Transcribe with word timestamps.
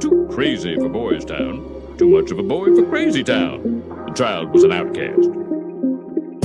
Too 0.00 0.26
crazy 0.30 0.76
for 0.76 0.88
Boys 0.88 1.26
Town. 1.26 1.94
Too 1.98 2.08
much 2.08 2.30
of 2.30 2.38
a 2.38 2.42
boy 2.42 2.74
for 2.74 2.88
Crazy 2.88 3.22
Town. 3.22 3.84
The 4.06 4.12
child 4.14 4.50
was 4.50 4.64
an 4.64 4.72
outcast. 4.72 5.30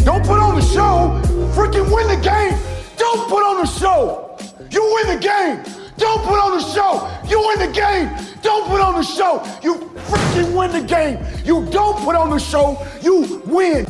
Don't 0.03 0.25
put 0.25 0.39
on 0.39 0.55
the 0.55 0.61
show. 0.61 1.21
Freaking 1.55 1.89
win 1.89 2.07
the 2.09 2.21
game. 2.21 2.59
Don't 2.97 3.29
put 3.29 3.43
on 3.43 3.61
the 3.61 3.65
show. 3.65 4.37
You 4.69 4.83
win 4.95 5.15
the 5.15 5.21
game. 5.21 5.63
Don't 5.97 6.21
put 6.25 6.37
on 6.37 6.57
the 6.57 6.63
show. 6.73 7.09
You 7.29 7.39
win 7.47 7.59
the 7.59 7.73
game. 7.73 8.09
Don't 8.41 8.67
put 8.67 8.81
on 8.81 8.95
the 8.95 9.03
show. 9.03 9.41
You 9.63 9.75
freaking 10.09 10.53
win 10.53 10.71
the 10.71 10.85
game. 10.85 11.25
You 11.45 11.65
don't 11.71 11.97
put 12.03 12.17
on 12.17 12.31
the 12.31 12.39
show. 12.39 12.85
You 13.01 13.41
win. 13.45 13.87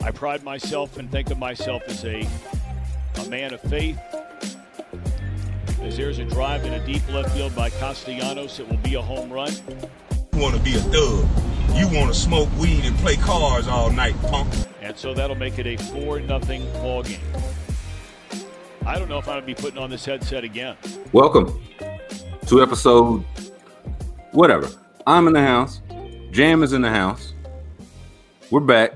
I 0.00 0.10
pride 0.10 0.42
myself 0.42 0.98
and 0.98 1.08
think 1.12 1.30
of 1.30 1.38
myself 1.38 1.84
as 1.86 2.04
a, 2.04 2.28
a 3.20 3.28
man 3.28 3.54
of 3.54 3.60
faith. 3.60 4.00
As 5.82 5.96
there's 5.96 6.20
a 6.20 6.24
drive 6.24 6.64
in 6.64 6.74
a 6.74 6.86
deep 6.86 7.02
left 7.12 7.34
field 7.34 7.56
by 7.56 7.68
Castellanos, 7.68 8.60
it 8.60 8.68
will 8.68 8.76
be 8.78 8.94
a 8.94 9.02
home 9.02 9.32
run. 9.32 9.50
You 10.32 10.38
want 10.38 10.54
to 10.54 10.62
be 10.62 10.76
a 10.76 10.78
thug. 10.78 11.26
You 11.74 11.88
want 11.88 12.06
to 12.06 12.14
smoke 12.14 12.48
weed 12.56 12.84
and 12.84 12.96
play 12.98 13.16
cars 13.16 13.66
all 13.66 13.90
night, 13.90 14.14
punk. 14.22 14.48
And 14.80 14.96
so 14.96 15.12
that'll 15.12 15.34
make 15.34 15.58
it 15.58 15.66
a 15.66 15.76
4 15.76 16.20
nothing 16.20 16.62
ball 16.74 17.02
game. 17.02 17.18
I 18.86 18.96
don't 18.96 19.08
know 19.08 19.18
if 19.18 19.26
I'm 19.26 19.34
going 19.34 19.40
to 19.40 19.46
be 19.46 19.54
putting 19.54 19.78
on 19.78 19.90
this 19.90 20.04
headset 20.04 20.44
again. 20.44 20.76
Welcome 21.10 21.60
to 22.46 22.62
episode 22.62 23.24
whatever. 24.30 24.70
I'm 25.04 25.26
in 25.26 25.32
the 25.32 25.42
house. 25.42 25.82
Jam 26.30 26.62
is 26.62 26.74
in 26.74 26.82
the 26.82 26.90
house. 26.90 27.34
We're 28.50 28.60
back. 28.60 28.92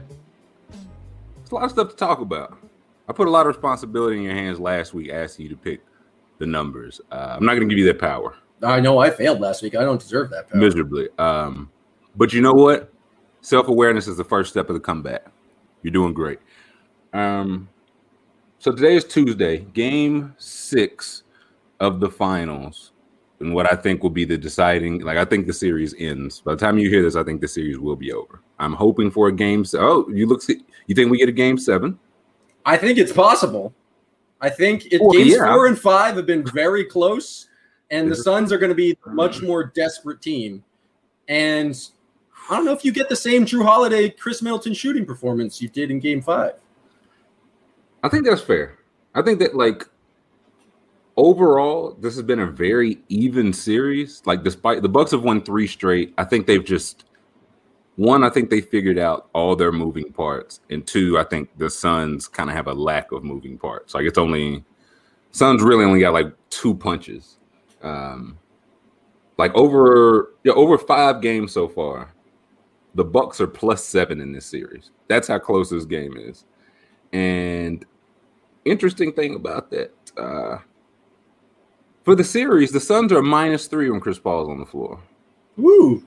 There's 0.70 1.50
a 1.50 1.54
lot 1.56 1.64
of 1.64 1.72
stuff 1.72 1.90
to 1.90 1.96
talk 1.96 2.20
about. 2.20 2.56
I 3.08 3.12
put 3.12 3.26
a 3.26 3.30
lot 3.30 3.40
of 3.40 3.56
responsibility 3.56 4.18
in 4.18 4.22
your 4.22 4.34
hands 4.34 4.60
last 4.60 4.94
week 4.94 5.10
asking 5.10 5.46
you 5.46 5.50
to 5.50 5.56
pick 5.56 5.80
the 6.38 6.46
numbers. 6.46 7.00
Uh, 7.10 7.36
I'm 7.36 7.44
not 7.44 7.54
going 7.54 7.68
to 7.68 7.74
give 7.74 7.78
you 7.78 7.86
that 7.92 7.98
power. 7.98 8.36
I 8.62 8.80
know 8.80 8.98
I 8.98 9.10
failed 9.10 9.40
last 9.40 9.62
week. 9.62 9.76
I 9.76 9.82
don't 9.82 10.00
deserve 10.00 10.30
that 10.30 10.48
power. 10.48 10.60
miserably. 10.60 11.08
Um, 11.18 11.70
but 12.16 12.32
you 12.32 12.40
know 12.40 12.54
what? 12.54 12.92
Self 13.42 13.68
awareness 13.68 14.08
is 14.08 14.16
the 14.16 14.24
first 14.24 14.50
step 14.50 14.68
of 14.68 14.74
the 14.74 14.80
comeback. 14.80 15.26
You're 15.82 15.92
doing 15.92 16.14
great. 16.14 16.38
Um, 17.12 17.68
so 18.58 18.72
today 18.72 18.96
is 18.96 19.04
Tuesday, 19.04 19.58
game 19.58 20.34
six 20.38 21.22
of 21.78 22.00
the 22.00 22.10
finals, 22.10 22.92
and 23.40 23.54
what 23.54 23.70
I 23.70 23.76
think 23.76 24.02
will 24.02 24.10
be 24.10 24.24
the 24.24 24.38
deciding. 24.38 25.00
Like 25.02 25.18
I 25.18 25.24
think 25.24 25.46
the 25.46 25.52
series 25.52 25.94
ends 25.98 26.40
by 26.40 26.52
the 26.52 26.58
time 26.58 26.78
you 26.78 26.88
hear 26.90 27.02
this. 27.02 27.14
I 27.14 27.22
think 27.22 27.40
the 27.40 27.48
series 27.48 27.78
will 27.78 27.96
be 27.96 28.12
over. 28.12 28.40
I'm 28.58 28.72
hoping 28.72 29.10
for 29.10 29.28
a 29.28 29.32
game. 29.32 29.64
Se- 29.64 29.78
oh, 29.80 30.08
you 30.08 30.26
look. 30.26 30.42
You 30.48 30.94
think 30.94 31.10
we 31.10 31.18
get 31.18 31.28
a 31.28 31.32
game 31.32 31.58
seven? 31.58 31.98
I 32.64 32.76
think 32.76 32.98
it's 32.98 33.12
possible. 33.12 33.72
I 34.40 34.50
think 34.50 34.86
it, 34.92 35.00
Well, 35.00 35.12
games 35.12 35.32
yeah. 35.32 35.52
four 35.52 35.66
and 35.66 35.78
five 35.78 36.16
have 36.16 36.26
been 36.26 36.44
very 36.44 36.84
close, 36.84 37.48
and 37.90 38.10
the 38.10 38.16
Suns 38.16 38.52
are 38.52 38.58
going 38.58 38.70
to 38.70 38.76
be 38.76 38.90
a 38.90 38.94
mm-hmm. 38.96 39.14
much 39.14 39.42
more 39.42 39.64
desperate 39.74 40.20
team. 40.20 40.62
And 41.28 41.76
I 42.48 42.56
don't 42.56 42.64
know 42.64 42.72
if 42.72 42.84
you 42.84 42.92
get 42.92 43.08
the 43.08 43.16
same 43.16 43.44
Jrue 43.44 43.64
Holiday, 43.64 44.10
Khris 44.10 44.42
Middleton 44.42 44.74
shooting 44.74 45.04
performance 45.04 45.60
you 45.60 45.68
did 45.68 45.90
in 45.90 45.98
Game 45.98 46.22
Five. 46.22 46.54
I 48.02 48.08
think 48.08 48.24
that's 48.24 48.42
fair. 48.42 48.78
I 49.14 49.22
think 49.22 49.38
that 49.40 49.56
like 49.56 49.88
overall, 51.16 51.96
this 52.00 52.14
has 52.14 52.22
been 52.22 52.40
a 52.40 52.46
very 52.46 52.98
even 53.08 53.52
series. 53.52 54.22
Like 54.26 54.44
despite 54.44 54.82
the 54.82 54.88
Bucks 54.88 55.10
have 55.10 55.22
won 55.22 55.42
three 55.42 55.66
straight, 55.66 56.14
I 56.18 56.24
think 56.24 56.46
they've 56.46 56.64
just 56.64 57.04
one, 57.96 58.22
I 58.22 58.30
think 58.30 58.50
they 58.50 58.60
figured 58.60 58.98
out 58.98 59.28
all 59.32 59.56
their 59.56 59.72
moving 59.72 60.12
parts, 60.12 60.60
and 60.70 60.86
two, 60.86 61.18
I 61.18 61.24
think 61.24 61.48
the 61.58 61.70
Suns 61.70 62.28
kind 62.28 62.50
of 62.50 62.56
have 62.56 62.68
a 62.68 62.74
lack 62.74 63.10
of 63.12 63.24
moving 63.24 63.58
parts. 63.58 63.94
Like 63.94 64.04
it's 64.04 64.18
only 64.18 64.64
Suns 65.32 65.62
really 65.62 65.84
only 65.84 66.00
got 66.00 66.12
like 66.12 66.32
two 66.50 66.74
punches. 66.74 67.38
Um 67.82 68.38
like 69.38 69.54
over 69.54 70.34
yeah, 70.44 70.52
over 70.52 70.78
five 70.78 71.20
games 71.20 71.52
so 71.52 71.68
far, 71.68 72.12
the 72.94 73.04
Bucks 73.04 73.40
are 73.40 73.46
plus 73.46 73.84
seven 73.84 74.20
in 74.20 74.32
this 74.32 74.46
series. 74.46 74.90
That's 75.08 75.28
how 75.28 75.38
close 75.38 75.70
this 75.70 75.84
game 75.84 76.16
is. 76.16 76.44
And 77.12 77.84
interesting 78.64 79.12
thing 79.12 79.34
about 79.34 79.70
that, 79.70 79.92
uh, 80.16 80.58
for 82.04 82.14
the 82.14 82.24
series, 82.24 82.72
the 82.72 82.80
Suns 82.80 83.12
are 83.12 83.22
minus 83.22 83.66
three 83.66 83.90
when 83.90 84.00
Chris 84.00 84.18
Paul's 84.18 84.48
on 84.48 84.58
the 84.58 84.66
floor. 84.66 85.00
Woo! 85.56 86.04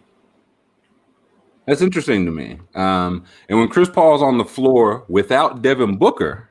That's 1.70 1.84
interesting 1.84 2.26
to 2.26 2.32
me. 2.32 2.60
Um, 2.74 3.26
and 3.48 3.60
when 3.60 3.68
Chris 3.68 3.92
Paul's 3.92 4.24
on 4.24 4.40
the 4.40 4.44
floor 4.44 5.06
without 5.08 5.62
Devin 5.62 5.98
Booker, 5.98 6.50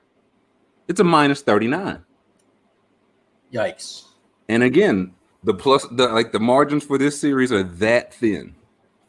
it's 0.86 1.00
a 1.00 1.04
minus 1.04 1.42
39. 1.42 2.04
Yikes! 3.52 4.04
And 4.48 4.62
again, 4.62 5.12
the 5.42 5.54
plus 5.54 5.84
the 5.90 6.06
like 6.06 6.30
the 6.30 6.38
margins 6.38 6.84
for 6.84 6.98
this 6.98 7.20
series 7.20 7.50
are 7.50 7.64
that 7.64 8.14
thin. 8.14 8.54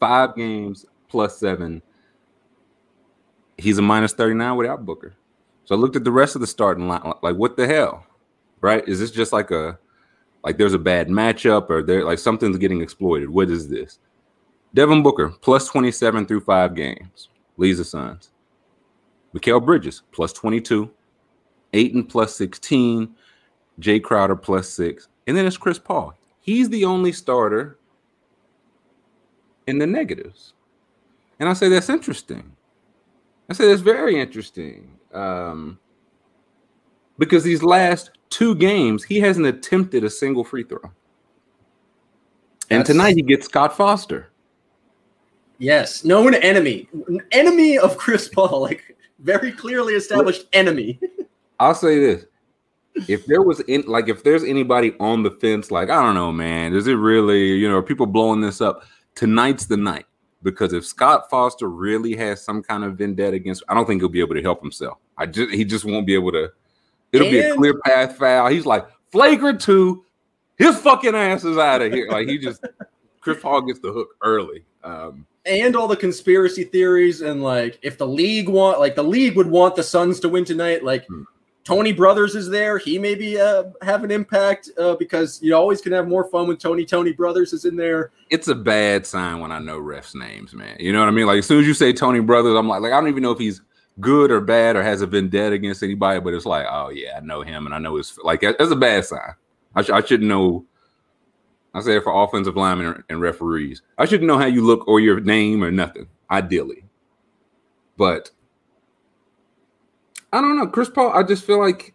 Five 0.00 0.34
games 0.34 0.84
plus 1.06 1.38
seven. 1.38 1.80
He's 3.56 3.78
a 3.78 3.82
minus 3.82 4.12
39 4.12 4.56
without 4.56 4.84
Booker. 4.84 5.14
So 5.64 5.76
I 5.76 5.78
looked 5.78 5.94
at 5.94 6.02
the 6.02 6.10
rest 6.10 6.34
of 6.34 6.40
the 6.40 6.46
starting 6.48 6.88
line, 6.88 7.12
like 7.22 7.36
what 7.36 7.56
the 7.56 7.68
hell? 7.68 8.04
Right? 8.60 8.82
Is 8.88 8.98
this 8.98 9.12
just 9.12 9.32
like 9.32 9.52
a 9.52 9.78
like 10.42 10.58
there's 10.58 10.74
a 10.74 10.78
bad 10.78 11.06
matchup 11.06 11.70
or 11.70 11.84
there 11.84 12.04
like 12.04 12.18
something's 12.18 12.58
getting 12.58 12.80
exploited? 12.82 13.30
What 13.30 13.48
is 13.48 13.68
this? 13.68 14.00
Devin 14.74 15.02
Booker 15.02 15.30
plus 15.40 15.68
27 15.68 16.26
through 16.26 16.40
five 16.40 16.74
games, 16.74 17.28
leads 17.56 17.78
the 17.78 17.84
Suns. 17.84 18.30
Mikal 19.34 19.64
Bridges 19.64 20.02
plus 20.12 20.32
22, 20.32 20.90
Ayton 21.72 22.04
plus 22.04 22.34
16, 22.36 23.14
Jae 23.80 24.02
Crowder 24.02 24.36
plus 24.36 24.68
six, 24.68 25.08
and 25.26 25.36
then 25.36 25.46
it's 25.46 25.56
Chris 25.56 25.78
Paul. 25.78 26.14
He's 26.40 26.68
the 26.68 26.84
only 26.84 27.12
starter 27.12 27.78
in 29.66 29.78
the 29.78 29.86
negatives. 29.86 30.54
And 31.38 31.48
I 31.48 31.52
say 31.52 31.68
that's 31.68 31.88
interesting. 31.88 32.52
I 33.48 33.52
say 33.52 33.68
that's 33.68 33.80
very 33.80 34.20
interesting. 34.20 34.98
Um, 35.12 35.78
because 37.18 37.44
these 37.44 37.62
last 37.62 38.10
two 38.30 38.54
games, 38.54 39.04
he 39.04 39.20
hasn't 39.20 39.46
attempted 39.46 40.04
a 40.04 40.10
single 40.10 40.44
free 40.44 40.64
throw. 40.64 40.80
And 42.70 42.80
That's- 42.80 42.86
tonight 42.86 43.16
he 43.16 43.22
gets 43.22 43.46
Scott 43.46 43.76
Foster. 43.76 44.29
Yes, 45.60 46.04
known 46.04 46.34
enemy, 46.34 46.88
enemy 47.32 47.76
of 47.76 47.98
Chris 47.98 48.28
Paul, 48.28 48.62
like 48.62 48.96
very 49.18 49.52
clearly 49.52 49.92
established 49.92 50.46
enemy. 50.54 50.98
I'll 51.60 51.74
say 51.74 51.98
this. 51.98 52.24
If 53.06 53.26
there 53.26 53.42
was 53.42 53.60
in 53.60 53.82
like 53.82 54.08
if 54.08 54.24
there's 54.24 54.42
anybody 54.42 54.94
on 54.98 55.22
the 55.22 55.30
fence, 55.30 55.70
like 55.70 55.90
I 55.90 56.02
don't 56.02 56.14
know, 56.14 56.32
man, 56.32 56.74
is 56.74 56.86
it 56.86 56.94
really, 56.94 57.52
you 57.52 57.68
know, 57.68 57.76
are 57.76 57.82
people 57.82 58.06
blowing 58.06 58.40
this 58.40 58.62
up? 58.62 58.84
Tonight's 59.14 59.66
the 59.66 59.76
night. 59.76 60.06
Because 60.42 60.72
if 60.72 60.86
Scott 60.86 61.28
Foster 61.28 61.68
really 61.68 62.16
has 62.16 62.42
some 62.42 62.62
kind 62.62 62.82
of 62.82 62.96
vendetta 62.96 63.36
against, 63.36 63.62
I 63.68 63.74
don't 63.74 63.84
think 63.84 64.00
he'll 64.00 64.08
be 64.08 64.20
able 64.20 64.36
to 64.36 64.42
help 64.42 64.62
himself. 64.62 64.96
I 65.18 65.26
just 65.26 65.52
he 65.52 65.66
just 65.66 65.84
won't 65.84 66.06
be 66.06 66.14
able 66.14 66.32
to. 66.32 66.50
It'll 67.12 67.30
be 67.30 67.40
a 67.40 67.54
clear 67.54 67.78
path 67.80 68.16
foul. 68.16 68.48
He's 68.48 68.64
like 68.64 68.86
flagrant 69.12 69.60
two. 69.60 70.06
His 70.56 70.78
fucking 70.78 71.14
ass 71.14 71.44
is 71.44 71.58
out 71.58 71.82
of 71.82 71.92
here. 71.92 72.08
Like 72.08 72.28
he 72.28 72.38
just 72.38 72.64
Chris 73.20 73.42
Paul 73.42 73.60
gets 73.60 73.80
the 73.80 73.92
hook 73.92 74.16
early. 74.22 74.64
Um, 74.82 75.26
and 75.46 75.74
all 75.74 75.88
the 75.88 75.96
conspiracy 75.96 76.64
theories 76.64 77.22
and 77.22 77.42
like 77.42 77.78
if 77.82 77.96
the 77.98 78.06
league 78.06 78.48
want 78.48 78.78
like 78.78 78.94
the 78.94 79.02
league 79.02 79.36
would 79.36 79.46
want 79.48 79.74
the 79.74 79.82
Suns 79.82 80.20
to 80.20 80.28
win 80.28 80.44
tonight 80.44 80.84
like 80.84 81.06
Hmm. 81.06 81.22
Tony 81.62 81.92
Brothers 81.92 82.34
is 82.34 82.48
there 82.48 82.78
he 82.78 82.98
maybe 82.98 83.38
uh, 83.38 83.64
have 83.82 84.02
an 84.02 84.10
impact 84.10 84.70
uh, 84.78 84.96
because 84.96 85.40
you 85.42 85.54
always 85.54 85.80
can 85.80 85.92
have 85.92 86.08
more 86.08 86.24
fun 86.24 86.48
when 86.48 86.56
Tony 86.56 86.84
Tony 86.84 87.12
Brothers 87.12 87.52
is 87.52 87.64
in 87.64 87.76
there 87.76 88.10
it's 88.30 88.48
a 88.48 88.54
bad 88.54 89.06
sign 89.06 89.40
when 89.40 89.50
I 89.52 89.58
know 89.58 89.80
refs' 89.80 90.14
names, 90.14 90.54
man. 90.54 90.76
You 90.78 90.92
know 90.92 91.00
what 91.00 91.08
I 91.08 91.12
mean? 91.12 91.26
Like 91.26 91.38
as 91.38 91.46
soon 91.46 91.60
as 91.60 91.66
you 91.66 91.74
say 91.74 91.92
Tony 91.92 92.20
Brothers, 92.20 92.56
I'm 92.56 92.68
like, 92.68 92.80
like 92.80 92.92
I 92.92 93.00
don't 93.00 93.08
even 93.08 93.22
know 93.22 93.32
if 93.32 93.38
he's 93.38 93.60
good 93.98 94.30
or 94.30 94.40
bad 94.40 94.76
or 94.76 94.82
has 94.82 95.02
a 95.02 95.06
vendetta 95.06 95.52
against 95.52 95.82
anybody, 95.82 96.20
but 96.20 96.32
it's 96.32 96.46
like, 96.46 96.64
oh 96.70 96.90
yeah, 96.90 97.16
I 97.16 97.20
know 97.20 97.42
him 97.42 97.66
and 97.66 97.74
I 97.74 97.78
know 97.78 97.96
his 97.96 98.16
like 98.22 98.40
that's 98.42 98.70
a 98.70 98.76
bad 98.76 99.04
sign. 99.04 99.34
I, 99.74 99.82
sh- 99.82 99.90
I 99.90 100.00
shouldn't 100.04 100.28
know. 100.28 100.64
I 101.74 101.80
say 101.80 101.96
it 101.96 102.02
for 102.02 102.24
offensive 102.24 102.56
linemen 102.56 103.04
and 103.08 103.20
referees. 103.20 103.82
I 103.96 104.04
shouldn't 104.04 104.26
know 104.26 104.38
how 104.38 104.46
you 104.46 104.64
look 104.64 104.88
or 104.88 105.00
your 105.00 105.20
name 105.20 105.62
or 105.62 105.70
nothing, 105.70 106.08
ideally. 106.30 106.84
But 107.96 108.30
I 110.32 110.40
don't 110.40 110.56
know, 110.56 110.66
Chris 110.66 110.90
Paul. 110.90 111.12
I 111.12 111.22
just 111.22 111.44
feel 111.44 111.58
like 111.58 111.94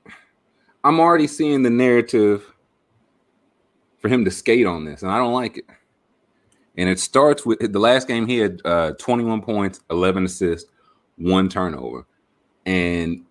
I'm 0.84 1.00
already 1.00 1.28
seeing 1.28 1.64
the 1.64 1.70
narrative 1.70 2.54
for 4.00 4.08
him 4.08 4.24
to 4.26 4.32
skate 4.32 4.66
on 4.66 4.86
this, 4.86 5.02
and 5.02 5.12
I 5.12 5.18
don't 5.18 5.34
like 5.34 5.58
it. 5.58 5.66
And 6.78 6.90
it 6.90 7.00
starts 7.00 7.46
with 7.46 7.60
the 7.60 7.80
last 7.80 8.08
game 8.08 8.28
he 8.28 8.38
had 8.38 8.62
uh, 8.66 8.92
21 9.00 9.42
points, 9.42 9.80
11 9.90 10.26
assists, 10.26 10.70
one 11.18 11.50
turnover. 11.50 12.06
And 12.66 13.26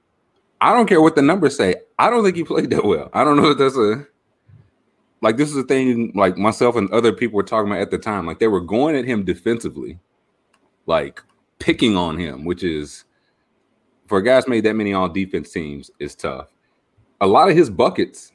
I 0.60 0.72
don't 0.72 0.86
care 0.86 1.02
what 1.02 1.14
the 1.14 1.22
numbers 1.22 1.56
say. 1.56 1.76
I 1.98 2.08
don't 2.10 2.24
think 2.24 2.36
he 2.36 2.44
played 2.44 2.70
that 2.70 2.84
well. 2.84 3.10
I 3.12 3.22
don't 3.22 3.36
know 3.36 3.50
if 3.50 3.58
that's 3.58 3.76
a 3.76 4.06
like 5.24 5.36
this 5.36 5.50
is 5.50 5.56
a 5.56 5.64
thing 5.64 6.12
like 6.14 6.38
myself 6.38 6.76
and 6.76 6.90
other 6.90 7.12
people 7.12 7.36
were 7.36 7.42
talking 7.42 7.70
about 7.70 7.82
at 7.82 7.90
the 7.90 7.98
time. 7.98 8.26
Like 8.26 8.38
they 8.38 8.48
were 8.48 8.60
going 8.60 8.94
at 8.94 9.04
him 9.04 9.24
defensively, 9.24 9.98
like 10.86 11.20
picking 11.58 11.96
on 11.96 12.18
him, 12.18 12.44
which 12.44 12.62
is 12.62 13.04
for 14.06 14.20
guys 14.22 14.46
made 14.46 14.64
that 14.64 14.74
many 14.74 14.94
all 14.94 15.08
defense 15.08 15.50
teams 15.50 15.90
is 15.98 16.14
tough. 16.14 16.50
A 17.20 17.26
lot 17.26 17.48
of 17.48 17.56
his 17.56 17.70
buckets 17.70 18.32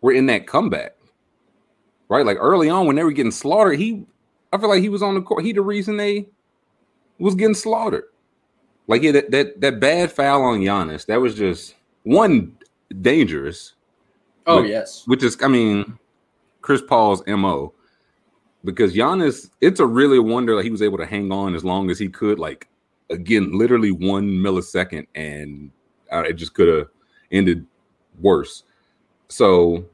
were 0.00 0.12
in 0.12 0.26
that 0.26 0.46
comeback 0.46 0.96
right? 2.12 2.26
Like 2.26 2.36
early 2.38 2.68
on 2.68 2.86
when 2.86 2.96
they 2.96 3.04
were 3.04 3.12
getting 3.12 3.32
slaughtered, 3.32 3.78
he 3.78 4.04
I 4.52 4.58
feel 4.58 4.68
like 4.68 4.82
he 4.82 4.90
was 4.90 5.02
on 5.02 5.14
the 5.14 5.22
court. 5.22 5.44
He 5.44 5.52
the 5.54 5.62
reason 5.62 5.96
they 5.96 6.26
was 7.18 7.34
getting 7.34 7.54
slaughtered. 7.54 8.04
Like 8.86 9.02
yeah, 9.02 9.12
that 9.12 9.30
that, 9.30 9.60
that 9.62 9.80
bad 9.80 10.12
foul 10.12 10.42
on 10.42 10.60
Giannis, 10.60 11.06
that 11.06 11.22
was 11.22 11.34
just 11.34 11.74
one 12.02 12.54
dangerous. 13.00 13.72
Oh 14.46 14.62
which, 14.62 14.70
yes, 14.70 15.02
which 15.06 15.22
is 15.22 15.36
I 15.42 15.48
mean, 15.48 15.98
Chris 16.60 16.82
Paul's 16.82 17.22
mo. 17.26 17.72
Because 18.64 18.94
Giannis, 18.94 19.50
it's 19.60 19.80
a 19.80 19.86
really 19.86 20.20
wonder 20.20 20.54
that 20.54 20.62
he 20.62 20.70
was 20.70 20.82
able 20.82 20.98
to 20.98 21.06
hang 21.06 21.32
on 21.32 21.56
as 21.56 21.64
long 21.64 21.90
as 21.90 21.98
he 21.98 22.08
could. 22.08 22.38
Like 22.38 22.68
again, 23.10 23.56
literally 23.56 23.90
one 23.90 24.28
millisecond, 24.28 25.06
and 25.14 25.70
uh, 26.12 26.22
it 26.22 26.34
just 26.34 26.54
could 26.54 26.68
have 26.68 26.88
ended 27.30 27.66
worse. 28.20 28.64
So, 29.28 29.84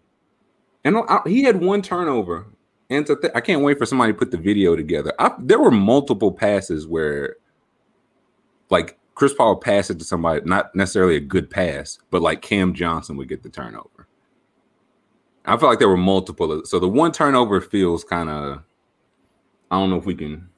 and 0.84 0.98
I, 1.08 1.20
he 1.26 1.42
had 1.42 1.60
one 1.60 1.82
turnover, 1.82 2.46
and 2.90 3.06
to 3.06 3.16
th- 3.16 3.32
I 3.34 3.40
can't 3.40 3.62
wait 3.62 3.78
for 3.78 3.86
somebody 3.86 4.12
to 4.12 4.18
put 4.18 4.30
the 4.30 4.36
video 4.36 4.76
together. 4.76 5.12
I, 5.18 5.32
there 5.38 5.58
were 5.58 5.70
multiple 5.70 6.32
passes 6.32 6.86
where, 6.86 7.36
like 8.70 8.98
Chris 9.14 9.34
Paul 9.34 9.56
passed 9.56 9.90
it 9.90 9.98
to 9.98 10.04
somebody, 10.04 10.42
not 10.44 10.74
necessarily 10.76 11.16
a 11.16 11.20
good 11.20 11.50
pass, 11.50 11.98
but 12.10 12.22
like 12.22 12.40
Cam 12.40 12.72
Johnson 12.72 13.16
would 13.16 13.28
get 13.28 13.42
the 13.42 13.48
turnover. 13.48 13.97
I 15.48 15.56
feel 15.56 15.68
like 15.68 15.78
there 15.78 15.88
were 15.88 15.96
multiple. 15.96 16.62
So 16.64 16.78
the 16.78 16.88
one 16.88 17.12
turnover 17.12 17.60
feels 17.60 18.04
kind 18.04 18.28
of. 18.28 18.62
I 19.70 19.78
don't 19.78 19.90
know 19.90 19.96
if 19.96 20.06
we 20.06 20.14
can. 20.14 20.48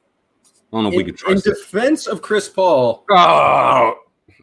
I 0.72 0.76
don't 0.76 0.84
know 0.84 0.88
if 0.88 0.94
in, 0.94 0.98
we 0.98 1.04
can 1.04 1.16
trust. 1.16 1.46
In 1.46 1.52
defense 1.52 2.06
of 2.06 2.22
Chris 2.22 2.48
Paul. 2.48 3.04
Oh, 3.10 3.94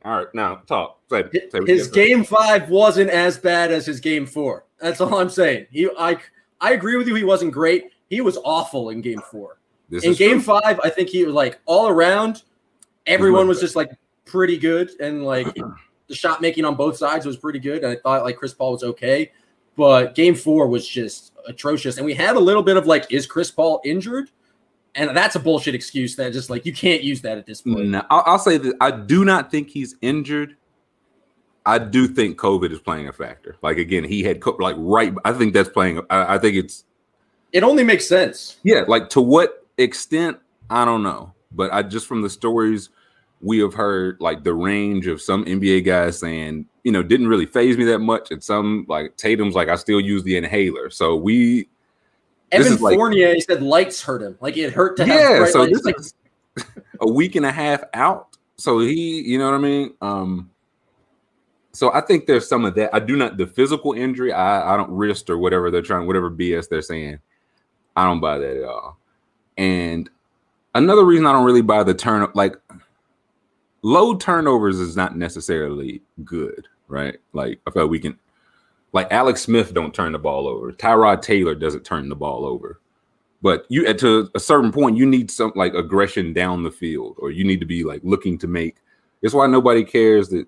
all 0.03 0.17
right. 0.17 0.27
Now 0.33 0.55
talk. 0.67 0.99
Say, 1.09 1.23
say 1.31 1.59
his 1.65 1.87
game 1.87 2.23
five 2.23 2.69
wasn't 2.69 3.09
as 3.09 3.37
bad 3.37 3.71
as 3.71 3.85
his 3.85 3.99
game 3.99 4.25
four. 4.25 4.65
That's 4.79 4.99
all 4.99 5.15
I'm 5.15 5.29
saying. 5.29 5.67
He, 5.71 5.89
I, 5.97 6.17
I 6.59 6.73
agree 6.73 6.97
with 6.97 7.07
you. 7.07 7.15
He 7.15 7.23
wasn't 7.23 7.53
great. 7.53 7.91
He 8.09 8.21
was 8.21 8.37
awful 8.43 8.89
in 8.89 9.01
game 9.01 9.21
four. 9.31 9.59
This 9.89 10.03
in 10.03 10.13
game 10.13 10.41
true. 10.41 10.59
five, 10.61 10.79
I 10.83 10.89
think 10.89 11.09
he 11.09 11.23
was 11.23 11.33
like 11.33 11.59
all 11.65 11.87
around. 11.87 12.43
Everyone 13.05 13.47
was 13.47 13.61
just 13.61 13.75
like 13.75 13.91
pretty 14.25 14.57
good, 14.57 14.91
and 14.99 15.25
like 15.25 15.47
the 16.07 16.15
shot 16.15 16.41
making 16.41 16.65
on 16.65 16.75
both 16.75 16.97
sides 16.97 17.25
was 17.25 17.37
pretty 17.37 17.59
good. 17.59 17.83
And 17.83 17.93
I 17.93 17.95
thought 17.95 18.23
like 18.23 18.37
Chris 18.37 18.53
Paul 18.53 18.73
was 18.73 18.83
okay, 18.83 19.31
but 19.77 20.15
game 20.15 20.35
four 20.35 20.67
was 20.67 20.85
just 20.85 21.31
atrocious. 21.47 21.97
And 21.97 22.05
we 22.05 22.13
had 22.13 22.35
a 22.35 22.39
little 22.39 22.63
bit 22.63 22.75
of 22.75 22.85
like, 22.85 23.05
is 23.09 23.25
Chris 23.25 23.49
Paul 23.49 23.79
injured? 23.85 24.29
And 24.95 25.15
that's 25.15 25.35
a 25.35 25.39
bullshit 25.39 25.75
excuse 25.75 26.15
that 26.15 26.33
just 26.33 26.49
like 26.49 26.65
you 26.65 26.73
can't 26.73 27.03
use 27.03 27.21
that 27.21 27.37
at 27.37 27.45
this 27.45 27.61
point. 27.61 27.87
No, 27.89 28.03
I'll, 28.09 28.23
I'll 28.25 28.39
say 28.39 28.57
that 28.57 28.75
I 28.81 28.89
do 28.89 29.23
not 29.23 29.51
think 29.51 29.69
he's 29.69 29.95
injured. 30.01 30.57
I 31.67 31.77
do 31.77 32.07
think 32.07 32.39
COVID 32.39 32.71
is 32.71 32.79
playing 32.79 33.07
a 33.07 33.13
factor. 33.13 33.57
Like 33.61 33.77
again, 33.77 34.03
he 34.03 34.23
had 34.23 34.43
like 34.59 34.75
right. 34.79 35.13
I 35.23 35.33
think 35.33 35.53
that's 35.53 35.69
playing. 35.69 36.01
I, 36.09 36.35
I 36.35 36.37
think 36.39 36.55
it's. 36.55 36.83
It 37.53 37.63
only 37.63 37.83
makes 37.83 38.07
sense. 38.07 38.57
Yeah, 38.63 38.85
like 38.87 39.09
to 39.09 39.21
what 39.21 39.67
extent 39.77 40.39
I 40.69 40.83
don't 40.83 41.03
know, 41.03 41.33
but 41.51 41.71
I 41.71 41.83
just 41.83 42.07
from 42.07 42.23
the 42.23 42.29
stories 42.29 42.89
we 43.39 43.59
have 43.59 43.75
heard, 43.75 44.17
like 44.19 44.43
the 44.43 44.53
range 44.53 45.05
of 45.05 45.21
some 45.21 45.45
NBA 45.45 45.85
guys 45.85 46.19
saying, 46.19 46.65
you 46.87 46.93
know, 46.93 47.03
didn't 47.03 47.27
really 47.27 47.45
phase 47.45 47.77
me 47.77 47.83
that 47.83 47.99
much, 47.99 48.31
and 48.31 48.41
some 48.41 48.85
like 48.87 49.17
Tatum's 49.17 49.55
like 49.55 49.67
I 49.67 49.75
still 49.75 49.99
use 49.99 50.23
the 50.23 50.37
inhaler. 50.37 50.89
So 50.89 51.17
we 51.17 51.67
Evan 52.53 52.77
Fournier 52.77 53.33
like, 53.33 53.43
said 53.43 53.61
lights 53.61 54.01
hurt 54.01 54.21
him. 54.21 54.37
Like 54.39 54.55
it 54.55 54.71
hurt 54.71 54.95
to 54.95 55.05
have 55.05 55.19
yeah. 55.19 55.45
So 55.47 55.63
lights. 55.63 55.73
this 55.73 55.83
like, 55.83 55.99
is 55.99 56.13
a 57.01 57.11
week 57.11 57.35
and 57.35 57.45
a 57.45 57.51
half 57.51 57.83
out. 57.93 58.37
So 58.55 58.79
he, 58.79 59.21
you 59.21 59.37
know 59.37 59.51
what 59.51 59.55
I 59.55 59.57
mean. 59.57 59.95
Um, 59.99 60.49
so 61.73 61.91
I 61.93 61.99
think 61.99 62.25
there's 62.25 62.47
some 62.47 62.63
of 62.63 62.73
that. 62.75 62.95
I 62.95 62.99
do 62.99 63.17
not 63.17 63.35
the 63.35 63.47
physical 63.47 63.91
injury. 63.91 64.31
I 64.31 64.73
I 64.73 64.77
don't 64.77 64.89
wrist 64.89 65.29
or 65.29 65.37
whatever 65.37 65.69
they're 65.69 65.81
trying, 65.81 66.07
whatever 66.07 66.31
BS 66.31 66.69
they're 66.69 66.81
saying. 66.81 67.19
I 67.97 68.05
don't 68.05 68.21
buy 68.21 68.37
that 68.37 68.55
at 68.55 68.63
all. 68.63 68.97
And 69.57 70.09
another 70.73 71.03
reason 71.03 71.25
I 71.25 71.33
don't 71.33 71.43
really 71.43 71.61
buy 71.61 71.83
the 71.83 71.93
turn 71.93 72.25
like 72.33 72.55
low 73.81 74.15
turnovers 74.15 74.79
is 74.79 74.95
not 74.95 75.17
necessarily 75.17 76.01
good, 76.23 76.67
right? 76.87 77.17
Like 77.33 77.59
I 77.67 77.71
feel 77.71 77.87
we 77.87 77.99
can 77.99 78.17
like 78.93 79.07
Alex 79.11 79.41
Smith 79.41 79.73
don't 79.73 79.93
turn 79.93 80.11
the 80.11 80.19
ball 80.19 80.47
over. 80.47 80.71
Tyrod 80.71 81.21
Taylor 81.21 81.55
doesn't 81.55 81.83
turn 81.83 82.09
the 82.09 82.15
ball 82.15 82.45
over. 82.45 82.79
But 83.41 83.65
you 83.69 83.85
at 83.85 83.99
to 83.99 84.29
a 84.33 84.39
certain 84.39 84.71
point, 84.71 84.97
you 84.97 85.05
need 85.05 85.29
some 85.29 85.51
like 85.55 85.73
aggression 85.73 86.33
down 86.33 86.63
the 86.63 86.71
field, 86.71 87.17
or 87.19 87.31
you 87.31 87.43
need 87.43 87.59
to 87.59 87.65
be 87.65 87.83
like 87.83 88.01
looking 88.03 88.37
to 88.39 88.47
make. 88.47 88.77
It's 89.21 89.33
why 89.33 89.47
nobody 89.47 89.83
cares 89.83 90.29
that 90.29 90.47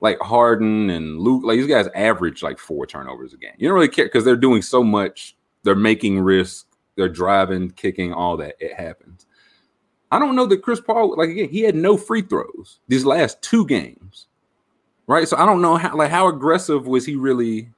like 0.00 0.18
Harden 0.20 0.90
and 0.90 1.20
Luka, 1.20 1.46
like 1.46 1.58
these 1.58 1.68
guys 1.68 1.88
average 1.94 2.42
like 2.42 2.58
four 2.58 2.86
turnovers 2.86 3.34
a 3.34 3.36
game. 3.36 3.52
You 3.58 3.68
don't 3.68 3.74
really 3.74 3.88
care 3.88 4.06
because 4.06 4.24
they're 4.24 4.36
doing 4.36 4.62
so 4.62 4.82
much. 4.82 5.36
They're 5.62 5.74
making 5.74 6.20
risks. 6.20 6.66
They're 6.96 7.08
driving, 7.08 7.70
kicking, 7.70 8.12
all 8.12 8.36
that. 8.38 8.56
It 8.58 8.74
happens. 8.74 9.26
I 10.10 10.18
don't 10.18 10.34
know 10.34 10.46
that 10.46 10.62
Chris 10.62 10.80
Paul, 10.80 11.16
like 11.16 11.28
again, 11.28 11.50
he 11.50 11.60
had 11.60 11.76
no 11.76 11.96
free 11.96 12.22
throws 12.22 12.80
these 12.88 13.04
last 13.04 13.40
two 13.42 13.66
games 13.66 14.27
right? 15.08 15.26
So 15.26 15.36
I 15.36 15.44
don't 15.44 15.60
know 15.60 15.76
how 15.76 15.96
like 15.96 16.10
how 16.10 16.28
aggressive 16.28 16.86
was 16.86 17.04
he 17.04 17.16
really 17.16 17.70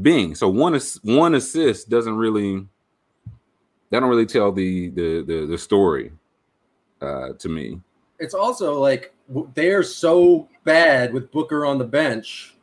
being. 0.00 0.36
So 0.36 0.48
one 0.48 0.76
is 0.76 1.00
one 1.02 1.34
assist 1.34 1.88
doesn't 1.88 2.16
really 2.16 2.64
that 3.90 4.00
don't 4.00 4.08
really 4.08 4.26
tell 4.26 4.52
the 4.52 4.90
the 4.90 5.22
the, 5.22 5.46
the 5.46 5.58
story 5.58 6.12
uh, 7.02 7.30
to 7.40 7.48
me. 7.48 7.80
It's 8.20 8.34
also 8.34 8.78
like 8.78 9.12
they're 9.54 9.82
so 9.82 10.48
bad 10.64 11.12
with 11.12 11.32
Booker 11.32 11.66
on 11.66 11.78
the 11.78 11.84
bench 11.84 12.54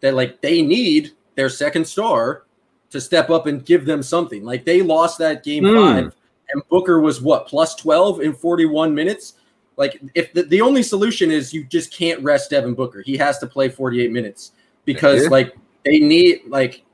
that 0.00 0.14
like 0.14 0.40
they 0.42 0.60
need 0.60 1.12
their 1.36 1.48
second 1.48 1.86
star 1.86 2.44
to 2.90 3.00
step 3.00 3.30
up 3.30 3.46
and 3.46 3.64
give 3.64 3.86
them 3.86 4.02
something. 4.02 4.44
Like 4.44 4.64
they 4.64 4.82
lost 4.82 5.18
that 5.18 5.44
game 5.44 5.64
mm. 5.64 5.74
five, 5.74 6.14
and 6.50 6.62
Booker 6.68 7.00
was 7.00 7.20
what 7.20 7.46
plus 7.46 7.74
twelve 7.74 8.20
in 8.20 8.34
forty 8.34 8.66
one 8.66 8.94
minutes. 8.94 9.34
Like 9.76 10.00
if 10.14 10.32
the, 10.32 10.42
the 10.42 10.60
only 10.60 10.82
solution 10.82 11.30
is 11.30 11.54
you 11.54 11.64
just 11.64 11.92
can't 11.92 12.22
rest 12.22 12.50
Devin 12.50 12.74
Booker. 12.74 13.02
He 13.02 13.16
has 13.16 13.38
to 13.38 13.46
play 13.46 13.68
48 13.68 14.10
minutes 14.12 14.52
because 14.84 15.28
like 15.28 15.56
they 15.84 15.98
need 15.98 16.42
like 16.48 16.84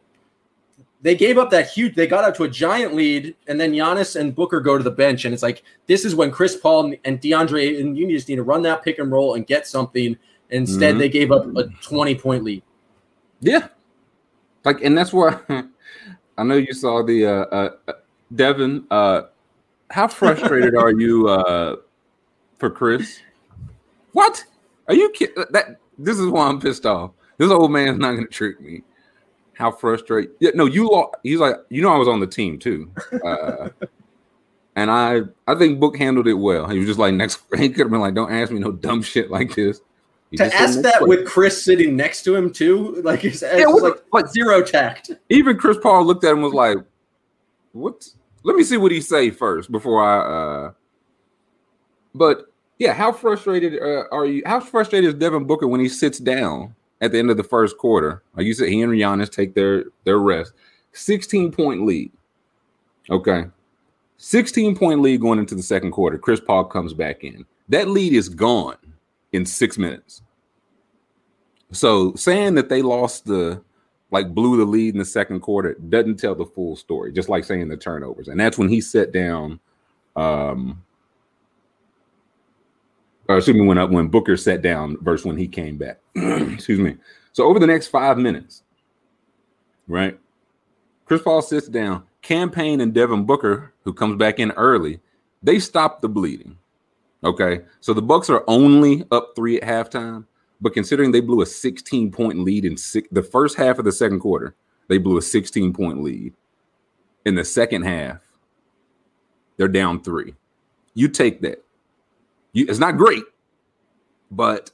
they 1.02 1.14
gave 1.14 1.38
up 1.38 1.50
that 1.50 1.70
huge 1.70 1.94
they 1.94 2.06
got 2.06 2.24
out 2.24 2.34
to 2.36 2.44
a 2.44 2.48
giant 2.48 2.94
lead 2.94 3.34
and 3.46 3.60
then 3.60 3.72
Giannis 3.72 4.18
and 4.18 4.34
Booker 4.34 4.60
go 4.60 4.76
to 4.76 4.84
the 4.84 4.90
bench 4.90 5.24
and 5.24 5.32
it's 5.32 5.42
like 5.42 5.62
this 5.86 6.04
is 6.04 6.14
when 6.14 6.30
Chris 6.30 6.56
Paul 6.56 6.94
and 7.04 7.20
DeAndre 7.20 7.80
and 7.80 7.96
you 7.96 8.08
just 8.08 8.28
need 8.28 8.36
to 8.36 8.42
run 8.42 8.62
that 8.62 8.82
pick 8.82 8.98
and 8.98 9.10
roll 9.10 9.34
and 9.34 9.46
get 9.46 9.66
something. 9.66 10.16
Instead 10.50 10.90
mm-hmm. 10.90 10.98
they 10.98 11.08
gave 11.08 11.32
up 11.32 11.44
a 11.56 11.64
20 11.82 12.14
point 12.16 12.44
lead. 12.44 12.62
Yeah. 13.40 13.68
Like 14.64 14.82
and 14.82 14.96
that's 14.96 15.12
where 15.12 15.44
I 16.38 16.42
know 16.42 16.56
you 16.56 16.72
saw 16.72 17.02
the 17.02 17.26
uh, 17.26 17.30
uh 17.30 17.92
Devin 18.34 18.86
uh 18.90 19.22
how 19.90 20.08
frustrated 20.08 20.74
are 20.74 20.90
you 20.90 21.28
uh 21.28 21.76
for 22.58 22.70
Chris. 22.70 23.20
What? 24.12 24.44
Are 24.88 24.94
you 24.94 25.10
kidding? 25.10 25.44
That 25.50 25.76
this 25.98 26.18
is 26.18 26.26
why 26.26 26.46
I'm 26.46 26.60
pissed 26.60 26.86
off. 26.86 27.12
This 27.38 27.50
old 27.50 27.70
man's 27.70 27.98
not 27.98 28.14
gonna 28.14 28.26
trick 28.26 28.60
me. 28.60 28.82
How 29.54 29.70
frustrated? 29.70 30.32
Yeah, 30.40 30.50
no, 30.54 30.66
you 30.66 30.90
lost. 30.90 31.16
He's 31.22 31.38
like, 31.38 31.56
you 31.70 31.82
know, 31.82 31.92
I 31.92 31.98
was 31.98 32.08
on 32.08 32.20
the 32.20 32.26
team 32.26 32.58
too, 32.58 32.90
uh, 33.24 33.68
and 34.76 34.90
I, 34.90 35.22
I 35.46 35.54
think 35.54 35.80
Book 35.80 35.96
handled 35.96 36.28
it 36.28 36.34
well. 36.34 36.68
He 36.68 36.78
was 36.78 36.86
just 36.86 36.98
like, 36.98 37.14
next, 37.14 37.40
he 37.56 37.68
could 37.68 37.84
have 37.84 37.90
been 37.90 38.00
like, 38.00 38.14
don't 38.14 38.32
ask 38.32 38.52
me 38.52 38.58
no 38.58 38.72
dumb 38.72 39.02
shit 39.02 39.30
like 39.30 39.54
this. 39.54 39.80
He 40.30 40.36
to 40.38 40.54
ask 40.54 40.80
that 40.80 40.98
play. 40.98 41.08
with 41.08 41.26
Chris 41.26 41.62
sitting 41.62 41.94
next 41.96 42.22
to 42.24 42.34
him 42.34 42.52
too, 42.52 43.00
like 43.02 43.24
it's, 43.24 43.42
it's 43.42 43.60
yeah, 43.60 43.66
like, 43.66 44.02
like 44.12 44.28
zero 44.28 44.62
tact. 44.62 45.10
Even 45.28 45.56
Chris 45.56 45.78
Paul 45.80 46.04
looked 46.04 46.24
at 46.24 46.32
him 46.32 46.42
was 46.42 46.52
like, 46.52 46.78
"What? 47.72 48.08
Let 48.42 48.56
me 48.56 48.64
see 48.64 48.76
what 48.76 48.92
he 48.92 49.00
say 49.00 49.30
first 49.30 49.70
before 49.70 50.02
I." 50.02 50.66
uh 50.66 50.72
but 52.16 52.46
yeah, 52.78 52.92
how 52.92 53.12
frustrated 53.12 53.80
uh, 53.80 54.04
are 54.12 54.26
you? 54.26 54.42
How 54.44 54.60
frustrated 54.60 55.08
is 55.08 55.14
Devin 55.14 55.44
Booker 55.44 55.66
when 55.66 55.80
he 55.80 55.88
sits 55.88 56.18
down 56.18 56.74
at 57.00 57.12
the 57.12 57.18
end 57.18 57.30
of 57.30 57.36
the 57.36 57.44
first 57.44 57.78
quarter? 57.78 58.22
Like 58.36 58.46
you 58.46 58.54
said, 58.54 58.68
he 58.68 58.82
and 58.82 58.92
Giannis 58.92 59.30
take 59.30 59.54
their 59.54 59.84
their 60.04 60.18
rest. 60.18 60.52
16 60.92 61.52
point 61.52 61.84
lead. 61.86 62.12
Okay. 63.10 63.46
16 64.18 64.76
point 64.76 65.00
lead 65.02 65.20
going 65.20 65.38
into 65.38 65.54
the 65.54 65.62
second 65.62 65.92
quarter. 65.92 66.18
Chris 66.18 66.40
Paul 66.40 66.64
comes 66.64 66.94
back 66.94 67.24
in. 67.24 67.44
That 67.68 67.88
lead 67.88 68.12
is 68.12 68.28
gone 68.28 68.78
in 69.32 69.44
six 69.44 69.76
minutes. 69.78 70.22
So 71.72 72.14
saying 72.14 72.54
that 72.54 72.68
they 72.68 72.82
lost 72.82 73.26
the 73.26 73.62
like 74.10 74.34
blew 74.34 74.56
the 74.56 74.64
lead 74.64 74.94
in 74.94 74.98
the 74.98 75.04
second 75.04 75.40
quarter 75.40 75.74
doesn't 75.74 76.18
tell 76.18 76.34
the 76.34 76.46
full 76.46 76.76
story, 76.76 77.12
just 77.12 77.28
like 77.28 77.44
saying 77.44 77.68
the 77.68 77.76
turnovers. 77.76 78.28
And 78.28 78.38
that's 78.38 78.56
when 78.56 78.68
he 78.68 78.80
sat 78.80 79.12
down 79.12 79.60
um 80.14 80.82
or 83.28 83.38
excuse 83.38 83.56
me, 83.56 83.66
when 83.66 83.78
uh, 83.78 83.86
when 83.86 84.08
Booker 84.08 84.36
sat 84.36 84.62
down 84.62 84.96
versus 85.00 85.26
when 85.26 85.36
he 85.36 85.48
came 85.48 85.76
back. 85.76 86.00
excuse 86.14 86.78
me. 86.78 86.96
So 87.32 87.44
over 87.44 87.58
the 87.58 87.66
next 87.66 87.88
five 87.88 88.18
minutes, 88.18 88.62
right? 89.88 90.18
Chris 91.04 91.22
Paul 91.22 91.42
sits 91.42 91.68
down. 91.68 92.04
Cam 92.22 92.50
Payne 92.50 92.80
and 92.80 92.92
Devin 92.92 93.24
Booker, 93.24 93.72
who 93.84 93.92
comes 93.94 94.16
back 94.16 94.40
in 94.40 94.50
early, 94.52 95.00
they 95.42 95.58
stop 95.60 96.00
the 96.00 96.08
bleeding. 96.08 96.58
Okay, 97.24 97.60
so 97.80 97.94
the 97.94 98.02
Bucks 98.02 98.28
are 98.30 98.44
only 98.46 99.04
up 99.10 99.32
three 99.36 99.60
at 99.60 99.92
halftime, 99.92 100.24
but 100.60 100.74
considering 100.74 101.12
they 101.12 101.20
blew 101.20 101.42
a 101.42 101.46
16 101.46 102.10
point 102.10 102.40
lead 102.40 102.64
in 102.64 102.76
six, 102.76 103.08
the 103.12 103.22
first 103.22 103.56
half 103.56 103.78
of 103.78 103.84
the 103.84 103.92
second 103.92 104.20
quarter, 104.20 104.54
they 104.88 104.98
blew 104.98 105.18
a 105.18 105.22
16 105.22 105.72
point 105.72 106.02
lead. 106.02 106.34
in 107.24 107.34
the 107.34 107.44
second 107.44 107.82
half, 107.82 108.18
they're 109.56 109.68
down 109.68 110.00
three. 110.02 110.34
You 110.94 111.08
take 111.08 111.40
that. 111.42 111.64
You, 112.56 112.64
it's 112.70 112.78
not 112.78 112.96
great, 112.96 113.22
but 114.30 114.70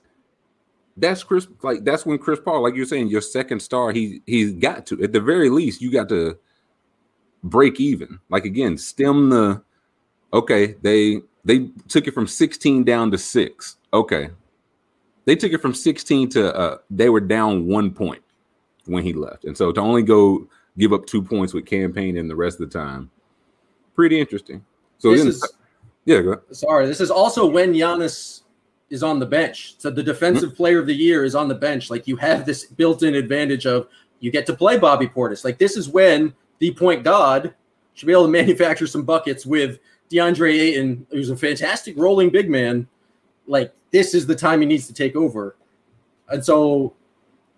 that's 0.96 1.24
Chris. 1.24 1.48
Like 1.62 1.82
that's 1.84 2.06
when 2.06 2.16
Chris 2.18 2.38
Paul, 2.38 2.62
like 2.62 2.76
you're 2.76 2.86
saying, 2.86 3.08
your 3.08 3.20
second 3.20 3.58
star. 3.60 3.90
He 3.90 4.22
he's 4.24 4.52
got 4.52 4.86
to 4.86 5.02
at 5.02 5.12
the 5.12 5.20
very 5.20 5.50
least 5.50 5.82
you 5.82 5.90
got 5.90 6.08
to 6.10 6.38
break 7.42 7.80
even. 7.80 8.20
Like 8.30 8.44
again, 8.44 8.78
stem 8.78 9.30
the. 9.30 9.62
Okay, 10.32 10.76
they 10.82 11.22
they 11.44 11.70
took 11.88 12.06
it 12.06 12.14
from 12.14 12.28
16 12.28 12.84
down 12.84 13.10
to 13.10 13.18
six. 13.18 13.78
Okay, 13.92 14.30
they 15.24 15.34
took 15.34 15.50
it 15.52 15.60
from 15.60 15.74
16 15.74 16.28
to 16.30 16.54
uh, 16.56 16.78
they 16.88 17.08
were 17.08 17.20
down 17.20 17.66
one 17.66 17.90
point 17.90 18.22
when 18.84 19.02
he 19.02 19.12
left, 19.12 19.44
and 19.44 19.56
so 19.56 19.72
to 19.72 19.80
only 19.80 20.02
go 20.02 20.46
give 20.78 20.92
up 20.92 21.04
two 21.06 21.20
points 21.20 21.52
with 21.52 21.66
Cam 21.66 21.92
Payne 21.92 22.16
in 22.16 22.28
the 22.28 22.36
rest 22.36 22.60
of 22.60 22.70
the 22.70 22.78
time, 22.78 23.10
pretty 23.96 24.20
interesting. 24.20 24.64
So 24.98 25.10
This 25.10 25.20
then, 25.20 25.28
is- 25.30 25.52
yeah, 26.04 26.20
go 26.20 26.32
ahead. 26.32 26.56
Sorry, 26.56 26.86
this 26.86 27.00
is 27.00 27.10
also 27.10 27.46
when 27.46 27.72
Giannis 27.72 28.42
is 28.90 29.02
on 29.02 29.18
the 29.18 29.26
bench. 29.26 29.74
So 29.78 29.90
the 29.90 30.02
defensive 30.02 30.54
player 30.54 30.78
of 30.78 30.86
the 30.86 30.94
year 30.94 31.24
is 31.24 31.34
on 31.34 31.48
the 31.48 31.54
bench. 31.54 31.90
Like 31.90 32.06
you 32.06 32.16
have 32.16 32.44
this 32.44 32.66
built-in 32.66 33.14
advantage 33.14 33.66
of 33.66 33.88
you 34.20 34.30
get 34.30 34.44
to 34.46 34.54
play 34.54 34.78
Bobby 34.78 35.06
Portis. 35.06 35.44
Like 35.44 35.58
this 35.58 35.76
is 35.76 35.88
when 35.88 36.34
the 36.58 36.72
point 36.74 37.02
god 37.02 37.54
should 37.94 38.06
be 38.06 38.12
able 38.12 38.26
to 38.26 38.30
manufacture 38.30 38.86
some 38.86 39.02
buckets 39.02 39.46
with 39.46 39.78
DeAndre 40.10 40.52
Ayton, 40.52 41.06
who's 41.10 41.30
a 41.30 41.36
fantastic 41.36 41.96
rolling 41.96 42.30
big 42.30 42.50
man. 42.50 42.86
Like 43.46 43.72
this 43.92 44.14
is 44.14 44.26
the 44.26 44.34
time 44.34 44.60
he 44.60 44.66
needs 44.66 44.86
to 44.88 44.94
take 44.94 45.16
over. 45.16 45.56
And 46.28 46.44
so, 46.44 46.94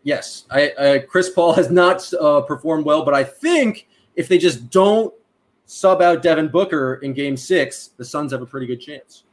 yes, 0.03 0.45
I, 0.51 0.71
uh, 0.71 0.99
Chris 1.03 1.31
Paul 1.31 1.53
has 1.55 1.71
not 1.71 2.13
uh, 2.15 2.43
performed 2.43 2.85
well, 2.85 3.05
but 3.05 3.15
I 3.15 3.25
think 3.25 3.89
if 4.17 4.29
they 4.29 4.39
just 4.39 4.71
don't 4.71 5.13
sub 5.67 6.03
out 6.03 6.23
Devin 6.23 6.49
Booker 6.49 6.95
in 6.97 7.13
Game 7.13 7.37
Six, 7.37 7.91
the 7.97 8.05
Suns 8.05 8.33
have 8.33 8.43
a 8.43 8.47
pretty 8.47 8.67
good 8.67 8.81
chance. 8.81 9.25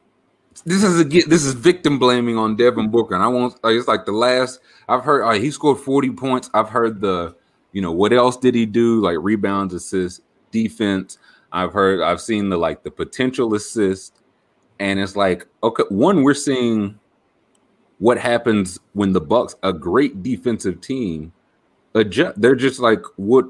this 0.64 0.82
is 0.82 1.00
a 1.00 1.04
this 1.04 1.44
is 1.44 1.54
victim 1.54 1.98
blaming 1.98 2.38
on 2.38 2.56
Devin 2.56 2.90
Booker, 2.90 3.14
and 3.14 3.22
I 3.22 3.28
won't. 3.28 3.58
It's 3.64 3.88
like 3.88 4.04
the 4.04 4.12
last 4.12 4.60
I've 4.88 5.04
heard. 5.04 5.22
Uh, 5.24 5.32
he 5.32 5.50
scored 5.50 5.78
forty 5.78 6.10
points. 6.10 6.50
I've 6.54 6.68
heard 6.68 7.00
the, 7.00 7.34
you 7.72 7.82
know, 7.82 7.92
what 7.92 8.12
else 8.12 8.36
did 8.36 8.54
he 8.54 8.66
do? 8.66 9.00
Like 9.00 9.16
rebounds, 9.20 9.74
assists, 9.74 10.20
defense. 10.50 11.18
I've 11.52 11.72
heard. 11.72 12.00
I've 12.00 12.20
seen 12.20 12.48
the 12.48 12.56
like 12.56 12.82
the 12.82 12.90
potential 12.90 13.54
assist, 13.54 14.20
and 14.78 14.98
it's 14.98 15.16
like 15.16 15.46
okay, 15.62 15.84
one 15.88 16.22
we're 16.22 16.34
seeing 16.34 16.98
what 17.98 18.18
happens 18.18 18.80
when 18.94 19.12
the 19.12 19.20
Bucks, 19.20 19.54
a 19.62 19.72
great 19.72 20.22
defensive 20.22 20.80
team, 20.80 21.32
adjust. 21.94 22.40
They're 22.40 22.56
just 22.56 22.80
like 22.80 23.02
what 23.16 23.46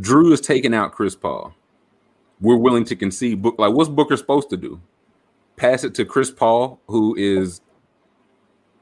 Jrue 0.00 0.32
is 0.32 0.40
taking 0.40 0.74
out 0.74 0.92
Chris 0.92 1.14
Paul. 1.14 1.54
We're 2.40 2.56
willing 2.56 2.84
to 2.84 2.96
concede. 2.96 3.42
Book 3.42 3.56
like 3.58 3.72
what's 3.72 3.90
Booker 3.90 4.16
supposed 4.16 4.50
to 4.50 4.56
do? 4.56 4.80
pass 5.58 5.84
it 5.84 5.94
to 5.96 6.04
Chris 6.04 6.30
Paul, 6.30 6.80
who 6.86 7.14
is 7.16 7.60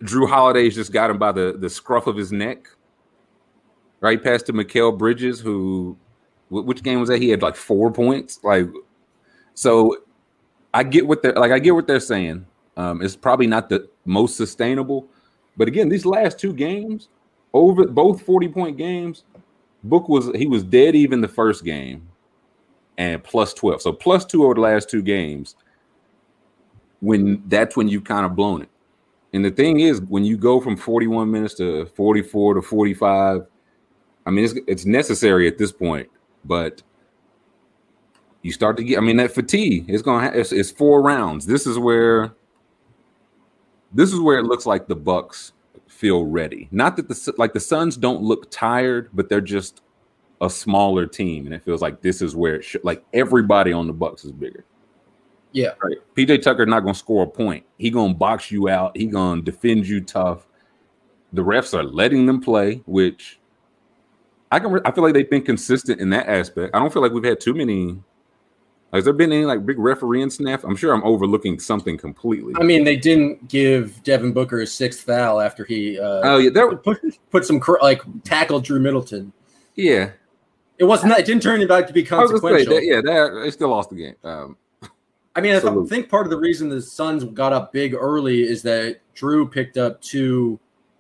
Jrue 0.03 0.29
Holiday's 0.29 0.75
just 0.75 0.93
got 0.93 1.11
him 1.11 1.19
by 1.19 1.33
the, 1.33 1.57
the 1.59 1.71
scruff 1.71 2.07
of 2.07 2.17
his 2.17 2.31
neck. 2.31 2.69
Right, 4.01 4.23
pass 4.23 4.43
to 4.45 4.53
Mikal 4.53 4.97
Bridges, 4.97 5.41
who 5.41 5.97
which 6.51 6.83
game 6.83 7.01
was 7.01 7.09
that? 7.09 7.21
He 7.21 7.31
had 7.31 7.43
like 7.43 7.57
four 7.57 7.91
points. 7.91 8.39
Like, 8.45 8.69
so 9.55 9.97
I 10.73 10.85
get 10.85 11.07
what 11.07 11.23
they're 11.23 11.33
like. 11.33 11.51
I 11.51 11.59
get 11.59 11.75
what 11.75 11.87
they're 11.87 11.99
saying. 11.99 12.47
Um, 12.77 13.01
it's 13.01 13.17
probably 13.17 13.47
not 13.47 13.71
the 13.71 13.89
most 14.05 14.37
sustainable, 14.37 15.09
but 15.57 15.67
again, 15.67 15.89
these 15.89 16.05
last 16.05 16.39
two 16.39 16.53
games, 16.53 17.09
over 17.55 17.87
both 17.87 18.21
forty 18.21 18.49
point 18.49 18.77
games, 18.77 19.25
Book 19.89 20.09
was 20.09 20.31
he 20.35 20.47
was 20.47 20.63
dead 20.65 20.95
even 20.95 21.21
the 21.21 21.29
first 21.29 21.65
game, 21.65 22.09
and 22.99 23.23
plus 23.23 23.55
twelve. 23.55 23.83
So 23.83 23.93
plus 23.93 24.25
two 24.25 24.45
over 24.45 24.55
the 24.55 24.61
last 24.61 24.91
two 24.91 25.03
games 25.03 25.57
when 27.01 27.43
that's 27.47 27.77
when 27.77 27.89
you 27.89 28.01
kind 28.01 28.27
of 28.27 28.35
blown 28.35 28.63
it. 28.63 28.69
And 29.33 29.45
the 29.45 29.51
thing 29.51 29.81
is, 29.81 30.01
when 30.01 30.25
you 30.25 30.37
go 30.37 30.61
from 30.61 30.77
41 30.77 31.31
minutes 31.31 31.55
to 31.55 31.87
44 31.95 32.55
to 32.55 32.63
45, 32.63 33.47
I 34.25 34.31
mean, 34.31 34.45
it's, 34.45 34.55
it's 34.67 34.87
necessary 34.87 35.47
at 35.47 35.59
this 35.59 35.73
point, 35.73 36.09
but 36.45 36.83
you 38.43 38.53
start 38.53 38.77
to 38.79 38.85
get, 38.85 38.99
I 38.99 39.01
mean, 39.03 39.19
that 39.19 39.35
fatigue 39.35 39.91
is 39.91 40.01
going 40.03 40.31
to, 40.31 40.39
it's, 40.39 40.53
it's 40.53 40.71
four 40.71 41.03
rounds. 41.03 41.45
This 41.45 41.67
is 41.67 41.79
where, 41.79 42.33
this 43.93 44.13
is 44.13 44.21
where 44.21 44.39
it 44.39 44.45
looks 44.45 44.65
like 44.65 44.89
the 44.89 44.97
Bucks 44.97 45.53
feel 45.97 46.25
ready. 46.25 46.69
Not 46.71 46.97
that 46.97 47.09
the, 47.09 47.35
like 47.39 47.53
the 47.53 47.61
Suns 47.61 47.97
don't 47.97 48.23
look 48.23 48.51
tired, 48.51 49.11
but 49.13 49.29
they're 49.29 49.41
just 49.41 49.83
a 50.41 50.51
smaller 50.51 51.07
team. 51.07 51.47
And 51.47 51.55
it 51.55 51.63
feels 51.63 51.81
like 51.81 52.03
this 52.03 52.21
is 52.23 52.37
where 52.37 52.57
it 52.57 52.65
should, 52.65 52.85
like 52.85 53.05
everybody 53.13 53.73
on 53.73 53.87
the 53.87 53.93
Bucks 53.93 54.25
is 54.25 54.33
bigger. 54.33 54.65
Yeah. 55.53 55.71
Right. 55.83 55.97
PJ 56.15 56.43
Tucker 56.43 56.67
not 56.67 56.81
gonna 56.81 56.95
score 56.95 57.25
a 57.25 57.27
point. 57.27 57.65
He 57.79 57.91
gonna 57.91 58.15
box 58.15 58.51
you 58.51 58.69
out. 58.69 58.97
He 58.97 59.07
gonna 59.07 59.41
defend 59.41 59.89
you 59.89 60.03
tough. 60.03 60.47
The 61.33 61.43
refs 61.43 61.73
are 61.73 61.83
letting 61.83 62.27
them 62.27 62.41
play, 62.41 62.83
which 62.87 63.41
I 64.53 64.59
can. 64.59 64.79
I 64.85 64.91
feel 64.91 65.03
like 65.03 65.15
they've 65.15 65.29
been 65.29 65.45
consistent 65.45 66.01
in 66.01 66.11
that 66.11 66.29
aspect. 66.29 66.75
I 66.75 66.79
don't 66.79 66.93
feel 66.93 67.03
like 67.03 67.13
we've 67.13 67.25
had 67.25 67.41
too 67.41 67.55
many. 67.55 67.99
Has 68.97 69.05
there 69.05 69.13
been 69.13 69.33
any 69.33 69.45
like 69.45 69.65
big 69.65 69.79
refereeing 69.79 70.31
snaff? 70.31 70.65
I'm 70.65 70.77
sure 70.77 70.93
I'm 70.93 71.05
overlooking 71.05 71.59
something 71.61 71.97
completely. 71.97 72.55
I 72.59 72.63
mean, 72.65 72.85
they 72.85 72.97
didn't 72.97 73.49
give 73.49 74.03
Devin 74.03 74.33
Booker 74.33 74.61
a 74.61 74.67
sixth 74.67 75.03
foul 75.05 75.41
after 75.41 75.65
he 75.65 75.99
uh, 75.99 76.21
oh 76.25 76.39
yeah, 76.39 76.51
there. 76.51 76.75
put, 76.77 77.01
put 77.31 77.45
some 77.45 77.61
like 77.83 78.03
tackled 78.25 78.65
Jrue 78.65 78.81
Middleton. 78.81 79.33
Yeah, 79.77 80.11
It 80.79 80.85
wasn't. 80.85 81.11
That. 81.13 81.21
It 81.21 81.27
didn't 81.27 81.43
turn 81.43 81.61
it 81.61 81.69
back 81.69 81.87
to 81.87 81.93
be 81.93 82.01
I 82.11 82.17
was 82.21 82.29
say 82.31 82.33
consequential. 82.41 82.75
that. 82.75 82.85
Yeah, 82.85 83.01
that, 83.03 83.41
they 83.43 83.51
still 83.51 83.69
lost 83.69 83.91
the 83.91 83.97
game. 83.97 84.15
Um, 84.25 84.57
I 85.35 85.41
mean, 85.43 85.55
I 85.55 85.61
th- 85.61 85.89
think 85.89 86.09
part 86.09 86.25
of 86.27 86.31
the 86.31 86.39
reason 86.39 86.71
the 86.71 86.81
Suns 86.81 87.23
got 87.25 87.53
up 87.53 87.73
big 87.73 87.93
early 87.95 88.43
is 88.43 88.63
that 88.63 89.01
Jrue 89.15 89.51
picked 89.51 89.77
up 89.77 90.01
two 90.01 90.59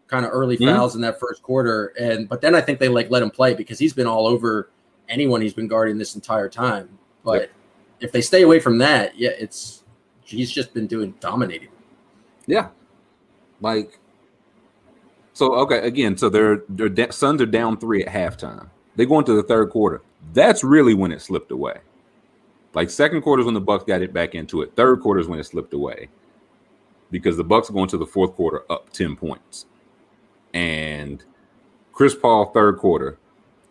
kind 0.08 0.24
of 0.26 0.30
early 0.32 0.56
Mhm. 0.58 0.74
fouls 0.76 0.94
in 0.94 1.00
that 1.00 1.18
first 1.18 1.42
quarter, 1.42 1.94
and 1.98 2.28
but 2.28 2.40
then 2.42 2.54
I 2.54 2.60
think 2.60 2.78
they 2.78 2.88
like 2.88 3.10
let 3.10 3.22
him 3.22 3.30
play 3.30 3.54
because 3.54 3.78
he's 3.78 3.92
been 3.94 4.06
all 4.06 4.26
over 4.26 4.68
anyone 5.08 5.40
he's 5.40 5.54
been 5.54 5.68
guarding 5.68 5.96
this 5.98 6.14
entire 6.16 6.48
time. 6.50 6.88
But 7.24 7.50
if 8.00 8.12
they 8.12 8.20
stay 8.20 8.42
away 8.42 8.60
from 8.60 8.78
that, 8.78 9.18
yeah, 9.18 9.30
it's 9.38 9.84
he's 10.22 10.50
just 10.50 10.74
been 10.74 10.86
doing 10.86 11.14
dominating. 11.20 11.68
Yeah, 12.46 12.68
like 13.60 13.98
so. 15.32 15.54
Okay, 15.54 15.78
again, 15.78 16.16
so 16.16 16.28
their 16.28 16.56
da- 16.56 17.10
Suns 17.10 17.40
are 17.40 17.46
down 17.46 17.78
three 17.78 18.04
at 18.04 18.12
halftime. 18.12 18.68
They 18.96 19.06
go 19.06 19.18
into 19.18 19.34
the 19.34 19.42
third 19.42 19.70
quarter. 19.70 20.02
That's 20.32 20.64
really 20.64 20.94
when 20.94 21.12
it 21.12 21.20
slipped 21.20 21.50
away. 21.50 21.78
Like 22.74 22.90
second 22.90 23.22
quarter 23.22 23.40
is 23.40 23.46
when 23.46 23.54
the 23.54 23.60
Bucks 23.60 23.84
got 23.84 24.02
it 24.02 24.12
back 24.12 24.34
into 24.34 24.62
it. 24.62 24.74
Third 24.76 25.00
quarter 25.00 25.20
is 25.20 25.28
when 25.28 25.38
it 25.38 25.44
slipped 25.44 25.72
away 25.72 26.08
because 27.10 27.36
the 27.36 27.44
Bucks 27.44 27.70
go 27.70 27.82
into 27.82 27.96
the 27.96 28.06
fourth 28.06 28.34
quarter 28.34 28.70
up 28.70 28.90
ten 28.92 29.16
points, 29.16 29.66
and 30.52 31.24
Chris 31.92 32.14
Paul 32.14 32.46
third 32.46 32.76
quarter, 32.78 33.18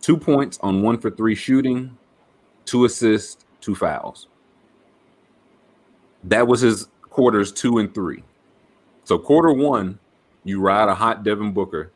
two 0.02 0.18
points 0.18 0.58
on 0.62 0.82
one 0.82 0.98
for 0.98 1.12
three 1.12 1.36
shooting, 1.36 1.96
two 2.66 2.86
assists, 2.86 3.45
two 3.66 3.76
fouls. 3.76 4.28
That 6.24 6.48
was 6.48 6.62
his 6.62 6.88
quarters 7.02 7.52
two 7.52 7.80
and 7.80 7.94
three. 7.94 8.24
So 9.04 9.18
quarter 9.18 9.52
one, 9.52 10.00
you 10.44 10.62
ride 10.62 10.88
a 10.88 10.96
hot 10.96 11.24
Devin 11.24 11.52
Booker. 11.52 11.92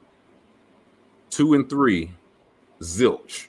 Two 1.30 1.54
and 1.54 1.70
three, 1.70 2.12
zilch. 2.82 3.48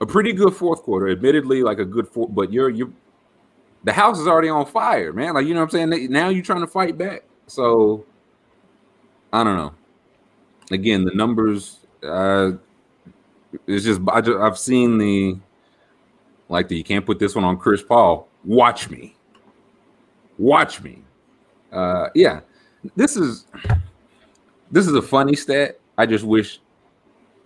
A 0.00 0.06
pretty 0.06 0.32
good 0.32 0.54
fourth 0.54 0.82
quarter, 0.82 1.08
admittedly, 1.08 1.62
like 1.62 1.78
a 1.78 1.84
good 1.84 2.08
fourth, 2.08 2.34
but 2.34 2.52
you're 2.52 2.70
you're 2.70 2.90
the 3.84 3.92
house 3.92 4.18
is 4.18 4.26
already 4.26 4.48
on 4.48 4.66
fire, 4.66 5.12
man. 5.12 5.34
Like 5.34 5.46
you 5.46 5.54
know 5.54 5.60
what 5.60 5.74
I'm 5.74 5.90
saying? 5.90 6.12
Now 6.12 6.28
you're 6.28 6.44
trying 6.44 6.60
to 6.60 6.66
fight 6.66 6.98
back. 6.98 7.22
So 7.46 8.04
I 9.32 9.44
don't 9.44 9.56
know. 9.56 9.74
Again, 10.70 11.04
the 11.04 11.14
numbers 11.14 11.78
uh 12.02 12.52
it's 13.66 13.84
just 13.84 14.00
I 14.08 14.20
just, 14.20 14.38
I've 14.38 14.58
seen 14.58 14.98
the 14.98 15.38
like 16.48 16.68
that 16.68 16.76
you 16.76 16.84
can't 16.84 17.04
put 17.04 17.18
this 17.18 17.34
one 17.34 17.44
on 17.44 17.56
Chris 17.58 17.82
Paul. 17.82 18.28
Watch 18.44 18.90
me. 18.90 19.16
Watch 20.38 20.82
me. 20.82 21.02
Uh 21.72 22.08
yeah. 22.14 22.40
This 22.96 23.16
is 23.16 23.46
this 24.70 24.86
is 24.86 24.94
a 24.94 25.02
funny 25.02 25.34
stat. 25.34 25.78
I 25.96 26.06
just 26.06 26.24
wish 26.24 26.60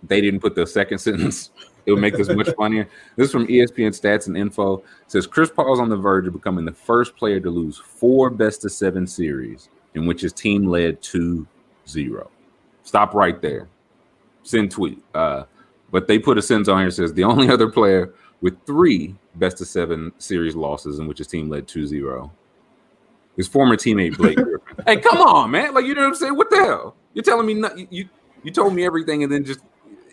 they 0.03 0.21
didn't 0.21 0.41
put 0.41 0.55
the 0.55 0.65
second 0.67 0.97
sentence. 0.99 1.51
It 1.85 1.91
would 1.91 2.01
make 2.01 2.15
this 2.15 2.29
much 2.29 2.49
funnier. 2.55 2.87
This 3.17 3.25
is 3.25 3.31
from 3.31 3.47
ESPN 3.47 3.89
Stats 3.89 4.27
and 4.27 4.37
Info. 4.37 4.77
It 4.77 4.83
says 5.07 5.27
Chris 5.27 5.49
Paul's 5.49 5.81
on 5.81 5.89
the 5.89 5.97
verge 5.97 6.27
of 6.27 6.33
becoming 6.33 6.63
the 6.63 6.71
first 6.71 7.17
player 7.17 7.41
to 7.41 7.49
lose 7.49 7.77
four 7.77 8.29
best 8.29 8.63
of 8.63 8.71
seven 8.71 9.05
series 9.05 9.67
in 9.93 10.05
which 10.05 10.21
his 10.21 10.31
team 10.31 10.65
led 10.65 11.01
2 11.01 11.45
0. 11.87 12.31
Stop 12.83 13.13
right 13.13 13.41
there. 13.41 13.67
Send 14.43 14.71
tweet. 14.71 15.03
Uh, 15.13 15.43
but 15.91 16.07
they 16.07 16.17
put 16.17 16.37
a 16.37 16.41
sentence 16.41 16.69
on 16.69 16.79
here 16.81 16.91
says 16.91 17.13
the 17.13 17.23
only 17.23 17.49
other 17.49 17.69
player 17.69 18.13
with 18.43 18.63
three 18.67 19.15
best 19.35 19.59
of 19.61 19.67
seven 19.67 20.11
series 20.19 20.55
losses 20.55 20.99
in 20.99 21.07
which 21.07 21.17
his 21.17 21.25
team 21.27 21.49
led 21.49 21.67
2 21.67 21.87
0 21.87 22.31
his 23.35 23.47
former 23.47 23.75
teammate 23.75 24.15
Blake 24.17 24.35
Griffin. 24.43 24.59
hey, 24.85 24.97
come 24.97 25.17
on, 25.17 25.49
man! 25.49 25.73
Like 25.73 25.85
you 25.85 25.95
know 25.95 26.01
what 26.01 26.07
I'm 26.09 26.15
saying? 26.15 26.35
What 26.37 26.51
the 26.51 26.57
hell? 26.57 26.95
You're 27.15 27.23
telling 27.23 27.47
me 27.47 27.55
not, 27.55 27.91
you 27.91 28.07
you 28.43 28.51
told 28.51 28.75
me 28.75 28.85
everything 28.85 29.23
and 29.23 29.31
then 29.31 29.43
just 29.43 29.61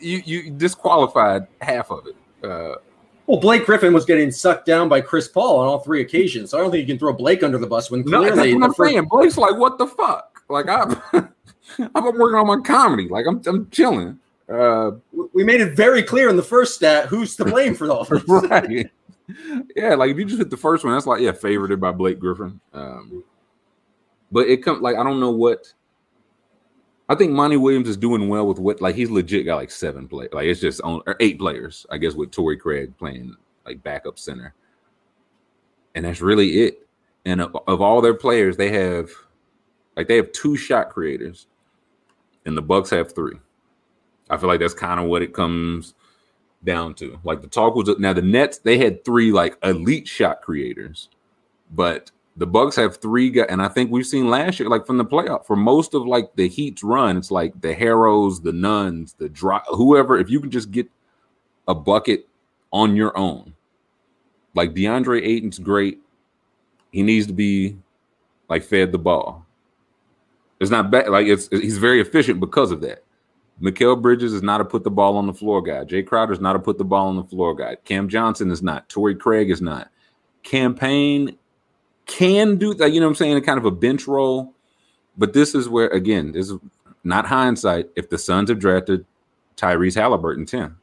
you 0.00 0.22
you 0.24 0.50
disqualified 0.50 1.46
half 1.60 1.90
of 1.90 2.06
it. 2.06 2.16
Uh, 2.42 2.76
Well, 3.26 3.38
Blake 3.38 3.66
Griffin 3.66 3.92
was 3.92 4.06
getting 4.06 4.30
sucked 4.30 4.64
down 4.64 4.88
by 4.88 5.02
Chris 5.02 5.28
Paul 5.28 5.58
on 5.60 5.66
all 5.66 5.80
three 5.80 6.00
occasions, 6.00 6.50
so 6.50 6.58
I 6.58 6.62
don't 6.62 6.70
think 6.70 6.80
you 6.80 6.94
can 6.94 6.98
throw 6.98 7.12
Blake 7.12 7.42
under 7.42 7.58
the 7.58 7.66
bus 7.66 7.90
when 7.90 8.02
clearly. 8.04 8.30
No, 8.30 8.34
that's 8.36 8.54
what 8.54 8.64
I'm 8.64 8.74
first- 8.74 8.90
saying. 8.90 9.08
Blake's 9.10 9.36
like, 9.36 9.56
what 9.58 9.76
the 9.76 9.86
fuck? 9.86 10.42
Like 10.48 10.68
I'm, 10.68 10.96
I'm 11.94 12.04
working 12.18 12.38
on 12.38 12.46
my 12.46 12.60
comedy. 12.64 13.06
Like 13.08 13.26
I'm, 13.28 13.42
I'm 13.46 13.68
chilling. 13.70 14.18
Uh, 14.50 14.92
we 15.32 15.44
made 15.44 15.60
it 15.60 15.74
very 15.76 16.02
clear 16.02 16.28
in 16.28 16.36
the 16.36 16.42
first 16.42 16.74
stat 16.74 17.06
who's 17.06 17.36
to 17.36 17.44
blame 17.44 17.74
for 17.74 17.90
all 17.90 18.04
this. 18.10 18.24
right. 18.26 18.90
Yeah, 19.76 19.94
like 19.94 20.10
if 20.10 20.18
you 20.18 20.24
just 20.24 20.38
hit 20.38 20.50
the 20.50 20.56
first 20.56 20.84
one, 20.84 20.92
that's 20.92 21.06
like 21.06 21.20
yeah, 21.20 21.30
favored 21.32 21.78
by 21.80 21.92
Blake 21.92 22.18
Griffin. 22.18 22.60
Um, 22.72 23.22
but 24.32 24.48
it 24.48 24.58
comes 24.58 24.80
like 24.80 24.96
I 24.96 25.04
don't 25.04 25.20
know 25.20 25.30
what. 25.30 25.72
I 27.08 27.14
think 27.14 27.32
Monty 27.32 27.56
Williams 27.56 27.88
is 27.88 27.96
doing 27.96 28.28
well 28.28 28.46
with 28.46 28.58
what 28.58 28.80
like 28.80 28.94
he's 28.94 29.10
legit 29.10 29.44
got 29.44 29.56
like 29.56 29.70
seven 29.70 30.06
play 30.06 30.28
like 30.32 30.46
it's 30.46 30.60
just 30.60 30.80
on 30.82 31.02
or 31.06 31.16
eight 31.18 31.38
players 31.40 31.84
I 31.90 31.98
guess 31.98 32.14
with 32.14 32.30
Torrey 32.30 32.56
Craig 32.56 32.96
playing 32.98 33.36
like 33.66 33.82
backup 33.82 34.18
center, 34.18 34.54
and 35.94 36.04
that's 36.04 36.20
really 36.20 36.62
it. 36.62 36.86
And 37.24 37.40
of, 37.40 37.56
of 37.68 37.80
all 37.80 38.00
their 38.00 38.14
players, 38.14 38.56
they 38.56 38.70
have 38.72 39.10
like 39.96 40.08
they 40.08 40.16
have 40.16 40.32
two 40.32 40.56
shot 40.56 40.90
creators, 40.90 41.46
and 42.46 42.56
the 42.56 42.62
Bucks 42.62 42.90
have 42.90 43.12
three. 43.12 43.38
I 44.30 44.36
feel 44.36 44.48
like 44.48 44.60
that's 44.60 44.74
kind 44.74 45.00
of 45.00 45.06
what 45.06 45.22
it 45.22 45.34
comes 45.34 45.94
down 46.64 46.94
to. 46.94 47.18
Like 47.24 47.42
the 47.42 47.48
talk 47.48 47.74
was 47.74 47.88
now 47.98 48.12
the 48.12 48.22
Nets, 48.22 48.58
they 48.58 48.78
had 48.78 49.04
three 49.04 49.32
like 49.32 49.56
elite 49.62 50.08
shot 50.08 50.42
creators, 50.42 51.08
but 51.72 52.10
the 52.36 52.46
Bucks 52.46 52.76
have 52.76 52.96
three 52.96 53.30
guys, 53.30 53.46
and 53.50 53.60
I 53.60 53.68
think 53.68 53.90
we've 53.90 54.06
seen 54.06 54.30
last 54.30 54.60
year, 54.60 54.68
like 54.68 54.86
from 54.86 54.98
the 54.98 55.04
playoff, 55.04 55.46
for 55.46 55.56
most 55.56 55.94
of 55.94 56.06
like 56.06 56.34
the 56.36 56.48
Heat's 56.48 56.82
run, 56.82 57.16
it's 57.16 57.30
like 57.30 57.60
the 57.60 57.74
Herros, 57.74 58.42
the 58.42 58.52
Nunns, 58.52 59.14
the 59.14 59.28
dry 59.28 59.60
whoever, 59.68 60.18
if 60.18 60.30
you 60.30 60.40
can 60.40 60.50
just 60.50 60.70
get 60.70 60.88
a 61.68 61.74
bucket 61.74 62.28
on 62.72 62.96
your 62.96 63.16
own. 63.18 63.54
Like 64.54 64.74
DeAndre 64.74 65.22
Ayton's 65.22 65.58
great. 65.58 66.00
He 66.92 67.02
needs 67.02 67.26
to 67.26 67.32
be 67.32 67.76
like 68.48 68.64
fed 68.64 68.92
the 68.92 68.98
ball. 68.98 69.46
It's 70.60 70.70
not 70.70 70.90
bad, 70.90 71.08
like 71.08 71.26
it's 71.26 71.48
he's 71.48 71.78
very 71.78 72.00
efficient 72.00 72.40
because 72.40 72.70
of 72.70 72.80
that. 72.82 73.02
Mikal 73.60 74.00
Bridges 74.00 74.32
is 74.32 74.42
not 74.42 74.60
a 74.60 74.64
put 74.64 74.84
the 74.84 74.90
ball 74.90 75.16
on 75.16 75.26
the 75.26 75.34
floor 75.34 75.60
guy. 75.60 75.84
Jae 75.84 76.06
Crowder 76.06 76.32
is 76.32 76.40
not 76.40 76.56
a 76.56 76.58
put 76.58 76.78
the 76.78 76.84
ball 76.84 77.08
on 77.08 77.16
the 77.16 77.24
floor 77.24 77.54
guy. 77.54 77.76
Cam 77.84 78.08
Johnson 78.08 78.50
is 78.50 78.62
not. 78.62 78.88
Torrey 78.88 79.14
Craig 79.14 79.50
is 79.50 79.60
not. 79.60 79.90
Cam 80.42 80.74
Payne 80.74 81.36
can 82.06 82.56
do 82.56 82.72
that, 82.74 82.92
you 82.92 83.00
know 83.00 83.06
what 83.06 83.10
I'm 83.10 83.16
saying, 83.16 83.36
a 83.36 83.40
kind 83.42 83.58
of 83.58 83.66
a 83.66 83.70
bench 83.70 84.06
role. 84.06 84.54
But 85.18 85.34
this 85.34 85.54
is 85.54 85.68
where, 85.68 85.88
again, 85.88 86.32
this 86.32 86.50
is 86.50 86.58
not 87.04 87.26
hindsight. 87.26 87.90
If 87.96 88.08
the 88.08 88.18
Suns 88.18 88.48
have 88.48 88.58
drafted 88.58 89.04
Tyrese 89.56 89.94
Halliburton 89.94 90.46
10, 90.46 90.76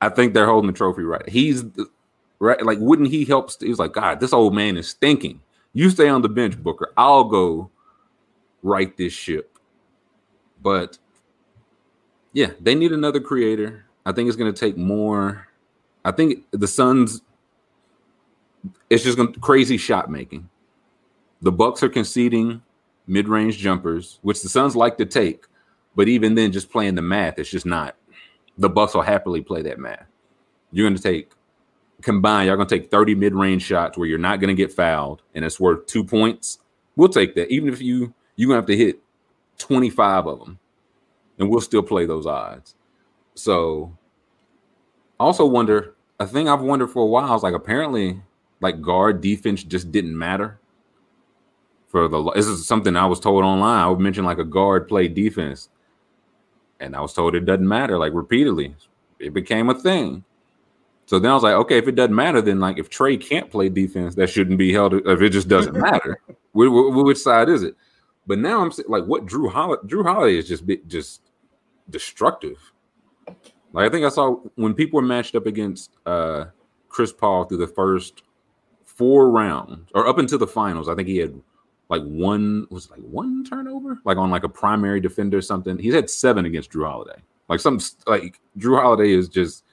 I 0.00 0.08
think 0.10 0.34
they're 0.34 0.46
holding 0.46 0.70
the 0.70 0.76
trophy 0.76 1.02
right. 1.02 1.28
He's 1.28 1.64
right. 2.38 2.64
Like, 2.64 2.78
wouldn't 2.78 3.10
he 3.10 3.24
help? 3.24 3.50
He 3.60 3.68
was 3.68 3.78
like, 3.78 3.92
God, 3.92 4.20
this 4.20 4.32
old 4.32 4.54
man 4.54 4.76
is 4.76 4.88
stinking. 4.88 5.40
You 5.72 5.90
stay 5.90 6.08
on 6.08 6.22
the 6.22 6.28
bench, 6.28 6.56
Booker. 6.62 6.92
I'll 6.96 7.24
go 7.24 7.70
right 8.62 8.96
this 8.96 9.12
ship. 9.12 9.58
But 10.62 10.98
yeah, 12.34 12.50
they 12.60 12.74
need 12.74 12.92
another 12.92 13.20
creator. 13.20 13.86
I 14.04 14.12
think 14.12 14.28
it's 14.28 14.36
going 14.36 14.52
to 14.52 14.58
take 14.58 14.76
more. 14.76 15.48
I 16.04 16.10
think 16.10 16.44
the 16.50 16.68
Suns. 16.68 17.22
It's 18.90 19.04
just 19.04 19.16
going 19.16 19.32
crazy 19.34 19.78
shot 19.78 20.10
making. 20.10 20.48
The 21.40 21.52
Bucks 21.52 21.82
are 21.82 21.88
conceding 21.88 22.62
mid-range 23.06 23.58
jumpers, 23.58 24.18
which 24.22 24.42
the 24.42 24.48
Suns 24.48 24.74
like 24.74 24.98
to 24.98 25.06
take, 25.06 25.44
but 25.94 26.08
even 26.08 26.34
then, 26.34 26.52
just 26.52 26.70
playing 26.70 26.94
the 26.94 27.02
math, 27.02 27.38
it's 27.38 27.50
just 27.50 27.66
not. 27.66 27.96
The 28.58 28.70
Bucks 28.70 28.94
will 28.94 29.02
happily 29.02 29.42
play 29.42 29.62
that 29.62 29.78
math. 29.78 30.06
You're 30.72 30.88
going 30.88 30.96
to 30.96 31.02
take 31.02 31.30
combined. 32.02 32.48
y'all 32.48 32.56
going 32.56 32.68
to 32.68 32.78
take 32.78 32.90
30 32.90 33.14
mid-range 33.14 33.62
shots 33.62 33.96
where 33.98 34.08
you're 34.08 34.18
not 34.18 34.40
going 34.40 34.54
to 34.54 34.60
get 34.60 34.72
fouled, 34.72 35.22
and 35.34 35.44
it's 35.44 35.60
worth 35.60 35.86
two 35.86 36.02
points. 36.02 36.58
We'll 36.96 37.08
take 37.08 37.34
that, 37.34 37.50
even 37.50 37.68
if 37.72 37.80
you 37.80 38.14
you're 38.36 38.48
going 38.48 38.56
to 38.56 38.62
have 38.62 38.66
to 38.66 38.76
hit 38.76 39.00
25 39.58 40.26
of 40.26 40.38
them 40.40 40.58
and 41.38 41.48
we'll 41.48 41.60
still 41.60 41.82
play 41.82 42.06
those 42.06 42.26
odds. 42.26 42.74
So, 43.34 43.96
I 45.18 45.24
also 45.24 45.46
wonder 45.46 45.94
a 46.20 46.26
thing 46.26 46.48
I've 46.48 46.60
wondered 46.60 46.88
for 46.88 47.02
a 47.02 47.06
while 47.06 47.34
is 47.34 47.42
like 47.42 47.54
apparently 47.54 48.20
like 48.60 48.80
guard 48.80 49.20
defense 49.20 49.62
just 49.62 49.92
didn't 49.92 50.16
matter 50.16 50.58
for 51.88 52.08
the. 52.08 52.32
This 52.32 52.46
is 52.46 52.66
something 52.66 52.96
I 52.96 53.06
was 53.06 53.20
told 53.20 53.44
online. 53.44 53.80
I 53.80 53.88
would 53.88 54.00
mention 54.00 54.24
like 54.24 54.38
a 54.38 54.44
guard 54.44 54.88
play 54.88 55.08
defense, 55.08 55.68
and 56.80 56.96
I 56.96 57.00
was 57.00 57.12
told 57.12 57.34
it 57.34 57.44
doesn't 57.44 57.66
matter 57.68 57.98
like 57.98 58.12
repeatedly. 58.12 58.74
It 59.18 59.32
became 59.32 59.70
a 59.70 59.74
thing. 59.74 60.24
So 61.06 61.18
then 61.18 61.30
I 61.30 61.34
was 61.34 61.42
like, 61.42 61.54
okay, 61.54 61.78
if 61.78 61.86
it 61.86 61.96
doesn't 61.96 62.14
matter, 62.14 62.40
then 62.40 62.60
like 62.60 62.78
if 62.78 62.88
Trae 62.88 63.20
can't 63.20 63.50
play 63.50 63.68
defense, 63.68 64.14
that 64.14 64.30
shouldn't 64.30 64.58
be 64.58 64.72
held. 64.72 64.94
If 64.94 65.20
it 65.20 65.30
just 65.30 65.48
doesn't 65.48 65.76
matter, 65.90 66.18
which, 66.52 66.70
which 66.70 67.18
side 67.18 67.48
is 67.48 67.62
it? 67.62 67.76
But 68.26 68.38
now 68.38 68.64
I'm 68.64 68.72
like, 68.88 69.04
what 69.04 69.26
Jrue 69.26 69.52
Holiday? 69.52 69.86
Jrue 69.86 70.04
Holiday 70.04 70.38
is 70.38 70.48
just 70.48 70.64
just 70.86 71.20
destructive. 71.90 72.72
Like 73.72 73.86
I 73.86 73.88
think 73.88 74.04
I 74.04 74.08
saw 74.08 74.36
when 74.54 74.74
people 74.74 75.00
were 75.00 75.06
matched 75.06 75.34
up 75.34 75.46
against 75.46 75.90
uh 76.06 76.46
Chris 76.88 77.12
Paul 77.12 77.44
through 77.44 77.58
the 77.58 77.66
first 77.66 78.22
four 78.84 79.30
rounds 79.30 79.90
or 79.94 80.06
up 80.06 80.18
until 80.18 80.38
the 80.38 80.46
finals. 80.46 80.88
I 80.88 80.94
think 80.94 81.08
he 81.08 81.18
had 81.18 81.34
like 81.88 82.02
one 82.02 82.66
was 82.70 82.90
like 82.90 83.00
one 83.00 83.44
turnover, 83.44 83.98
like 84.04 84.16
on 84.16 84.30
like 84.30 84.44
a 84.44 84.48
primary 84.48 85.00
defender 85.00 85.38
or 85.38 85.42
something. 85.42 85.78
He's 85.78 85.94
had 85.94 86.08
seven 86.08 86.44
against 86.44 86.70
Jrue 86.70 86.88
Holiday. 86.88 87.20
Like 87.48 87.60
some 87.60 87.78
like 88.06 88.40
Jrue 88.58 88.80
Holiday 88.80 89.12
is 89.12 89.28
just 89.28 89.64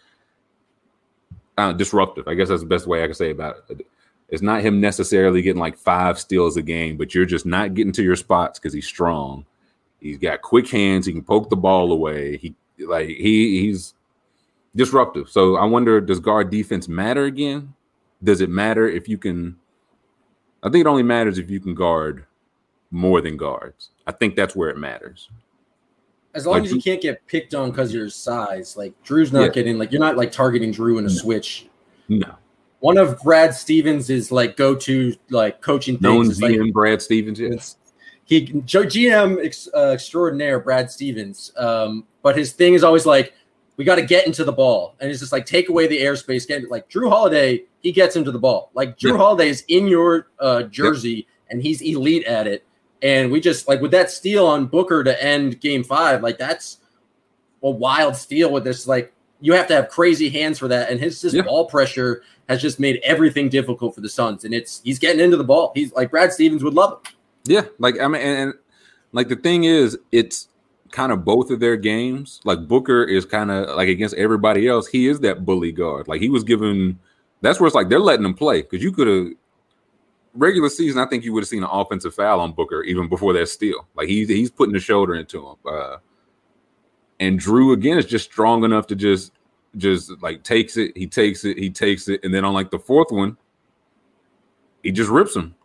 uh, 1.58 1.74
disruptive. 1.74 2.28
I 2.28 2.34
guess 2.34 2.50
that's 2.50 2.62
the 2.62 2.68
best 2.68 2.88
way 2.88 3.04
I 3.04 3.08
can 3.08 3.16
say 3.16 3.32
about 3.32 3.58
it. 3.70 3.86
It's 4.30 4.42
not 4.42 4.62
him 4.62 4.80
necessarily 4.80 5.42
getting 5.42 5.60
like 5.60 5.78
five 5.78 6.20
steals 6.20 6.58
a 6.58 6.62
game, 6.62 6.98
but 6.98 7.14
you're 7.14 7.26
just 7.26 7.46
not 7.46 7.74
getting 7.74 7.92
to 7.94 8.04
your 8.04 8.16
spots 8.16 8.60
because 8.60 8.74
he's 8.74 8.88
strong. 8.88 9.46
He's 10.02 10.18
got 10.18 10.42
quick 10.42 10.68
hands. 10.70 11.06
He 11.06 11.14
can 11.14 11.24
poke 11.24 11.50
the 11.50 11.56
ball 11.56 11.92
away. 11.92 12.38
He 12.38 12.56
like 12.80 13.08
he 13.08 13.62
he's 13.62 13.94
disruptive. 14.76 15.30
So 15.30 15.56
I 15.56 15.66
wonder, 15.66 16.02
does 16.02 16.20
guard 16.20 16.50
defense 16.50 16.88
matter 16.88 17.26
again? 17.26 17.74
Does 18.24 18.42
it 18.42 18.50
matter 18.50 18.88
if 18.90 19.08
you 19.08 19.18
can? 19.18 19.58
I 20.64 20.70
think 20.70 20.86
it 20.86 20.90
only 20.90 21.04
matters 21.04 21.38
if 21.38 21.50
you 21.50 21.60
can 21.60 21.74
guard 21.76 22.26
more 22.92 23.22
than 23.22 23.38
guards. 23.38 23.92
I 24.08 24.12
think 24.12 24.36
that's 24.36 24.56
where 24.56 24.70
it 24.70 24.78
matters. 24.78 25.30
As 26.34 26.46
long 26.46 26.56
Like, 26.60 26.66
as 26.66 26.74
you 26.74 26.82
can't 26.82 27.02
get 27.02 27.26
picked 27.28 27.54
on 27.54 27.72
because 27.72 27.94
your 27.94 28.10
size, 28.10 28.76
like 28.78 28.94
Jrue's 29.04 29.32
not 29.34 29.42
Yeah. 29.42 29.50
getting 29.50 29.78
like 29.78 29.92
you're 29.92 30.02
not 30.02 30.18
like 30.18 30.32
targeting 30.32 30.72
Jrue 30.74 30.98
in 30.98 31.06
a 31.06 31.10
switch. 31.10 31.68
No, 32.10 32.36
One 32.80 32.98
of 32.98 33.20
Brad 33.22 33.54
Stevens 33.54 34.10
is 34.10 34.32
like 34.32 34.56
go 34.58 34.74
to 34.76 35.14
like 35.30 35.62
coaching 35.62 35.98
known 36.02 36.26
things. 36.26 36.38
is, 36.38 36.42
like, 36.42 36.74
Brad 36.74 37.02
Stevens. 37.02 37.40
Yeah. 37.40 37.50
He 38.32 38.46
GM 38.46 39.46
ex, 39.46 39.68
uh, 39.76 39.88
extraordinaire 39.90 40.62
Brad 40.62 40.90
Stevens. 40.90 41.52
Um, 41.58 42.06
but 42.22 42.38
his 42.38 42.54
thing 42.54 42.76
is 42.76 42.82
always 42.82 43.06
like 43.06 43.34
we 43.76 43.84
got 43.84 43.96
to 43.96 44.06
get 44.06 44.26
into 44.26 44.46
the 44.46 44.54
ball, 44.54 44.96
and 45.02 45.12
it's 45.12 45.20
just 45.20 45.34
like 45.34 45.46
take 45.46 45.68
away 45.68 45.86
the 45.86 46.00
airspace. 46.00 46.48
Get 46.48 46.72
like 46.72 46.90
Jrue 46.90 47.10
Holiday, 47.10 47.64
he 47.82 47.92
gets 47.92 48.16
into 48.16 48.32
the 48.32 48.40
ball. 48.40 48.72
Like 48.74 48.98
Jrue 48.98 49.10
Yeah. 49.12 49.18
Holiday 49.18 49.50
is 49.50 49.66
in 49.68 49.86
your 49.86 50.28
uh, 50.40 50.64
jersey, 50.64 51.28
and 51.50 51.62
he's 51.62 51.82
elite 51.82 52.24
at 52.24 52.48
it. 52.48 52.64
And 53.02 53.34
we 53.34 53.42
just 53.42 53.68
like 53.68 53.82
with 53.82 53.92
that 53.92 54.10
steal 54.10 54.48
on 54.48 54.66
Booker 54.66 55.04
to 55.04 55.22
end 55.22 55.60
Game 55.60 55.84
Five, 55.84 56.24
like 56.24 56.38
that's 56.38 56.78
a 57.64 57.70
wild 57.70 58.16
steal. 58.16 58.50
With 58.54 58.64
this, 58.64 58.88
like 58.88 59.12
you 59.42 59.52
have 59.52 59.68
to 59.68 59.76
have 59.76 59.90
crazy 59.90 60.30
hands 60.30 60.58
for 60.58 60.70
that, 60.70 60.90
and 60.90 61.02
his 61.02 61.20
just 61.20 61.36
Yeah. 61.36 61.42
ball 61.42 61.66
pressure 61.66 62.24
has 62.48 62.62
just 62.62 62.80
made 62.80 63.02
everything 63.04 63.50
difficult 63.50 63.94
for 63.94 64.00
the 64.00 64.08
Suns. 64.08 64.46
And 64.46 64.54
it's 64.54 64.80
he's 64.86 65.00
getting 65.00 65.20
into 65.20 65.36
the 65.36 65.44
ball. 65.44 65.74
He's 65.76 65.92
like 65.92 66.12
Brad 66.12 66.32
Stevens 66.32 66.64
would 66.64 66.76
love 66.76 67.02
it. 67.04 67.12
Yeah, 67.46 67.66
like 67.80 68.00
I 68.00 68.08
mean, 68.08 68.22
and, 68.22 68.38
and 68.38 68.54
like 69.12 69.28
the 69.30 69.36
thing 69.36 69.64
is, 69.64 69.98
it's 70.12 70.48
kind 70.92 71.12
of 71.12 71.26
both 71.26 71.50
of 71.50 71.60
their 71.60 71.78
games. 71.78 72.42
Like 72.44 72.68
Booker 72.68 73.04
is 73.04 73.26
kind 73.26 73.52
of 73.52 73.76
like 73.76 73.90
against 73.90 74.16
everybody 74.16 74.68
else, 74.68 74.88
he 74.88 75.08
is 75.08 75.20
that 75.22 75.46
bully 75.46 75.72
guard. 75.72 76.08
Like 76.08 76.22
he 76.22 76.30
was 76.30 76.44
given. 76.44 77.00
That's 77.42 77.60
where 77.60 77.68
it's 77.68 77.76
like 77.76 77.90
they're 77.90 78.00
letting 78.00 78.26
him 78.26 78.36
play 78.36 78.62
because 78.62 78.84
you 78.84 78.92
could 78.92 79.08
have 79.08 79.34
regular 80.34 80.70
season. 80.70 81.02
I 81.02 81.08
think 81.08 81.24
you 81.24 81.34
would 81.34 81.42
have 81.42 81.50
seen 81.50 81.64
an 81.64 81.70
offensive 81.72 82.14
foul 82.14 82.40
on 82.40 82.54
Booker 82.54 82.84
even 82.84 83.10
before 83.10 83.34
that 83.34 83.50
steal. 83.50 83.88
Like 83.96 84.08
he's 84.08 84.30
he's 84.30 84.52
putting 84.52 84.74
the 84.74 84.80
shoulder 84.80 85.16
into 85.16 85.48
him. 85.48 85.56
Uh, 85.66 85.98
and 87.20 87.40
Jrue 87.40 87.74
again 87.74 87.98
is 87.98 88.06
just 88.06 88.26
strong 88.32 88.64
enough 88.64 88.88
to 88.88 88.96
just 88.96 89.32
just 89.78 90.12
like 90.22 90.44
takes 90.44 90.78
it. 90.78 90.96
He 90.96 91.08
takes 91.08 91.46
it. 91.46 91.58
He 91.58 91.70
takes 91.70 92.08
it, 92.08 92.20
and 92.24 92.34
then 92.34 92.46
on 92.46 92.54
like 92.54 92.72
the 92.72 92.80
fourth 92.80 93.12
one, 93.12 93.38
he 94.84 94.92
just 94.92 95.10
rips 95.10 95.36
him. 95.36 95.56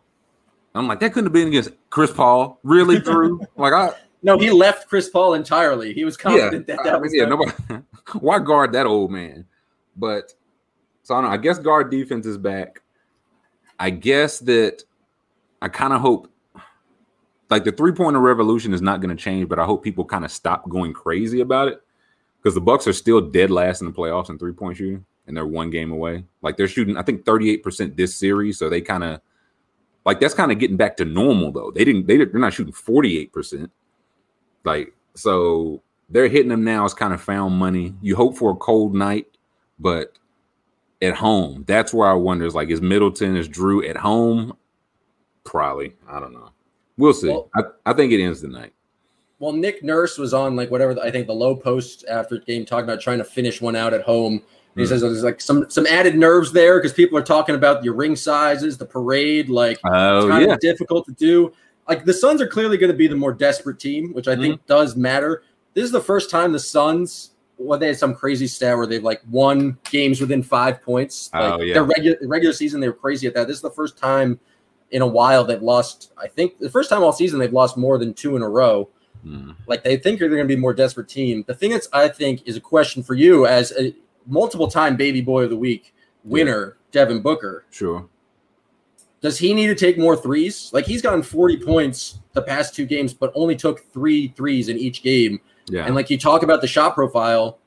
I'm 0.77 0.87
like, 0.87 0.99
that 0.99 1.13
couldn't 1.13 1.25
have 1.25 1.33
been 1.33 1.47
against 1.47 1.71
Chris 1.89 2.11
Paul. 2.11 2.59
Really, 2.63 2.97
Jrue? 3.01 3.45
like, 3.55 3.73
I 3.73 3.91
No, 4.23 4.37
he 4.37 4.51
left 4.51 4.87
Chris 4.87 5.09
Paul 5.09 5.33
entirely. 5.33 5.93
He 5.93 6.05
was 6.05 6.17
confident 6.17 6.67
that 6.67 6.79
I 6.79 6.83
that 6.83 6.93
mean, 6.93 7.01
was 7.01 7.13
yeah, 7.15 7.25
nobody. 7.25 7.51
why 8.19 8.39
guard 8.39 8.73
that 8.73 8.85
old 8.85 9.11
man? 9.11 9.45
But 9.95 10.33
so 11.03 11.15
I 11.15 11.21
don't 11.21 11.29
know. 11.29 11.33
I 11.33 11.37
guess 11.37 11.59
guard 11.59 11.89
defense 11.89 12.25
is 12.25 12.37
back. 12.37 12.81
I 13.79 13.89
guess 13.89 14.39
that 14.39 14.83
I 15.61 15.69
kind 15.69 15.93
of 15.93 16.01
hope, 16.01 16.31
like 17.49 17.63
the 17.63 17.71
three 17.71 17.91
pointer 17.91 18.19
revolution 18.19 18.73
is 18.73 18.81
not 18.81 19.01
going 19.01 19.15
to 19.15 19.21
change, 19.21 19.47
but 19.47 19.59
I 19.59 19.65
hope 19.65 19.83
people 19.83 20.03
kind 20.05 20.25
of 20.25 20.31
stop 20.31 20.67
going 20.69 20.93
crazy 20.93 21.41
about 21.41 21.67
it 21.67 21.81
because 22.41 22.53
the 22.55 22.61
Bucks 22.61 22.87
are 22.87 22.93
still 22.93 23.21
dead 23.21 23.49
last 23.51 23.81
in 23.81 23.87
the 23.87 23.93
playoffs 23.93 24.29
in 24.29 24.37
three 24.37 24.53
point 24.53 24.77
shooting. 24.77 25.05
and 25.27 25.35
they're 25.35 25.45
one 25.45 25.69
game 25.69 25.91
away. 25.91 26.23
Like 26.41 26.57
they're 26.57 26.67
shooting, 26.67 26.97
I 26.97 27.01
think 27.03 27.23
38% 27.25 27.95
this 27.95 28.15
series. 28.15 28.57
So 28.57 28.69
they 28.69 28.81
kind 28.81 29.03
of 29.03 29.21
like 30.07 30.21
that's 30.21 30.33
kind 30.33 30.53
of 30.53 30.57
getting 30.57 30.77
back 30.77 30.95
to 30.97 31.05
normal 31.05 31.51
though. 31.51 31.69
They 31.69 31.83
didn't 31.83 32.07
they 32.07 32.15
they're 32.15 32.39
not 32.39 32.53
shooting 32.53 32.73
48%. 32.73 33.69
Like 34.63 34.93
so 35.15 35.83
they're 36.09 36.29
hitting 36.29 36.47
them 36.47 36.63
now 36.63 36.85
as 36.85 36.93
kind 36.93 37.13
of 37.13 37.21
found 37.21 37.55
money. 37.55 37.93
You 38.01 38.15
hope 38.15 38.37
for 38.37 38.51
a 38.51 38.55
cold 38.55 38.95
night, 38.95 39.27
but 39.77 40.17
at 41.01 41.13
home, 41.13 41.65
that's 41.67 41.93
where 41.93 42.07
I 42.07 42.13
wonder 42.13 42.45
is 42.45 42.55
like 42.55 42.69
is 42.69 42.81
Middleton 42.81 43.35
is 43.35 43.49
Jrue 43.49 43.87
at 43.87 43.97
home? 43.97 44.55
Probably. 45.43 45.93
I 46.07 46.21
don't 46.21 46.33
know. 46.33 46.51
We'll 46.97 47.13
see. 47.13 47.27
Well- 47.27 47.49
I, 47.53 47.63
I 47.85 47.93
think 47.93 48.13
it 48.13 48.23
ends 48.23 48.41
tonight. 48.41 48.73
Well, 49.39 49.51
Nick 49.53 49.83
Nurse 49.83 50.17
was 50.17 50.33
on 50.33 50.55
like 50.55 50.71
whatever 50.71 50.99
I 50.99 51.11
think 51.11 51.27
the 51.27 51.33
Lowe 51.33 51.55
Post 51.55 52.05
after 52.09 52.39
game 52.39 52.65
talking 52.65 52.85
about 52.85 53.01
trying 53.01 53.19
to 53.19 53.23
finish 53.23 53.61
one 53.61 53.75
out 53.75 53.93
at 53.93 54.01
home. 54.01 54.41
He 54.77 54.83
Hmm. 54.83 54.87
says 54.87 55.01
there's 55.01 55.23
like 55.23 55.41
some 55.41 55.69
some 55.69 55.85
added 55.87 56.15
nerves 56.15 56.53
there 56.53 56.77
because 56.79 56.93
people 56.93 57.17
are 57.17 57.21
talking 57.23 57.55
about 57.55 57.83
your 57.83 57.93
ring 57.95 58.15
sizes, 58.15 58.77
the 58.77 58.85
parade, 58.85 59.49
like 59.49 59.77
it's 59.77 59.81
Oh 59.85 60.27
kind 60.29 60.45
yeah. 60.47 60.53
of 60.53 60.59
difficult 60.61 61.05
to 61.07 61.11
do. 61.13 61.51
Like 61.89 62.05
the 62.05 62.13
Suns 62.13 62.41
are 62.41 62.47
clearly 62.47 62.77
going 62.77 62.91
to 62.91 62.97
be 62.97 63.07
the 63.07 63.15
more 63.15 63.33
desperate 63.33 63.79
team, 63.79 64.13
which 64.13 64.27
I 64.27 64.35
think 64.35 64.55
Mm-hmm. 64.55 64.67
does 64.67 64.95
matter. 64.95 65.43
This 65.73 65.83
is 65.83 65.91
the 65.91 65.99
first 66.01 66.29
time 66.29 66.51
the 66.51 66.59
Suns, 66.59 67.31
well, 67.57 67.79
they 67.79 67.87
had 67.87 67.97
some 67.97 68.13
crazy 68.13 68.45
stat 68.47 68.77
where 68.77 68.85
they've 68.85 69.03
like 69.03 69.21
won 69.31 69.77
games 69.89 70.21
within 70.21 70.43
five 70.43 70.81
points. 70.81 71.29
Like 71.33 71.53
Oh, 71.53 71.61
yeah. 71.61 71.73
their 71.73 71.83
regular 71.83 72.17
regular 72.23 72.53
season, 72.53 72.79
they 72.79 72.87
were 72.87 72.93
crazy 72.93 73.25
at 73.27 73.33
that. 73.33 73.47
This 73.47 73.55
is 73.57 73.61
the 73.63 73.71
first 73.71 73.97
time 73.97 74.39
in 74.91 75.01
a 75.01 75.07
while 75.07 75.43
they've 75.43 75.61
lost. 75.61 76.11
I 76.17 76.27
think 76.27 76.59
the 76.59 76.69
first 76.69 76.89
time 76.89 77.03
all 77.03 77.11
season 77.13 77.39
they've 77.39 77.51
lost 77.51 77.77
more 77.77 77.97
than 77.97 78.13
two 78.13 78.35
in 78.35 78.41
a 78.43 78.49
row. 78.49 78.89
Hmm. 79.23 79.51
Like 79.65 79.83
they 79.83 79.97
think 79.97 80.19
they're 80.19 80.29
going 80.29 80.41
to 80.41 80.47
be 80.47 80.53
a 80.53 80.57
more 80.57 80.73
desperate 80.73 81.09
team. 81.09 81.43
The 81.47 81.55
thing 81.55 81.71
that's 81.71 81.89
I 81.93 82.07
think 82.09 82.43
is 82.45 82.55
a 82.57 82.61
question 82.61 83.01
for 83.01 83.15
you 83.15 83.45
as 83.47 83.71
a 83.71 83.93
multiple 84.27 84.67
time 84.67 84.95
baby 84.95 85.21
boy 85.21 85.43
of 85.43 85.49
the 85.49 85.57
week 85.57 85.93
winner, 86.23 86.77
Devin 86.91 87.21
Booker. 87.21 87.65
Sure. 87.71 88.07
Does 89.21 89.39
he 89.39 89.53
need 89.53 89.67
to 89.67 89.75
take 89.75 89.97
more 89.97 90.15
threes? 90.15 90.69
Like 90.73 90.85
he's 90.85 91.01
gotten 91.01 91.23
40 91.23 91.57
points 91.57 92.19
the 92.33 92.41
past 92.41 92.75
two 92.75 92.85
games, 92.85 93.13
but 93.13 93.31
only 93.33 93.55
took 93.55 93.91
three 93.91 94.27
threes 94.29 94.69
in 94.69 94.77
each 94.77 95.01
game. 95.01 95.39
Yeah. 95.69 95.85
And 95.85 95.95
like 95.95 96.09
you 96.09 96.17
talk 96.17 96.43
about 96.43 96.61
the 96.61 96.67
shot 96.67 96.93
profile, 96.93 97.57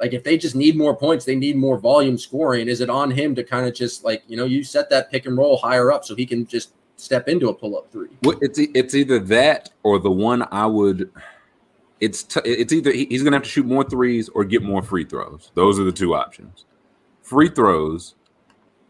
like 0.00 0.12
if 0.12 0.24
they 0.24 0.36
just 0.36 0.54
need 0.54 0.76
more 0.76 0.96
points, 0.96 1.24
they 1.24 1.36
need 1.36 1.56
more 1.56 1.78
volume 1.78 2.18
scoring. 2.18 2.68
Is 2.68 2.80
it 2.80 2.90
on 2.90 3.10
him 3.10 3.34
to 3.36 3.44
kind 3.44 3.66
of 3.66 3.74
just 3.74 4.04
like, 4.04 4.22
you 4.26 4.36
know, 4.36 4.44
you 4.44 4.64
set 4.64 4.90
that 4.90 5.10
pick 5.10 5.26
and 5.26 5.36
roll 5.36 5.56
higher 5.56 5.92
up 5.92 6.04
so 6.04 6.14
he 6.14 6.26
can 6.26 6.46
just 6.46 6.72
step 6.96 7.28
into 7.28 7.48
a 7.48 7.54
pull 7.54 7.76
up 7.76 7.90
three? 7.92 8.08
Well, 8.22 8.38
it's 8.40 8.58
it's 8.58 8.94
either 8.94 9.18
that 9.20 9.70
or 9.82 9.98
the 9.98 10.10
one 10.10 10.46
I 10.50 10.66
would. 10.66 11.10
It's 12.00 12.22
t- 12.22 12.40
it's 12.44 12.72
either 12.72 12.92
he's 12.92 13.22
gonna 13.22 13.36
have 13.36 13.42
to 13.42 13.48
shoot 13.48 13.66
more 13.66 13.84
threes 13.84 14.28
or 14.30 14.44
get 14.44 14.62
more 14.62 14.82
free 14.82 15.04
throws. 15.04 15.50
Those 15.54 15.78
are 15.78 15.84
the 15.84 15.92
two 15.92 16.14
options. 16.14 16.64
Free 17.22 17.48
throws, 17.48 18.14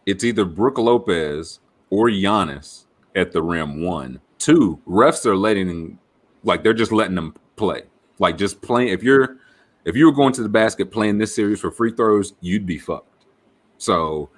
it's 0.07 0.25
either 0.25 0.45
Brook 0.45 0.79
Lopez 0.79 1.61
or 1.91 2.09
Giannis 2.09 2.85
at 3.17 3.33
the 3.33 3.43
rim. 3.43 3.83
One, 3.83 4.21
two. 4.39 4.81
Refs 4.87 5.27
are 5.27 5.37
letting 5.37 5.99
like 6.45 6.63
they're 6.63 6.75
just 6.75 6.93
letting 6.93 7.15
them 7.15 7.35
play. 7.57 7.83
Like 8.19 8.37
just 8.37 8.61
playing. 8.63 8.89
If 8.89 9.03
you're 9.03 9.39
if 9.85 9.97
you 9.97 10.07
were 10.07 10.13
going 10.13 10.33
to 10.35 10.43
the 10.43 10.49
basket 10.49 10.91
playing 10.91 11.19
this 11.19 11.35
series 11.35 11.61
for 11.61 11.71
free 11.71 11.93
throws, 11.93 12.35
you'd 12.41 12.67
be 12.67 12.79
fucked. 12.79 13.25
So 13.79 14.31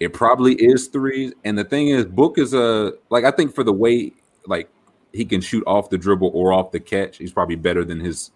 it 0.00 0.12
probably 0.12 0.54
is 0.54 0.88
threes. 0.88 1.32
And 1.44 1.56
the 1.56 1.64
thing 1.64 1.88
is, 1.88 2.04
Book 2.04 2.38
is 2.38 2.54
a 2.54 2.92
like 3.10 3.24
I 3.24 3.30
think 3.30 3.54
for 3.54 3.64
the 3.64 3.72
way 3.72 4.12
like 4.46 4.68
he 5.14 5.24
can 5.24 5.40
shoot 5.40 5.62
off 5.66 5.90
the 5.90 5.98
dribble 5.98 6.30
or 6.34 6.52
off 6.52 6.72
the 6.72 6.80
catch, 6.80 7.18
he's 7.18 7.32
probably 7.32 7.56
better 7.56 7.84
than 7.84 8.00
his 8.00 8.32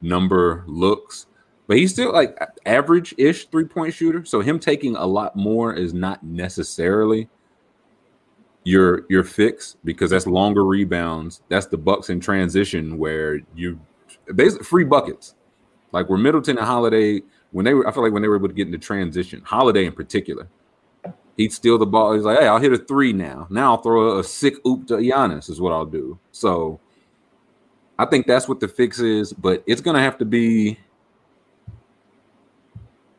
number 0.00 0.64
looks. 0.66 1.26
But 1.66 1.76
he's 1.76 1.92
still 1.92 2.12
like 2.12 2.38
average 2.66 3.14
ish 3.18 3.46
three 3.48 3.64
point 3.64 3.94
shooter. 3.94 4.24
So 4.24 4.40
him 4.40 4.58
taking 4.58 4.96
a 4.96 5.06
lot 5.06 5.36
more 5.36 5.74
is 5.74 5.92
not 5.92 6.22
necessarily 6.22 7.28
your 8.64 9.06
your 9.08 9.24
fix 9.24 9.76
because 9.84 10.10
that's 10.10 10.26
longer 10.26 10.64
rebounds. 10.64 11.42
That's 11.48 11.66
the 11.66 11.78
Bucks 11.78 12.10
in 12.10 12.20
transition 12.20 12.98
where 12.98 13.40
you 13.54 13.80
basically 14.34 14.64
free 14.64 14.84
buckets. 14.84 15.34
Like 15.92 16.08
where 16.08 16.18
Middleton 16.18 16.58
and 16.58 16.66
Holiday, 16.66 17.22
when 17.50 17.64
they 17.64 17.74
were, 17.74 17.86
I 17.86 17.92
feel 17.92 18.02
like 18.02 18.12
when 18.12 18.22
they 18.22 18.28
were 18.28 18.36
able 18.36 18.48
to 18.48 18.54
get 18.54 18.66
into 18.66 18.78
transition, 18.78 19.42
Holiday 19.44 19.86
in 19.86 19.92
particular, 19.92 20.48
he'd 21.40 21.52
steal 21.54 21.78
the 21.78 21.86
ball. 21.86 22.12
He's 22.12 22.22
like, 22.22 22.38
hey, 22.38 22.46
I'll 22.46 22.58
hit 22.58 22.72
a 22.72 22.78
three 22.78 23.14
now. 23.14 23.46
Now 23.48 23.72
I'll 23.72 23.82
throw 23.82 24.10
a, 24.10 24.18
a 24.18 24.24
sick 24.24 24.56
oop 24.66 24.86
to 24.88 24.96
Giannis, 24.96 25.48
is 25.48 25.58
what 25.58 25.72
I'll 25.72 25.86
do. 25.86 26.18
So 26.32 26.78
I 27.98 28.04
think 28.04 28.26
that's 28.26 28.46
what 28.46 28.60
the 28.60 28.68
fix 28.68 29.00
is, 29.00 29.32
but 29.32 29.64
it's 29.66 29.80
gonna 29.80 30.02
have 30.02 30.18
to 30.18 30.26
be. 30.26 30.78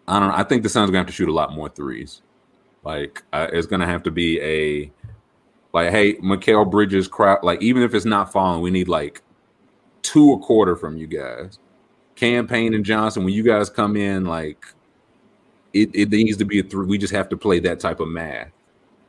I 0.07 0.19
don't 0.19 0.29
know. 0.29 0.35
I 0.35 0.43
think 0.43 0.61
the 0.61 0.69
Suns 0.69 0.91
gonna 0.91 0.99
have 0.99 1.07
to 1.07 1.13
shoot 1.13 1.29
a 1.29 1.33
lot 1.33 1.53
more 1.53 1.67
threes. 1.67 2.21
Like 2.83 3.23
uh, 3.33 3.47
it's 3.51 3.65
gonna 3.65 3.87
have 3.87 4.03
to 4.03 4.11
be 4.11 4.39
a 4.41 4.91
like, 5.73 5.89
hey, 5.89 6.15
Mikal 6.15 6.69
Bridges 6.69 7.07
crowd. 7.07 7.39
Like 7.43 7.61
even 7.63 7.81
if 7.81 7.95
it's 7.95 8.05
not 8.05 8.31
falling, 8.31 8.61
we 8.61 8.69
need 8.69 8.87
like 8.87 9.23
two 10.03 10.33
a 10.33 10.39
quarter 10.39 10.75
from 10.75 10.95
you 10.95 11.07
guys. 11.07 11.57
Cam 12.15 12.47
Payne 12.47 12.75
and 12.75 12.85
Johnson, 12.85 13.23
when 13.23 13.33
you 13.33 13.41
guys 13.41 13.67
come 13.67 13.95
in, 13.95 14.25
like 14.25 14.63
it, 15.73 15.89
it 15.93 16.09
needs 16.09 16.37
to 16.37 16.45
be 16.45 16.59
a 16.59 16.63
three. 16.63 16.85
We 16.85 16.97
just 16.97 17.13
have 17.13 17.29
to 17.29 17.37
play 17.37 17.59
that 17.59 17.79
type 17.79 17.99
of 17.99 18.07
math. 18.09 18.49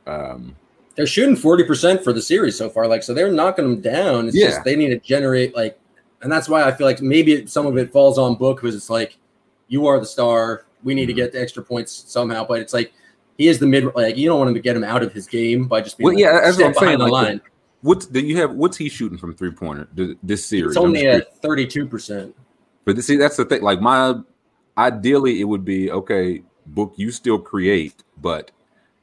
Um, 0.07 0.55
They're 0.95 1.07
shooting 1.07 1.35
40% 1.35 2.03
for 2.03 2.13
the 2.13 2.21
series 2.21 2.57
so 2.57 2.69
far. 2.69 2.87
Like, 2.87 3.03
so 3.03 3.13
they're 3.13 3.31
knocking 3.31 3.65
them 3.65 3.81
down. 3.81 4.27
It's 4.27 4.35
Yeah. 4.37 4.47
just 4.47 4.63
they 4.63 4.75
need 4.75 4.89
to 4.89 4.99
generate, 4.99 5.55
like, 5.55 5.79
and 6.21 6.31
that's 6.31 6.47
why 6.47 6.63
I 6.63 6.71
feel 6.71 6.85
like 6.87 7.01
maybe 7.01 7.45
some 7.47 7.65
of 7.65 7.77
it 7.77 7.91
falls 7.91 8.17
on 8.17 8.35
Book 8.35 8.61
because 8.61 8.75
it's 8.75 8.89
like, 8.89 9.17
you 9.67 9.87
are 9.87 9.99
the 9.99 10.05
star. 10.05 10.65
We 10.83 10.93
need 10.93 11.07
to 11.07 11.13
Mhm. 11.13 11.17
get 11.17 11.31
the 11.33 11.41
extra 11.41 11.63
points 11.63 11.91
somehow. 12.07 12.45
But 12.45 12.59
it's 12.59 12.73
like, 12.73 12.93
he 13.37 13.47
is 13.47 13.59
the 13.59 13.65
mid, 13.65 13.85
like, 13.95 14.15
you 14.17 14.27
don't 14.29 14.37
want 14.37 14.49
him 14.49 14.53
to 14.55 14.61
get 14.61 14.75
him 14.75 14.83
out 14.83 15.01
of 15.03 15.11
his 15.13 15.25
game 15.27 15.67
by 15.67 15.81
just 15.81 15.97
being 15.97 16.05
Well, 16.05 16.13
like, 16.15 16.21
yeah, 16.21 16.41
that's 16.41 16.57
what 16.57 16.67
I'm 16.67 16.73
saying, 16.75 16.99
the 16.99 17.05
like, 17.05 17.11
line. 17.11 17.41
what's 17.81 18.05
do 18.05 18.19
you 18.19 18.37
have? 18.37 18.51
What's 18.53 18.77
he 18.77 18.87
shooting 18.89 19.17
from 19.17 19.33
three 19.33 19.51
pointer 19.51 19.87
this 20.21 20.45
series? 20.45 20.71
It's 20.71 20.77
only 20.77 21.07
at 21.07 21.41
32%. 21.41 22.33
But 22.85 23.01
see, 23.03 23.15
that's 23.15 23.37
the 23.37 23.45
thing. 23.45 23.61
Like 23.63 23.81
my 23.81 24.15
ideally, 24.77 25.41
it 25.41 25.45
would 25.45 25.65
be 25.65 25.89
okay. 25.91 26.43
Book, 26.65 26.93
you 26.95 27.11
still 27.11 27.39
create, 27.39 28.03
but 28.21 28.51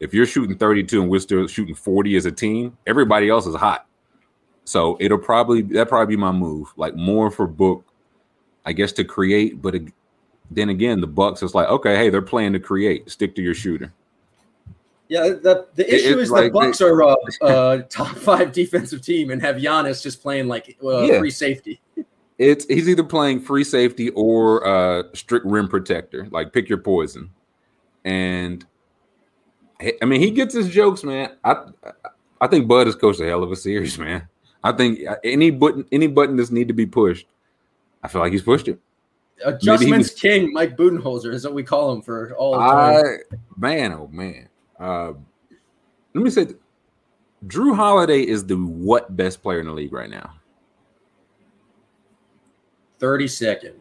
if 0.01 0.14
you're 0.14 0.27
shooting 0.27 0.57
32 0.57 1.03
and 1.03 1.11
we're 1.11 1.20
still 1.20 1.46
shooting 1.46 1.75
40 1.75 2.16
as 2.16 2.25
a 2.27 2.33
team, 2.33 2.77
everybody 2.87 3.29
else 3.29 3.46
is 3.46 3.55
hot. 3.55 3.87
So 4.64 4.96
it'll 5.01 5.18
probably 5.18 5.62
that 5.62 5.88
probably 5.88 6.16
be 6.16 6.20
my 6.20 6.33
move. 6.33 6.73
Like 6.77 6.94
more 6.94 7.31
for 7.31 7.46
Book, 7.46 7.85
I 8.64 8.73
guess 8.73 8.92
to 8.92 9.05
create. 9.05 9.61
But 9.61 9.75
ag- 9.75 9.92
then 10.51 10.68
again, 10.70 11.01
the 11.01 11.07
Bucks 11.07 11.42
is 11.42 11.55
like 11.55 11.68
okay, 11.68 11.96
hey, 11.96 12.09
they're 12.09 12.23
playing 12.23 12.53
to 12.55 12.61
create. 12.61 13.11
Stick 13.11 13.35
to 13.37 13.42
your 13.42 13.55
shooter. 13.55 13.92
Yeah, 15.09 15.23
the, 15.31 15.66
the 15.75 15.92
issue 15.92 16.12
it's 16.12 16.23
is 16.23 16.31
like 16.31 16.53
the 16.53 16.59
Bucks 16.59 16.81
are 16.81 17.01
a, 17.01 17.16
a 17.42 17.83
top 17.88 18.14
five 18.16 18.53
defensive 18.53 19.03
team 19.03 19.31
and 19.31 19.42
have 19.42 19.57
Giannis 19.57 20.03
just 20.03 20.23
playing 20.23 20.46
like 20.46 20.79
uh, 20.85 21.03
Yeah. 21.03 21.18
free 21.18 21.33
safety. 21.33 21.81
It's 22.38 22.64
he's 22.66 22.88
either 22.88 23.03
playing 23.03 23.40
free 23.40 23.64
safety 23.64 24.11
or 24.11 24.64
uh 24.66 25.03
strict 25.14 25.44
rim 25.46 25.68
protector. 25.68 26.29
Like 26.31 26.53
pick 26.53 26.68
your 26.68 26.79
poison. 26.79 27.31
And 28.04 28.64
I 29.80 30.04
mean, 30.04 30.20
he 30.20 30.30
gets 30.30 30.54
his 30.54 30.68
jokes, 30.68 31.04
man. 31.04 31.36
I 31.44 31.64
I 32.40 32.46
think 32.46 32.68
Bud 32.68 32.86
has 32.86 32.96
coached 32.96 33.20
a 33.20 33.26
hell 33.26 33.42
of 33.42 33.52
a 33.52 33.56
series, 33.56 33.98
man. 33.98 34.28
I 34.62 34.72
think 34.72 35.00
any 35.24 35.50
button 35.50 35.84
any 35.92 36.06
button 36.06 36.36
that's 36.36 36.50
need 36.50 36.68
to 36.68 36.74
be 36.74 36.86
pushed, 36.86 37.26
I 38.02 38.08
feel 38.08 38.20
like 38.20 38.32
he's 38.32 38.42
pushed 38.42 38.68
it. 38.68 38.78
Adjustments 39.44 40.10
was- 40.10 40.20
King, 40.20 40.52
Mike 40.52 40.76
Budenholzer 40.76 41.32
is 41.32 41.44
what 41.44 41.54
we 41.54 41.62
call 41.62 41.92
him 41.92 42.02
for 42.02 42.34
all 42.36 42.58
I 42.58 43.02
man, 43.56 43.92
oh 43.92 44.08
man. 44.12 44.48
Uh, 44.78 45.12
let 46.14 46.24
me 46.24 46.30
say, 46.30 46.48
Jrue 47.46 47.74
Holiday 47.74 48.20
is 48.22 48.44
the 48.44 48.56
what 48.56 49.16
best 49.16 49.42
player 49.42 49.60
in 49.60 49.66
the 49.66 49.72
league 49.72 49.92
right 49.92 50.10
now. 50.10 50.34
32nd. 52.98 53.74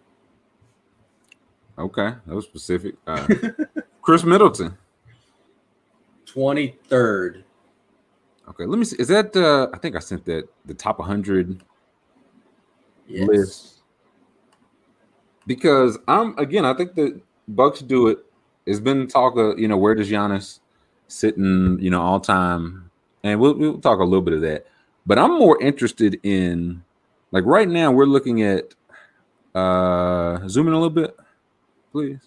Okay, 1.77 2.13
that 2.25 2.35
was 2.35 2.45
specific. 2.45 2.95
Uh, 3.07 3.27
Khris 4.01 4.23
Middleton. 4.23 4.77
23rd. 6.25 7.43
Okay, 8.49 8.65
let 8.65 8.79
me 8.79 8.85
see. 8.85 8.95
Is 8.99 9.07
that 9.09 9.35
uh 9.35 9.67
I 9.73 9.77
think 9.77 9.95
I 9.95 9.99
sent 9.99 10.25
that 10.25 10.47
the 10.65 10.73
top 10.73 10.99
100 10.99 11.63
Yes. 13.07 13.27
list 13.27 13.75
because 15.47 15.97
I'm 16.07 16.37
again, 16.37 16.65
I 16.65 16.73
think 16.75 16.93
the 16.95 17.19
Bucks 17.47 17.79
do 17.81 18.07
it. 18.07 18.19
It's 18.67 18.79
been 18.79 19.07
talk 19.07 19.35
of, 19.37 19.57
you 19.57 19.67
know, 19.67 19.77
where 19.77 19.95
does 19.95 20.09
Giannis 20.09 20.59
sit 21.07 21.37
in, 21.37 21.79
you 21.81 21.89
know, 21.89 22.01
all 22.01 22.19
time? 22.19 22.91
And 23.23 23.39
we'll 23.39 23.55
we'll 23.55 23.79
talk 23.79 23.99
a 23.99 24.03
little 24.03 24.21
bit 24.21 24.35
of 24.35 24.41
that. 24.41 24.67
But 25.07 25.17
I'm 25.17 25.37
more 25.39 25.59
interested 25.61 26.19
in 26.23 26.83
like 27.31 27.45
right 27.45 27.67
now 27.67 27.91
we're 27.91 28.05
looking 28.05 28.43
at 28.43 28.73
uh 29.55 30.47
zoom 30.47 30.67
in 30.67 30.73
a 30.73 30.79
little 30.79 30.89
bit, 30.89 31.17
please. 31.91 32.19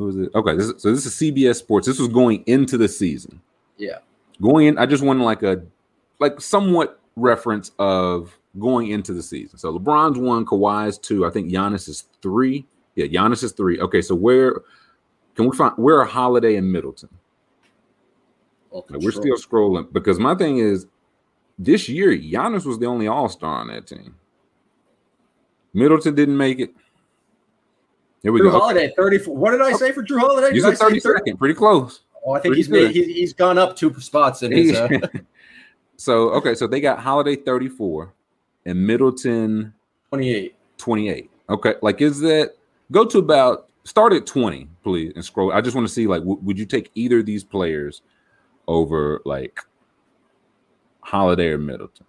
Who 0.00 0.08
is 0.08 0.16
it? 0.16 0.30
Okay, 0.34 0.56
this 0.56 0.66
is, 0.68 0.80
so 0.82 0.90
this 0.94 1.04
is 1.04 1.12
CBS 1.14 1.56
Sports. 1.56 1.86
This 1.86 1.98
was 1.98 2.08
going 2.08 2.42
into 2.46 2.78
the 2.78 2.88
season 2.88 3.38
Yeah. 3.76 3.98
going 4.40 4.66
in, 4.66 4.78
I 4.78 4.86
just 4.86 5.02
wanted 5.04 5.22
like 5.24 5.42
a 5.42 5.62
like 6.20 6.40
somewhat 6.40 6.98
reference 7.16 7.72
of 7.78 8.34
going 8.58 8.88
into 8.88 9.12
the 9.12 9.22
season. 9.22 9.58
So 9.58 9.78
LeBron's 9.78 10.18
one, 10.18 10.46
Kawhi's 10.46 10.96
two. 10.96 11.26
I 11.26 11.30
think 11.30 11.50
Giannis 11.52 11.86
is 11.86 12.04
three. 12.22 12.64
Yeah, 12.94 13.06
Giannis 13.08 13.44
is 13.44 13.52
three. 13.52 13.78
Okay, 13.78 14.00
so 14.00 14.14
where 14.14 14.62
Can 15.34 15.48
we 15.50 15.54
find 15.54 15.74
where 15.76 16.00
are 16.00 16.06
Holiday 16.06 16.56
and 16.56 16.72
Middleton? 16.72 17.10
Like, 18.72 18.84
we're 19.02 19.10
still 19.10 19.36
scrolling 19.36 19.92
because 19.92 20.18
my 20.18 20.34
thing 20.34 20.58
is 20.58 20.86
this 21.58 21.90
year 21.90 22.16
Giannis 22.16 22.64
was 22.64 22.78
the 22.78 22.86
only 22.86 23.06
All 23.06 23.28
Star 23.28 23.56
on 23.56 23.66
that 23.68 23.86
team. 23.86 24.14
Middleton 25.74 26.14
didn't 26.14 26.38
make 26.38 26.58
it. 26.58 26.74
Here 28.22 28.32
we 28.32 28.40
Jrue 28.40 28.50
go. 28.52 28.58
Holiday, 28.58 28.92
34. 28.96 29.34
What 29.36 29.50
did 29.52 29.62
I 29.62 29.72
say 29.72 29.92
for 29.92 30.02
Jrue 30.02 30.20
Holiday? 30.20 30.54
You 30.54 30.66
I 30.66 30.70
said 30.70 30.78
say 30.78 30.84
30 30.84 31.00
30? 31.00 31.18
second, 31.18 31.36
pretty 31.38 31.54
close. 31.54 32.00
Oh, 32.24 32.32
I 32.32 32.40
think 32.40 32.56
he's 32.56 32.68
made, 32.68 32.90
he's, 32.90 33.06
he's 33.06 33.32
gone 33.32 33.56
up 33.56 33.76
two 33.76 33.98
spots 34.00 34.42
in 34.42 34.52
his. 34.52 34.72
Uh, 34.76 34.88
so 35.96 36.30
okay, 36.30 36.54
so 36.54 36.66
they 36.66 36.80
got 36.80 36.98
Holiday 36.98 37.34
34 37.36 38.12
and 38.66 38.86
Middleton 38.86 39.72
28. 40.10 40.54
28. 40.76 41.30
Okay, 41.48 41.74
like 41.82 42.00
is 42.02 42.20
that 42.20 42.54
go 42.92 43.04
to 43.06 43.18
about 43.18 43.68
start 43.84 44.12
at 44.12 44.26
20, 44.26 44.68
please, 44.82 45.12
and 45.14 45.24
scroll. 45.24 45.52
I 45.52 45.62
just 45.62 45.74
want 45.74 45.86
to 45.88 45.92
see 45.92 46.06
like 46.06 46.20
w- 46.20 46.38
would 46.42 46.58
you 46.58 46.66
take 46.66 46.90
either 46.94 47.20
of 47.20 47.26
these 47.26 47.42
players 47.42 48.02
over 48.68 49.22
like 49.24 49.60
Holiday 51.00 51.48
or 51.48 51.58
Middleton? 51.58 52.06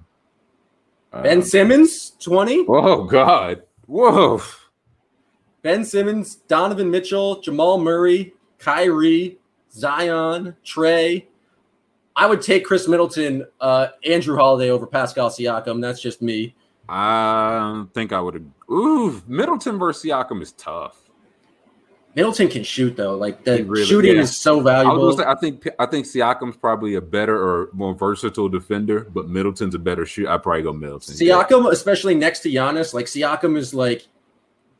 Ben 1.13 1.37
Um, 1.39 1.43
Simmons, 1.43 2.11
20. 2.19 2.65
oh 2.67 3.03
God. 3.05 3.63
Whoa. 3.87 4.41
Ben 5.61 5.85
Simmons, 5.85 6.35
Donovan 6.47 6.89
Mitchell, 6.89 7.39
Jamal 7.41 7.77
Murray, 7.79 8.33
Kyrie, 8.57 9.37
Zion, 9.71 10.55
Trae. 10.65 11.25
I 12.15 12.25
would 12.25 12.41
take 12.41 12.65
Khris 12.65 12.87
Middleton, 12.87 13.45
uh, 13.59 13.87
Andrew 14.05 14.35
Holiday 14.35 14.69
over 14.69 14.85
Pascal 14.85 15.29
Siakam. 15.29 15.81
That's 15.81 16.01
just 16.01 16.21
me. 16.21 16.55
I 16.89 17.85
think 17.93 18.11
I 18.11 18.19
would. 18.19 18.51
Ooh, 18.69 19.21
Middleton 19.27 19.79
versus 19.79 20.03
Siakam 20.03 20.41
is 20.41 20.51
tough. 20.53 20.97
Middleton 22.15 22.49
can 22.49 22.63
shoot 22.63 22.97
though. 22.97 23.15
Like 23.15 23.45
the 23.45 23.63
really- 23.63 23.85
shooting 23.85 24.15
yeah. 24.15 24.23
is 24.23 24.35
so 24.35 24.59
I, 24.59 24.63
valuable. 24.63 25.11
gonna 25.11 25.23
say, 25.23 25.29
I 25.29 25.35
think 25.35 25.67
I 25.79 25.85
think 25.85 26.05
Siakam's 26.05 26.57
probably 26.57 26.95
a 26.95 27.01
better 27.01 27.37
or 27.41 27.69
more 27.71 27.93
versatile 27.93 28.49
defender, 28.49 29.07
but 29.13 29.29
Middleton's 29.29 29.75
a 29.75 29.79
better 29.79 30.05
shooter. 30.05 30.29
I'd 30.29 30.43
probably 30.43 30.63
go 30.63 30.73
Middleton. 30.73 31.15
Siakam, 31.15 31.71
especially 31.71 32.15
next 32.15 32.39
to 32.41 32.49
Giannis, 32.49 32.93
like 32.93 33.05
Siakam 33.05 33.55
is 33.55 33.73
like 33.73 34.07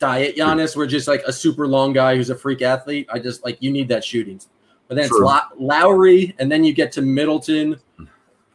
diet 0.02 0.36
Giannis. 0.36 0.76
We're 0.76 0.88
just 0.88 1.08
like 1.08 1.24
a 1.26 1.32
super 1.32 1.68
long 1.68 1.94
guy 1.94 2.18
who's 2.18 2.30
a 2.30 2.36
freak 2.36 2.62
athlete. 2.62 3.08
I 3.10 3.20
just 3.20 3.46
like 3.46 3.58
you 3.62 3.72
need 3.72 3.88
that 3.88 4.04
shooting. 4.04 4.42
But 4.90 4.96
then 4.96 5.08
True. 5.08 5.20
it's 5.20 5.46
Low- 5.60 5.66
Lowry, 5.66 6.36
and 6.40 6.52
then 6.52 6.66
you 6.66 6.74
get 6.74 6.92
to 6.94 7.02
Middleton. 7.02 7.80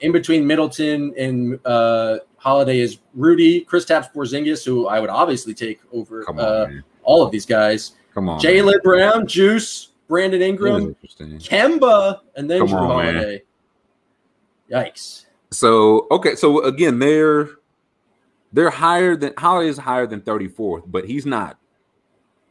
In 0.01 0.13
between 0.13 0.47
Middleton 0.47 1.15
and 1.17 1.59
uh, 1.65 2.19
Holiday 2.37 2.81
is 2.81 2.99
Rudy, 3.15 3.65
Kristaps 3.65 4.13
Porzingis, 4.13 4.63
who 4.63 4.87
I 4.89 5.01
would 5.01 5.09
obviously 5.09 5.55
take 5.55 5.81
over 5.91 6.29
on, 6.29 6.39
uh, 6.39 6.67
all 7.03 7.23
of 7.23 7.31
these 7.31 7.47
guys. 7.47 7.93
Come 8.13 8.29
on. 8.29 8.39
Jaylen 8.39 8.83
Brown, 8.83 9.27
Juice, 9.27 9.93
Brandon 10.07 10.41
man. 10.41 10.49
Ingram. 10.51 10.97
Kemba, 11.39 12.21
and 12.37 12.51
then 12.51 12.59
Come 12.59 12.69
Jrue 12.69 12.91
on, 12.91 13.05
man. 13.07 13.15
Holiday. 13.15 13.43
Yikes. 14.71 15.25
So 15.53 16.07
okay, 16.11 16.35
so 16.35 16.63
again, 16.65 16.99
they're 16.99 17.49
they're 18.53 18.71
higher 18.71 19.17
than 19.17 19.33
Holiday 19.37 19.69
is 19.69 19.79
higher 19.79 20.07
than 20.07 20.21
34th, 20.21 20.85
but 20.87 21.07
he's 21.07 21.27
not. 21.27 21.59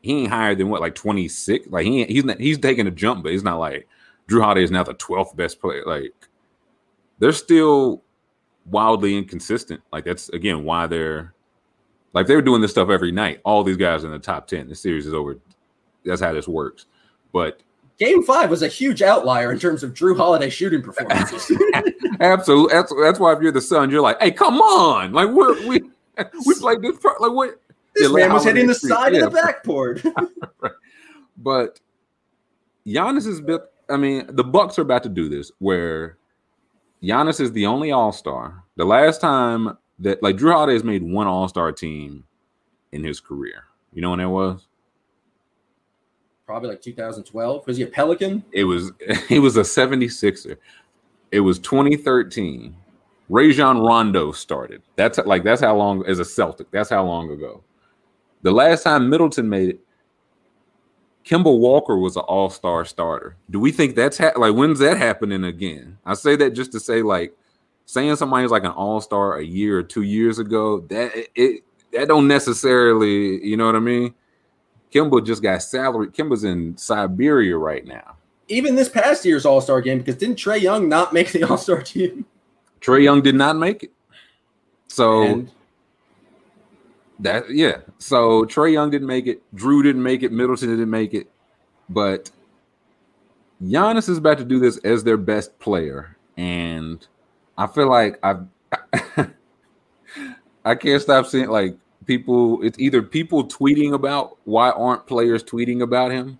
He 0.01 0.21
ain't 0.21 0.31
higher 0.31 0.55
than 0.55 0.69
what, 0.69 0.81
like 0.81 0.95
26? 0.95 1.67
Like 1.69 1.85
he 1.85 2.05
he's 2.05 2.25
not 2.25 2.39
he's 2.39 2.59
taking 2.59 2.87
a 2.87 2.91
jump, 2.91 3.23
but 3.23 3.31
he's 3.31 3.43
not 3.43 3.57
like 3.57 3.87
Jrue 4.29 4.41
Holiday 4.41 4.63
is 4.63 4.71
now 4.71 4.83
the 4.83 4.93
12th 4.95 5.35
best 5.35 5.59
player. 5.59 5.83
Like 5.85 6.13
they're 7.19 7.31
still 7.31 8.03
wildly 8.65 9.17
inconsistent. 9.17 9.81
Like 9.91 10.05
that's 10.05 10.29
again 10.29 10.63
why 10.63 10.87
they're 10.87 11.33
like 12.13 12.27
they 12.27 12.35
were 12.35 12.41
doing 12.41 12.61
this 12.61 12.71
stuff 12.71 12.89
every 12.89 13.11
night. 13.11 13.41
All 13.43 13.63
these 13.63 13.77
guys 13.77 14.03
in 14.03 14.11
the 14.11 14.19
top 14.19 14.47
10. 14.47 14.69
The 14.69 14.75
series 14.75 15.07
is 15.07 15.13
over. 15.13 15.39
That's 16.03 16.21
how 16.21 16.33
this 16.33 16.47
works. 16.47 16.85
But 17.33 17.61
Game 17.97 18.23
five 18.23 18.49
was 18.49 18.61
a 18.61 18.67
huge 18.67 19.01
outlier 19.01 19.51
in 19.51 19.59
terms 19.59 19.81
of 19.83 19.93
Jrue 19.93 20.17
Holiday 20.17 20.49
shooting 20.49 20.81
performances. 20.81 21.49
Absolutely. 22.19 22.73
That's 22.73 22.93
that's 23.01 23.19
why 23.19 23.33
if 23.33 23.41
you're 23.41 23.51
the 23.53 23.61
son, 23.61 23.89
you're 23.89 24.01
like, 24.01 24.21
hey, 24.21 24.31
come 24.31 24.59
on. 24.59 25.13
Like 25.13 25.29
we're 25.29 25.53
we 25.67 25.81
we 26.45 26.55
played 26.55 26.81
this 26.81 26.97
pro- 26.99 27.13
like 27.19 27.31
what 27.31 27.59
this 27.95 28.09
Yeah, 28.09 28.15
man 28.17 28.33
was 28.33 28.43
hitting 28.43 28.67
the 28.67 28.75
side 28.75 29.13
Yeah. 29.13 29.25
of 29.25 29.31
the 29.31 29.41
backboard. 29.41 30.03
but 31.37 31.79
Giannis 32.85 33.27
is 33.27 33.41
built. 33.41 33.63
I 33.89 33.97
mean, 33.97 34.25
the 34.29 34.43
Bucks 34.43 34.77
are 34.79 34.81
about 34.83 35.03
to 35.03 35.09
do 35.09 35.29
this 35.29 35.51
where 35.59 36.17
Giannis 37.03 37.39
is 37.39 37.51
the 37.51 37.65
only 37.65 37.91
all-star. 37.91 38.63
The 38.77 38.85
last 38.85 39.21
time 39.21 39.77
that 39.99 40.21
like 40.23 40.35
Jrue 40.37 40.51
Holiday 40.51 40.73
has 40.73 40.83
made 40.83 41.03
one 41.03 41.27
all-star 41.27 41.71
team 41.71 42.23
in 42.91 43.03
his 43.03 43.19
career. 43.19 43.65
You 43.93 44.01
know 44.01 44.09
when 44.09 44.19
that 44.19 44.29
was? 44.29 44.67
Probably 46.45 46.69
like 46.69 46.81
2012. 46.81 47.65
Was 47.65 47.77
he 47.77 47.83
a 47.83 47.87
Pelican? 47.87 48.43
It 48.51 48.65
was 48.65 48.91
he 49.27 49.39
was 49.39 49.57
a 49.57 49.61
76er. 49.61 50.57
It 51.31 51.39
was 51.39 51.59
2013. 51.59 52.75
Rajon 53.29 53.79
Rondo 53.79 54.31
started. 54.31 54.83
That's 54.95 55.17
like 55.19 55.43
that's 55.43 55.61
how 55.61 55.75
long 55.75 56.05
as 56.05 56.19
a 56.19 56.25
Celtic. 56.25 56.69
That's 56.71 56.89
how 56.89 57.03
long 57.03 57.31
ago. 57.31 57.63
The 58.43 58.51
last 58.51 58.83
time 58.83 59.09
Middleton 59.09 59.49
made 59.49 59.69
it, 59.69 59.79
Kemba 61.25 61.57
Walker 61.57 61.97
was 61.97 62.15
an 62.15 62.21
all-star 62.23 62.85
starter. 62.85 63.35
Do 63.49 63.59
we 63.59 63.71
think 63.71 63.95
that's 63.95 64.19
ha- 64.19 64.33
like 64.35 64.53
when's 64.53 64.77
that 64.79 64.97
happening 64.97 65.43
again? 65.43 65.97
I 66.05 66.13
say 66.13 66.35
that 66.35 66.51
just 66.51 66.71
to 66.73 66.79
say 66.79 67.01
like 67.01 67.35
saying 67.85 68.15
somebody's 68.17 68.51
like 68.51 68.63
an 68.63 68.71
all-star 68.71 69.39
a 69.39 69.43
year 69.43 69.79
or 69.79 69.83
two 69.83 70.03
years 70.03 70.37
ago. 70.37 70.81
That 70.81 71.15
it, 71.15 71.31
it 71.33 71.63
that 71.93 72.07
don't 72.07 72.27
necessarily 72.27 73.43
you 73.43 73.57
know 73.57 73.65
what 73.65 73.75
I 73.75 73.79
mean. 73.79 74.13
Kemba 74.95 75.25
just 75.25 75.43
got 75.43 75.61
salary. 75.61 76.07
Kemba's 76.07 76.45
in 76.45 76.77
Siberia 76.77 77.57
right 77.57 77.85
now. 77.85 78.15
Even 78.47 78.75
this 78.75 78.87
past 78.87 79.25
year's 79.25 79.45
All 79.45 79.59
Star 79.59 79.81
game, 79.81 79.97
because 79.97 80.15
didn't 80.15 80.37
Trae 80.37 80.61
Young 80.61 80.87
not 80.87 81.11
make 81.11 81.33
the 81.33 81.43
All 81.49 81.57
Star 81.57 81.81
team? 81.81 82.25
Trae 82.79 83.03
Young 83.03 83.21
did 83.21 83.35
not 83.35 83.57
make 83.57 83.83
it. 83.83 83.91
So 84.87 85.23
And 85.23 85.51
that 87.19 87.49
yeah. 87.49 87.79
So 87.97 88.45
Trae 88.45 88.71
Young 88.71 88.89
didn't 88.89 89.07
make 89.07 89.27
it. 89.27 89.41
Jrue 89.53 89.83
didn't 89.83 90.03
make 90.03 90.23
it. 90.23 90.31
Middleton 90.31 90.69
didn't 90.69 90.89
make 90.89 91.13
it. 91.13 91.29
But 91.89 92.31
Giannis 93.61 94.07
is 94.07 94.17
about 94.17 94.37
to 94.37 94.45
do 94.45 94.59
this 94.59 94.77
as 94.77 95.03
their 95.03 95.17
best 95.17 95.59
player, 95.59 96.15
and 96.37 97.05
I 97.57 97.67
feel 97.67 97.89
like 97.89 98.17
I've 98.23 98.45
I 100.65 100.75
can't 100.75 101.01
stop 101.01 101.25
seeing 101.25 101.49
like 101.49 101.77
people. 102.05 102.61
It's 102.63 102.79
either 102.79 103.01
people 103.01 103.47
tweeting 103.47 103.93
about 103.93 104.37
why 104.45 104.71
aren't 104.71 105.07
players 105.07 105.43
tweeting 105.43 105.81
about 105.81 106.11
him, 106.11 106.39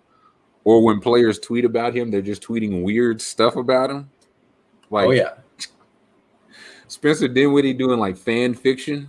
or 0.64 0.82
when 0.82 1.00
players 1.00 1.38
tweet 1.38 1.64
about 1.64 1.94
him, 1.94 2.10
they're 2.10 2.20
just 2.20 2.42
tweeting 2.42 2.82
weird 2.82 3.20
stuff 3.20 3.56
about 3.56 3.90
him. 3.90 4.10
Like 4.90 5.06
oh 5.06 5.10
yeah, 5.12 5.34
Spencer 6.88 7.28
Dinwiddie 7.28 7.74
doing 7.74 7.98
like 7.98 8.16
fan 8.16 8.54
fiction. 8.54 9.08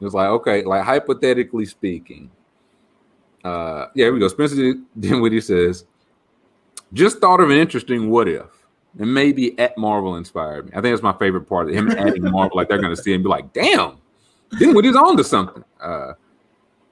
It 0.00 0.04
was 0.04 0.14
like, 0.14 0.28
okay, 0.28 0.62
like 0.64 0.84
hypothetically 0.84 1.66
speaking. 1.66 2.30
Uh 3.44 3.86
yeah, 3.94 4.06
here 4.06 4.14
we 4.14 4.20
go. 4.20 4.28
Spencer 4.28 4.74
Dinwiddie 4.98 5.42
says, 5.42 5.84
just 6.92 7.18
thought 7.18 7.40
of 7.40 7.50
an 7.50 7.56
interesting 7.56 8.10
what 8.10 8.28
if. 8.28 8.46
And 8.98 9.12
maybe 9.12 9.58
at 9.58 9.76
Marvel 9.78 10.16
inspired 10.16 10.66
me. 10.66 10.72
I 10.72 10.80
think 10.80 10.94
that's 10.94 11.02
my 11.02 11.12
favorite 11.12 11.42
part 11.42 11.68
of 11.68 11.74
him 11.74 11.90
adding 11.90 12.22
Marvel, 12.30 12.56
like 12.56 12.68
they're 12.68 12.80
gonna 12.80 12.96
see 12.96 13.14
and 13.14 13.22
be 13.22 13.28
like, 13.28 13.52
damn, 13.52 13.99
Dinwiddie's 14.58 14.96
on 14.96 15.16
to 15.16 15.24
something. 15.24 15.64
Uh 15.80 16.12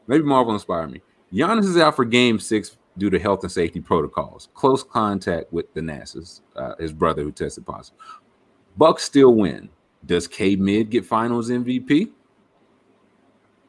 maybe 0.06 0.24
Marvel 0.24 0.54
inspired 0.54 0.90
me. 0.90 1.02
Giannis 1.32 1.64
is 1.64 1.76
out 1.76 1.96
for 1.96 2.04
game 2.04 2.38
six 2.38 2.76
due 2.96 3.10
to 3.10 3.18
health 3.18 3.42
and 3.42 3.52
safety 3.52 3.80
protocols. 3.80 4.48
Close 4.54 4.82
contact 4.82 5.52
with 5.52 5.72
Thanasis, 5.74 6.40
uh, 6.56 6.74
his 6.78 6.92
brother 6.92 7.22
who 7.22 7.30
tested 7.30 7.64
positive. 7.64 7.98
Bucks 8.76 9.04
still 9.04 9.34
win. 9.34 9.68
Does 10.06 10.26
K 10.26 10.56
Mid 10.56 10.90
get 10.90 11.04
Finals 11.04 11.50
MVP? 11.50 12.10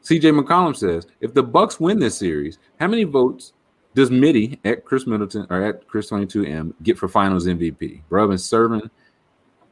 CJ 0.02 0.40
McCollum 0.40 0.74
says, 0.74 1.06
if 1.20 1.34
the 1.34 1.42
Bucks 1.42 1.78
win 1.78 1.98
this 1.98 2.16
series, 2.16 2.58
how 2.78 2.88
many 2.88 3.04
votes 3.04 3.52
does 3.94 4.10
Mitty 4.10 4.58
at 4.64 4.84
Khris 4.84 5.06
Middleton 5.06 5.46
or 5.50 5.62
at 5.62 5.86
Khris 5.88 6.10
22M 6.10 6.72
get 6.82 6.96
for 6.96 7.08
Finals 7.08 7.46
MVP? 7.46 8.02
Rubbing, 8.08 8.38
serving, 8.38 8.90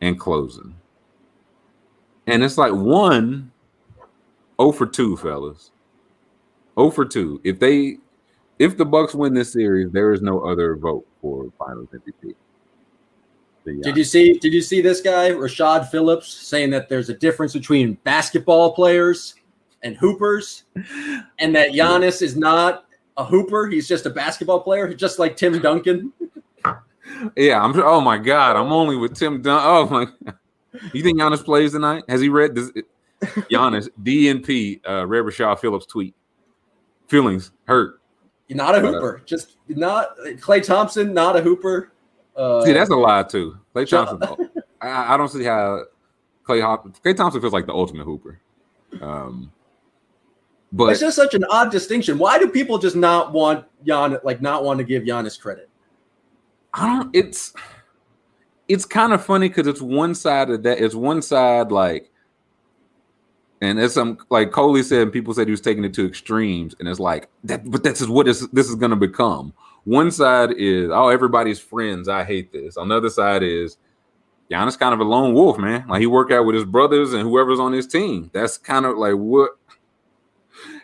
and 0.00 0.18
closing. 0.18 0.74
And 2.26 2.44
it's 2.44 2.58
like 2.58 2.72
one 2.72 3.50
0 4.60 4.72
for 4.72 4.86
2, 4.86 5.16
fellas. 5.16 5.70
0 6.78 6.90
for 6.90 7.04
2. 7.04 7.40
If 7.44 7.58
they 7.58 7.98
if 8.58 8.76
the 8.76 8.84
Bucks 8.84 9.14
win 9.14 9.34
this 9.34 9.52
series, 9.52 9.90
there 9.92 10.12
is 10.12 10.20
no 10.20 10.40
other 10.40 10.76
vote 10.76 11.06
for 11.20 11.50
Finals 11.58 11.88
MVP. 11.94 12.34
Did 13.82 13.96
you 13.96 14.04
see? 14.04 14.32
Did 14.32 14.52
you 14.52 14.62
see 14.62 14.80
this 14.80 15.00
guy, 15.00 15.30
Rashad 15.30 15.90
Phillips, 15.90 16.32
saying 16.32 16.70
that 16.70 16.88
there's 16.88 17.10
a 17.10 17.14
difference 17.14 17.52
between 17.52 17.94
basketball 18.04 18.72
players 18.72 19.34
and 19.82 19.94
hoopers, 19.96 20.64
and 21.38 21.54
that 21.54 21.70
Giannis 21.70 22.22
is 22.22 22.34
not 22.36 22.86
a 23.16 23.24
hooper; 23.24 23.68
he's 23.68 23.86
just 23.86 24.06
a 24.06 24.10
basketball 24.10 24.60
player, 24.60 24.92
just 24.94 25.18
like 25.18 25.36
Tim 25.36 25.60
Duncan. 25.60 26.12
Yeah, 27.36 27.60
I'm. 27.60 27.74
Oh 27.80 28.00
my 28.02 28.18
God, 28.18 28.54
I'm 28.54 28.70
only 28.70 28.94
with 28.94 29.16
Tim 29.16 29.40
Dunn. 29.42 29.60
Oh 29.64 29.88
my. 29.88 30.32
You 30.92 31.02
think 31.02 31.18
Giannis 31.18 31.42
plays 31.42 31.72
tonight? 31.72 32.04
Has 32.08 32.20
he 32.20 32.28
read 32.28 32.54
this? 32.54 32.70
Giannis 33.50 33.88
DNP 34.02 34.80
uh, 34.84 35.02
Rashad 35.02 35.58
Phillips 35.58 35.86
tweet. 35.86 36.14
Feelings 37.08 37.52
hurt. 37.64 38.00
Not 38.50 38.74
a 38.74 38.80
hooper. 38.80 39.22
Just 39.26 39.56
not 39.68 40.16
Klay 40.18 40.64
Thompson. 40.64 41.12
Not 41.12 41.36
a 41.36 41.42
hooper. 41.42 41.92
Uh, 42.36 42.64
See, 42.64 42.72
that's 42.72 42.90
a 42.90 42.96
lie 42.96 43.22
too. 43.24 43.58
Klay 43.74 43.88
Thompson. 43.88 44.50
I, 44.80 45.14
I 45.14 45.16
don't 45.16 45.28
see 45.28 45.44
how 45.44 45.84
Clay 46.44 46.60
Hop, 46.60 46.86
Clay 47.02 47.14
Thompson 47.14 47.40
feels 47.40 47.52
like 47.52 47.66
the 47.66 47.74
ultimate 47.74 48.04
hooper. 48.04 48.40
Um, 49.02 49.52
but 50.72 50.90
it's 50.90 51.00
just 51.00 51.16
such 51.16 51.34
an 51.34 51.44
odd 51.50 51.70
distinction. 51.70 52.18
Why 52.18 52.38
do 52.38 52.48
people 52.48 52.78
just 52.78 52.96
not 52.96 53.32
want 53.32 53.64
Jan 53.84 54.18
like 54.22 54.40
not 54.40 54.64
want 54.64 54.78
to 54.78 54.84
give 54.84 55.02
Giannis 55.02 55.40
credit? 55.40 55.68
I 56.74 56.86
don't. 56.86 57.14
It's 57.14 57.52
it's 58.68 58.84
kind 58.84 59.12
of 59.12 59.24
funny 59.24 59.48
because 59.48 59.66
it's 59.66 59.80
one 59.80 60.14
side 60.14 60.50
of 60.50 60.62
that. 60.62 60.78
It's 60.78 60.94
one 60.94 61.22
side 61.22 61.72
like, 61.72 62.10
and 63.60 63.80
as 63.80 63.94
some 63.94 64.18
like 64.30 64.52
Coley 64.52 64.82
said, 64.82 65.12
people 65.12 65.34
said 65.34 65.46
he 65.46 65.50
was 65.50 65.60
taking 65.60 65.84
it 65.84 65.94
to 65.94 66.06
extremes, 66.06 66.74
and 66.78 66.88
it's 66.88 67.00
like 67.00 67.28
that. 67.44 67.68
But 67.70 67.82
that's 67.82 68.06
what 68.06 68.28
is 68.28 68.48
this 68.50 68.68
is 68.68 68.76
going 68.76 68.90
to 68.90 68.96
become. 68.96 69.52
One 69.84 70.10
side 70.10 70.52
is 70.52 70.90
oh 70.92 71.08
everybody's 71.08 71.58
friends. 71.58 72.08
I 72.08 72.24
hate 72.24 72.52
this. 72.52 72.76
On 72.76 72.88
the 72.88 72.96
other 72.96 73.10
side 73.10 73.42
is 73.42 73.76
Giannis 74.50 74.78
kind 74.78 74.94
of 74.94 75.00
a 75.00 75.04
lone 75.04 75.34
wolf, 75.34 75.58
man. 75.58 75.86
Like 75.88 76.00
he 76.00 76.06
work 76.06 76.30
out 76.30 76.46
with 76.46 76.54
his 76.54 76.64
brothers 76.64 77.12
and 77.12 77.22
whoever's 77.22 77.58
on 77.58 77.72
his 77.72 77.86
team. 77.86 78.30
That's 78.32 78.58
kind 78.58 78.86
of 78.86 78.96
like 78.96 79.14
what. 79.14 79.52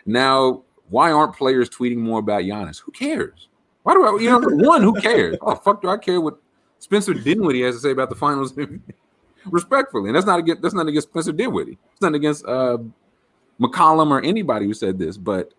Now, 0.05 0.63
why 0.89 1.11
aren't 1.11 1.35
players 1.35 1.69
tweeting 1.69 1.97
more 1.97 2.19
about 2.19 2.43
Giannis? 2.43 2.81
Who 2.81 2.91
cares? 2.91 3.47
Why 3.83 3.93
do 3.93 4.05
I? 4.05 4.19
You 4.19 4.29
know, 4.29 4.67
one 4.67 4.81
who 4.81 4.99
cares? 4.99 5.37
Oh 5.41 5.55
fuck, 5.55 5.81
do 5.81 5.89
I 5.89 5.97
care 5.97 6.19
what 6.19 6.37
Spencer 6.79 7.13
Dinwiddie 7.13 7.63
has 7.63 7.75
to 7.75 7.81
say 7.81 7.91
about 7.91 8.09
the 8.09 8.15
finals? 8.15 8.57
Respectfully, 9.51 10.09
and 10.09 10.15
that's 10.15 10.25
not 10.25 10.39
against 10.39 10.61
that's 10.61 10.73
not 10.73 10.87
against 10.87 11.09
Spencer 11.09 11.31
Dinwiddie. 11.31 11.77
It's 11.91 12.01
not 12.01 12.15
against 12.15 12.45
uh, 12.45 12.77
McCollum 13.59 14.09
or 14.09 14.21
anybody 14.21 14.65
who 14.65 14.73
said 14.73 14.97
this, 14.97 15.17
but 15.17 15.53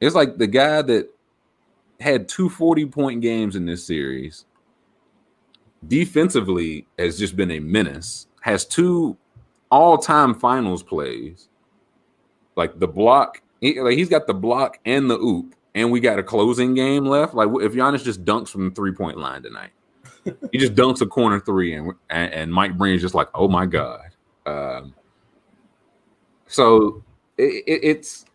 it's 0.00 0.14
like 0.14 0.38
the 0.38 0.46
guy 0.46 0.82
that 0.82 1.08
had 2.00 2.28
two 2.28 2.48
40 2.48 2.86
point 2.86 3.20
games 3.22 3.56
in 3.56 3.66
this 3.66 3.84
series 3.84 4.44
defensively 5.86 6.86
has 6.98 7.18
just 7.18 7.36
been 7.36 7.50
a 7.50 7.60
menace 7.60 8.26
has 8.40 8.64
two 8.64 9.16
all-time 9.70 10.34
finals 10.34 10.82
plays. 10.82 11.48
Like 12.54 12.78
the 12.78 12.88
block 12.88 13.42
he, 13.60 13.80
like 13.80 13.96
he's 13.96 14.08
got 14.08 14.26
the 14.26 14.34
block 14.34 14.78
and 14.84 15.10
the 15.10 15.18
oop 15.18 15.54
and 15.74 15.90
we 15.90 16.00
got 16.00 16.18
a 16.18 16.22
closing 16.22 16.74
game 16.74 17.06
left. 17.06 17.34
Like 17.34 17.48
if 17.60 17.72
Giannis 17.72 18.04
just 18.04 18.24
dunks 18.24 18.48
from 18.48 18.68
the 18.68 18.74
three-point 18.74 19.18
line 19.18 19.42
tonight 19.42 19.70
he 20.52 20.58
just 20.58 20.74
dunks 20.74 21.00
a 21.00 21.06
corner 21.06 21.40
three 21.40 21.74
and 21.74 21.92
and, 22.10 22.32
and 22.32 22.52
Mike 22.52 22.76
Breen's 22.76 23.02
just 23.02 23.14
like 23.14 23.28
oh 23.34 23.48
my 23.48 23.66
god 23.66 24.10
um, 24.46 24.94
so 26.46 27.02
it, 27.36 27.64
it, 27.66 27.80
it's 27.82 28.26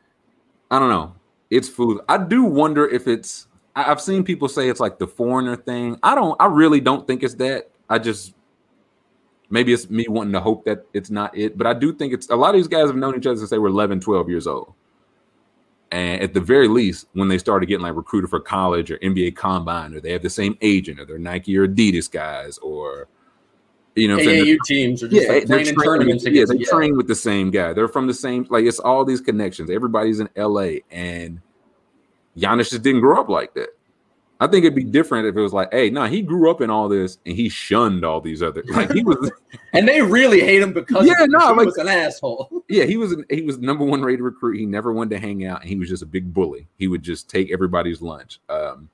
I 0.70 0.80
don't 0.80 0.90
know 0.90 1.16
it's 1.50 1.70
food 1.70 2.02
I 2.10 2.18
do 2.18 2.44
wonder 2.44 2.88
if 2.88 3.08
it's 3.08 3.48
I've 3.76 4.02
seen 4.02 4.24
people 4.24 4.48
say 4.48 4.70
it's 4.70 4.80
like 4.80 5.00
the 5.00 5.08
foreigner 5.08 5.56
thing. 5.56 5.98
I 6.04 6.16
don't. 6.16 6.36
I 6.40 6.48
really 6.48 6.82
don't 6.82 7.08
think 7.08 7.24
it's 7.24 7.36
that. 7.36 7.70
I 7.90 8.00
just 8.00 8.34
maybe 9.50 9.74
it's 9.74 9.90
me 9.90 10.06
wanting 10.10 10.34
to 10.34 10.42
hope 10.42 10.66
that 10.66 10.86
it's 10.94 11.10
not 11.10 11.38
it. 11.38 11.58
But 11.58 11.68
I 11.68 11.74
do 11.74 11.94
think 11.94 12.14
it's 12.14 12.30
a 12.30 12.36
lot 12.36 12.50
of 12.50 12.56
these 12.56 12.68
guys 12.68 12.88
have 12.88 12.96
known 12.96 13.16
each 13.16 13.26
other 13.26 13.38
since 13.38 13.50
they 13.50 13.60
were 13.60 13.70
11, 13.70 14.02
12 14.02 14.30
years 14.30 14.48
old. 14.48 14.74
And 15.92 16.22
at 16.22 16.34
the 16.34 16.40
very 16.40 16.70
least, 16.70 17.08
when 17.14 17.28
they 17.28 17.38
started 17.38 17.66
getting 17.66 17.84
like 17.84 17.96
recruited 17.96 18.30
for 18.30 18.40
college 18.40 18.90
or 18.92 18.98
NBA 19.00 19.36
combine, 19.36 19.94
or 19.94 20.00
they 20.00 20.14
have 20.14 20.22
the 20.22 20.30
same 20.30 20.58
agent, 20.62 21.00
or 21.00 21.06
they're 21.06 21.20
Nike 21.20 21.58
or 21.58 21.68
Adidas 21.68 22.10
guys, 22.10 22.58
or 22.60 23.10
you 23.96 24.08
know, 24.08 24.18
AAU 24.18 24.58
teams 24.66 25.04
are 25.04 25.10
just 25.10 25.28
yeah, 25.28 25.34
like 25.34 25.48
playing 25.48 25.68
in 25.68 25.76
tournaments. 25.76 26.26
Yeah, 26.26 26.46
they 26.48 26.58
train 26.60 26.96
with 26.96 27.08
the 27.08 27.16
same 27.16 27.52
guy. 27.52 27.74
They're 27.74 27.90
from 27.90 28.08
the 28.08 28.14
same. 28.14 28.48
Like 28.50 28.64
it's 28.64 28.80
all 28.80 29.04
these 29.04 29.20
connections. 29.20 29.70
Everybody's 29.70 30.22
in 30.22 30.30
LA, 30.38 30.80
and 30.90 31.42
Giannis 32.38 32.70
just 32.70 32.84
didn't 32.84 33.02
grow 33.02 33.20
up 33.20 33.28
like 33.28 33.54
that. 33.56 33.70
I 34.42 34.48
think 34.48 34.66
it'd 34.66 34.76
be 34.76 34.84
different 34.84 35.28
if 35.28 35.38
it 35.38 35.42
was 35.42 35.54
like, 35.54 35.72
hey, 35.72 35.92
no, 35.92 36.02
nah, 36.02 36.08
he 36.08 36.24
grew 36.24 36.50
up 36.50 36.62
in 36.62 36.72
all 36.72 36.90
this 36.90 37.20
and 37.28 37.36
he 37.36 37.48
shunned 37.48 38.04
all 38.04 38.20
these 38.20 38.42
other 38.42 38.64
like 38.70 38.92
he 38.92 39.04
was 39.04 39.32
and 39.74 39.88
they 39.88 40.02
really 40.02 40.42
hate 40.42 40.64
him 40.64 40.74
because 40.74 41.06
yeah, 41.06 41.28
no, 41.28 41.50
he 41.50 41.58
like, 41.58 41.66
was 41.68 41.78
an 41.78 41.88
asshole. 41.88 42.50
Yeah, 42.68 42.86
he 42.86 42.96
was 42.96 43.12
an, 43.12 43.26
he 43.30 43.42
was 43.42 43.60
number 43.60 43.84
one 43.84 44.02
rated 44.02 44.22
recruit. 44.22 44.58
He 44.58 44.66
never 44.66 44.94
wanted 44.94 45.12
to 45.12 45.20
hang 45.20 45.46
out 45.46 45.62
and 45.62 45.70
he 45.70 45.76
was 45.76 45.90
just 45.90 46.02
a 46.02 46.06
big 46.06 46.34
bully. 46.34 46.68
He 46.80 46.88
would 46.88 47.04
just 47.04 47.30
take 47.30 47.52
everybody's 47.52 48.02
lunch. 48.02 48.40
Um, 48.50 48.90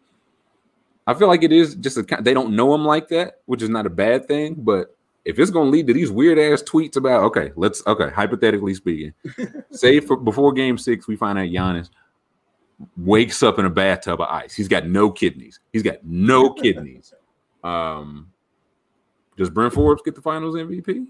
I 1.05 1.13
feel 1.13 1.27
like 1.29 1.43
it 1.43 1.53
is 1.53 1.75
just 1.75 1.97
a 1.97 2.03
they 2.21 2.33
don't 2.33 2.55
know 2.55 2.73
him 2.75 2.83
like 2.83 3.07
that, 3.10 3.41
which 3.45 3.62
is 3.62 3.69
not 3.69 3.86
a 3.86 3.89
bad 3.89 4.27
thing, 4.27 4.55
but 4.57 4.97
if 5.23 5.39
it's 5.39 5.51
going 5.51 5.67
to 5.67 5.71
lead 5.71 5.88
to 5.88 5.93
these 5.93 6.12
weird 6.12 6.39
ass 6.39 6.62
tweets 6.63 6.97
about 6.97 7.23
okay, 7.25 7.51
let's 7.55 7.86
okay, 7.88 8.10
hypothetically 8.10 8.73
speaking, 8.73 9.13
say 9.71 10.01
for 10.01 10.17
before 10.17 10.51
game 10.51 10.77
6 10.77 11.07
we 11.07 11.15
find 11.15 11.39
out 11.39 11.47
Giannis 11.47 11.89
wakes 12.95 13.43
up 13.43 13.59
in 13.59 13.65
a 13.65 13.69
bathtub 13.69 14.21
of 14.21 14.27
ice. 14.29 14.53
He's 14.53 14.67
got 14.67 14.87
no 14.87 15.11
kidneys. 15.11 15.59
He's 15.73 15.83
got 15.83 16.03
no 16.03 16.53
kidneys. 16.53 17.13
Um, 17.63 18.31
does 19.35 19.49
Bryn 19.49 19.71
Forbes 19.71 20.01
get 20.03 20.15
the 20.15 20.21
Finals 20.21 20.55
MVP? 20.55 21.07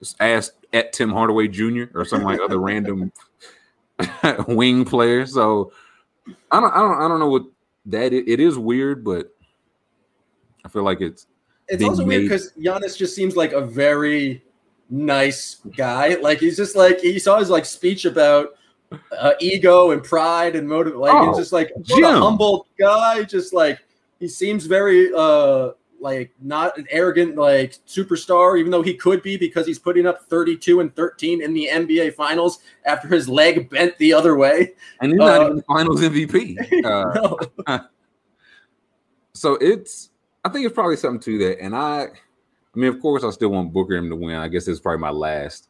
Just 0.00 0.16
ask 0.20 0.54
at 0.72 0.92
Tim 0.92 1.10
Hardaway 1.10 1.48
Jr. 1.48 1.84
or 1.94 2.04
some 2.04 2.22
like 2.22 2.40
other 2.40 2.58
random 2.58 3.12
wing 4.48 4.84
player. 4.84 5.26
So 5.26 5.72
I 6.50 6.60
don't, 6.60 6.72
I 6.72 6.78
don't, 6.78 7.00
I 7.00 7.08
don't 7.08 7.18
know 7.18 7.28
what 7.28 7.44
that 7.86 8.12
is. 8.12 8.24
it 8.26 8.40
is 8.40 8.58
weird, 8.58 9.04
but 9.04 9.34
I 10.64 10.68
feel 10.68 10.82
like 10.82 11.00
it's. 11.00 11.26
It's 11.68 11.82
also 11.84 12.04
made. 12.04 12.18
weird 12.18 12.22
because 12.22 12.52
Giannis 12.52 12.96
just 12.96 13.14
seems 13.14 13.36
like 13.36 13.52
a 13.52 13.60
very 13.60 14.42
nice 14.88 15.56
guy. 15.76 16.14
Like 16.14 16.38
he's 16.38 16.56
just 16.56 16.76
like 16.76 17.00
he 17.00 17.18
saw 17.18 17.38
his 17.38 17.50
like 17.50 17.64
speech 17.64 18.04
about 18.04 18.57
uh, 19.16 19.32
ego 19.40 19.90
and 19.90 20.02
pride 20.02 20.56
and 20.56 20.68
motive. 20.68 20.96
Like 20.96 21.14
oh, 21.14 21.28
he's 21.28 21.38
just 21.38 21.52
like 21.52 21.70
a 21.70 22.18
humble 22.18 22.66
guy. 22.78 23.24
Just 23.24 23.52
like 23.52 23.78
he 24.18 24.28
seems 24.28 24.66
very 24.66 25.10
uh 25.14 25.70
like 26.00 26.32
not 26.40 26.78
an 26.78 26.86
arrogant 26.90 27.36
like 27.36 27.72
superstar, 27.86 28.58
even 28.58 28.70
though 28.70 28.82
he 28.82 28.94
could 28.94 29.22
be 29.22 29.36
because 29.36 29.66
he's 29.66 29.78
putting 29.78 30.06
up 30.06 30.22
32 30.28 30.80
and 30.80 30.94
13 30.94 31.42
in 31.42 31.52
the 31.52 31.68
NBA 31.70 32.14
finals 32.14 32.60
after 32.84 33.08
his 33.08 33.28
leg 33.28 33.68
bent 33.68 33.96
the 33.98 34.12
other 34.12 34.36
way. 34.36 34.74
And 35.00 35.12
he's 35.12 35.20
uh, 35.20 35.26
not 35.26 35.42
even 35.42 35.56
the 35.56 35.62
finals 35.62 36.00
MVP. 36.00 36.84
Uh, 36.84 37.38
no. 37.66 37.78
so 39.32 39.54
it's 39.54 40.10
I 40.44 40.48
think 40.48 40.66
it's 40.66 40.74
probably 40.74 40.96
something 40.96 41.20
to 41.20 41.38
that. 41.38 41.60
And 41.60 41.74
I 41.74 42.06
I 42.74 42.78
mean, 42.78 42.94
of 42.94 43.00
course, 43.00 43.24
I 43.24 43.30
still 43.30 43.48
want 43.50 43.72
Booker 43.72 43.96
him 43.96 44.08
to 44.10 44.16
win. 44.16 44.36
I 44.36 44.48
guess 44.48 44.68
it's 44.68 44.80
probably 44.80 45.00
my 45.00 45.10
last 45.10 45.68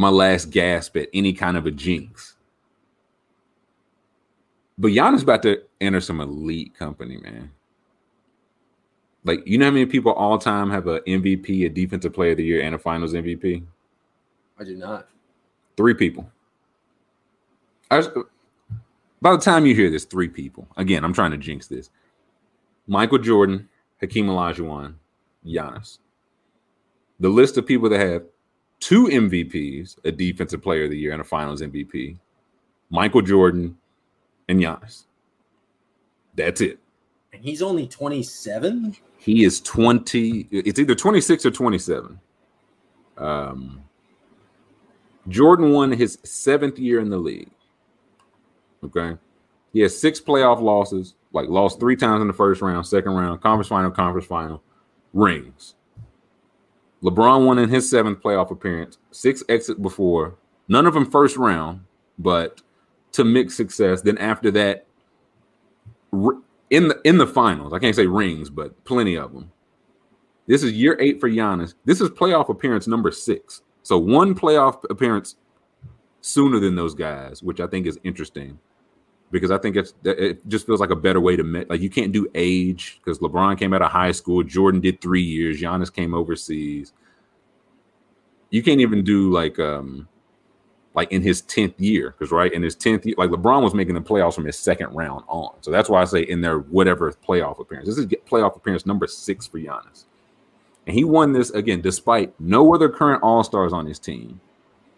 my 0.00 0.08
last 0.08 0.48
gasp 0.50 0.96
at 0.96 1.10
any 1.12 1.30
kind 1.30 1.58
of 1.58 1.66
a 1.66 1.70
jinx. 1.70 2.34
But 4.78 4.92
Giannis 4.92 5.22
about 5.22 5.42
to 5.42 5.60
enter 5.78 6.00
some 6.00 6.22
elite 6.22 6.74
company, 6.74 7.18
man. 7.18 7.50
Like, 9.24 9.46
you 9.46 9.58
know 9.58 9.66
how 9.66 9.72
many 9.72 9.84
people 9.84 10.12
all 10.12 10.38
time 10.38 10.70
have 10.70 10.86
a 10.86 11.00
MVP, 11.00 11.66
a 11.66 11.68
defensive 11.68 12.14
player 12.14 12.30
of 12.30 12.38
the 12.38 12.44
year, 12.44 12.62
and 12.62 12.74
a 12.74 12.78
finals 12.78 13.12
MVP? 13.12 13.62
I 14.58 14.64
do 14.64 14.74
not. 14.74 15.06
Three 15.76 15.92
people. 15.92 16.30
I, 17.90 18.02
by 19.20 19.32
the 19.32 19.38
time 19.38 19.66
you 19.66 19.74
hear 19.74 19.90
this, 19.90 20.06
three 20.06 20.28
people. 20.28 20.66
Again, 20.78 21.04
I'm 21.04 21.12
trying 21.12 21.32
to 21.32 21.36
jinx 21.36 21.66
this. 21.66 21.90
Michael 22.86 23.18
Jordan, 23.18 23.68
Hakeem 24.00 24.28
Olajuwon, 24.28 24.94
Giannis. 25.44 25.98
The 27.18 27.28
list 27.28 27.58
of 27.58 27.66
people 27.66 27.90
that 27.90 28.00
have 28.00 28.22
two 28.80 29.06
MVPs, 29.06 29.96
a 30.04 30.10
defensive 30.10 30.62
player 30.62 30.84
of 30.84 30.90
the 30.90 30.98
year 30.98 31.12
and 31.12 31.20
a 31.20 31.24
finals 31.24 31.60
MVP, 31.60 32.18
Michael 32.90 33.22
Jordan 33.22 33.76
and 34.48 34.60
Giannis. 34.60 35.04
That's 36.34 36.60
it. 36.60 36.78
And 37.32 37.44
he's 37.44 37.62
only 37.62 37.86
27? 37.86 38.96
He 39.18 39.44
is 39.44 39.60
20. 39.60 40.48
It's 40.50 40.78
either 40.78 40.94
26 40.94 41.46
or 41.46 41.50
27. 41.50 42.18
Um, 43.18 43.82
Jordan 45.28 45.72
won 45.72 45.92
his 45.92 46.18
seventh 46.24 46.78
year 46.78 47.00
in 47.00 47.10
the 47.10 47.18
league. 47.18 47.50
Okay. 48.82 49.16
He 49.72 49.80
has 49.80 49.98
six 49.98 50.20
playoff 50.20 50.60
losses, 50.60 51.14
like 51.32 51.48
lost 51.48 51.78
three 51.78 51.96
times 51.96 52.22
in 52.22 52.26
the 52.26 52.32
first 52.32 52.60
round, 52.60 52.86
second 52.86 53.12
round, 53.12 53.40
conference 53.40 53.68
final, 53.68 53.90
conference 53.90 54.26
final, 54.26 54.62
rings. 55.12 55.74
LeBron 57.02 57.46
won 57.46 57.58
in 57.58 57.68
his 57.68 57.88
seventh 57.88 58.20
playoff 58.20 58.50
appearance, 58.50 58.98
six 59.10 59.42
exit 59.48 59.80
before, 59.80 60.36
none 60.68 60.86
of 60.86 60.94
them 60.94 61.10
first 61.10 61.36
round, 61.36 61.80
but 62.18 62.60
to 63.12 63.24
mixed 63.24 63.56
success. 63.56 64.02
Then 64.02 64.18
after 64.18 64.50
that, 64.52 64.86
in 66.12 66.88
the 66.88 67.00
in 67.04 67.18
the 67.18 67.26
finals, 67.26 67.72
I 67.72 67.78
can't 67.78 67.96
say 67.96 68.06
rings, 68.06 68.50
but 68.50 68.84
plenty 68.84 69.16
of 69.16 69.32
them. 69.32 69.50
This 70.46 70.62
is 70.62 70.72
year 70.72 70.96
eight 71.00 71.20
for 71.20 71.30
Giannis. 71.30 71.74
This 71.84 72.00
is 72.00 72.10
playoff 72.10 72.48
appearance 72.48 72.86
number 72.86 73.10
six. 73.10 73.62
So 73.82 73.98
one 73.98 74.34
playoff 74.34 74.82
appearance 74.90 75.36
sooner 76.20 76.60
than 76.60 76.74
those 76.74 76.94
guys, 76.94 77.42
which 77.42 77.60
I 77.60 77.66
think 77.66 77.86
is 77.86 77.98
interesting 78.04 78.58
because 79.30 79.50
I 79.50 79.58
think 79.58 79.76
it's 79.76 79.94
it 80.04 80.46
just 80.48 80.66
feels 80.66 80.80
like 80.80 80.90
a 80.90 80.96
better 80.96 81.20
way 81.20 81.36
to 81.36 81.44
met. 81.44 81.70
Like 81.70 81.80
you 81.80 81.90
can't 81.90 82.12
do 82.12 82.28
age 82.34 83.00
because 83.02 83.18
LeBron 83.20 83.58
came 83.58 83.72
out 83.72 83.82
of 83.82 83.90
high 83.90 84.12
school, 84.12 84.42
Jordan 84.42 84.80
did 84.80 85.00
three 85.00 85.22
years, 85.22 85.60
Giannis 85.60 85.92
came 85.92 86.14
overseas. 86.14 86.92
You 88.50 88.62
can't 88.62 88.80
even 88.80 89.04
do 89.04 89.30
like 89.30 89.58
um 89.58 90.08
like 90.94 91.12
in 91.12 91.22
his 91.22 91.42
10th 91.42 91.74
year. 91.78 92.10
Because 92.10 92.32
right 92.32 92.52
in 92.52 92.62
his 92.62 92.76
10th 92.76 93.04
year, 93.04 93.14
like 93.16 93.30
LeBron 93.30 93.62
was 93.62 93.74
making 93.74 93.94
the 93.94 94.00
playoffs 94.00 94.34
from 94.34 94.44
his 94.44 94.58
second 94.58 94.92
round 94.94 95.24
on. 95.28 95.54
So 95.60 95.70
that's 95.70 95.88
why 95.88 96.02
I 96.02 96.04
say 96.04 96.22
in 96.22 96.40
their 96.40 96.58
whatever 96.58 97.12
playoff 97.12 97.60
appearance. 97.60 97.88
This 97.88 97.98
is 97.98 98.06
playoff 98.06 98.56
appearance 98.56 98.86
number 98.86 99.06
six 99.06 99.46
for 99.46 99.58
Giannis. 99.58 100.04
And 100.86 100.96
he 100.96 101.04
won 101.04 101.32
this 101.32 101.50
again 101.50 101.80
despite 101.80 102.38
no 102.40 102.74
other 102.74 102.88
current 102.88 103.22
all-stars 103.22 103.72
on 103.72 103.86
his 103.86 103.98
team, 103.98 104.40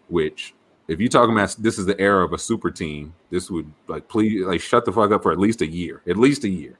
which 0.07 0.55
if 0.87 0.99
you 0.99 1.09
talking 1.09 1.33
about 1.33 1.55
this 1.59 1.79
is 1.79 1.85
the 1.85 1.99
era 1.99 2.25
of 2.25 2.33
a 2.33 2.37
super 2.37 2.71
team, 2.71 3.13
this 3.29 3.49
would 3.49 3.71
like 3.87 4.07
please 4.07 4.45
like 4.45 4.61
shut 4.61 4.85
the 4.85 4.91
fuck 4.91 5.11
up 5.11 5.23
for 5.23 5.31
at 5.31 5.39
least 5.39 5.61
a 5.61 5.67
year. 5.67 6.01
At 6.07 6.17
least 6.17 6.43
a 6.43 6.49
year. 6.49 6.79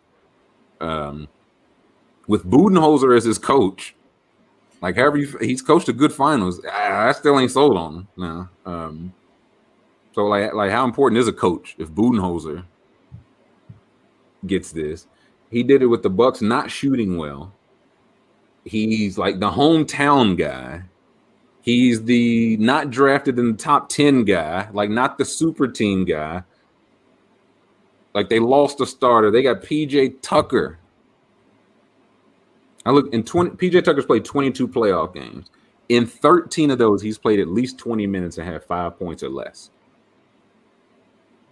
Um 0.82 1.28
with 2.28 2.50
Budenholzer 2.50 3.16
as 3.16 3.24
his 3.24 3.38
coach, 3.38 3.96
like 4.82 4.96
however 4.96 5.18
you, 5.18 5.38
he's 5.40 5.62
coached 5.62 5.90
a 5.90 5.94
good 5.94 6.14
finals. 6.14 6.64
I, 6.66 7.10
I 7.10 7.12
still 7.14 7.40
ain't 7.40 7.52
sold 7.52 7.78
on 7.78 7.96
him 7.96 8.08
now. 8.18 8.50
Um, 8.66 9.14
so 10.14 10.26
like 10.26 10.54
like 10.54 10.72
how 10.72 10.86
important 10.86 11.20
is 11.20 11.28
a 11.28 11.34
coach 11.34 11.76
if 11.78 11.90
Budenholzer 11.90 12.66
gets 14.46 14.72
this? 14.72 15.08
He 15.50 15.64
did 15.64 15.82
it 15.82 15.88
with 15.88 16.04
the 16.04 16.10
Bucks 16.10 16.42
not 16.42 16.70
shooting 16.70 17.18
well. 17.18 17.54
He's 18.66 19.18
like 19.18 19.40
the 19.40 19.52
hometown 19.52 20.38
guy. 20.38 20.84
He's 21.64 22.04
the 22.04 22.58
not 22.58 22.92
drafted 22.92 23.40
in 23.40 23.54
the 23.54 23.58
top 23.58 23.90
10 23.90 24.26
guy, 24.26 24.70
like 24.72 24.92
not 24.92 25.18
the 25.18 25.26
super 25.26 25.68
team 25.68 26.06
guy. 26.06 26.44
Like 28.14 28.30
they 28.30 28.40
lost 28.40 28.80
a 28.82 28.86
starter. 28.86 29.32
They 29.32 29.42
got 29.42 29.62
PJ 29.62 30.22
Tucker 30.22 30.78
I 32.86 32.92
look 32.92 33.14
in 33.14 33.24
20 33.24 33.52
PJ 33.52 33.84
Tucker's 33.84 34.06
played 34.06 34.26
22 34.26 34.68
playoff 34.68 35.14
games. 35.14 35.50
In 35.90 36.06
13 36.06 36.72
of 36.72 36.78
those, 36.78 37.02
he's 37.02 37.18
played 37.18 37.40
at 37.40 37.48
least 37.48 37.78
20 37.78 38.08
minutes 38.08 38.38
and 38.38 38.48
had 38.48 38.64
five 38.64 38.98
points 38.98 39.24
or 39.24 39.30
less. 39.30 39.70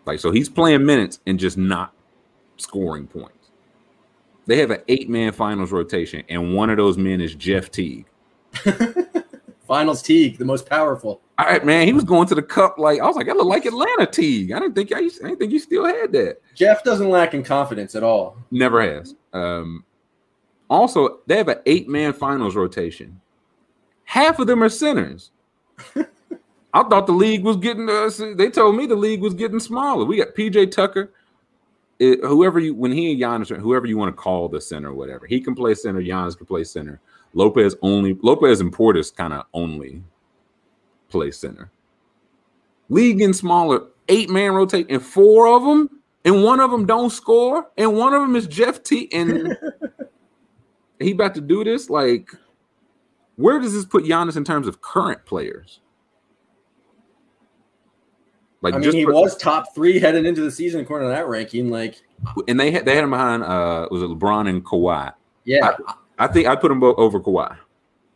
Like, 0.05 0.19
so 0.19 0.31
he's 0.31 0.49
playing 0.49 0.85
minutes 0.85 1.19
and 1.27 1.39
just 1.39 1.57
not 1.57 1.93
scoring 2.57 3.07
points. 3.07 3.51
They 4.47 4.57
have 4.57 4.71
an 4.71 4.81
eight 4.87 5.09
man 5.09 5.31
finals 5.31 5.71
rotation, 5.71 6.23
and 6.27 6.55
one 6.55 6.69
of 6.69 6.77
those 6.77 6.97
men 6.97 7.21
is 7.21 7.35
Jeff 7.35 7.69
Teague. 7.69 8.05
finals 9.71 10.01
Teague, 10.01 10.37
the 10.37 10.43
most 10.43 10.67
powerful. 10.67 11.21
All 11.39 11.45
right, 11.45 11.65
man. 11.65 11.87
He 11.87 11.93
was 11.93 12.03
going 12.03 12.27
to 12.27 12.35
the 12.35 12.41
cup 12.41 12.77
like 12.77 12.99
I 12.99 13.05
was 13.05 13.15
like, 13.15 13.29
I 13.29 13.31
look 13.31 13.47
like 13.47 13.65
Atlanta 13.65 14.05
Teague. 14.05 14.51
I 14.51 14.59
didn't 14.59 14.75
think 14.75 14.91
I, 14.91 14.97
I 14.97 15.01
didn't 15.03 15.37
think 15.37 15.53
you 15.53 15.59
still 15.59 15.85
had 15.85 16.11
that. 16.11 16.41
Jeff 16.55 16.83
doesn't 16.83 17.09
lack 17.09 17.33
in 17.33 17.41
confidence 17.41 17.95
at 17.95 18.03
all. 18.03 18.35
Never 18.51 18.81
has. 18.81 19.15
Um, 19.31 19.85
also, 20.69 21.19
they 21.25 21.37
have 21.37 21.47
an 21.47 21.59
eight 21.65 21.87
man 21.87 22.11
finals 22.11 22.57
rotation. 22.57 23.21
Half 24.03 24.39
of 24.39 24.47
them 24.47 24.61
are 24.61 24.67
centers. 24.67 25.31
I 25.95 26.83
thought 26.83 27.07
the 27.07 27.13
league 27.13 27.45
was 27.45 27.55
getting. 27.55 27.89
Uh, 27.89 28.09
they 28.35 28.49
told 28.49 28.75
me 28.75 28.87
the 28.87 28.95
league 28.95 29.21
was 29.21 29.33
getting 29.33 29.61
smaller. 29.61 30.03
We 30.03 30.17
got 30.17 30.35
PJ 30.35 30.71
Tucker, 30.71 31.13
it, 31.97 32.19
whoever 32.25 32.59
you 32.59 32.75
when 32.75 32.91
he 32.91 33.13
and 33.13 33.21
Giannis, 33.21 33.57
whoever 33.57 33.85
you 33.85 33.97
want 33.97 34.13
to 34.13 34.21
call 34.21 34.49
the 34.49 34.59
center, 34.59 34.93
whatever 34.93 35.27
he 35.27 35.39
can 35.39 35.55
play 35.55 35.75
center. 35.75 36.01
Giannis 36.01 36.35
can 36.35 36.45
play 36.45 36.65
center. 36.65 36.99
Lopez 37.33 37.75
only 37.81 38.17
Lopez 38.21 38.61
and 38.61 38.73
Portis 38.73 39.15
kind 39.15 39.33
of 39.33 39.45
only 39.53 40.03
play 41.09 41.31
center. 41.31 41.71
League 42.89 43.21
and 43.21 43.35
smaller. 43.35 43.87
Eight 44.09 44.29
man 44.29 44.51
rotate, 44.53 44.87
and 44.89 45.01
four 45.01 45.47
of 45.47 45.63
them, 45.63 46.01
and 46.25 46.43
one 46.43 46.59
of 46.59 46.71
them 46.71 46.85
don't 46.85 47.11
score, 47.11 47.69
and 47.77 47.95
one 47.95 48.13
of 48.13 48.21
them 48.21 48.35
is 48.35 48.47
Jeff 48.47 48.83
T. 48.83 49.07
And 49.13 49.57
he 50.99 51.11
about 51.11 51.35
to 51.35 51.41
do 51.41 51.63
this? 51.63 51.89
Like, 51.89 52.29
where 53.37 53.59
does 53.59 53.73
this 53.73 53.85
put 53.85 54.03
Giannis 54.03 54.35
in 54.35 54.43
terms 54.43 54.67
of 54.67 54.81
current 54.81 55.25
players? 55.25 55.79
Like, 58.61 58.75
I 58.75 58.77
mean, 58.77 58.91
he 58.93 59.05
was 59.05 59.35
top 59.37 59.73
three 59.73 59.99
heading 59.99 60.25
into 60.25 60.41
the 60.41 60.51
season 60.51 60.81
according 60.81 61.07
to 61.07 61.15
that 61.15 61.27
ranking. 61.27 61.69
Like, 61.69 62.03
and 62.47 62.59
they 62.59 62.69
had 62.71 62.85
they 62.85 62.95
had 62.95 63.03
him 63.03 63.09
behind 63.09 63.43
uh 63.43 63.87
was 63.89 64.03
it 64.03 64.09
LeBron 64.09 64.47
and 64.47 64.63
Kawhi? 64.63 65.13
Yeah, 65.45 65.71
I, 65.87 65.93
I 66.21 66.27
think 66.27 66.47
I'd 66.47 66.61
put 66.61 66.71
him 66.71 66.83
over 66.83 67.19
Kawhi. 67.19 67.57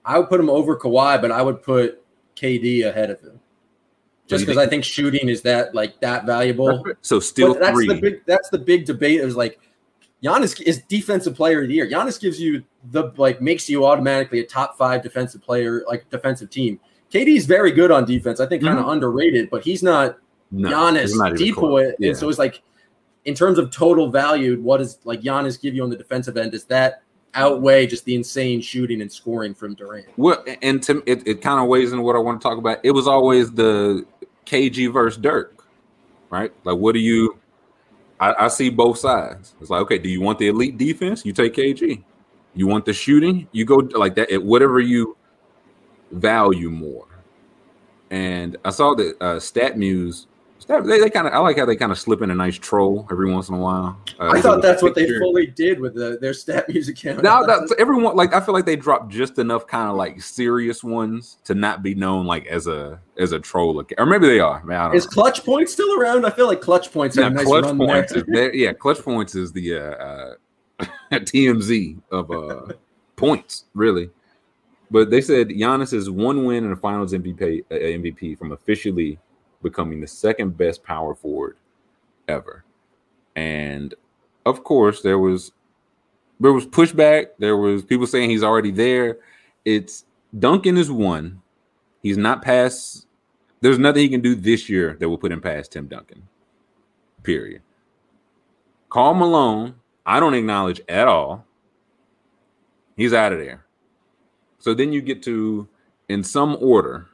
I 0.05 0.19
would 0.19 0.29
put 0.29 0.39
him 0.39 0.49
over 0.49 0.77
Kawhi, 0.77 1.19
but 1.19 1.31
I 1.31 1.41
would 1.41 1.63
put 1.63 2.03
KD 2.35 2.85
ahead 2.85 3.09
of 3.09 3.19
him. 3.19 3.39
Just 4.27 4.45
because 4.45 4.57
I 4.57 4.67
think 4.67 4.83
shooting 4.83 5.27
is 5.27 5.41
that 5.41 5.73
like 5.73 5.99
that 6.01 6.25
valuable. 6.25 6.83
So 7.01 7.19
still 7.19 7.53
but 7.53 7.61
that's 7.61 7.73
three. 7.73 7.87
the 7.87 7.95
big 7.95 8.25
that's 8.25 8.49
the 8.49 8.59
big 8.59 8.85
debate. 8.85 9.21
Is 9.21 9.35
like 9.35 9.59
Giannis 10.23 10.61
is 10.61 10.81
defensive 10.83 11.35
player 11.35 11.63
of 11.63 11.67
the 11.67 11.73
year. 11.73 11.87
Giannis 11.87 12.19
gives 12.19 12.39
you 12.39 12.63
the 12.91 13.11
like 13.17 13.41
makes 13.41 13.67
you 13.69 13.85
automatically 13.85 14.39
a 14.39 14.45
top 14.45 14.77
five 14.77 15.01
defensive 15.01 15.41
player, 15.41 15.83
like 15.87 16.09
defensive 16.09 16.49
team. 16.51 16.79
KD's 17.11 17.45
very 17.45 17.71
good 17.71 17.91
on 17.91 18.05
defense. 18.05 18.39
I 18.39 18.45
think 18.45 18.63
kind 18.63 18.77
of 18.77 18.83
mm-hmm. 18.83 18.93
underrated, 18.93 19.49
but 19.49 19.63
he's 19.63 19.81
not 19.81 20.17
no, 20.51 20.69
Giannis 20.69 21.17
not 21.17 21.35
decoy. 21.35 21.93
Yeah. 21.97 22.09
And 22.09 22.17
so 22.17 22.29
it's 22.29 22.39
like 22.39 22.61
in 23.25 23.33
terms 23.33 23.57
of 23.57 23.71
total 23.71 24.09
value, 24.09 24.59
what 24.61 24.77
does 24.77 24.99
like 25.03 25.21
Giannis 25.21 25.59
give 25.59 25.73
you 25.73 25.83
on 25.83 25.89
the 25.89 25.97
defensive 25.97 26.37
end? 26.37 26.53
Is 26.53 26.65
that 26.65 27.03
outweigh 27.35 27.87
just 27.87 28.05
the 28.05 28.15
insane 28.15 28.61
shooting 28.61 29.01
and 29.01 29.11
scoring 29.11 29.53
from 29.53 29.75
Durant? 29.75 30.07
Well, 30.17 30.43
and 30.61 30.81
to, 30.83 31.03
it, 31.05 31.27
it 31.27 31.41
kind 31.41 31.59
of 31.59 31.67
weighs 31.67 31.91
into 31.91 32.03
what 32.03 32.15
I 32.15 32.19
want 32.19 32.41
to 32.41 32.47
talk 32.47 32.57
about. 32.57 32.79
It 32.83 32.91
was 32.91 33.07
always 33.07 33.51
the 33.51 34.05
KG 34.45 34.91
versus 34.91 35.21
Dirk, 35.21 35.65
right? 36.29 36.51
Like, 36.63 36.77
what 36.77 36.93
do 36.93 36.99
you 36.99 37.39
I, 38.19 38.45
I, 38.45 38.47
see 38.47 38.69
both 38.69 38.97
sides. 38.97 39.55
It's 39.59 39.69
like, 39.69 39.81
okay, 39.81 39.97
do 39.97 40.09
you 40.09 40.21
want 40.21 40.39
the 40.39 40.47
elite 40.47 40.77
defense? 40.77 41.25
You 41.25 41.33
take 41.33 41.53
KG. 41.53 42.01
You 42.53 42.67
want 42.67 42.85
the 42.85 42.93
shooting? 42.93 43.47
You 43.51 43.65
go 43.65 43.75
like 43.75 44.15
that. 44.15 44.43
Whatever 44.43 44.79
you 44.79 45.17
value 46.11 46.69
more. 46.69 47.05
And 48.09 48.55
I 48.63 48.69
saw 48.69 48.95
that 48.95 49.15
uh, 49.19 49.35
StatMuse. 49.35 50.27
Stat, 50.65 50.83
they, 50.83 50.99
they 50.99 51.11
kind 51.11 51.27
of. 51.27 51.33
I 51.33 51.37
like 51.37 51.59
how 51.59 51.65
they 51.65 51.75
kind 51.75 51.91
of 51.91 51.99
slip 51.99 52.23
in 52.23 52.31
a 52.31 52.35
nice 52.35 52.57
troll 52.57 53.07
every 53.11 53.31
once 53.31 53.49
in 53.49 53.55
a 53.55 53.59
while. 53.59 53.99
Uh, 54.19 54.31
I 54.31 54.41
thought 54.41 54.63
that's 54.63 54.81
what 54.81 54.95
they 54.95 55.07
fully 55.19 55.45
did 55.45 55.79
with 55.79 55.93
the, 55.93 56.17
their 56.19 56.31
StatMuse 56.31 56.87
account. 56.89 57.21
Now 57.21 57.43
that 57.43 57.75
everyone 57.77 58.15
like, 58.15 58.33
I 58.33 58.39
feel 58.41 58.55
like 58.55 58.65
they 58.65 58.75
dropped 58.75 59.09
just 59.09 59.37
enough 59.37 59.67
kind 59.67 59.91
of 59.91 59.95
like 59.95 60.19
serious 60.19 60.83
ones 60.83 61.37
to 61.43 61.53
not 61.53 61.83
be 61.83 61.93
known 61.93 62.25
like 62.25 62.47
as 62.47 62.65
a 62.65 62.99
as 63.19 63.31
a 63.31 63.39
troll 63.39 63.79
or 63.95 64.05
maybe 64.07 64.25
they 64.25 64.39
are. 64.39 64.63
Man, 64.63 64.95
is 64.95 65.05
know. 65.05 65.11
Clutch 65.11 65.45
Points 65.45 65.71
still 65.71 66.01
around? 66.01 66.25
I 66.25 66.31
feel 66.31 66.47
like 66.47 66.61
Clutch 66.61 66.91
Points. 66.91 67.15
Yeah, 67.15 67.29
nice 67.29 67.45
Clutch 67.45 67.77
Points. 67.77 68.13
Is, 68.13 68.23
yeah, 68.27 68.73
Clutch 68.73 69.03
Points 69.03 69.35
is 69.35 69.51
the 69.51 69.75
uh, 69.75 69.79
uh, 69.79 70.33
TMZ 71.11 72.01
of 72.09 72.31
uh, 72.31 72.73
points, 73.15 73.65
really. 73.75 74.09
But 74.89 75.11
they 75.11 75.21
said 75.21 75.49
Giannis 75.49 75.93
is 75.93 76.09
one 76.09 76.43
win 76.43 76.63
in 76.63 76.71
the 76.71 76.75
Finals 76.75 77.13
MVP 77.13 77.65
uh, 77.69 77.75
MVP 77.75 78.35
from 78.39 78.51
officially 78.51 79.19
becoming 79.65 79.99
the 79.99 80.07
second 80.07 80.55
best 80.55 80.83
power 80.83 81.15
forward 81.15 81.57
ever. 82.27 82.63
And 83.35 83.93
of 84.45 84.63
course, 84.63 85.01
there 85.01 85.19
was 85.19 85.51
there 86.39 86.53
was 86.53 86.67
pushback. 86.67 87.29
There 87.39 87.57
was 87.57 87.83
people 87.83 88.07
saying 88.07 88.29
he's 88.29 88.43
already 88.43 88.71
there. 88.71 89.17
It's 89.65 90.05
Duncan 90.37 90.77
is 90.77 90.91
one. 90.91 91.41
He's 92.01 92.17
not 92.17 92.43
past. 92.43 93.07
There's 93.61 93.79
nothing 93.79 94.03
he 94.03 94.09
can 94.09 94.21
do 94.21 94.35
this 94.35 94.69
year 94.69 94.95
that 94.99 95.09
will 95.09 95.17
put 95.17 95.31
him 95.31 95.41
past 95.41 95.71
Tim 95.71 95.87
Duncan. 95.87 96.27
Period. 97.23 97.61
Karl 98.89 99.15
Malone, 99.15 99.75
I 100.05 100.19
don't 100.19 100.35
acknowledge 100.35 100.81
at 100.87 101.07
all. 101.07 101.45
He's 102.95 103.13
out 103.13 103.33
of 103.33 103.39
there. 103.39 103.65
So 104.59 104.73
then 104.73 104.93
you 104.93 105.01
get 105.01 105.23
to, 105.23 105.67
in 106.07 106.23
some 106.23 106.55
order, 106.61 107.07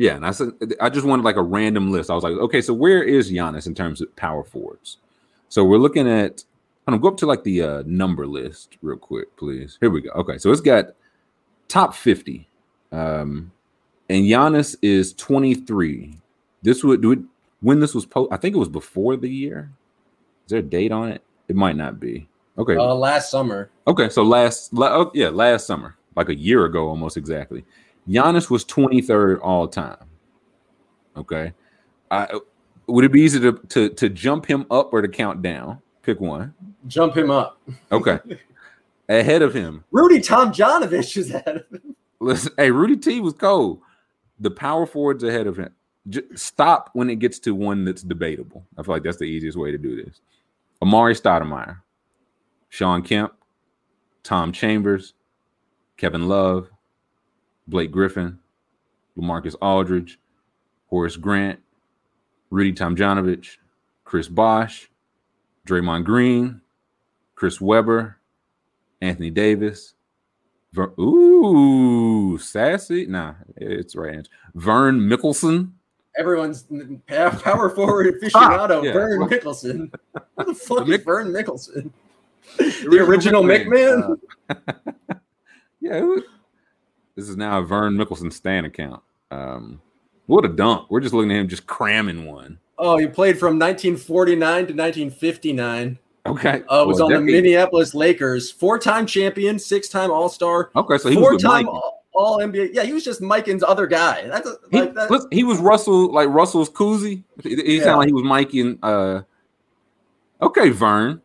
yeah, 0.00 0.16
and 0.16 0.24
I 0.24 0.30
said 0.30 0.52
I 0.80 0.88
just 0.88 1.04
wanted 1.06 1.26
like 1.26 1.36
a 1.36 1.42
random 1.42 1.92
list. 1.92 2.08
I 2.08 2.14
was 2.14 2.24
like, 2.24 2.32
okay, 2.32 2.62
so 2.62 2.72
where 2.72 3.02
is 3.02 3.30
Giannis 3.30 3.66
in 3.66 3.74
terms 3.74 4.00
of 4.00 4.16
power 4.16 4.42
forwards? 4.42 4.96
So 5.50 5.62
we're 5.62 5.76
looking 5.76 6.08
at. 6.08 6.42
I'm 6.86 6.92
gonna 6.92 7.02
go 7.02 7.08
up 7.08 7.18
to 7.18 7.26
like 7.26 7.44
the 7.44 7.60
uh, 7.60 7.82
number 7.84 8.26
list 8.26 8.78
real 8.80 8.96
quick, 8.96 9.36
please. 9.36 9.76
Here 9.78 9.90
we 9.90 10.00
go. 10.00 10.08
Okay, 10.12 10.38
so 10.38 10.50
it's 10.50 10.62
got 10.62 10.86
top 11.68 11.94
50, 11.94 12.48
um, 12.92 13.52
and 14.08 14.24
Giannis 14.24 14.74
is 14.80 15.12
23. 15.12 16.16
This 16.62 16.82
would 16.82 17.02
do 17.02 17.12
it 17.12 17.18
when 17.60 17.80
this 17.80 17.94
was 17.94 18.06
post. 18.06 18.32
I 18.32 18.38
think 18.38 18.56
it 18.56 18.58
was 18.58 18.70
before 18.70 19.18
the 19.18 19.28
year. 19.28 19.70
Is 20.46 20.50
there 20.50 20.60
a 20.60 20.62
date 20.62 20.92
on 20.92 21.10
it? 21.10 21.22
It 21.48 21.56
might 21.56 21.76
not 21.76 22.00
be. 22.00 22.26
Okay. 22.56 22.74
Uh, 22.74 22.94
last 22.94 23.30
summer. 23.30 23.68
Okay, 23.86 24.08
so 24.08 24.22
last, 24.22 24.72
la- 24.72 24.96
oh, 24.96 25.10
yeah, 25.12 25.28
last 25.28 25.66
summer, 25.66 25.94
like 26.16 26.30
a 26.30 26.34
year 26.34 26.64
ago, 26.64 26.88
almost 26.88 27.18
exactly. 27.18 27.66
Giannis 28.08 28.50
was 28.50 28.64
23rd 28.64 29.40
all 29.42 29.68
time. 29.68 30.04
Okay. 31.16 31.52
I, 32.10 32.28
would 32.86 33.04
it 33.04 33.12
be 33.12 33.20
easy 33.20 33.40
to, 33.40 33.52
to, 33.68 33.88
to 33.90 34.08
jump 34.08 34.46
him 34.46 34.66
up 34.70 34.92
or 34.92 35.02
to 35.02 35.08
count 35.08 35.42
down? 35.42 35.80
Pick 36.02 36.20
one. 36.20 36.54
Jump 36.86 37.16
him 37.16 37.30
up. 37.30 37.60
Okay. 37.92 38.18
ahead 39.10 39.42
of 39.42 39.52
him. 39.52 39.84
Rudy 39.90 40.20
Tomjanovich 40.20 41.16
is 41.16 41.30
ahead 41.30 41.56
of 41.56 41.70
him. 41.70 41.96
Listen, 42.20 42.52
hey, 42.56 42.70
Rudy 42.70 42.96
T 42.96 43.20
was 43.20 43.34
cold. 43.34 43.80
The 44.38 44.50
power 44.50 44.86
forwards 44.86 45.24
ahead 45.24 45.46
of 45.46 45.58
him. 45.58 45.74
Just 46.08 46.38
stop 46.38 46.90
when 46.94 47.10
it 47.10 47.16
gets 47.16 47.38
to 47.40 47.54
one 47.54 47.84
that's 47.84 48.02
debatable. 48.02 48.64
I 48.78 48.82
feel 48.82 48.94
like 48.94 49.02
that's 49.02 49.18
the 49.18 49.24
easiest 49.24 49.58
way 49.58 49.70
to 49.70 49.78
do 49.78 50.02
this. 50.02 50.20
Amar'e 50.82 51.20
Stoudemire, 51.20 51.80
Shawn 52.70 53.02
Kemp, 53.02 53.34
Tom 54.22 54.52
Chambers, 54.52 55.12
Kevin 55.98 56.26
Love, 56.26 56.70
Blake 57.68 57.90
Griffin, 57.90 58.38
LaMarcus 59.18 59.56
Aldridge, 59.60 60.18
Horace 60.88 61.16
Grant, 61.16 61.60
Rudy 62.50 62.72
Tomjanovich, 62.72 63.58
Chris 64.04 64.28
Bosh, 64.28 64.90
Draymond 65.66 66.04
Green, 66.04 66.60
Chris 67.34 67.60
Webber, 67.60 68.18
Anthony 69.00 69.30
Davis. 69.30 69.94
Ver- 70.72 70.92
Ooh, 71.00 72.38
sassy. 72.38 73.06
Nah, 73.06 73.34
it's 73.56 73.96
right 73.96 74.14
answer. 74.14 74.30
Vern 74.54 75.00
Mikkelsen. 75.00 75.72
Everyone's 76.16 76.66
power 77.06 77.70
forward 77.74 78.14
aficionado, 78.14 78.84
yeah. 78.84 78.92
Vern 78.92 79.28
Mikkelsen. 79.28 79.92
Who 80.36 80.44
the 80.44 80.54
fuck 80.54 80.86
The 80.86 80.94
is 80.94 81.02
Vern 81.02 81.28
Mikkelsen? 81.28 81.90
The 82.58 82.98
original 82.98 83.42
McMahon? 83.42 84.18
Uh, 84.48 84.54
yeah, 85.80 86.16
this 87.20 87.28
is 87.28 87.36
now 87.36 87.58
a 87.58 87.62
Vern 87.62 87.96
Mikkelsen 87.96 88.32
Stan 88.32 88.64
account. 88.64 89.02
Um, 89.30 89.80
what 90.26 90.44
a 90.44 90.48
dunk! 90.48 90.90
We're 90.90 91.00
just 91.00 91.14
looking 91.14 91.30
at 91.32 91.36
him 91.40 91.48
just 91.48 91.66
cramming 91.66 92.26
one. 92.26 92.58
Oh, 92.78 92.96
he 92.96 93.06
played 93.06 93.38
from 93.38 93.58
1949 93.58 94.38
to 94.40 94.72
1959. 94.72 95.98
Okay, 96.26 96.62
Uh, 96.68 96.84
was 96.86 96.98
Well, 96.98 97.12
on 97.14 97.26
the 97.26 97.32
Minneapolis 97.32 97.94
Lakers. 97.94 98.50
Four-time 98.50 99.06
champion, 99.06 99.58
six-time 99.58 100.10
All-Star, 100.10 100.70
Okay, 100.76 100.98
so 100.98 101.08
he 101.08 101.16
was 101.16 101.24
four-time 101.24 101.68
all, 101.68 102.04
all 102.14 102.38
NBA. 102.38 102.70
Yeah, 102.72 102.82
he 102.84 102.92
was 102.92 103.04
just 103.04 103.20
Mikan's 103.22 103.62
other 103.62 103.86
guy. 103.86 104.26
That's 104.28 104.46
a, 104.48 104.54
He, 104.70 104.80
like 104.80 104.94
that. 104.94 105.28
he 105.30 105.44
was 105.44 105.58
Russell, 105.58 106.12
like 106.12 106.28
Russell's 106.28 106.70
koozie. 106.70 107.22
He, 107.42 107.56
he 107.56 107.76
Yeah. 107.78 107.84
sounded 107.84 107.98
like 107.98 108.06
he 108.08 108.12
was 108.14 108.24
Mikey 108.24 108.60
and 108.60 108.78
uh 108.82 109.22
okay, 110.42 110.70
Vern. 110.70 111.20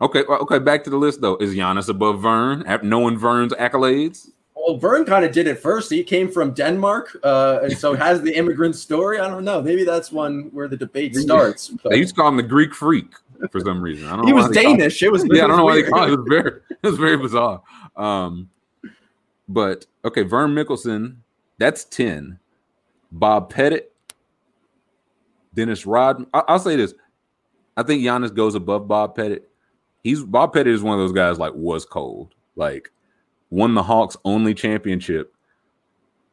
Okay, 0.00 0.22
okay, 0.22 0.58
back 0.60 0.84
to 0.84 0.90
the 0.90 0.96
list 0.96 1.20
though. 1.20 1.36
Is 1.38 1.54
Giannis 1.54 1.88
above 1.88 2.20
Vern? 2.22 2.64
Knowing 2.84 3.18
Vern's 3.18 3.52
accolades? 3.54 4.30
Well, 4.68 4.76
Vern 4.76 5.06
kind 5.06 5.24
of 5.24 5.32
did 5.32 5.46
it 5.46 5.58
first. 5.58 5.90
He 5.90 6.04
came 6.04 6.30
from 6.30 6.52
Denmark, 6.52 7.16
uh, 7.24 7.60
and 7.62 7.72
so 7.78 7.94
has 7.94 8.20
the 8.20 8.34
immigrant 8.36 8.76
story. 8.76 9.18
I 9.18 9.26
don't 9.26 9.42
know. 9.42 9.62
Maybe 9.62 9.82
that's 9.82 10.12
one 10.12 10.50
where 10.52 10.68
the 10.68 10.76
debate 10.76 11.16
starts. 11.16 11.68
but- 11.70 11.88
They 11.88 11.96
used 11.96 12.14
to 12.14 12.20
call 12.20 12.28
him 12.28 12.36
the 12.36 12.42
Greek 12.42 12.74
freak 12.74 13.14
for 13.50 13.60
some 13.60 13.80
reason. 13.80 14.06
I 14.06 14.10
don't 14.10 14.18
know. 14.20 14.24
he 14.26 14.30
know 14.32 14.36
was 14.36 14.44
why 14.48 14.52
they 14.52 14.62
call- 14.64 14.76
Danish. 14.76 15.02
It 15.02 15.10
was 15.10 15.24
yeah, 15.32 15.44
I 15.44 15.46
don't 15.46 15.56
know 15.56 15.64
why 15.64 15.76
they 15.76 15.82
called 15.84 15.94
call 15.94 16.02
it. 16.02 16.12
It 16.12 16.16
was 16.18 16.26
very, 16.28 16.60
it 16.70 16.86
was 16.86 16.98
very 16.98 17.16
bizarre. 17.16 17.62
Um, 17.96 18.50
but 19.48 19.86
okay, 20.04 20.20
Vern 20.22 20.54
Mikkelsen, 20.54 21.16
that's 21.56 21.84
ten. 21.86 22.38
Bob 23.10 23.48
Pettit, 23.48 23.90
Dennis 25.54 25.86
Rodman. 25.86 26.26
I- 26.34 26.44
I'll 26.46 26.58
say 26.58 26.76
this: 26.76 26.92
I 27.74 27.84
think 27.84 28.02
Giannis 28.02 28.34
goes 28.34 28.54
above 28.54 28.86
Bob 28.86 29.16
Pettit. 29.16 29.48
He's 30.04 30.22
Bob 30.22 30.52
Pettit 30.52 30.74
is 30.74 30.82
one 30.82 30.92
of 30.92 31.00
those 31.00 31.12
guys 31.12 31.38
like 31.38 31.54
was 31.54 31.86
cold, 31.86 32.34
like 32.54 32.90
won 33.50 33.74
the 33.74 33.82
Hawks' 33.82 34.16
only 34.24 34.54
championship. 34.54 35.34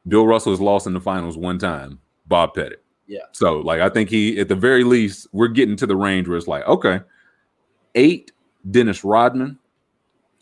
Bill 0.08 0.28
Russell 0.28 0.52
has 0.52 0.62
lost 0.62 0.88
in 0.88 0.94
the 0.94 1.02
finals 1.02 1.38
one 1.38 1.58
time. 1.58 2.00
Bob 2.28 2.54
Pettit. 2.54 2.84
Yeah. 3.08 3.20
So 3.32 3.60
like 3.60 3.82
I 3.82 3.90
think 3.90 4.10
he 4.10 4.40
at 4.40 4.48
the 4.48 4.56
very 4.56 4.84
least 4.84 5.28
we're 5.32 5.48
getting 5.48 5.76
to 5.78 5.86
the 5.86 5.96
range 5.96 6.28
where 6.28 6.38
it's 6.38 6.48
like 6.48 6.66
okay, 6.68 7.02
eight 7.94 8.32
Dennis 8.70 9.04
Rodman, 9.04 9.60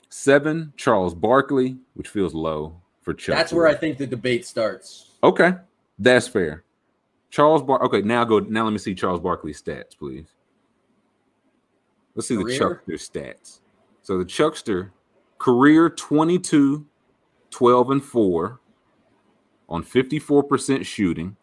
seven 0.09 0.73
Charles 0.77 1.13
Barkley, 1.13 1.77
which 1.95 2.07
feels 2.07 2.33
low 2.33 2.79
for 3.01 3.13
Chuck. 3.13 3.35
That's 3.35 3.51
where 3.51 3.67
I 3.67 3.73
think 3.73 3.97
the 3.97 4.07
debate 4.07 4.45
starts. 4.45 5.11
Okay, 5.23 5.53
that's 5.99 6.27
fair. 6.27 6.63
Charles 7.29 7.63
Bar. 7.63 7.83
Okay, 7.83 8.01
now 8.01 8.23
go. 8.23 8.39
Now 8.39 8.63
let 8.63 8.71
me 8.71 8.77
see 8.77 8.95
Charles 8.95 9.19
Barkley's 9.19 9.61
stats, 9.61 9.97
please. 9.97 10.27
Let's 12.15 12.27
see 12.27 12.35
the 12.35 12.57
Chuckster 12.57 12.93
stats. 12.93 13.59
So 14.03 14.17
the 14.17 14.25
Chuckster 14.25 14.91
career 15.43 15.89
22, 15.89 16.85
12 17.49 17.91
and 17.91 18.01
4 18.03 18.59
on 19.67 19.83
54% 19.83 20.85
shooting, 20.85 21.35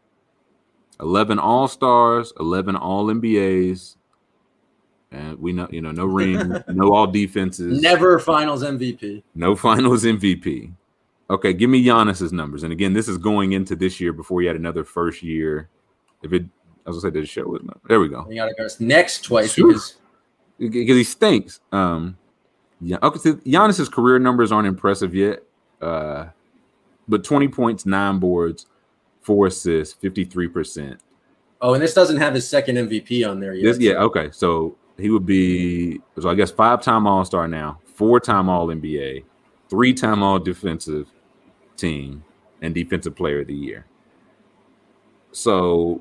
11 1.00 1.38
All 1.38 1.68
Stars, 1.68 2.32
11 2.40 2.76
All 2.76 3.06
NBAs, 3.08 3.96
and 5.12 5.38
we 5.38 5.52
know 5.52 5.68
you 5.70 5.82
know 5.82 5.90
no 5.90 6.06
ring, 6.20 6.50
no 6.68 6.94
All 6.94 7.06
defenses, 7.06 7.82
Never 7.82 8.18
Finals 8.18 8.62
MVP. 8.62 9.22
no 9.34 9.54
finals 9.54 10.04
MVP. 10.04 10.72
Okay, 11.28 11.52
give 11.52 11.68
me 11.68 11.84
Giannis's 11.84 12.32
numbers. 12.32 12.62
And 12.62 12.72
again, 12.72 12.94
this 12.94 13.06
is 13.06 13.18
going 13.18 13.52
into 13.52 13.76
this 13.76 14.00
year 14.00 14.12
before 14.14 14.40
he 14.40 14.46
had 14.46 14.56
another 14.56 14.82
first 14.82 15.22
year. 15.22 15.68
If 16.22 16.32
it, 16.32 16.44
as 16.88 16.96
I 16.96 17.00
said, 17.00 17.12
did 17.12 17.22
it 17.24 17.28
show 17.28 17.54
it? 17.54 17.62
There 17.86 18.00
we 18.00 18.08
go. 18.08 18.26
You 18.30 18.36
got 18.36 18.50
go 18.56 18.66
next 18.80 19.24
twice 19.24 19.52
Sure. 19.52 19.68
because 19.68 19.96
Because 20.58 20.96
he 20.96 21.04
stinks. 21.04 21.60
Um, 21.70 22.16
yeah. 22.80 22.98
Okay, 23.02 23.18
so 23.18 23.34
Giannis's 23.34 23.88
career 23.88 24.18
numbers 24.18 24.52
aren't 24.52 24.68
impressive 24.68 25.14
yet. 25.14 25.42
Uh, 25.80 26.26
but 27.08 27.24
20 27.24 27.48
points, 27.48 27.86
nine 27.86 28.18
boards, 28.18 28.66
four 29.20 29.46
assists, 29.46 29.94
53%. 30.02 30.98
oh, 31.60 31.74
and 31.74 31.82
this 31.82 31.94
doesn't 31.94 32.18
have 32.18 32.34
his 32.34 32.48
second 32.48 32.76
MVP 32.76 33.28
on 33.28 33.40
there 33.40 33.54
yet. 33.54 33.64
This, 33.64 33.78
yeah, 33.78 33.94
okay. 33.94 34.30
So 34.32 34.76
he 34.98 35.10
would 35.10 35.26
be, 35.26 36.00
so 36.20 36.28
I 36.28 36.34
guess 36.34 36.50
five 36.50 36.82
time 36.82 37.06
All 37.06 37.24
Star 37.24 37.48
now, 37.48 37.80
four 37.84 38.20
time 38.20 38.48
All 38.48 38.68
NBA, 38.68 39.24
three 39.68 39.92
time 39.92 40.22
All 40.22 40.38
Defensive 40.38 41.08
Team, 41.76 42.24
and 42.62 42.74
Defensive 42.74 43.16
Player 43.16 43.40
of 43.40 43.46
the 43.46 43.54
Year. 43.54 43.86
So 45.32 46.00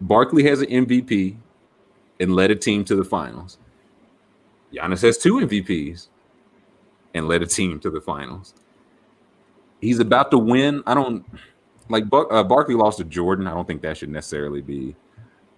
Barkley 0.00 0.44
has 0.44 0.60
an 0.60 0.68
MVP 0.68 1.36
and 2.20 2.34
led 2.34 2.50
a 2.50 2.56
team 2.56 2.84
to 2.84 2.96
the 2.96 3.04
finals. 3.04 3.58
Giannis 4.72 5.02
has 5.02 5.18
two 5.18 5.34
MVPs 5.34 6.08
and 7.14 7.28
led 7.28 7.42
a 7.42 7.46
team 7.46 7.80
to 7.80 7.90
the 7.90 8.00
finals. 8.00 8.54
He's 9.80 9.98
about 9.98 10.30
to 10.32 10.38
win. 10.38 10.82
I 10.86 10.94
don't 10.94 11.24
like 11.88 12.08
Bar- 12.08 12.32
uh, 12.32 12.44
Barkley 12.44 12.74
lost 12.74 12.98
to 12.98 13.04
Jordan. 13.04 13.46
I 13.46 13.54
don't 13.54 13.66
think 13.66 13.82
that 13.82 13.96
should 13.96 14.10
necessarily 14.10 14.60
be 14.60 14.94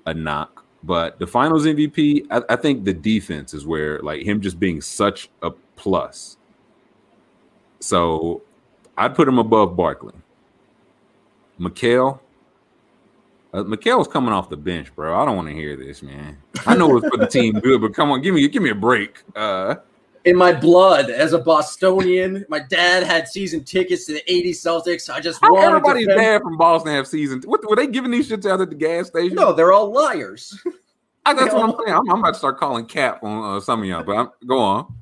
a 0.06 0.14
knock. 0.14 0.64
But 0.82 1.18
the 1.18 1.26
finals 1.26 1.66
MVP, 1.66 2.26
I, 2.30 2.42
I 2.48 2.56
think 2.56 2.84
the 2.84 2.94
defense 2.94 3.52
is 3.52 3.66
where 3.66 3.98
like 4.00 4.22
him 4.22 4.40
just 4.40 4.58
being 4.58 4.80
such 4.80 5.30
a 5.42 5.50
plus. 5.76 6.36
So 7.80 8.42
I'd 8.96 9.14
put 9.14 9.28
him 9.28 9.38
above 9.38 9.76
Barkley. 9.76 10.14
McHale. 11.58 12.20
Uh, 13.52 13.64
McHale's 13.64 14.06
coming 14.08 14.32
off 14.32 14.48
the 14.48 14.56
bench, 14.56 14.94
bro. 14.94 15.20
I 15.20 15.24
don't 15.24 15.36
want 15.36 15.48
to 15.48 15.54
hear 15.54 15.76
this, 15.76 16.02
man. 16.02 16.38
I 16.66 16.76
know 16.76 16.96
it's 16.96 17.08
for 17.08 17.16
the 17.16 17.26
team 17.26 17.58
good, 17.60 17.80
but 17.80 17.94
come 17.94 18.10
on, 18.12 18.22
give 18.22 18.34
me 18.34 18.46
give 18.48 18.62
me 18.62 18.70
a 18.70 18.74
break. 18.74 19.22
Uh, 19.34 19.76
in 20.24 20.36
my 20.36 20.52
blood 20.52 21.10
as 21.10 21.32
a 21.32 21.38
Bostonian. 21.38 22.44
My 22.48 22.60
dad 22.60 23.02
had 23.02 23.28
season 23.28 23.64
tickets 23.64 24.06
to 24.06 24.14
the 24.14 24.32
80 24.32 24.52
Celtics. 24.52 25.10
I 25.10 25.20
just 25.20 25.40
how 25.40 25.54
wanted 25.54 25.68
everybody's 25.68 26.06
to. 26.08 26.14
dad 26.14 26.42
from 26.42 26.56
Boston 26.56 26.92
have 26.92 27.06
season? 27.06 27.42
What 27.44 27.68
were 27.68 27.76
they 27.76 27.86
giving 27.86 28.10
these 28.10 28.28
shits 28.28 28.48
out 28.48 28.60
at 28.60 28.70
the 28.70 28.76
gas 28.76 29.08
station? 29.08 29.34
No, 29.34 29.52
they're 29.52 29.72
all 29.72 29.92
liars. 29.92 30.58
I, 31.26 31.34
that's 31.34 31.54
what 31.54 31.64
I'm 31.64 31.70
saying. 31.86 31.96
I'm, 31.96 32.10
I'm 32.10 32.18
about 32.20 32.32
to 32.32 32.38
start 32.38 32.58
calling 32.58 32.86
cap 32.86 33.22
on 33.22 33.56
uh, 33.56 33.60
some 33.60 33.80
of 33.80 33.86
y'all, 33.86 34.02
but 34.02 34.16
I'm, 34.16 34.30
go 34.46 34.58
on. 34.58 34.94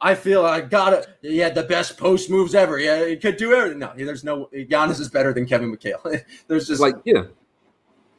I 0.00 0.16
feel 0.16 0.44
I 0.44 0.60
got 0.60 0.92
it. 0.92 1.06
He 1.22 1.38
had 1.38 1.54
the 1.54 1.62
best 1.62 1.96
post 1.96 2.28
moves 2.28 2.54
ever. 2.54 2.78
Yeah, 2.78 3.06
he 3.06 3.16
could 3.16 3.36
do 3.36 3.52
everything. 3.52 3.78
No, 3.78 3.92
there's 3.96 4.24
no. 4.24 4.48
Giannis 4.52 4.98
is 4.98 5.08
better 5.08 5.32
than 5.32 5.46
Kevin 5.46 5.74
McHale. 5.74 6.20
there's 6.48 6.66
just 6.66 6.80
like, 6.80 6.96
yeah, 7.04 7.22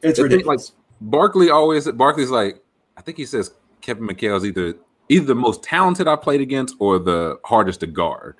it's 0.04 0.18
the 0.18 0.24
thing, 0.24 0.32
ridiculous. 0.32 0.72
Barkley 1.00 1.50
always 1.50 1.90
Barkley's 1.92 2.30
like 2.30 2.62
I 2.96 3.02
think 3.02 3.16
he 3.16 3.26
says 3.26 3.52
Kevin 3.80 4.06
McHale's 4.06 4.44
either 4.44 4.74
either 5.08 5.26
the 5.26 5.34
most 5.34 5.62
talented 5.62 6.08
I 6.08 6.16
played 6.16 6.40
against 6.40 6.76
or 6.78 6.98
the 6.98 7.38
hardest 7.44 7.80
to 7.80 7.86
guard. 7.86 8.36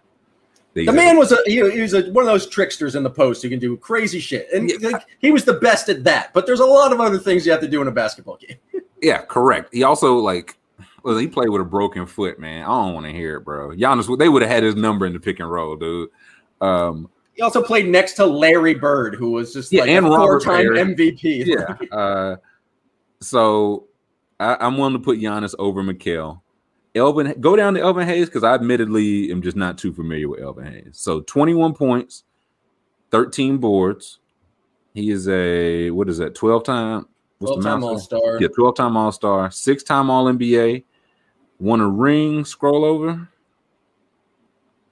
The 0.75 0.91
man 0.93 1.17
was 1.17 1.31
a 1.31 1.39
he, 1.47 1.55
he 1.71 1.81
was 1.81 1.95
a, 1.95 2.11
one 2.11 2.25
of 2.25 2.27
those 2.27 2.49
tricksters 2.49 2.97
in 2.97 3.05
the 3.05 3.11
post 3.11 3.43
who 3.43 3.49
can 3.49 3.61
do 3.61 3.77
crazy 3.77 4.19
shit, 4.19 4.49
and 4.53 4.69
Yeah. 4.69 4.89
like, 4.89 5.03
he 5.21 5.31
was 5.31 5.45
the 5.45 5.55
best 5.55 5.89
at 5.89 6.03
that. 6.05 6.33
But 6.35 6.47
there's 6.47 6.59
a 6.61 6.67
lot 6.67 6.93
of 6.93 7.01
other 7.01 7.19
things 7.19 7.47
you 7.47 7.53
have 7.53 7.61
to 7.61 7.69
do 7.69 7.81
in 7.81 7.87
a 7.87 7.93
basketball 7.93 8.39
game. 8.39 8.57
yeah, 9.03 9.19
correct. 9.23 9.73
He 9.73 9.85
also 9.85 10.17
like 10.17 10.57
well, 11.05 11.17
he 11.19 11.29
played 11.29 11.51
with 11.51 11.61
a 11.61 11.65
broken 11.67 12.07
foot, 12.07 12.41
man. 12.41 12.63
I 12.63 12.67
don't 12.67 12.95
want 12.95 13.07
to 13.07 13.13
hear 13.13 13.37
it, 13.37 13.45
bro. 13.45 13.69
Giannis, 13.71 14.19
they 14.19 14.29
would 14.29 14.43
have 14.43 14.51
had 14.51 14.63
his 14.63 14.75
number 14.75 15.07
in 15.07 15.13
the 15.13 15.21
pick 15.21 15.39
and 15.39 15.51
roll, 15.51 15.77
dude. 15.77 16.09
Um, 16.61 17.11
He 17.35 17.43
also 17.43 17.63
played 17.63 17.89
next 17.89 18.13
to 18.15 18.27
Larry 18.27 18.75
Bird, 18.75 19.17
who 19.17 19.33
was 19.33 19.53
just 19.53 19.73
Yeah, 19.73 19.83
like 19.83 19.91
and 19.91 20.07
a 20.07 20.09
Robert 20.09 20.43
four-time 20.45 20.73
Baer. 20.73 20.85
MVP. 20.87 21.47
yeah. 21.47 21.97
Uh, 21.97 22.37
so 23.21 23.87
I, 24.39 24.57
I'm 24.61 24.77
willing 24.79 24.93
to 24.93 24.99
put 25.01 25.19
Giannis 25.19 25.55
over 25.59 25.83
McHale. 25.83 26.41
Elvin, 26.95 27.35
go 27.41 27.57
down 27.57 27.75
to 27.75 27.81
Elvin 27.81 28.07
Hayes 28.07 28.27
because 28.27 28.45
I 28.45 28.55
admittedly 28.55 29.31
am 29.33 29.43
just 29.43 29.57
not 29.57 29.79
too 29.79 29.93
familiar 29.93 30.29
with 30.29 30.41
Elvin 30.41 30.67
Hayes. 30.67 30.91
So 30.93 31.23
21 31.23 31.75
points, 31.75 32.23
13 33.11 33.59
boards. 33.59 34.21
He 34.95 35.11
is 35.11 35.29
a 35.29 35.91
what 35.91 36.09
is 36.09 36.19
that? 36.19 36.37
12 36.37 36.63
time. 36.63 37.07
12-time? 37.41 37.83
All-Star. 37.83 38.41
Yeah, 38.41 38.47
12 38.55 38.77
time 38.77 38.97
All 38.97 39.11
Star, 39.11 39.51
six 39.51 39.83
time 39.83 40.09
All 40.09 40.27
NBA, 40.27 40.85
won 41.59 41.81
a 41.81 41.89
ring. 41.89 42.45
Scroll 42.45 42.85
over. 42.85 43.29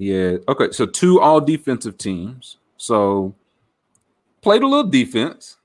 Yeah. 0.03 0.39
Okay. 0.49 0.73
So 0.73 0.85
two 0.85 1.21
All 1.21 1.41
Defensive 1.41 1.97
teams. 1.97 2.57
So 2.77 3.33
played 4.41 4.63
a 4.63 4.67
little 4.67 4.91
defense. 4.91 5.59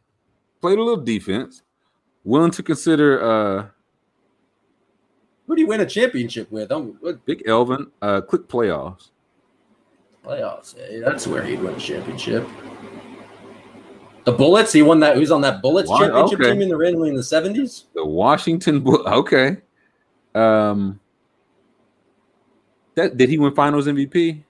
Played 0.62 0.78
a 0.78 0.84
little 0.84 1.04
defense. 1.04 1.64
Willing 2.24 2.52
to 2.52 2.62
consider 2.62 3.20
uh 3.24 3.66
Who 5.48 5.56
do 5.56 5.62
you 5.64 5.68
win 5.68 5.82
a 5.82 5.88
championship 5.88 6.52
with? 6.52 6.72
Um, 6.72 6.98
what 7.00 7.26
Big 7.26 7.42
Elvin. 7.48 7.88
Uh, 8.00 8.22
click 8.22 8.48
playoffs. 8.48 9.10
playoffs? 10.24 10.76
eh? 10.80 11.00
That's 11.04 11.26
where 11.26 11.42
he'd 11.44 11.60
win 11.60 11.74
a 11.74 11.80
championship. 11.80 12.48
The 14.26 14.34
Bullets. 14.34 14.72
He 14.72 14.84
won 14.84 15.00
that. 15.00 15.16
He 15.16 15.20
was 15.22 15.32
on 15.32 15.42
that 15.42 15.64
Bullets 15.64 15.90
Why- 15.90 16.02
championship 16.02 16.42
okay. 16.42 16.52
team 16.52 16.62
in 16.62 16.70
the 16.70 16.78
randomly 16.78 17.10
in 17.10 17.16
the 17.16 17.24
seventies. 17.24 17.86
The 17.96 18.06
Washington 18.06 18.82
Bull. 18.82 19.02
Okay. 19.08 19.58
Um. 20.36 21.00
That 22.98 23.16
did 23.16 23.30
he 23.30 23.38
win 23.38 23.54
Finals 23.54 23.86
MVP? 23.86 24.42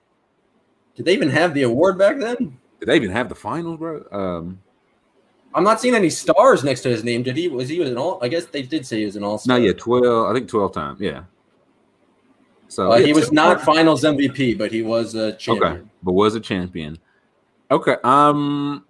Did 0.96 1.06
they 1.06 1.14
even 1.14 1.30
have 1.30 1.54
the 1.54 1.64
award 1.64 1.98
back 1.98 2.18
then? 2.18 2.58
Did 2.80 2.88
they 2.88 2.96
even 2.96 3.12
have 3.12 3.30
the 3.30 3.36
finals, 3.36 3.78
bro? 3.78 4.04
Um. 4.12 4.60
I'm 5.54 5.64
not 5.64 5.82
seeing 5.82 5.96
any 5.96 6.10
stars 6.10 6.64
next 6.64 6.82
to 6.82 6.90
his 6.90 7.04
name. 7.04 7.24
Did 7.24 7.36
he? 7.36 7.50
Was 7.50 7.68
he 7.68 7.82
an 7.82 7.98
all? 7.98 8.20
I 8.22 8.30
guess 8.30 8.46
they 8.46 8.62
did 8.62 8.86
say 8.86 9.00
he 9.00 9.06
was 9.06 9.18
an 9.18 9.24
all 9.24 9.38
star. 9.38 9.58
Not 9.58 9.66
yet. 9.66 9.78
Twelve. 9.78 10.32
I 10.32 10.34
think 10.34 10.48
twelve 10.48 10.74
times. 10.74 11.02
Yeah. 11.02 11.24
So 12.70 12.92
Uh, 12.92 13.00
he 13.00 13.12
was 13.14 13.32
not 13.32 13.62
Finals 13.62 14.04
MVP, 14.04 14.58
but 14.58 14.72
he 14.72 14.82
was 14.82 15.14
a 15.16 15.34
champion. 15.34 15.74
Okay, 15.74 15.82
but 16.04 16.14
was 16.14 16.36
a 16.36 16.40
champion. 16.40 16.98
Okay. 17.70 17.98
Um. 18.04 18.86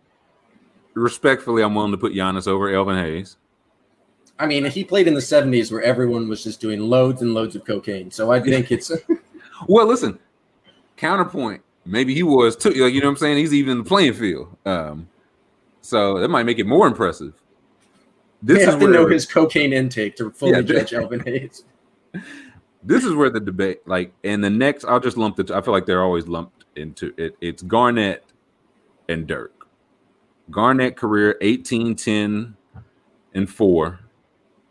Respectfully, 0.94 1.64
I'm 1.64 1.74
willing 1.74 1.92
to 1.92 1.98
put 1.98 2.14
Giannis 2.14 2.48
over 2.48 2.70
Elvin 2.70 2.98
Hayes. 2.98 3.38
I 4.40 4.46
mean, 4.46 4.66
he 4.66 4.84
played 4.84 5.08
in 5.08 5.16
the 5.16 5.20
70s 5.20 5.72
where 5.72 5.82
everyone 5.82 6.28
was 6.30 6.44
just 6.44 6.62
doing 6.62 6.80
loads 6.80 7.24
and 7.24 7.34
loads 7.34 7.56
of 7.56 7.66
cocaine. 7.66 8.12
So 8.12 8.32
I 8.32 8.40
think 8.40 8.72
it's 8.72 8.92
Well, 9.68 9.88
listen. 9.88 10.20
Counterpoint. 10.98 11.62
Maybe 11.86 12.14
he 12.14 12.24
was 12.24 12.56
too. 12.56 12.70
Like, 12.70 12.94
you 12.94 13.00
know 13.00 13.08
what 13.08 13.12
I'm 13.12 13.18
saying? 13.18 13.38
He's 13.38 13.54
even 13.54 13.72
in 13.72 13.78
the 13.80 13.84
playing 13.84 14.14
field. 14.14 14.56
Um. 14.66 15.08
So 15.82 16.20
that 16.20 16.28
might 16.28 16.44
make 16.44 16.60
it 16.60 16.66
more 16.66 16.86
impressive. 16.86 17.34
This 18.42 18.60
is 18.60 18.66
have 18.66 18.80
to 18.80 18.88
know 18.88 19.08
his 19.08 19.26
cocaine 19.26 19.74
intake 19.74 20.16
to 20.18 20.32
fully 20.32 20.52
Yeah, 20.52 20.62
judge 20.62 20.94
Elvin 20.94 21.22
Hayes. 21.22 21.64
This 22.84 23.04
is 23.04 23.14
where 23.14 23.30
the 23.30 23.40
debate, 23.40 23.88
like, 23.88 24.14
and 24.24 24.44
the 24.44 24.50
next, 24.50 24.86
I'll 24.86 25.00
just 25.00 25.18
lump 25.18 25.36
the. 25.36 25.56
I 25.56 25.62
feel 25.62 25.74
like 25.74 25.86
they're 25.86 26.04
always 26.04 26.28
lumped 26.28 26.66
into 26.76 27.14
it. 27.18 27.36
It's 27.42 27.64
Garnett 27.64 28.24
and 29.10 29.28
Dirk. 29.28 29.68
Garnett 30.52 30.96
career 30.96 31.38
18, 31.42 31.96
10, 31.96 32.56
and 33.34 33.50
4. 33.50 34.00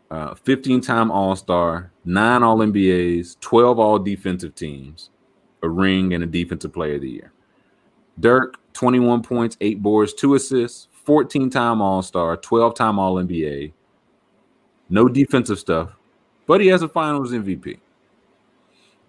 Uh, 0.09 0.35
15 0.35 0.81
time 0.81 1.11
All 1.11 1.35
Star, 1.35 1.91
nine 2.07 2.41
All 2.41 2.59
NBAs, 2.59 3.39
12 3.41 3.79
All 3.79 3.99
Defensive 3.99 4.55
teams, 4.55 5.09
a 5.61 5.69
ring, 5.69 6.13
and 6.13 6.23
a 6.23 6.27
Defensive 6.27 6.73
Player 6.73 6.95
of 6.95 7.01
the 7.01 7.09
Year. 7.09 7.33
Dirk, 8.19 8.55
21 8.73 9.21
points, 9.21 9.57
eight 9.61 9.81
boards, 9.81 10.13
two 10.13 10.35
assists, 10.35 10.87
14 11.03 11.49
time 11.49 11.81
All 11.81 12.01
Star, 12.01 12.37
12 12.37 12.75
time 12.75 12.97
All 12.97 13.15
NBA. 13.15 13.73
No 14.89 15.09
defensive 15.09 15.59
stuff, 15.59 15.91
but 16.47 16.61
he 16.61 16.67
has 16.67 16.81
a 16.81 16.87
finals 16.87 17.33
MVP. 17.33 17.77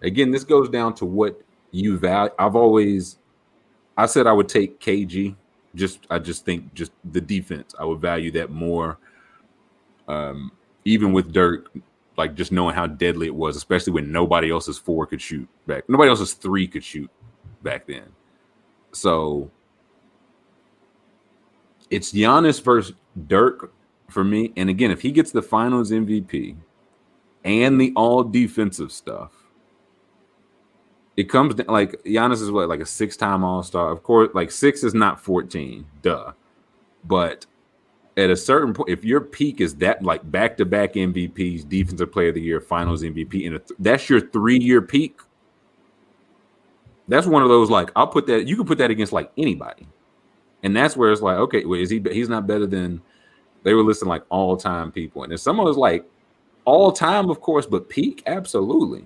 Again, 0.01 0.29
this 0.31 0.43
goes 0.43 0.69
down 0.69 0.93
to 0.95 1.05
what 1.05 1.41
you 1.71 1.97
value. 1.97 2.33
I've 2.37 2.55
always, 2.55 3.17
I 3.95 4.07
said 4.07 4.27
I 4.27 4.33
would 4.33 4.49
take 4.49 4.79
KG. 4.81 5.35
Just, 5.73 6.05
I 6.09 6.19
just 6.19 6.43
think 6.43 6.73
just 6.73 6.91
the 7.13 7.21
defense. 7.21 7.73
I 7.79 7.85
would 7.85 8.01
value 8.01 8.31
that 8.31 8.49
more. 8.49 8.97
Um, 10.09 10.51
even 10.83 11.13
with 11.13 11.31
Dirk, 11.31 11.71
like 12.19 12.35
just 12.35 12.51
knowing 12.51 12.75
how 12.75 12.85
deadly 12.85 13.27
it 13.27 13.33
was, 13.33 13.55
especially 13.55 13.93
when 13.93 14.11
nobody 14.11 14.51
else's 14.51 14.77
four 14.77 15.07
could 15.07 15.21
shoot 15.21 15.47
back, 15.65 15.87
nobody 15.87 16.09
else's 16.09 16.33
three 16.33 16.67
could 16.67 16.83
shoot 16.83 17.09
back 17.63 17.87
then. 17.87 18.03
So 18.91 19.49
it's 21.89 22.11
Giannis 22.11 22.61
versus 22.61 22.93
Dirk 23.27 23.73
for 24.09 24.25
me. 24.25 24.51
And 24.57 24.69
again, 24.69 24.91
if 24.91 25.01
he 25.01 25.13
gets 25.13 25.31
the 25.31 25.41
finals 25.41 25.91
MVP 25.91 26.57
and 27.45 27.79
the 27.79 27.93
all 27.95 28.25
defensive 28.25 28.91
stuff, 28.91 29.31
it 31.15 31.29
comes 31.29 31.57
like 31.69 32.03
Giannis 32.03 32.41
is 32.41 32.51
what 32.51 32.67
like 32.67 32.81
a 32.81 32.85
six 32.85 33.15
time 33.15 33.45
All 33.45 33.63
Star. 33.63 33.91
Of 33.91 34.03
course, 34.03 34.29
like 34.33 34.51
six 34.51 34.83
is 34.83 34.93
not 34.93 35.21
14, 35.21 35.85
duh. 36.01 36.33
But 37.05 37.45
at 38.19 38.29
a 38.29 38.35
certain 38.35 38.73
point, 38.73 38.89
if 38.89 39.03
your 39.03 39.21
peak 39.21 39.61
is 39.61 39.75
that 39.75 40.03
like 40.03 40.29
back 40.29 40.57
to 40.57 40.65
back 40.65 40.93
MVPs, 40.93 41.67
Defensive 41.67 42.11
Player 42.11 42.29
of 42.29 42.35
the 42.35 42.41
Year, 42.41 42.59
Finals 42.59 43.03
MVP, 43.03 43.47
and 43.47 43.57
th- 43.57 43.79
that's 43.79 44.09
your 44.09 44.19
three 44.19 44.59
year 44.59 44.81
peak, 44.81 45.19
that's 47.07 47.27
one 47.27 47.43
of 47.43 47.49
those 47.49 47.69
like 47.69 47.91
I'll 47.95 48.07
put 48.07 48.27
that 48.27 48.47
you 48.47 48.55
can 48.55 48.65
put 48.65 48.77
that 48.79 48.91
against 48.91 49.13
like 49.13 49.31
anybody, 49.37 49.87
and 50.63 50.75
that's 50.75 50.97
where 50.97 51.11
it's 51.11 51.21
like 51.21 51.37
okay, 51.37 51.65
well, 51.65 51.79
is 51.79 51.89
he? 51.89 52.01
He's 52.11 52.29
not 52.29 52.47
better 52.47 52.67
than 52.67 53.01
they 53.63 53.73
were 53.73 53.83
listing 53.83 54.09
like 54.09 54.23
all 54.29 54.57
time 54.57 54.91
people, 54.91 55.23
and 55.23 55.33
if 55.33 55.39
someone 55.39 55.65
was 55.65 55.77
like 55.77 56.05
all 56.65 56.91
time, 56.91 57.29
of 57.29 57.41
course, 57.41 57.65
but 57.65 57.89
peak, 57.89 58.21
absolutely. 58.27 59.05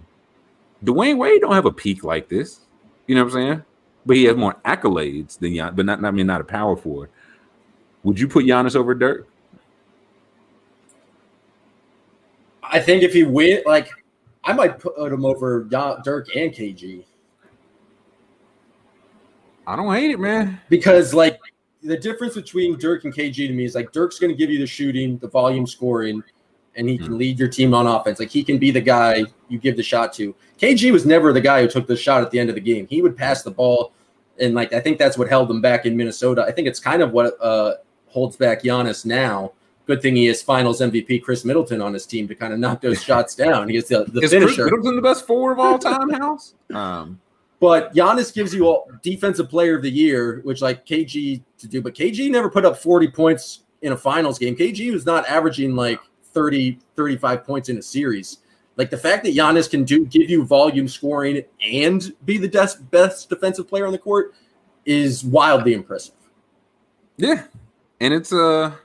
Dwayne 0.84 1.18
Wade 1.18 1.40
don't 1.40 1.54
have 1.54 1.66
a 1.66 1.72
peak 1.72 2.04
like 2.04 2.28
this, 2.28 2.62
you 3.08 3.16
know 3.16 3.24
what 3.24 3.34
I'm 3.34 3.42
saying? 3.42 3.64
But 4.06 4.18
he 4.18 4.26
has 4.26 4.36
more 4.36 4.56
accolades 4.66 5.40
than 5.40 5.56
Gian, 5.56 5.76
but 5.76 5.86
not, 5.86 6.02
not 6.02 6.10
I 6.10 6.12
mean 6.12 6.28
not 6.28 6.42
a 6.42 6.46
power 6.46 6.76
forward. 6.76 7.10
Would 8.04 8.20
you 8.20 8.28
put 8.28 8.46
Giannis 8.46 8.76
over 8.76 8.94
Dirk? 8.94 9.28
I 12.64 12.80
think 12.80 13.04
if 13.04 13.14
he 13.14 13.24
win, 13.24 13.62
like, 13.66 13.90
I 14.44 14.54
might 14.54 14.80
put 14.80 15.12
him 15.12 15.26
over 15.26 15.64
Dirk 15.64 16.36
and 16.36 16.52
KG 16.52 17.06
I 19.66 19.76
don't 19.76 19.94
hate 19.94 20.12
it, 20.12 20.20
man. 20.20 20.60
because, 20.70 21.14
like, 21.14 21.40
the 21.82 21.98
difference 21.98 22.36
between 22.36 22.78
Dirk 22.78 23.06
and 23.06 23.14
KG 23.14 23.48
to 23.48 23.54
me 23.54 23.66
is 23.66 23.76
like 23.76 23.92
Dirk's 23.92 24.20
going 24.20 24.32
to 24.32 24.38
give 24.38 24.50
you 24.50 24.60
the 24.60 24.68
shooting, 24.68 25.18
the 25.20 25.28
volume 25.28 25.68
scoring, 25.68 26.24
and 26.76 26.90
he 26.90 26.98
can 26.98 27.18
lead 27.18 27.38
your 27.38 27.48
team 27.48 27.74
on 27.74 27.86
offense. 27.86 28.20
Like, 28.20 28.30
he 28.30 28.44
can 28.44 28.58
be 28.58 28.72
the 28.72 28.82
guy 28.82 29.24
you 29.50 29.60
give 29.60 29.78
the 29.78 29.84
shot 29.84 30.14
to. 30.14 30.34
KG 30.60 30.92
was 30.92 31.06
never 31.06 31.34
the 31.34 31.42
guy 31.42 31.62
who 31.62 31.68
took 31.68 31.88
the 31.88 31.96
shot 31.96 32.22
at 32.22 32.32
the 32.32 32.40
end 32.40 32.50
of 32.50 32.56
the 32.56 32.62
game. 32.62 32.88
He 32.88 33.02
would 33.02 33.16
pass 33.16 33.44
the 33.44 33.52
ball, 33.52 33.92
and 34.40 34.56
like 34.56 34.74
I 34.74 34.80
think 34.80 34.98
that's 34.98 35.18
what 35.18 35.28
held 35.28 35.50
them 35.50 35.62
back 35.62 35.86
in 35.86 35.96
Minnesota. 35.96 36.44
I 36.48 36.52
think 36.52 36.68
it's 36.68 36.80
kind 36.80 37.02
of 37.02 37.12
what 37.12 37.38
uh, 37.42 37.76
holds 38.14 38.36
back 38.38 38.64
Giannis 38.64 39.06
now. 39.06 39.52
Good 39.86 40.02
thing 40.02 40.16
he 40.16 40.28
has 40.28 40.42
Finals 40.42 40.80
MVP 40.80 41.24
Khris 41.24 41.44
Middleton 41.44 41.82
on 41.82 41.94
his 41.94 42.06
team 42.06 42.28
to 42.30 42.36
kind 42.36 42.54
of 42.54 42.60
knock 42.60 42.80
those 42.82 43.04
shots 43.10 43.36
down. 43.36 43.68
He 43.68 43.76
is 43.76 43.88
the, 43.90 44.06
the 44.06 44.22
Is 44.22 44.32
Khris. 44.32 44.58
Middleton 44.58 44.96
the 44.96 45.02
best 45.02 45.28
forward 45.28 45.54
of 45.54 45.60
all 45.60 45.78
time, 45.78 46.10
House? 46.22 46.54
Um, 46.74 47.20
But 47.60 47.94
Giannis 47.94 48.34
gives 48.34 48.54
you 48.54 48.70
a 48.70 48.80
defensive 49.02 49.50
player 49.50 49.76
of 49.76 49.82
the 49.82 49.92
year, 49.92 50.40
which 50.44 50.62
like 50.62 50.86
KG 50.86 51.42
to 51.58 51.68
do. 51.68 51.82
But 51.82 51.96
KG 51.96 52.30
never 52.32 52.50
put 52.50 52.64
up 52.66 52.78
40 52.78 53.10
points 53.10 53.64
in 53.82 53.92
a 53.92 53.98
finals 53.98 54.40
game. 54.40 54.56
KG 54.56 54.94
was 54.94 55.06
not 55.06 55.26
averaging 55.28 55.76
like 55.76 56.00
30, 56.28 56.80
35 56.96 57.44
points 57.44 57.68
in 57.70 57.78
a 57.78 57.82
series. 57.82 58.38
Like 58.78 58.90
the 58.90 58.98
fact 58.98 59.24
that 59.26 59.36
Giannis 59.36 59.70
can 59.70 59.84
do 59.84 60.06
give 60.06 60.30
you 60.30 60.46
volume 60.46 60.88
scoring 60.88 61.44
and 61.62 62.14
be 62.26 62.38
the 62.38 62.48
des- 62.48 62.82
best 62.90 63.30
defensive 63.30 63.68
player 63.68 63.86
on 63.86 63.92
the 63.92 64.00
court 64.00 64.34
is 64.86 65.24
wildly 65.26 65.74
impressive. 65.74 66.16
yeah, 67.18 67.44
and 68.04 68.14
it's 68.14 68.32
a 68.34 68.78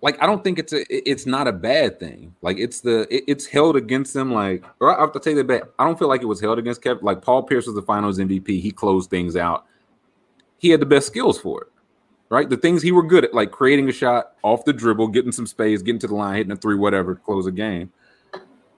like 0.00 0.20
I 0.22 0.26
don't 0.26 0.42
think 0.42 0.58
it's 0.58 0.72
a 0.72 0.84
it's 0.90 1.26
not 1.26 1.46
a 1.46 1.52
bad 1.52 2.00
thing. 2.00 2.34
Like 2.42 2.58
it's 2.58 2.80
the 2.80 3.02
it- 3.14 3.24
it's 3.26 3.46
held 3.46 3.76
against 3.76 4.14
them. 4.14 4.32
Like 4.32 4.64
or 4.80 4.96
I 4.96 5.00
have 5.00 5.12
to 5.12 5.20
take 5.20 5.36
that 5.36 5.46
back. 5.46 5.62
I 5.78 5.84
don't 5.84 5.98
feel 5.98 6.08
like 6.08 6.22
it 6.22 6.26
was 6.26 6.40
held 6.40 6.58
against 6.58 6.82
Kevin. 6.82 7.04
Like 7.04 7.22
Paul 7.22 7.42
Pierce 7.42 7.66
was 7.66 7.74
the 7.74 7.82
Finals 7.82 8.18
MVP. 8.18 8.60
He 8.60 8.70
closed 8.70 9.10
things 9.10 9.36
out. 9.36 9.66
He 10.58 10.70
had 10.70 10.80
the 10.80 10.86
best 10.86 11.06
skills 11.06 11.38
for 11.38 11.62
it. 11.62 11.68
Right, 12.30 12.48
the 12.48 12.56
things 12.56 12.82
he 12.82 12.90
were 12.90 13.02
good 13.06 13.24
at, 13.24 13.34
like 13.34 13.52
creating 13.52 13.88
a 13.88 13.92
shot 13.92 14.32
off 14.42 14.64
the 14.64 14.72
dribble, 14.72 15.08
getting 15.08 15.30
some 15.30 15.46
space, 15.46 15.82
getting 15.82 16.00
to 16.00 16.06
the 16.08 16.14
line, 16.14 16.36
hitting 16.36 16.52
a 16.52 16.56
three, 16.56 16.74
whatever, 16.74 17.14
close 17.14 17.46
a 17.46 17.52
game. 17.52 17.92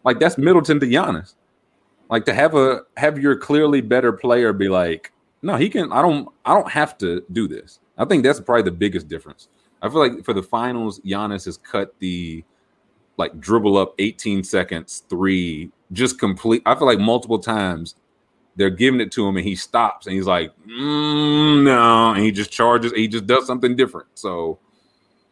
Like 0.05 0.18
that's 0.18 0.37
Middleton 0.37 0.81
to 0.81 0.87
Giannis. 0.87 1.35
Like 2.11 2.24
to 2.27 2.35
have 2.35 2.55
a 2.55 2.83
have 2.97 3.18
your 3.18 3.37
clearly 3.37 3.81
better 3.81 4.12
player 4.12 4.53
be 4.53 4.68
like, 4.68 5.12
no, 5.43 5.57
he 5.57 5.68
can. 5.70 5.93
I 5.93 6.03
don't. 6.03 6.29
I 6.45 6.55
don't 6.55 6.70
have 6.70 6.99
to 6.99 7.24
do 7.33 7.49
this. 7.49 7.81
I 7.99 8.05
think 8.05 8.22
that's 8.24 8.40
probably 8.40 8.62
the 8.62 8.70
biggest 8.72 9.09
difference. 9.09 9.49
I 9.82 9.88
feel 9.88 9.99
like 9.99 10.24
for 10.24 10.32
the 10.34 10.42
finals, 10.42 11.01
Giannis 11.01 11.44
has 11.47 11.57
cut 11.59 11.94
the 11.99 12.44
like 13.18 13.38
dribble 13.40 13.76
up 13.78 13.94
18 13.99 14.44
seconds 14.44 15.03
three 15.09 15.70
just 15.92 16.18
complete. 16.18 16.62
I 16.66 16.74
feel 16.74 16.86
like 16.86 16.99
multiple 16.99 17.38
times 17.38 17.94
they're 18.57 18.70
giving 18.70 19.01
it 19.01 19.12
to 19.12 19.26
him 19.26 19.36
and 19.36 19.47
he 19.47 19.55
stops 19.55 20.07
and 20.07 20.14
he's 20.14 20.26
like, 20.26 20.51
mm, 20.66 21.62
no, 21.64 22.12
and 22.12 22.22
he 22.22 22.32
just 22.32 22.51
charges. 22.51 22.92
He 22.92 23.07
just 23.09 23.26
does 23.26 23.47
something 23.47 23.76
different. 23.76 24.09
So 24.14 24.59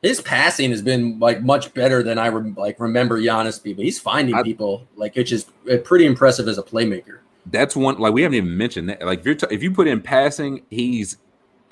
His 0.03 0.21
passing 0.21 0.71
has 0.71 0.83
been 0.83 1.19
like 1.19 1.43
much 1.43 1.73
better 1.75 2.03
than 2.03 2.19
I 2.19 2.29
rem- 2.29 2.55
like 2.55 2.79
remember 2.81 3.21
Giannis 3.21 3.63
be, 3.63 3.73
but 3.75 3.85
he's 3.85 3.99
finding 3.99 4.35
I- 4.35 4.43
people 4.43 4.87
like 4.97 5.17
it's 5.17 5.33
is 5.33 5.47
uh, 5.71 5.79
pretty 5.79 6.07
impressive 6.07 6.49
as 6.49 6.59
a 6.59 6.63
playmaker. 6.63 7.19
that's 7.51 7.75
one 7.77 7.99
like 7.99 8.13
we 8.15 8.23
haven't 8.23 8.37
even 8.37 8.57
mentioned 8.57 8.89
that. 8.91 9.03
Like 9.05 9.21
if 9.21 9.27
you're 9.27 9.35
t- 9.35 9.47
if 9.51 9.63
you 9.63 9.71
put 9.73 9.87
in 9.89 10.01
passing, 10.01 10.63
he's 10.71 11.17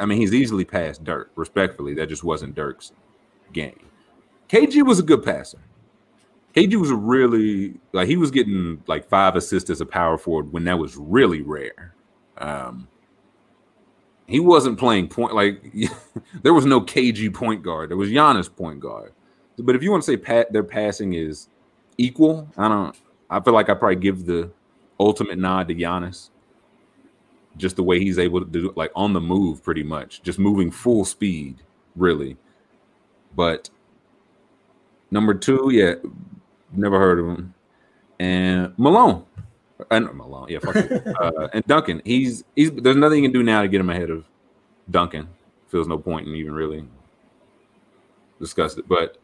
I 0.03 0.07
mean 0.07 0.19
he's 0.19 0.35
easily 0.35 0.65
past 0.65 1.05
Dirk. 1.05 1.31
Respectfully, 1.37 1.95
that 1.95 2.09
just 2.09 2.25
wasn't 2.25 2.57
Dirk's 2.57 2.93
game. 3.53 3.79
KG 4.49 4.85
was 4.85 4.99
a 4.99 5.03
good 5.03 5.25
passer. 5.25 5.61
KG 6.55 6.75
was 6.75 6.91
really 6.91 7.75
like 7.93 8.09
he 8.09 8.17
was 8.17 8.31
getting 8.31 8.83
like 8.89 9.09
five 9.09 9.37
assists 9.37 9.71
as 9.71 9.81
a 9.81 9.87
power 9.87 10.19
forward 10.19 10.53
when 10.53 10.65
that 10.65 10.79
was 10.79 10.97
really 10.97 11.41
rare. 11.41 11.95
Um, 12.39 12.89
he 14.27 14.41
wasn't 14.41 14.79
playing 14.79 15.09
point 15.09 15.35
like 15.35 15.73
there 16.43 16.53
was 16.53 16.67
no 16.67 16.81
KG 16.81 17.33
point 17.33 17.63
guard. 17.63 17.91
There 17.91 17.97
was 17.97 18.11
Giannis 18.11 18.55
point 18.55 18.81
guard. 18.81 19.13
But 19.57 19.77
if 19.77 19.83
you 19.85 19.91
want 19.93 20.03
to 20.03 20.07
say 20.11 20.17
pat 20.17 20.53
their 20.53 20.65
passing 20.65 21.15
is 21.15 21.49
equal, 21.97 22.49
I 22.57 22.69
don't. 22.69 22.97
I 23.31 23.41
feel 23.41 23.55
like 23.55 23.71
I 23.71 23.75
probably 23.75 23.97
give 23.97 24.27
the 24.27 24.51
ultimate 24.99 25.39
nod 25.39 25.69
to 25.69 25.75
Giannis. 25.75 26.31
Just 27.57 27.77
the 27.77 27.83
way 27.83 27.99
he's 27.99 28.19
able 28.19 28.41
to 28.41 28.47
do 28.47 28.73
like 28.77 28.91
on 28.95 29.13
the 29.13 29.21
move, 29.21 29.63
pretty 29.63 29.83
much, 29.83 30.23
just 30.23 30.39
moving 30.39 30.71
full 30.71 31.05
speed, 31.05 31.63
really. 31.97 32.37
But 33.35 33.71
number 35.11 35.35
two, 35.35 35.71
yeah, 35.73 35.95
never 36.73 36.99
heard 36.99 37.19
of 37.19 37.27
him. 37.27 37.55
And 38.19 38.75
Malone, 38.79 39.25
and 39.91 40.13
Malone, 40.15 40.49
yeah, 40.49 40.59
fuck 40.59 40.77
it. 40.77 41.07
uh, 41.21 41.49
and 41.53 41.65
Duncan, 41.67 42.03
he's 42.05 42.45
he's 42.55 42.71
there's 42.73 42.97
nothing 42.97 43.23
you 43.23 43.31
can 43.31 43.33
do 43.33 43.43
now 43.43 43.63
to 43.63 43.69
get 43.69 43.81
him 43.81 43.91
ahead 43.91 44.11
of 44.11 44.25
Duncan. 44.91 45.29
Feels 45.69 45.89
no 45.89 45.99
point 45.99 46.29
in 46.29 46.35
even 46.35 46.53
really 46.53 46.85
discuss 48.39 48.77
it. 48.77 48.87
But 48.89 49.19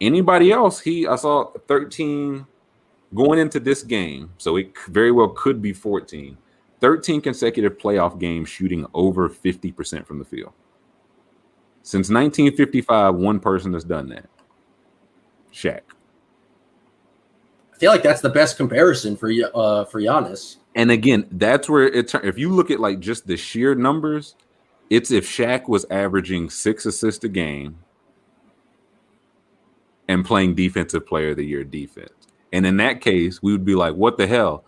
anybody 0.00 0.50
else, 0.50 0.80
he 0.80 1.06
I 1.06 1.16
saw 1.16 1.52
13 1.66 2.46
going 3.14 3.38
into 3.38 3.60
this 3.60 3.82
game, 3.82 4.30
so 4.38 4.56
it 4.56 4.72
very 4.88 5.12
well 5.12 5.28
could 5.28 5.62
be 5.62 5.72
14. 5.72 6.36
13 6.80 7.20
consecutive 7.20 7.78
playoff 7.78 8.18
games 8.18 8.48
shooting 8.48 8.86
over 8.94 9.28
50% 9.28 10.06
from 10.06 10.18
the 10.18 10.24
field. 10.24 10.52
Since 11.82 12.08
1955, 12.08 13.14
one 13.14 13.40
person 13.40 13.72
has 13.72 13.84
done 13.84 14.08
that. 14.10 14.26
Shaq. 15.52 15.80
I 17.74 17.78
feel 17.78 17.90
like 17.90 18.02
that's 18.02 18.20
the 18.20 18.28
best 18.28 18.56
comparison 18.56 19.16
for 19.16 19.30
uh 19.54 19.84
for 19.84 20.00
Giannis. 20.00 20.56
And 20.74 20.90
again, 20.90 21.26
that's 21.32 21.68
where 21.68 21.84
it 21.84 22.08
turns. 22.08 22.26
If 22.26 22.38
you 22.38 22.50
look 22.50 22.70
at 22.70 22.80
like 22.80 23.00
just 23.00 23.26
the 23.26 23.36
sheer 23.36 23.74
numbers, 23.74 24.34
it's 24.90 25.10
if 25.10 25.26
Shaq 25.26 25.68
was 25.68 25.86
averaging 25.90 26.50
six 26.50 26.86
assists 26.86 27.24
a 27.24 27.28
game 27.28 27.78
and 30.08 30.24
playing 30.24 30.54
defensive 30.54 31.06
player 31.06 31.30
of 31.30 31.36
the 31.36 31.46
year 31.46 31.64
defense. 31.64 32.12
And 32.52 32.66
in 32.66 32.78
that 32.78 33.00
case, 33.00 33.42
we 33.42 33.52
would 33.52 33.64
be 33.64 33.74
like, 33.74 33.94
what 33.94 34.16
the 34.16 34.26
hell? 34.26 34.64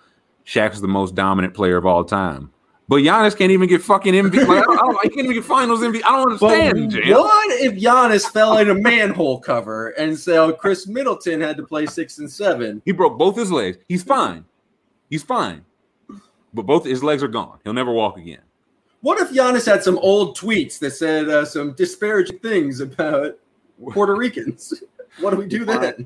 Shaq's 0.46 0.80
the 0.80 0.88
most 0.88 1.14
dominant 1.14 1.54
player 1.54 1.76
of 1.76 1.86
all 1.86 2.04
time. 2.04 2.50
But 2.90 3.02
Giannis 3.02 3.38
can't 3.38 3.52
even 3.52 3.68
get 3.68 3.82
fucking 3.82 4.14
MVP. 4.14 4.48
Like, 4.48 4.58
I 4.58 4.62
don't, 4.62 4.78
I 4.78 4.82
don't, 4.82 5.02
he 5.04 5.10
can't 5.10 5.24
even 5.26 5.36
get 5.36 5.44
finals 5.44 5.80
MVP. 5.80 6.02
I 6.04 6.10
don't 6.10 6.32
understand. 6.42 6.90
But 6.90 7.20
what 7.20 7.60
if 7.60 7.74
Giannis 7.74 8.28
fell 8.32 8.58
in 8.58 8.68
a 8.68 8.74
manhole 8.74 9.38
cover 9.38 9.90
and 9.90 10.18
so 10.18 10.52
Khris 10.52 10.88
Middleton 10.88 11.40
had 11.40 11.56
to 11.58 11.62
play 11.62 11.86
six 11.86 12.18
and 12.18 12.28
seven? 12.28 12.82
He 12.84 12.90
broke 12.90 13.16
both 13.16 13.36
his 13.36 13.52
legs. 13.52 13.78
He's 13.88 14.02
fine. 14.02 14.44
He's 15.08 15.22
fine. 15.22 15.64
But 16.52 16.66
both 16.66 16.84
his 16.84 17.04
legs 17.04 17.22
are 17.22 17.28
gone. 17.28 17.60
He'll 17.62 17.74
never 17.74 17.92
walk 17.92 18.18
again. 18.18 18.42
What 19.02 19.20
if 19.20 19.30
Giannis 19.30 19.66
had 19.66 19.84
some 19.84 19.98
old 19.98 20.36
tweets 20.36 20.80
that 20.80 20.90
said 20.90 21.28
uh, 21.28 21.44
some 21.44 21.74
disparaging 21.74 22.40
things 22.40 22.80
about 22.80 23.38
Puerto 23.92 24.16
Ricans? 24.16 24.82
What 25.20 25.30
do 25.30 25.36
we 25.36 25.46
do 25.46 25.64
then? 25.64 26.04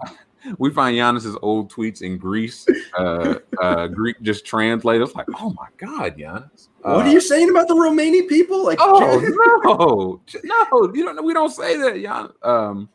We 0.59 0.71
find 0.71 0.97
Giannis's 0.97 1.37
old 1.43 1.73
tweets 1.73 2.03
in 2.03 2.19
Greece, 2.19 2.67
uh, 2.99 3.37
uh, 3.61 3.87
Greek 3.89 4.21
just 4.23 4.45
translate. 4.45 5.01
It's 5.01 5.15
like, 5.15 5.27
oh 5.39 5.51
my 5.51 5.69
god, 5.77 6.17
Giannis. 6.17 6.69
Uh, 6.85 6.95
what 6.95 7.07
are 7.07 7.13
you 7.13 7.21
saying 7.21 7.51
about 7.51 7.69
the 7.69 7.75
Romanian 7.75 8.29
people? 8.29 8.65
Like, 8.65 8.79
oh 8.81 9.21
no, 9.65 10.21
no, 10.45 10.93
you 10.95 11.05
don't. 11.05 11.25
We 11.25 11.35
don't 11.35 11.51
say 11.51 11.77
that, 11.77 11.95
Giannis. 11.95 12.47
Um, 12.47 12.89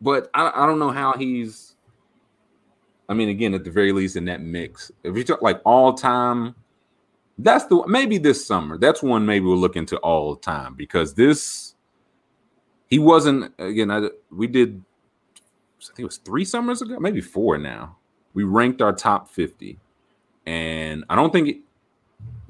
but 0.00 0.30
I, 0.34 0.50
I 0.54 0.66
don't 0.66 0.78
know 0.78 0.90
how 0.90 1.12
he's. 1.14 1.76
I 3.08 3.14
mean, 3.14 3.28
again, 3.28 3.52
at 3.54 3.64
the 3.64 3.70
very 3.70 3.92
least, 3.92 4.16
in 4.16 4.24
that 4.26 4.40
mix, 4.40 4.90
if 5.02 5.16
you 5.16 5.24
talk 5.24 5.42
like 5.42 5.60
all 5.64 5.92
time, 5.92 6.54
that's 7.38 7.66
the 7.66 7.84
maybe 7.86 8.18
this 8.18 8.46
summer. 8.46 8.78
That's 8.78 9.02
one 9.02 9.26
maybe 9.26 9.46
we'll 9.46 9.58
look 9.58 9.76
into 9.76 9.98
all 9.98 10.36
time 10.36 10.74
because 10.74 11.14
this 11.14 11.74
he 12.88 12.98
wasn't 12.98 13.52
again. 13.58 13.90
I, 13.90 14.08
we 14.30 14.46
did 14.46 14.82
I 15.92 15.96
think 15.96 16.04
it 16.04 16.06
was 16.06 16.18
three 16.18 16.44
summers 16.44 16.82
ago, 16.82 16.98
maybe 16.98 17.20
four 17.20 17.58
now. 17.58 17.96
We 18.32 18.44
ranked 18.44 18.82
our 18.82 18.92
top 18.92 19.28
50. 19.28 19.78
And 20.46 21.04
I 21.08 21.14
don't 21.14 21.32
think 21.32 21.58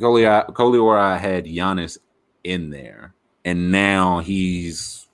Coley, 0.01 0.78
or 0.78 0.99
I 0.99 1.18
had 1.18 1.45
Giannis 1.47 1.99
in 2.43 2.70
there. 2.70 3.14
And 3.45 3.70
now 3.70 4.20
he's 4.20 5.07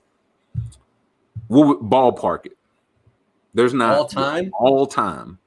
we'll 1.49 1.79
ballpark 1.79 2.47
it. 2.47 2.57
There's 3.53 3.75
not 3.75 3.97
all 3.97 4.07
time, 4.07 4.51
all 4.59 4.87
time. 4.87 5.39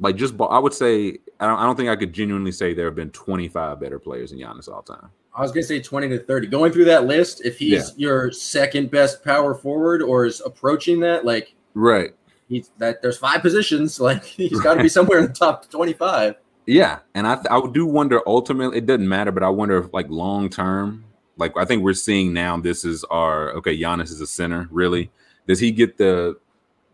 Like 0.00 0.16
just 0.16 0.34
I 0.40 0.58
would 0.58 0.72
say 0.72 1.18
I 1.38 1.46
don't, 1.46 1.58
I 1.58 1.64
don't 1.64 1.76
think 1.76 1.90
I 1.90 1.96
could 1.96 2.12
genuinely 2.12 2.52
say 2.52 2.72
there 2.74 2.86
have 2.86 2.94
been 2.94 3.10
25 3.10 3.78
better 3.78 3.98
players 3.98 4.30
than 4.30 4.40
Giannis 4.40 4.68
all 4.68 4.82
time. 4.82 5.10
I 5.34 5.42
was 5.42 5.52
gonna 5.52 5.62
say 5.62 5.80
20 5.80 6.08
to 6.08 6.18
30. 6.18 6.46
Going 6.48 6.72
through 6.72 6.86
that 6.86 7.06
list, 7.06 7.44
if 7.44 7.58
he's 7.58 7.90
yeah. 7.90 7.94
your 7.96 8.32
second 8.32 8.90
best 8.90 9.22
power 9.22 9.54
forward 9.54 10.02
or 10.02 10.24
is 10.24 10.40
approaching 10.44 11.00
that, 11.00 11.24
like 11.24 11.54
Right. 11.74 12.14
He's 12.48 12.70
that 12.78 13.02
there's 13.02 13.18
five 13.18 13.42
positions. 13.42 13.98
Like 14.00 14.24
he's 14.24 14.60
got 14.60 14.74
to 14.74 14.82
be 14.82 14.88
somewhere 14.88 15.18
in 15.18 15.26
the 15.26 15.32
top 15.32 15.70
25. 15.70 16.36
Yeah, 16.66 17.00
and 17.14 17.26
I 17.26 17.38
I 17.50 17.60
do 17.72 17.86
wonder 17.86 18.20
ultimately 18.26 18.78
it 18.78 18.86
doesn't 18.86 19.08
matter, 19.08 19.32
but 19.32 19.42
I 19.42 19.48
wonder 19.48 19.78
if 19.78 19.92
like 19.92 20.08
long 20.08 20.48
term, 20.48 21.04
like 21.36 21.56
I 21.56 21.64
think 21.64 21.82
we're 21.82 21.92
seeing 21.94 22.32
now 22.32 22.56
this 22.56 22.84
is 22.84 23.04
our 23.04 23.50
okay. 23.54 23.76
Giannis 23.76 24.10
is 24.10 24.20
a 24.20 24.26
center. 24.26 24.68
Really, 24.70 25.10
does 25.48 25.58
he 25.58 25.72
get 25.72 25.96
the 25.96 26.38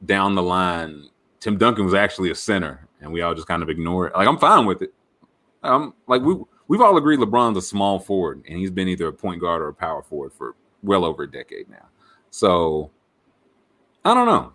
down 0.05 0.35
the 0.35 0.43
line? 0.43 1.09
Tim 1.41 1.59
Duncan 1.59 1.85
was 1.85 1.95
actually 1.95 2.31
a 2.31 2.35
center, 2.35 2.89
and 3.01 3.13
we 3.13 3.21
all 3.21 3.35
just 3.35 3.47
kind 3.47 3.63
of 3.63 3.69
ignore 3.69 4.07
it. 4.07 4.15
Like 4.15 4.27
I'm 4.27 4.39
fine 4.39 4.65
with 4.65 4.83
it. 4.83 4.95
Um, 5.63 5.95
like 6.07 6.23
we 6.23 6.37
we've 6.69 6.81
all 6.81 6.97
agreed 6.97 7.19
LeBron's 7.19 7.59
a 7.59 7.63
small 7.63 7.99
forward, 7.99 8.43
and 8.49 8.59
he's 8.59 8.71
been 8.71 8.89
either 8.89 9.09
a 9.09 9.13
point 9.13 9.41
guard 9.41 9.61
or 9.61 9.69
a 9.69 9.75
power 9.75 10.03
forward 10.03 10.33
for 10.33 10.55
well 10.83 11.05
over 11.05 11.25
a 11.25 11.31
decade 11.31 11.69
now. 11.69 11.89
So 12.31 12.91
I 14.05 14.15
don't 14.15 14.27
know. 14.27 14.53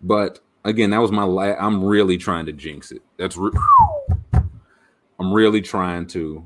But 0.00 0.40
again, 0.64 0.90
that 0.90 0.98
was 0.98 1.12
my 1.12 1.24
la- 1.24 1.56
I'm 1.58 1.82
really 1.82 2.16
trying 2.16 2.46
to 2.46 2.52
jinx 2.52 2.92
it. 2.92 3.02
That's 3.16 3.36
re- 3.36 3.52
I'm 5.20 5.32
really 5.32 5.60
trying 5.60 6.06
to, 6.08 6.44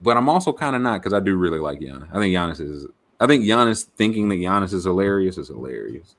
but 0.00 0.16
I'm 0.16 0.28
also 0.28 0.52
kind 0.52 0.76
of 0.76 0.82
not 0.82 1.00
because 1.00 1.12
I 1.12 1.20
do 1.20 1.36
really 1.36 1.58
like 1.58 1.80
Giannis. 1.80 2.08
I 2.12 2.18
think 2.20 2.34
Giannis 2.34 2.60
is. 2.60 2.86
I 3.18 3.26
think 3.26 3.44
Giannis 3.44 3.84
thinking 3.84 4.28
that 4.28 4.36
Giannis 4.36 4.72
is 4.72 4.84
hilarious 4.84 5.38
is 5.38 5.48
hilarious, 5.48 6.16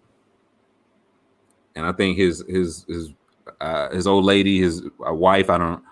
and 1.75 1.85
I 1.85 1.91
think 1.93 2.17
his 2.17 2.43
his 2.47 2.85
his 2.87 3.09
uh, 3.61 3.89
his 3.91 4.07
old 4.07 4.25
lady, 4.25 4.59
his 4.59 4.83
uh, 5.07 5.13
wife. 5.13 5.49
I 5.49 5.57
don't. 5.57 5.83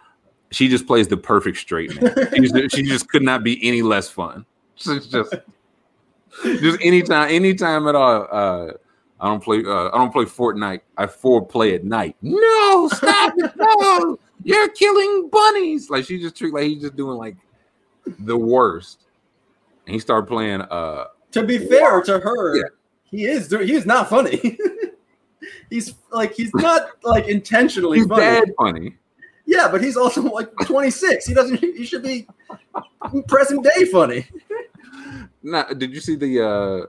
She 0.51 0.67
just 0.67 0.85
plays 0.85 1.07
the 1.07 1.15
perfect 1.15 1.57
straight 1.57 2.01
man. 2.01 2.13
she, 2.33 2.41
just, 2.41 2.75
she 2.75 2.83
just 2.83 3.07
could 3.07 3.23
not 3.23 3.43
be 3.43 3.65
any 3.65 3.81
less 3.81 4.09
fun. 4.09 4.45
It's 4.75 5.07
just 5.07 5.33
just 6.43 6.81
anytime, 6.81 7.29
anytime 7.29 7.87
at 7.87 7.95
all. 7.95 8.27
Uh, 8.29 8.73
I 9.21 9.27
don't 9.27 9.41
play. 9.41 9.63
Uh, 9.63 9.89
I 9.93 9.97
don't 9.99 10.11
play 10.11 10.25
Fortnite. 10.25 10.81
I 10.97 11.05
foreplay 11.05 11.75
at 11.75 11.83
night. 11.83 12.15
No, 12.23 12.89
stop 12.91 13.33
it! 13.37 13.51
No, 13.55 14.17
you're 14.43 14.69
killing 14.69 15.29
bunnies. 15.31 15.91
Like 15.91 16.05
she 16.05 16.19
just 16.19 16.35
treat 16.35 16.53
like 16.53 16.63
he's 16.63 16.81
just 16.81 16.95
doing 16.95 17.17
like 17.17 17.37
the 18.19 18.35
worst. 18.35 19.05
And 19.85 19.93
he 19.93 19.99
started 19.99 20.25
playing. 20.25 20.61
Uh, 20.61 21.05
to 21.33 21.43
be 21.43 21.59
fair 21.59 22.01
to 22.01 22.19
her, 22.19 22.57
yeah. 22.57 22.63
he 23.03 23.25
is. 23.25 23.51
He 23.51 23.73
is 23.73 23.85
not 23.85 24.09
funny. 24.09 24.57
he's 25.69 25.93
like 26.11 26.33
he's 26.33 26.53
not 26.55 26.89
like 27.03 27.27
intentionally 27.27 27.99
he's 27.99 28.07
funny. 28.07 28.21
Bad 28.21 28.53
funny. 28.57 28.97
Yeah, 29.45 29.67
but 29.69 29.83
he's 29.83 29.97
also 29.97 30.23
like 30.23 30.49
26. 30.65 31.27
He 31.27 31.33
doesn't. 31.35 31.59
He 31.59 31.85
should 31.85 32.03
be 32.03 32.27
present 33.27 33.63
day 33.63 33.85
funny. 33.85 34.27
Now, 35.43 35.63
did 35.65 35.93
you 35.93 35.99
see 35.99 36.15
the? 36.15 36.43
uh 36.43 36.87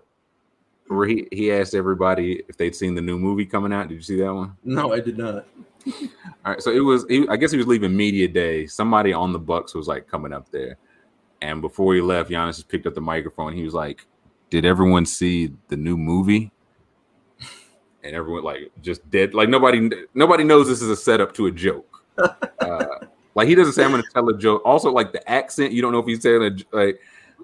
where 0.94 1.06
he, 1.06 1.26
he 1.32 1.52
asked 1.52 1.74
everybody 1.74 2.42
if 2.48 2.56
they'd 2.56 2.74
seen 2.74 2.94
the 2.94 3.02
new 3.02 3.18
movie 3.18 3.46
coming 3.46 3.72
out. 3.72 3.88
Did 3.88 3.94
you 3.94 4.02
see 4.02 4.16
that 4.16 4.32
one? 4.32 4.56
No, 4.64 4.92
I 4.92 5.00
did 5.00 5.18
not. 5.18 5.46
All 6.44 6.52
right, 6.52 6.62
so 6.62 6.70
it 6.70 6.80
was. 6.80 7.04
He, 7.08 7.26
I 7.28 7.36
guess 7.36 7.50
he 7.50 7.58
was 7.58 7.66
leaving 7.66 7.96
media 7.96 8.28
day. 8.28 8.66
Somebody 8.66 9.12
on 9.12 9.32
the 9.32 9.38
Bucks 9.38 9.74
was 9.74 9.88
like 9.88 10.06
coming 10.06 10.32
up 10.32 10.50
there, 10.50 10.76
and 11.40 11.60
before 11.60 11.94
he 11.94 12.00
left, 12.00 12.30
Giannis 12.30 12.56
just 12.56 12.68
picked 12.68 12.86
up 12.86 12.94
the 12.94 13.00
microphone. 13.00 13.52
He 13.52 13.64
was 13.64 13.74
like, 13.74 14.06
"Did 14.50 14.64
everyone 14.64 15.06
see 15.06 15.52
the 15.68 15.76
new 15.76 15.96
movie?" 15.96 16.52
And 18.04 18.16
everyone 18.16 18.44
like 18.44 18.70
just 18.80 19.08
dead. 19.10 19.34
Like 19.34 19.48
nobody 19.48 19.90
nobody 20.14 20.44
knows 20.44 20.68
this 20.68 20.82
is 20.82 20.90
a 20.90 20.96
setup 20.96 21.34
to 21.34 21.46
a 21.46 21.52
joke. 21.52 22.04
uh, 22.60 22.86
like 23.34 23.48
he 23.48 23.54
doesn't 23.54 23.72
say 23.72 23.84
I'm 23.84 23.90
going 23.90 24.02
to 24.02 24.08
tell 24.10 24.28
a 24.28 24.38
joke. 24.38 24.62
Also, 24.64 24.90
like 24.90 25.12
the 25.12 25.28
accent, 25.30 25.72
you 25.72 25.82
don't 25.82 25.92
know 25.92 26.00
if 26.00 26.06
he's 26.06 26.22
saying 26.22 26.42
a 26.42 26.76
like. 26.76 27.00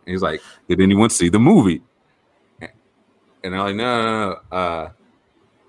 he's 0.07 0.23
like, 0.23 0.43
"Did 0.69 0.81
anyone 0.81 1.11
see 1.11 1.29
the 1.29 1.41
movie?" 1.41 1.83
And 3.45 3.55
I'm 3.55 3.61
like, 3.61 3.76
no, 3.76 4.03
no, 4.03 4.28
no. 4.30 4.57
Uh, 4.57 4.91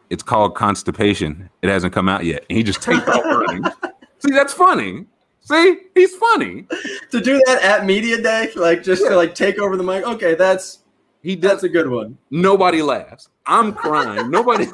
it's 0.09 0.23
called 0.23 0.55
constipation. 0.55 1.49
It 1.61 1.69
hasn't 1.69 1.93
come 1.93 2.09
out 2.09 2.25
yet. 2.25 2.45
And 2.49 2.57
he 2.57 2.63
just 2.63 2.81
takes 2.81 3.07
off 3.07 3.23
running. 3.23 3.63
See, 4.19 4.31
that's 4.31 4.53
funny. 4.53 5.05
See, 5.41 5.77
he's 5.95 6.15
funny. 6.15 6.67
to 7.11 7.21
do 7.21 7.41
that 7.45 7.61
at 7.63 7.85
media 7.85 8.21
day, 8.21 8.51
like 8.55 8.83
just 8.83 9.03
yeah. 9.03 9.09
to 9.09 9.15
like 9.15 9.33
take 9.33 9.57
over 9.57 9.77
the 9.77 9.83
mic. 9.83 10.05
Okay, 10.05 10.35
that's 10.35 10.79
he 11.21 11.35
does, 11.35 11.51
that's 11.51 11.63
a 11.63 11.69
good 11.69 11.89
one. 11.89 12.17
Nobody 12.29 12.81
laughs. 12.81 13.29
I'm 13.45 13.73
crying. 13.73 14.29
nobody, 14.29 14.67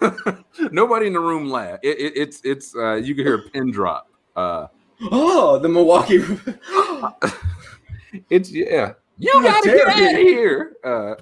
nobody 0.70 1.06
in 1.08 1.12
the 1.12 1.20
room 1.20 1.50
laugh. 1.50 1.78
It, 1.82 1.98
it, 1.98 2.12
it's 2.16 2.40
it's 2.44 2.76
uh, 2.76 2.94
you 2.94 3.14
can 3.14 3.26
hear 3.26 3.36
a 3.36 3.50
pin 3.50 3.70
drop. 3.70 4.08
Uh, 4.36 4.68
oh, 5.10 5.58
the 5.58 5.68
Milwaukee. 5.68 6.22
it's 8.30 8.50
yeah. 8.50 8.92
You 9.18 9.32
gotta 9.42 9.68
get 9.68 9.88
out 9.88 9.98
of 9.98 10.18
here. 10.18 10.76
Uh, 10.82 11.14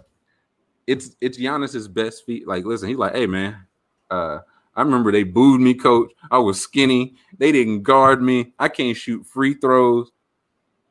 it's 0.89 1.17
it's 1.21 1.39
Giannis's 1.39 1.87
best 1.87 2.25
feat. 2.25 2.49
Like, 2.49 2.65
listen, 2.65 2.89
he's 2.89 2.97
like, 2.97 3.15
hey 3.15 3.27
man, 3.27 3.67
uh, 4.11 4.39
I 4.75 4.83
remember 4.83 5.13
they 5.13 5.23
booed 5.23 5.61
me, 5.61 5.75
coach. 5.75 6.11
I 6.31 6.39
was 6.39 6.61
skinny. 6.61 7.17
They 7.37 7.53
didn't 7.53 7.83
guard 7.83 8.23
me. 8.23 8.55
I 8.59 8.69
can't 8.69 8.97
shoot 8.97 9.27
free 9.27 9.55
throws. 9.55 10.11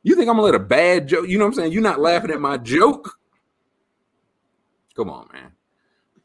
You 0.03 0.15
think 0.15 0.29
I'm 0.29 0.35
gonna 0.35 0.45
let 0.45 0.55
a 0.55 0.59
bad 0.59 1.07
joke? 1.07 1.27
You 1.27 1.39
know 1.39 1.45
what 1.45 1.49
I'm 1.49 1.55
saying? 1.55 1.71
You're 1.71 1.81
not 1.81 1.99
laughing 1.99 2.29
at 2.29 2.39
my 2.39 2.57
joke. 2.57 3.17
Come 4.95 5.09
on, 5.09 5.27
man. 5.33 5.51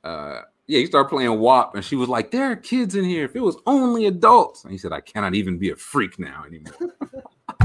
Uh, 0.05 0.43
yeah, 0.67 0.81
he 0.81 0.87
started 0.87 1.09
playing 1.09 1.39
WAP, 1.41 1.75
and 1.75 1.85
she 1.85 1.97
was 1.97 2.11
like, 2.11 2.31
"There 2.31 2.51
are 2.51 2.57
kids 2.57 2.95
in 2.95 3.05
here. 3.05 3.25
If 3.25 3.35
it 3.35 3.41
was 3.41 3.57
only 3.67 4.07
adults," 4.07 4.65
and 4.65 4.73
he 4.73 4.79
said, 4.79 4.93
"I 4.93 5.01
cannot 5.01 5.35
even 5.35 5.57
be 5.57 5.71
a 5.71 5.77
freak 5.77 6.19
now 6.19 6.45
anymore." 6.45 6.75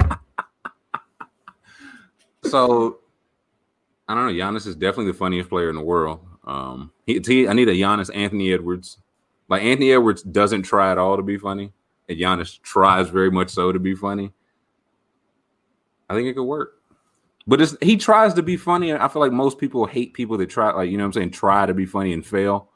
so, 2.46 3.00
I 4.08 4.16
don't 4.16 4.28
know. 4.28 4.34
Giannis 4.34 4.68
is 4.68 4.76
definitely 4.76 5.12
the 5.12 5.18
funniest 5.18 5.50
player 5.50 5.70
in 5.70 5.76
the 5.76 5.82
world. 5.82 6.26
Um, 6.46 6.92
he, 7.06 7.22
he, 7.26 7.48
I 7.48 7.54
need 7.54 7.68
a 7.68 7.74
Giannis 7.74 8.14
Anthony 8.16 8.54
Edwards. 8.54 9.00
Like 9.50 9.64
Anthony 9.64 9.92
Edwards 9.92 10.24
doesn't 10.24 10.64
try 10.64 10.92
at 10.92 10.98
all 10.98 11.18
to 11.18 11.24
be 11.24 11.38
funny, 11.38 11.74
and 12.08 12.18
Giannis 12.18 12.62
tries 12.62 13.10
very 13.10 13.32
much 13.32 13.50
so 13.50 13.72
to 13.72 13.80
be 13.80 13.96
funny. 13.96 14.32
I 16.10 16.14
think 16.14 16.28
it 16.28 16.34
could 16.34 16.44
work. 16.44 16.74
But 17.46 17.62
it's, 17.62 17.76
he 17.82 17.96
tries 17.96 18.34
to 18.34 18.44
be 18.44 18.58
funny. 18.58 18.92
and 18.92 19.02
I 19.02 19.08
feel 19.08 19.22
like 19.22 19.32
most 19.32 19.58
people 19.58 19.86
hate 19.86 20.14
people 20.14 20.38
that 20.38 20.50
try, 20.50 20.72
like 20.72 20.90
you 20.90 20.98
know, 20.98 21.04
what 21.04 21.08
I'm 21.08 21.14
saying, 21.14 21.32
try 21.32 21.66
to 21.66 21.74
be 21.74 21.86
funny 21.86 22.14
and 22.14 22.26
fail. 22.26 22.70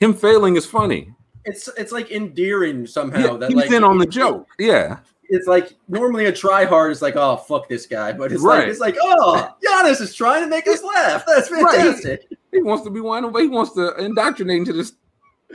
Him 0.00 0.12
failing 0.12 0.56
is 0.56 0.66
funny. 0.66 1.14
It's 1.44 1.68
it's 1.78 1.92
like 1.92 2.10
endearing 2.10 2.86
somehow. 2.86 3.32
Yeah, 3.32 3.36
that 3.38 3.48
he's 3.48 3.56
like 3.56 3.70
in 3.70 3.84
on 3.84 3.98
the 3.98 4.06
joke. 4.06 4.48
Yeah, 4.58 4.98
It's 5.28 5.46
like 5.46 5.74
normally 5.88 6.26
a 6.26 6.32
try 6.32 6.64
hard 6.64 6.92
is 6.92 7.02
like, 7.02 7.16
oh 7.16 7.36
fuck 7.36 7.68
this 7.68 7.86
guy, 7.86 8.12
but 8.12 8.32
it's 8.32 8.42
Right. 8.42 8.60
like 8.60 8.68
it's 8.68 8.80
like, 8.80 8.96
oh, 9.00 9.54
Giannis 9.64 10.00
is 10.00 10.14
trying 10.14 10.42
to 10.42 10.48
make 10.48 10.66
us 10.68 10.82
laugh. 10.84 11.24
That's 11.26 11.50
Right. 11.50 11.64
fantastic. 11.74 12.26
he 12.52 12.62
wants 12.62 12.84
to 12.84 12.90
be 12.90 13.00
one. 13.00 13.24
of 13.24 13.34
He 13.36 13.48
wants 13.48 13.72
to 13.74 13.94
indoctrinate 13.96 14.58
into 14.58 14.72
this 14.72 14.92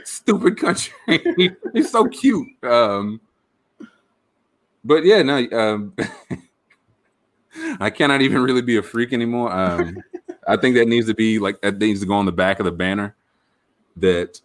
stupid 0.04 0.58
country. 0.58 0.92
He- 1.36 1.50
he's 1.72 1.90
so 1.90 2.06
cute. 2.06 2.48
Um, 2.62 3.20
but 4.84 5.04
yeah, 5.04 5.22
no. 5.22 5.46
Um, 5.52 5.94
I 7.80 7.90
cannot 7.90 8.22
even 8.22 8.42
really 8.42 8.62
be 8.62 8.76
a 8.78 8.82
freak 8.82 9.12
anymore. 9.12 9.52
Um, 9.52 9.96
I 10.48 10.56
think 10.56 10.74
that 10.76 10.88
needs 10.88 11.06
to 11.06 11.14
be 11.14 11.38
like 11.38 11.60
that 11.60 11.78
needs 11.78 12.00
to 12.00 12.06
go 12.06 12.14
on 12.14 12.24
the 12.26 12.32
back 12.32 12.58
of 12.60 12.64
the 12.64 12.72
banner. 12.72 13.14
That 13.96 14.40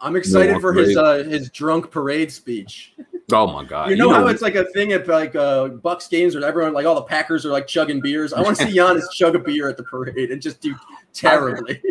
I'm 0.00 0.16
excited 0.16 0.52
more 0.52 0.60
for 0.60 0.72
his 0.74 0.96
uh, 0.96 1.24
his 1.24 1.50
drunk 1.50 1.90
parade 1.90 2.30
speech. 2.30 2.94
Oh 3.32 3.46
my 3.46 3.64
god, 3.64 3.90
You 3.90 3.96
know 3.96 4.12
how 4.12 4.26
it's 4.26 4.42
like 4.42 4.54
a 4.54 4.64
thing 4.72 4.92
at 4.92 5.06
like 5.08 5.34
uh, 5.34 5.68
Bucks 5.68 6.08
games 6.08 6.34
where 6.34 6.44
everyone 6.44 6.72
like 6.72 6.86
all 6.86 6.94
the 6.94 7.02
Packers 7.02 7.46
are 7.46 7.50
like 7.50 7.66
chugging 7.66 8.00
beers. 8.00 8.32
I 8.32 8.40
want 8.42 8.56
to 8.58 8.66
see 8.66 8.76
Giannis 8.76 9.04
chug 9.12 9.34
a 9.34 9.38
beer 9.38 9.68
at 9.68 9.76
the 9.76 9.84
parade 9.84 10.30
and 10.30 10.40
just 10.40 10.60
do 10.60 10.74
terribly. 11.12 11.82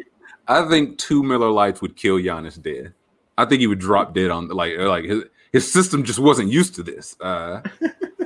I 0.47 0.67
think 0.67 0.97
two 0.97 1.23
Miller 1.23 1.49
Lights 1.49 1.81
would 1.81 1.95
kill 1.95 2.17
Giannis 2.17 2.61
dead. 2.61 2.93
I 3.37 3.45
think 3.45 3.61
he 3.61 3.67
would 3.67 3.79
drop 3.79 4.13
dead 4.13 4.31
on 4.31 4.47
like 4.49 4.77
like 4.77 5.05
his 5.05 5.23
his 5.51 5.71
system 5.71 6.03
just 6.03 6.19
wasn't 6.19 6.49
used 6.49 6.75
to 6.75 6.83
this. 6.83 7.15
Uh, 7.19 7.61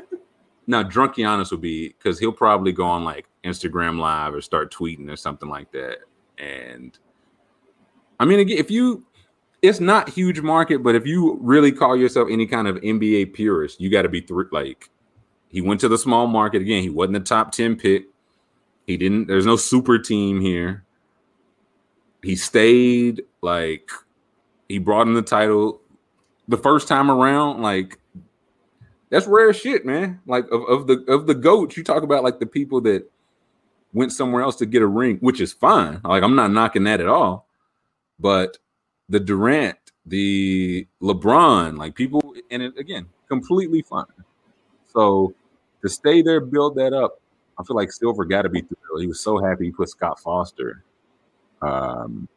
now 0.68 0.84
drunk 0.84 1.16
Giannis 1.16 1.52
would 1.52 1.62
be 1.62 1.90
because 1.90 2.20
he'll 2.20 2.32
probably 2.32 2.72
go 2.72 2.86
on 2.86 3.04
like 3.04 3.28
Instagram 3.44 4.00
Live 4.00 4.34
or 4.34 4.42
start 4.42 4.74
tweeting 4.74 5.12
or 5.12 5.16
something 5.16 5.50
like 5.50 5.72
that. 5.72 6.00
And 6.38 6.98
I 8.20 8.26
mean, 8.26 8.40
again, 8.40 8.58
if 8.58 8.72
you, 8.72 9.06
it's 9.68 9.80
not 9.80 10.10
huge 10.10 10.42
market, 10.42 10.84
but 10.84 10.96
if 10.96 11.06
you 11.06 11.38
really 11.42 11.72
call 11.72 11.96
yourself 11.96 12.28
any 12.32 12.46
kind 12.46 12.68
of 12.68 12.78
NBA 12.78 13.34
purist, 13.34 13.80
you 13.80 13.90
got 13.90 14.04
to 14.04 14.10
be 14.10 14.22
thr 14.22 14.44
like. 14.52 14.90
He 15.50 15.62
went 15.62 15.80
to 15.82 15.88
the 15.88 15.98
small 15.98 16.28
market 16.28 16.62
again. 16.62 16.82
He 16.84 16.90
wasn't 16.90 17.14
the 17.14 17.20
top 17.22 17.52
ten 17.52 17.76
pick. 17.76 18.08
He 18.88 18.98
didn't. 18.98 19.28
There's 19.28 19.46
no 19.46 19.56
super 19.56 19.98
team 19.98 20.42
here 20.42 20.86
he 22.26 22.36
stayed 22.36 23.24
like 23.42 23.90
he 24.68 24.80
brought 24.80 25.08
in 25.08 25.14
the 25.14 25.22
title 25.22 25.80
the 26.48 26.58
first 26.58 26.88
time 26.88 27.12
around 27.12 27.62
like 27.62 28.00
that's 29.12 29.28
rare 29.28 29.54
shit 29.54 29.86
man 29.86 30.20
like 30.26 30.46
of, 30.52 30.64
of 30.64 30.88
the 30.88 31.06
of 31.08 31.28
the 31.28 31.36
goats 31.36 31.78
you 31.78 31.84
talk 31.84 32.02
about 32.02 32.24
like 32.24 32.40
the 32.40 32.46
people 32.46 32.82
that 32.82 33.08
went 33.94 34.12
somewhere 34.12 34.42
else 34.42 34.56
to 34.56 34.66
get 34.66 34.82
a 34.82 34.88
ring 34.88 35.18
which 35.18 35.40
is 35.40 35.54
fine 35.54 36.02
like 36.04 36.24
i'm 36.24 36.36
not 36.36 36.52
knocking 36.52 36.84
that 36.84 37.00
at 37.00 37.08
all 37.08 37.48
but 38.20 38.58
the 39.10 39.20
durant 39.20 39.78
the 40.06 40.88
lebron 41.02 41.78
like 41.78 41.96
people 41.96 42.36
and 42.52 42.62
it 42.62 42.78
again 42.78 43.06
completely 43.28 43.82
fine 43.82 44.06
so 44.92 45.34
to 45.82 45.90
stay 45.90 46.22
there 46.22 46.40
build 46.40 46.76
that 46.76 46.94
up 46.94 47.20
i 47.60 47.64
feel 47.64 47.76
like 47.76 47.92
silver 47.92 48.26
got 48.26 48.44
to 48.44 48.50
be 48.50 48.62
thrilled 48.62 49.02
he 49.02 49.08
was 49.08 49.20
so 49.20 49.38
happy 49.38 49.66
he 49.66 49.72
put 49.72 49.90
scott 49.90 50.20
foster 50.20 50.84
um, 51.62 52.28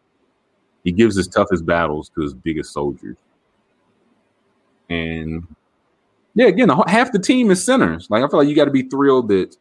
he 0.84 0.92
gives 0.92 1.16
his 1.16 1.28
toughest 1.28 1.66
battles 1.66 2.10
to 2.14 2.22
his 2.22 2.34
biggest 2.34 2.72
soldiers. 2.72 3.16
And 4.88 5.46
yeah, 6.34 6.46
again, 6.46 6.70
half 6.86 7.12
the 7.12 7.18
team 7.18 7.50
is 7.50 7.64
centers. 7.64 8.08
Like 8.10 8.24
I 8.24 8.28
feel 8.28 8.38
like 8.38 8.48
you 8.48 8.56
got 8.56 8.66
to 8.66 8.70
be 8.70 8.84
thrilled 8.84 9.28
that 9.28 9.56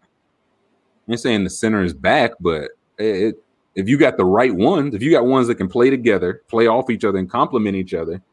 I'm 1.07 1.17
saying 1.17 1.43
the 1.43 1.49
center 1.49 1.83
is 1.83 1.93
back, 1.93 2.31
but 2.39 2.71
it, 2.97 3.43
if 3.77 3.87
you 3.87 3.95
got 3.95 4.17
the 4.17 4.25
right 4.25 4.53
ones, 4.53 4.95
if 4.95 5.03
you 5.03 5.11
got 5.11 5.27
ones 5.27 5.47
that 5.47 5.55
can 5.55 5.69
play 5.69 5.91
together, 5.91 6.41
play 6.47 6.65
off 6.67 6.89
each 6.89 7.05
other, 7.05 7.19
and 7.19 7.29
complement 7.29 7.75
each 7.75 7.93
other, 7.93 8.23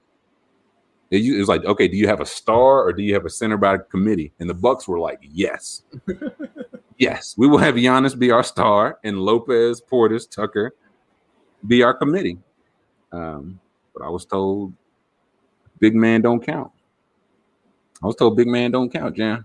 it, 1.10 1.18
it's 1.18 1.50
like, 1.50 1.62
okay, 1.66 1.86
do 1.86 1.98
you 1.98 2.08
have 2.08 2.22
a 2.22 2.26
star 2.26 2.82
or 2.82 2.94
do 2.94 3.02
you 3.02 3.12
have 3.12 3.26
a 3.26 3.30
center 3.30 3.58
by 3.58 3.76
committee? 3.90 4.32
And 4.40 4.48
the 4.48 4.54
Bucks 4.54 4.88
were 4.88 4.98
like, 4.98 5.20
yes, 5.20 5.82
yes, 6.98 7.34
we 7.36 7.46
will 7.46 7.58
have 7.58 7.74
Giannis 7.74 8.18
be 8.18 8.30
our 8.30 8.42
star 8.42 8.98
and 9.04 9.20
Lopez, 9.20 9.82
Portis, 9.82 10.28
Tucker 10.28 10.74
be 11.66 11.82
our 11.82 11.92
committee. 11.92 12.38
Um, 13.12 13.60
but 13.92 14.02
I 14.02 14.08
was 14.08 14.24
told 14.24 14.72
big 15.78 15.94
man 15.94 16.22
don't 16.22 16.44
count. 16.44 16.72
I 18.02 18.06
was 18.06 18.16
told 18.16 18.34
big 18.38 18.48
man 18.48 18.70
don't 18.70 18.90
count, 18.90 19.14
Jan. 19.14 19.44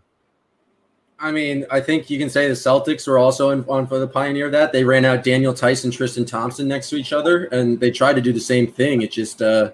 I 1.21 1.31
mean, 1.31 1.65
I 1.69 1.81
think 1.81 2.09
you 2.09 2.17
can 2.17 2.29
say 2.29 2.47
the 2.47 2.53
Celtics 2.53 3.05
were 3.05 3.17
also 3.17 3.49
in, 3.49 3.65
on 3.67 3.87
for 3.87 3.99
the 3.99 4.07
pioneer 4.07 4.45
of 4.45 4.53
that. 4.53 4.71
They 4.71 4.85
ran 4.85 5.03
out 5.03 5.23
Daniel 5.23 5.53
Theis, 5.53 5.83
Tristan 5.93 6.25
Thompson 6.25 6.67
next 6.67 6.89
to 6.91 6.95
each 6.95 7.11
other, 7.11 7.45
and 7.45 7.79
they 7.79 7.91
tried 7.91 8.13
to 8.13 8.21
do 8.21 8.31
the 8.31 8.39
same 8.39 8.71
thing. 8.71 9.01
It 9.01 9.11
just 9.11 9.41
uh, 9.41 9.71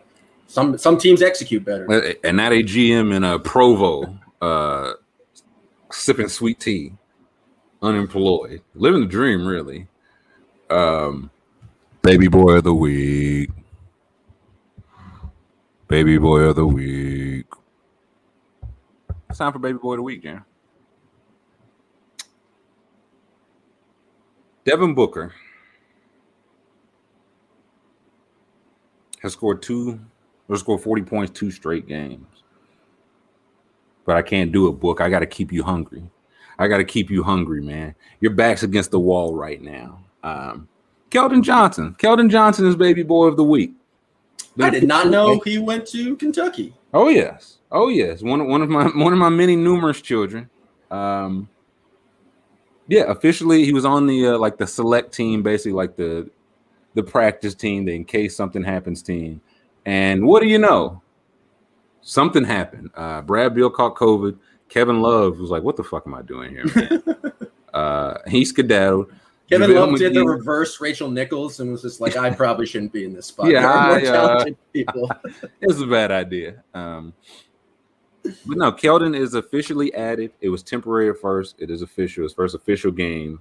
some 0.48 0.78
some 0.78 0.98
teams 0.98 1.22
execute 1.22 1.64
better. 1.64 2.16
And 2.24 2.38
not 2.38 2.52
a 2.52 2.64
GM 2.64 3.14
in 3.16 3.24
a 3.24 3.38
Provo 3.38 4.18
uh, 4.42 4.94
sipping 5.92 6.30
sweet 6.30 6.60
tea, 6.60 6.94
unemployed, 7.82 8.62
living 8.74 9.02
the 9.02 9.08
dream, 9.08 9.46
really. 9.46 9.88
Um, 10.72 11.30
baby 12.02 12.28
boy 12.28 12.54
of 12.54 12.64
the 12.64 12.74
week. 12.74 13.52
Baby 15.88 16.18
boy 16.18 16.40
of 16.40 16.56
the 16.56 16.66
week. 16.66 17.46
It's 19.30 19.38
time 19.38 19.54
for 19.54 19.60
baby 19.60 19.78
boy 19.78 19.94
of 19.94 19.98
the 19.98 20.04
week, 20.04 20.24
Jan. 20.24 20.44
Devin 24.66 24.96
Booker 24.96 25.32
has 29.22 29.34
scored 29.34 29.62
two, 29.62 30.00
or 30.50 30.58
scored 30.58 30.82
40 30.82 31.04
points 31.04 31.32
two 31.40 31.52
straight 31.52 31.88
games. 31.88 32.28
But 34.06 34.18
I 34.18 34.22
can't 34.22 34.52
do 34.52 34.68
it, 34.68 34.74
Book. 34.74 35.02
I 35.02 35.10
got 35.10 35.20
to 35.20 35.26
keep 35.26 35.52
you 35.52 35.64
hungry. 35.64 36.04
I 36.58 36.68
got 36.68 36.78
to 36.78 36.84
keep 36.84 37.10
you 37.10 37.24
hungry, 37.24 37.62
man. 37.62 37.96
Your 38.22 38.32
back's 38.32 38.64
against 38.64 38.92
the 38.92 39.00
wall 39.00 39.36
right 39.36 39.62
now. 39.62 40.04
Um, 40.24 40.68
Keldon 41.12 41.44
Johnson. 41.44 41.96
Keldon 42.00 42.30
Johnson 42.30 42.66
is 42.66 42.76
baby 42.76 43.04
boy 43.04 43.28
of 43.28 43.38
the 43.38 43.44
week. 43.44 43.74
I 44.60 44.70
did 44.70 44.88
not 44.88 45.08
know 45.08 45.40
he 45.40 45.58
went 45.58 45.86
to 45.88 46.16
Kentucky. 46.16 46.74
Oh 46.94 47.10
yes, 47.10 47.58
oh 47.72 47.90
yes. 47.90 48.22
One 48.22 48.40
of 48.40 48.48
one 48.48 48.62
of 48.62 48.70
my 48.70 48.86
one 48.96 49.12
of 49.12 49.20
my 49.20 49.30
many 49.30 49.56
numerous 49.56 50.02
children. 50.02 50.50
Um, 50.92 51.50
yeah, 52.88 53.04
officially 53.10 53.66
he 53.66 53.74
was 53.74 53.86
on 53.86 54.08
the 54.08 54.28
uh, 54.28 54.38
like 54.38 54.58
the 54.58 54.68
select 54.68 55.14
team, 55.14 55.44
basically 55.44 55.74
like 55.74 55.96
the 55.96 56.30
the 56.94 57.04
practice 57.04 57.56
team, 57.56 57.86
the 57.86 57.96
in 57.96 58.06
case 58.06 58.36
something 58.36 58.64
happens 58.64 59.02
team. 59.02 59.42
And 59.86 60.26
what 60.26 60.42
do 60.42 60.48
you 60.48 60.58
know? 60.58 61.02
Something 62.02 62.44
happened. 62.44 62.92
Uh, 62.96 63.22
Brad 63.22 63.56
Beal 63.56 63.70
caught 63.70 63.96
COVID. 63.96 64.38
Kevin 64.70 65.02
Love 65.02 65.40
was 65.40 65.50
like, 65.50 65.64
"What 65.64 65.76
the 65.76 65.84
fuck 65.84 66.06
am 66.06 66.14
I 66.14 66.22
doing 66.22 66.52
here?" 66.52 66.66
man?" 66.76 67.04
uh, 67.74 68.18
he 68.28 68.46
skedaddled. 68.46 69.12
Kevin 69.50 69.70
JaVale 69.70 69.76
Love 69.76 70.00
did 70.00 70.14
the 70.14 70.24
reverse 70.24 70.82
Rachel 70.82 71.10
Nichols 71.10 71.60
and 71.60 71.72
was 71.72 71.84
just 71.84 72.02
like, 72.02 72.18
I 72.18 72.30
probably 72.36 72.66
shouldn't 72.66 72.92
be 72.92 73.06
in 73.06 73.14
this 73.14 73.28
spot. 73.28 73.48
Yeah, 73.48 73.62
There 73.62 73.72
more 73.72 73.92
I, 73.92 74.18
uh, 74.18 74.28
talented 74.28 74.58
people. 74.74 75.12
it 75.62 75.68
was 75.68 75.82
a 75.82 75.86
bad 75.86 76.12
idea. 76.12 76.64
Um, 76.74 77.14
but 78.46 78.58
no, 78.58 78.72
Keldon 78.72 79.16
is 79.16 79.34
officially 79.34 79.94
added. 79.94 80.32
It 80.42 80.50
was 80.50 80.64
temporary 80.64 81.10
at 81.10 81.20
first. 81.20 81.56
It 81.60 81.70
is 81.70 81.82
official. 81.82 82.24
His 82.24 82.34
first 82.34 82.56
official 82.56 82.92
game. 82.92 83.40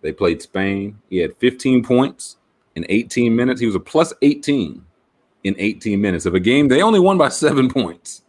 They 0.00 0.12
played 0.12 0.40
Spain. 0.42 0.98
He 1.10 1.18
had 1.18 1.36
15 1.38 1.82
points 1.84 2.36
in 2.76 2.86
18 2.88 3.34
minutes. 3.34 3.60
He 3.60 3.66
was 3.66 3.74
a 3.74 3.80
plus 3.80 4.12
18 4.22 4.84
in 5.44 5.54
18 5.58 6.00
minutes 6.00 6.26
of 6.26 6.34
a 6.34 6.40
game. 6.40 6.68
They 6.68 6.82
only 6.82 7.00
won 7.00 7.18
by 7.18 7.28
seven 7.28 7.68
points. 7.68 8.22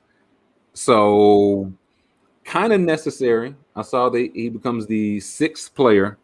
So 0.74 1.72
kind 2.44 2.74
of 2.74 2.82
necessary. 2.82 3.56
I 3.76 3.84
saw 3.84 4.10
that 4.10 4.32
he 4.34 4.50
becomes 4.50 4.88
the 4.88 5.20
sixth 5.20 5.76
player, 5.76 6.18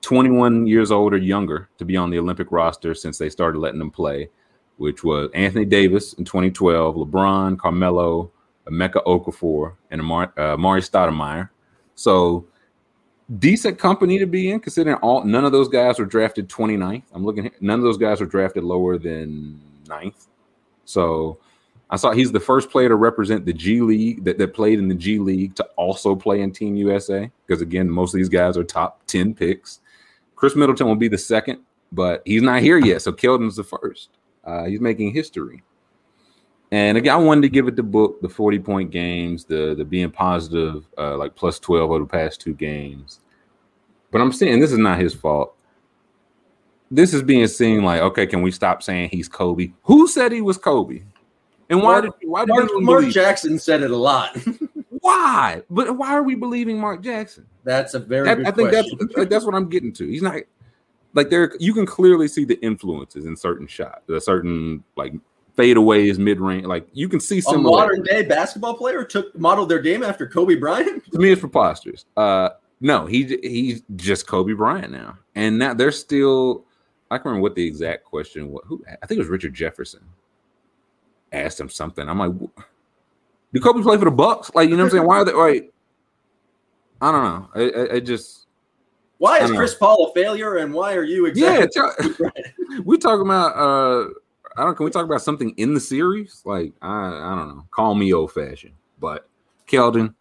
21 0.00 0.66
years 0.66 0.90
old 0.90 1.12
or 1.12 1.18
younger, 1.18 1.68
to 1.78 1.84
be 1.84 1.96
on 1.96 2.10
the 2.10 2.18
Olympic 2.18 2.50
roster 2.50 2.94
since 2.94 3.18
they 3.18 3.28
started 3.28 3.58
letting 3.58 3.78
them 3.78 3.90
play. 3.90 4.30
which 4.78 5.04
was 5.04 5.30
Anthony 5.34 5.64
Davis 5.64 6.12
in 6.14 6.24
2012, 6.24 6.96
LeBron, 6.96 7.58
Carmelo, 7.58 8.30
Emeka 8.66 9.04
Okafor, 9.04 9.74
and 9.90 10.00
Amar'e, 10.00 10.38
uh, 10.38 10.56
Mari 10.56 10.80
Stoudemire. 10.80 11.50
So 11.94 12.46
decent 13.38 13.78
company 13.78 14.18
to 14.18 14.26
be 14.26 14.50
in, 14.50 14.60
considering 14.60 14.96
all 14.96 15.24
none 15.24 15.44
of 15.44 15.52
those 15.52 15.68
guys 15.68 15.98
were 15.98 16.04
drafted 16.04 16.48
29th. 16.48 17.04
I'm 17.12 17.24
looking 17.24 17.50
none 17.60 17.78
of 17.78 17.84
those 17.84 17.98
guys 17.98 18.20
were 18.20 18.26
drafted 18.26 18.64
lower 18.64 18.98
than 18.98 19.60
ninth. 19.88 20.26
So 20.84 21.38
I 21.90 21.96
saw 21.96 22.12
he's 22.12 22.32
the 22.32 22.40
first 22.40 22.70
player 22.70 22.88
to 22.88 22.96
represent 22.96 23.44
the 23.44 23.52
G 23.52 23.80
League 23.80 24.24
that, 24.24 24.38
that 24.38 24.54
played 24.54 24.78
in 24.78 24.88
the 24.88 24.94
G 24.94 25.18
League 25.18 25.54
to 25.56 25.64
also 25.76 26.16
play 26.16 26.40
in 26.40 26.50
Team 26.52 26.76
USA. 26.76 27.30
Because 27.46 27.62
again, 27.62 27.88
most 27.88 28.14
of 28.14 28.18
these 28.18 28.28
guys 28.28 28.56
are 28.56 28.64
top 28.64 29.04
10 29.06 29.34
picks. 29.34 29.80
Khris 30.34 30.56
Middleton 30.56 30.86
will 30.86 30.96
be 30.96 31.08
the 31.08 31.18
second, 31.18 31.60
but 31.92 32.22
he's 32.24 32.42
not 32.42 32.62
here 32.62 32.78
yet. 32.78 33.02
So 33.02 33.12
Keldon's 33.12 33.56
the 33.56 33.64
first. 33.64 34.08
Uh, 34.44 34.64
he's 34.64 34.80
making 34.80 35.12
history. 35.12 35.62
And 36.72 36.96
again, 36.96 37.12
I 37.12 37.18
wanted 37.18 37.42
to 37.42 37.50
give 37.50 37.68
it 37.68 37.76
the 37.76 37.82
book, 37.82 38.22
the 38.22 38.30
40 38.30 38.58
point 38.60 38.90
games, 38.90 39.44
the 39.44 39.74
the 39.76 39.84
being 39.84 40.10
positive, 40.10 40.86
uh, 40.96 41.18
like 41.18 41.34
plus 41.36 41.58
12 41.58 41.90
over 41.90 41.98
the 42.00 42.06
past 42.06 42.40
two 42.40 42.54
games. 42.54 43.20
But 44.10 44.22
I'm 44.22 44.32
saying 44.32 44.58
this 44.60 44.72
is 44.72 44.78
not 44.78 44.98
his 44.98 45.14
fault. 45.14 45.54
This 46.90 47.12
is 47.12 47.22
being 47.22 47.46
seen 47.46 47.84
like, 47.84 48.00
okay, 48.00 48.26
can 48.26 48.40
we 48.40 48.50
stop 48.50 48.82
saying 48.82 49.10
he's 49.10 49.28
Kobe? 49.28 49.72
Who 49.84 50.08
said 50.08 50.32
he 50.32 50.40
was 50.40 50.56
Kobe? 50.56 51.02
And 51.68 51.82
why 51.82 52.00
Mark, 52.00 52.20
did 52.20 52.28
why 52.28 52.44
did 52.46 52.70
Mark, 52.80 53.06
Jackson 53.08 53.58
said 53.58 53.82
it 53.82 53.90
a 53.90 53.96
lot. 53.96 54.36
Why? 55.00 55.62
But 55.68 55.96
why 55.98 56.12
are 56.12 56.22
we 56.22 56.36
believing 56.36 56.78
Mark 56.78 57.02
Jackson? 57.02 57.44
that's 57.64 57.94
a 57.94 57.98
very 57.98 58.24
That- 58.24 58.46
I 58.46 58.50
think 58.52 58.70
question. 58.70 58.98
that's 59.16 59.28
that's 59.30 59.44
what 59.44 59.54
I'm 59.54 59.68
getting 59.68 59.92
to. 59.94 60.06
He's 60.06 60.22
not 60.22 60.36
like 61.12 61.28
there. 61.28 61.52
You 61.58 61.74
can 61.74 61.86
clearly 61.86 62.28
see 62.28 62.44
the 62.44 62.54
influences 62.64 63.24
in 63.26 63.36
certain 63.36 63.66
shots, 63.66 64.08
a 64.08 64.20
certain 64.20 64.84
like 64.96 65.12
fadeaways, 65.56 66.18
mid 66.18 66.40
range. 66.40 66.66
Like 66.66 66.86
you 66.92 67.08
can 67.08 67.20
see 67.20 67.40
some. 67.40 67.62
modern 67.62 68.02
day 68.02 68.22
basketball 68.22 68.74
player 68.74 69.04
took 69.04 69.36
modeled 69.38 69.68
their 69.68 69.80
game 69.80 70.02
after 70.02 70.26
Kobe 70.26 70.56
Bryant. 70.56 71.10
To 71.12 71.18
me, 71.18 71.32
it's 71.32 71.40
preposterous. 71.40 72.04
Uh, 72.16 72.50
no, 72.80 73.06
he 73.06 73.38
he's 73.42 73.82
just 73.96 74.26
Kobe 74.26 74.54
Bryant 74.54 74.92
now, 74.92 75.18
and 75.34 75.58
now 75.58 75.74
they're 75.74 75.92
still. 75.92 76.64
I 77.10 77.16
can't 77.16 77.26
remember 77.26 77.42
what 77.42 77.54
the 77.54 77.66
exact 77.66 78.04
question 78.04 78.50
was. 78.50 78.64
Who 78.66 78.82
I 78.88 79.06
think 79.06 79.18
it 79.18 79.22
was 79.22 79.28
Richard 79.28 79.54
Jefferson 79.54 80.00
asked 81.32 81.60
him 81.60 81.68
something. 81.68 82.08
I'm 82.08 82.18
like, 82.18 82.32
"Wh- 82.32 82.62
did 83.52 83.62
Kobe 83.62 83.82
play 83.82 83.98
for 83.98 84.06
the 84.06 84.10
Bucks? 84.10 84.50
Like, 84.54 84.70
you 84.70 84.76
know 84.76 84.84
what 84.84 84.92
I'm 84.92 84.98
saying? 84.98 85.06
Why 85.06 85.16
are 85.18 85.24
they 85.24 85.32
like? 85.32 85.72
I 87.00 87.12
don't 87.12 87.24
know. 87.24 87.48
I, 87.54 87.80
I, 87.80 87.94
I 87.96 88.00
just 88.00 88.46
Why 89.18 89.38
is 89.40 89.50
know. 89.50 89.56
Chris 89.56 89.74
Paul 89.74 90.10
a 90.10 90.14
failure, 90.14 90.56
and 90.56 90.72
why 90.72 90.94
are 90.94 91.02
you 91.02 91.30
yeah. 91.34 91.58
exactly? 91.58 92.14
tell- 92.14 92.32
we 92.84 92.96
talking 92.96 93.26
about 93.26 93.56
uh, 93.56 94.08
I 94.56 94.64
don't. 94.64 94.74
Can 94.76 94.84
we 94.84 94.90
talk 94.90 95.04
about 95.04 95.22
something 95.22 95.50
in 95.56 95.74
the 95.74 95.80
series? 95.80 96.42
Like, 96.44 96.72
I 96.82 97.08
I 97.08 97.34
don't 97.34 97.48
know. 97.48 97.66
Call 97.70 97.94
me 97.94 98.12
old 98.12 98.32
fashioned, 98.32 98.74
but 98.98 99.28
Keldon, 99.66 100.14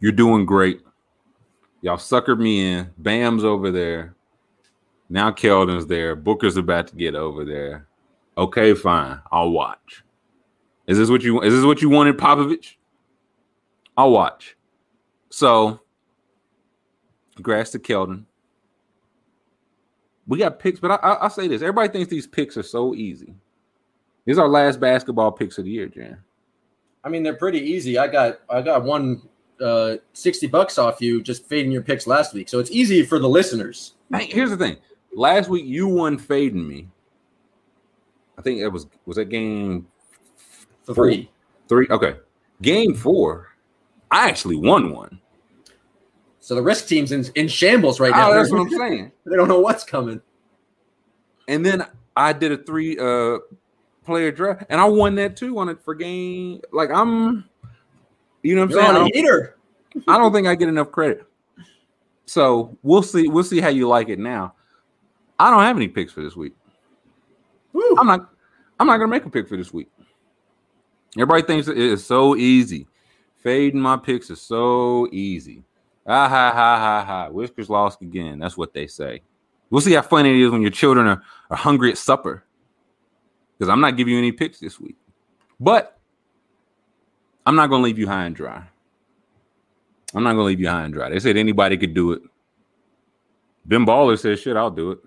you're 0.00 0.12
doing 0.12 0.44
great. 0.44 0.80
Y'all 1.80 1.96
suckered 1.96 2.38
me 2.38 2.64
in. 2.64 2.90
Bam's 2.98 3.44
over 3.44 3.70
there. 3.70 4.14
Now 5.08 5.30
Keldon's 5.30 5.86
there. 5.86 6.16
Booker's 6.16 6.56
about 6.56 6.86
to 6.88 6.96
get 6.96 7.14
over 7.14 7.44
there. 7.44 7.86
Okay, 8.38 8.74
fine. 8.74 9.20
I'll 9.30 9.50
watch. 9.50 10.02
Is 10.86 10.98
this 10.98 11.10
what 11.10 11.22
you 11.22 11.40
is 11.42 11.52
this 11.52 11.64
what 11.64 11.82
you 11.82 11.88
wanted, 11.88 12.18
Popovich? 12.18 12.76
I'll 13.96 14.10
watch. 14.10 14.56
So 15.30 15.80
congrats 17.34 17.70
to 17.70 17.78
Keldon. 17.78 18.24
We 20.26 20.38
got 20.38 20.58
picks, 20.58 20.78
but 20.80 20.92
I, 20.92 20.94
I, 20.96 21.12
I'll 21.14 21.30
say 21.30 21.48
this: 21.48 21.62
everybody 21.62 21.88
thinks 21.88 22.08
these 22.08 22.26
picks 22.26 22.56
are 22.56 22.62
so 22.62 22.94
easy. 22.94 23.34
These 24.24 24.38
are 24.38 24.42
our 24.42 24.48
last 24.48 24.78
basketball 24.78 25.32
picks 25.32 25.58
of 25.58 25.64
the 25.64 25.70
year, 25.70 25.88
Jan. 25.88 26.18
I 27.04 27.08
mean, 27.08 27.22
they're 27.22 27.34
pretty 27.34 27.58
easy. 27.58 27.98
I 27.98 28.06
got 28.06 28.40
I 28.48 28.62
got 28.62 28.84
one 28.84 29.22
uh, 29.60 29.96
sixty 30.12 30.46
bucks 30.46 30.78
off 30.78 31.00
you 31.00 31.22
just 31.22 31.46
fading 31.46 31.72
your 31.72 31.82
picks 31.82 32.06
last 32.06 32.34
week, 32.34 32.48
so 32.48 32.58
it's 32.60 32.70
easy 32.70 33.02
for 33.04 33.18
the 33.18 33.28
listeners. 33.28 33.94
Hey, 34.12 34.26
here's 34.26 34.50
the 34.50 34.56
thing: 34.56 34.76
last 35.12 35.48
week 35.48 35.64
you 35.66 35.88
won 35.88 36.18
fading 36.18 36.66
me. 36.68 36.88
I 38.38 38.42
think 38.42 38.60
it 38.60 38.68
was 38.68 38.86
was 39.06 39.16
that 39.16 39.28
game 39.28 39.88
three, 40.86 41.24
Four. 41.24 41.28
three. 41.68 41.86
Okay, 41.90 42.16
game 42.60 42.94
four. 42.94 43.48
I 44.10 44.28
actually 44.28 44.56
won 44.56 44.92
one. 44.92 45.20
So 46.42 46.56
the 46.56 46.62
risk 46.62 46.88
team's 46.88 47.12
in, 47.12 47.24
in 47.36 47.46
shambles 47.46 48.00
right 48.00 48.10
now. 48.10 48.32
Oh, 48.32 48.34
that's 48.34 48.50
what 48.52 48.62
I'm 48.62 48.70
saying. 48.70 49.12
they 49.24 49.36
don't 49.36 49.46
know 49.46 49.60
what's 49.60 49.84
coming. 49.84 50.20
And 51.46 51.64
then 51.64 51.86
I 52.16 52.32
did 52.32 52.50
a 52.50 52.56
three 52.56 52.98
uh 52.98 53.38
player 54.04 54.32
draft, 54.32 54.64
and 54.68 54.80
I 54.80 54.84
won 54.86 55.14
that 55.14 55.36
too 55.36 55.56
on 55.58 55.68
it 55.68 55.80
for 55.84 55.94
game. 55.94 56.60
Like 56.72 56.90
I'm, 56.90 57.44
you 58.42 58.56
know 58.56 58.62
what 58.62 58.64
I'm 58.64 58.70
You're 58.70 58.80
saying? 58.82 58.86
I 58.86 58.88
on 58.88 58.96
a 58.96 58.98
don't- 58.98 59.14
heater. 59.14 59.56
I 60.08 60.18
don't 60.18 60.32
think 60.32 60.48
I 60.48 60.54
get 60.56 60.68
enough 60.68 60.90
credit. 60.90 61.24
So 62.26 62.76
we'll 62.82 63.02
see. 63.04 63.28
We'll 63.28 63.44
see 63.44 63.60
how 63.60 63.68
you 63.68 63.86
like 63.86 64.08
it 64.08 64.18
now. 64.18 64.54
I 65.38 65.48
don't 65.50 65.62
have 65.62 65.76
any 65.76 65.86
picks 65.88 66.12
for 66.12 66.22
this 66.22 66.34
week. 66.34 66.54
Woo. 67.72 67.96
I'm 67.98 68.06
not. 68.06 68.30
I'm 68.80 68.86
not 68.88 68.96
gonna 68.96 69.10
make 69.10 69.24
a 69.26 69.30
pick 69.30 69.48
for 69.48 69.56
this 69.56 69.72
week. 69.72 69.88
Everybody 71.16 71.42
thinks 71.42 71.68
it 71.68 71.78
is 71.78 72.04
so 72.04 72.34
easy. 72.34 72.88
Fading 73.36 73.80
my 73.80 73.96
picks 73.96 74.28
is 74.30 74.40
so 74.40 75.06
easy. 75.12 75.62
Ah 76.06 76.28
ha 76.28 76.52
ha 76.52 76.78
ha 76.78 77.04
ha. 77.04 77.28
Whiskers 77.30 77.70
lost 77.70 78.02
again. 78.02 78.38
That's 78.38 78.56
what 78.56 78.74
they 78.74 78.86
say. 78.86 79.22
We'll 79.70 79.80
see 79.80 79.92
how 79.94 80.02
funny 80.02 80.30
it 80.30 80.44
is 80.44 80.50
when 80.50 80.62
your 80.62 80.70
children 80.70 81.06
are, 81.06 81.22
are 81.50 81.56
hungry 81.56 81.90
at 81.90 81.98
supper. 81.98 82.44
Because 83.56 83.70
I'm 83.70 83.80
not 83.80 83.96
giving 83.96 84.12
you 84.12 84.18
any 84.18 84.32
picks 84.32 84.58
this 84.60 84.80
week. 84.80 84.96
But 85.60 85.98
I'm 87.46 87.54
not 87.54 87.70
gonna 87.70 87.84
leave 87.84 87.98
you 87.98 88.06
high 88.06 88.26
and 88.26 88.34
dry. 88.36 88.64
I'm 90.14 90.22
not 90.22 90.32
gonna 90.32 90.44
leave 90.44 90.60
you 90.60 90.68
high 90.68 90.84
and 90.84 90.92
dry. 90.92 91.08
They 91.08 91.18
said 91.20 91.36
anybody 91.36 91.76
could 91.76 91.94
do 91.94 92.12
it. 92.12 92.22
Ben 93.64 93.86
Baller 93.86 94.18
says, 94.18 94.40
"Shit, 94.40 94.56
I'll 94.56 94.70
do 94.70 94.90
it." 94.92 94.98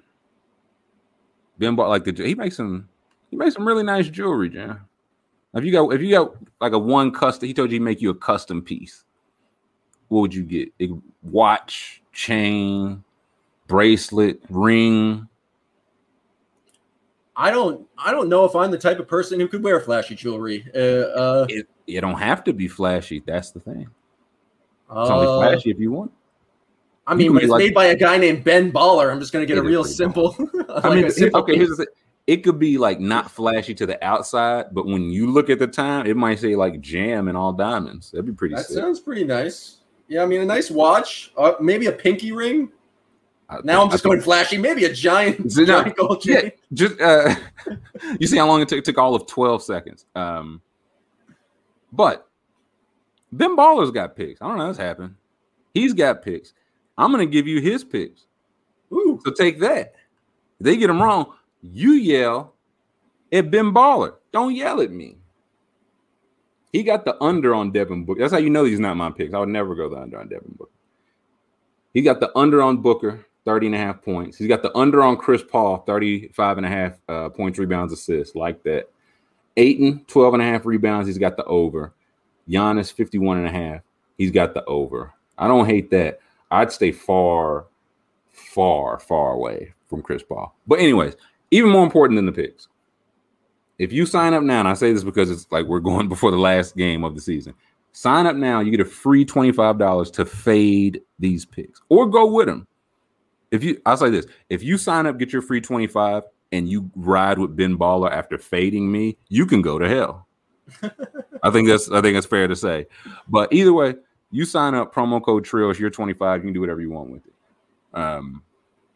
Ben 1.58 1.76
Baller, 1.76 1.90
like 1.90 2.04
the 2.04 2.26
he 2.26 2.36
makes 2.36 2.58
some, 2.58 2.90
he 3.30 3.38
makes 3.38 3.54
some 3.54 3.68
really 3.68 3.84
nice 3.84 4.10
jewelry, 4.10 4.50
Jan. 4.50 4.80
If 5.54 5.64
you 5.64 5.72
got, 5.72 5.94
if 5.94 6.02
you 6.02 6.12
got 6.12 6.36
like 6.60 6.74
a 6.74 6.80
one 6.80 7.12
custom, 7.12 7.48
he 7.48 7.54
told 7.54 7.72
you 7.72 7.80
to 7.80 7.86
make 7.86 8.02
you 8.02 8.10
a 8.10 8.16
custom 8.16 8.62
piece. 8.62 9.05
What 10.10 10.22
would 10.22 10.34
you 10.34 10.44
get? 10.44 10.70
A 10.82 10.90
watch, 11.24 12.02
chain, 12.14 13.04
bracelet, 13.68 14.40
ring. 14.50 15.28
I 17.36 17.52
don't 17.52 17.86
I 17.98 18.12
don't 18.12 18.30
know 18.30 18.46
if 18.46 18.56
I'm 18.56 18.72
the 18.72 18.78
type 18.78 19.00
of 19.00 19.08
person 19.08 19.40
who 19.40 19.48
could 19.48 19.64
wear 19.64 19.80
flashy 19.80 20.16
jewelry. 20.16 20.66
Uh, 20.74 20.80
uh, 20.80 21.46
It, 21.50 21.68
it 21.88 22.02
don't 22.02 22.18
have 22.20 22.44
to 22.46 22.54
be 22.54 22.68
flashy. 22.68 23.22
That's 23.26 23.52
the 23.52 23.60
thing. 23.60 23.82
It's 23.82 23.90
uh, 24.92 25.18
only 25.18 25.26
flashy 25.52 25.72
if 25.72 25.80
you 25.80 25.92
want. 25.92 26.12
I 27.08 27.14
mean, 27.14 27.34
when 27.34 27.44
it's 27.44 27.52
like- 27.52 27.60
made 27.60 27.74
by 27.74 27.86
a 27.88 27.96
guy 27.96 28.18
named 28.18 28.44
Ben 28.44 28.72
Baller, 28.72 29.12
I'm 29.12 29.20
just 29.20 29.34
going 29.34 29.46
to 29.46 29.48
get 29.48 29.58
a 29.60 29.64
real 29.64 29.84
simple. 29.84 30.36
I 30.70 30.96
mean, 30.96 31.10
simple 31.12 31.42
okay, 31.42 31.56
here's 31.56 31.70
the 31.70 31.78
thing. 31.78 31.86
It 32.28 32.38
could 32.38 32.58
be 32.58 32.80
like 32.80 33.00
not 33.00 33.30
flashy 33.30 33.76
to 33.76 33.86
the 33.86 34.04
outside, 34.04 34.68
but 34.74 34.88
when 34.88 35.12
you 35.12 35.30
look 35.32 35.52
at 35.52 35.60
the 35.60 35.68
time, 35.68 36.08
it 36.08 36.18
might 36.18 36.40
say 36.40 36.56
like 36.56 36.82
jam 36.82 37.28
and 37.28 37.38
all 37.38 37.54
diamonds. 37.54 38.10
That'd 38.12 38.26
be 38.26 38.32
pretty 38.32 38.56
That 38.56 38.66
sick. 38.66 38.78
sounds 38.78 39.00
pretty 39.00 39.24
nice. 39.26 39.78
Yeah, 40.08 40.24
I 40.24 40.26
mean, 40.26 40.42
a 40.42 40.46
nice 40.46 40.70
watch, 40.70 41.32
uh, 41.38 41.54
maybe 41.60 41.88
a 41.88 41.92
pinky 41.92 42.32
ring. 42.32 42.70
I 43.50 43.60
Now 43.64 43.84
I'm 43.84 43.90
just 43.92 44.04
going 44.04 44.22
flashy, 44.22 44.58
maybe 44.58 44.86
a 44.86 44.94
giant, 44.94 45.52
So 45.52 45.62
now- 45.64 45.82
giant 45.82 45.96
gold 45.98 46.26
Yeah, 46.26 46.42
chain. 46.42 46.52
just 46.74 47.00
uh, 47.02 47.36
you 48.20 48.28
see 48.28 48.38
how 48.38 48.48
long 48.48 48.62
it 48.62 48.68
took? 48.68 48.80
It 48.80 48.86
took 48.86 48.98
all 48.98 49.16
of 49.16 49.28
twelve 49.28 49.62
seconds. 49.64 50.06
Um, 50.16 50.62
but 51.92 52.28
Ben 53.32 53.56
Baller's 53.56 53.92
got 53.92 54.16
picks. 54.16 54.42
I 54.42 54.48
don't 54.48 54.58
know 54.58 54.68
what's 54.68 54.78
happened. 54.80 55.16
He's 55.74 55.94
got 55.94 56.22
picks. 56.22 56.54
I'm 56.98 57.12
gonna 57.12 57.26
give 57.26 57.48
you 57.48 57.60
his 57.62 57.84
picks. 57.84 58.26
Ooh, 58.94 59.20
So 59.26 59.32
take 59.32 59.60
that. 59.60 59.94
If 60.60 60.66
they 60.66 60.78
get 60.78 60.88
them 60.88 61.02
wrong, 61.02 61.34
you 61.62 61.92
yell 61.94 62.56
at 63.32 63.52
Ben 63.52 63.74
Baller. 63.74 64.16
Don't 64.32 64.56
yell 64.56 64.82
at 64.82 64.92
me. 64.92 65.18
He 66.76 66.84
got 66.84 67.06
the 67.06 67.16
under 67.24 67.56
on 67.56 67.72
Devin 67.72 68.04
Booker. 68.04 68.20
That's 68.20 68.34
how 68.34 68.40
you 68.40 68.50
know 68.50 68.66
he's 68.66 68.82
not 68.82 68.98
my 68.98 69.10
picks. 69.10 69.34
I 69.34 69.40
would 69.40 69.48
never 69.48 69.76
go 69.76 69.88
the 69.88 69.96
under 69.96 70.20
on 70.20 70.28
Devin 70.28 70.56
Booker. 70.58 70.74
He 71.94 72.02
got 72.02 72.20
the 72.20 72.38
under 72.38 72.62
on 72.62 72.82
Booker, 72.82 73.26
30 73.46 73.68
and 73.68 73.76
a 73.76 73.78
half 73.78 74.02
points. 74.02 74.38
He's 74.38 74.50
got 74.50 74.62
the 74.62 74.76
under 74.76 75.02
on 75.02 75.16
Chris 75.16 75.42
Paul, 75.42 75.86
35 75.88 76.58
and 76.58 76.66
a 76.66 76.70
half 76.70 77.00
uh, 77.08 77.30
points, 77.30 77.60
rebounds, 77.60 77.94
assists, 77.94 78.36
like 78.36 78.62
that. 78.64 78.90
Ayton, 79.56 80.04
12 80.08 80.34
and 80.34 80.44
a 80.44 80.46
half 80.48 80.66
rebounds. 80.66 81.08
He's 81.08 81.18
got 81.18 81.38
the 81.38 81.46
over. 81.46 81.94
Giannis, 82.50 82.92
51 82.92 83.38
and 83.38 83.48
a 83.48 83.52
half. 83.52 83.82
He's 84.18 84.32
got 84.32 84.54
the 84.54 84.66
over. 84.66 85.14
I 85.38 85.48
don't 85.48 85.68
hate 85.68 85.90
that. 85.92 86.20
I'd 86.52 86.74
stay 86.74 86.92
far, 86.92 87.68
far, 88.34 89.00
far 89.00 89.32
away 89.32 89.74
from 89.88 90.02
Chris 90.02 90.24
Paul. 90.24 90.54
But 90.68 90.80
anyways, 90.80 91.16
even 91.52 91.72
more 91.72 91.86
important 91.86 92.18
than 92.18 92.26
the 92.26 92.34
picks. 92.34 92.68
If 93.78 93.92
you 93.92 94.06
sign 94.06 94.34
up 94.34 94.44
now, 94.44 94.60
and 94.60 94.68
I 94.68 94.74
say 94.74 94.94
this 94.94 95.04
because 95.04 95.30
it's 95.30 95.48
like 95.52 95.66
we're 95.66 95.80
going 95.80 96.08
before 96.10 96.32
the 96.32 96.38
last 96.38 96.76
game 96.76 97.04
of 97.04 97.16
the 97.16 97.22
season. 97.22 97.54
Sign 97.92 98.26
up 98.26 98.36
now, 98.36 98.60
you 98.60 98.72
get 98.72 98.82
a 98.82 98.86
free 98.86 99.26
$25 99.26 100.12
to 100.14 100.26
fade 100.26 101.02
these 101.18 101.46
picks 101.46 101.82
or 101.88 102.06
go 102.06 102.26
with 102.26 102.48
them. 102.48 102.68
If 103.52 103.64
you 103.64 103.82
I'll 103.86 103.96
say 103.96 104.10
this, 104.10 104.26
if 104.50 104.64
you 104.64 104.78
sign 104.78 105.06
up, 105.06 105.18
get 105.18 105.32
your 105.32 105.42
free 105.42 105.62
25, 105.62 106.24
and 106.52 106.70
you 106.70 106.90
ride 106.96 107.40
with 107.40 107.56
Ben 107.56 107.78
Baller 107.78 108.12
after 108.12 108.38
fading 108.38 108.92
me, 108.92 109.18
you 109.30 109.46
can 109.46 109.62
go 109.62 109.80
to 109.80 109.88
hell. 109.88 110.28
I 111.44 111.52
think 111.52 111.68
that's 111.68 111.90
I 111.90 112.02
think 112.02 112.16
that's 112.16 112.26
fair 112.26 112.48
to 112.48 112.56
say. 112.56 112.88
But 113.28 113.54
either 113.54 113.74
way, 113.74 113.96
you 114.32 114.46
sign 114.46 114.74
up 114.74 114.94
promo 114.94 115.24
code 115.24 115.46
Trills, 115.46 115.80
you're 115.80 115.90
25, 115.90 116.40
you 116.40 116.44
can 116.48 116.54
do 116.54 116.60
whatever 116.60 116.82
you 116.82 116.92
want 116.92 117.12
with 117.12 117.26
it. 117.26 117.34
Um, 117.94 118.44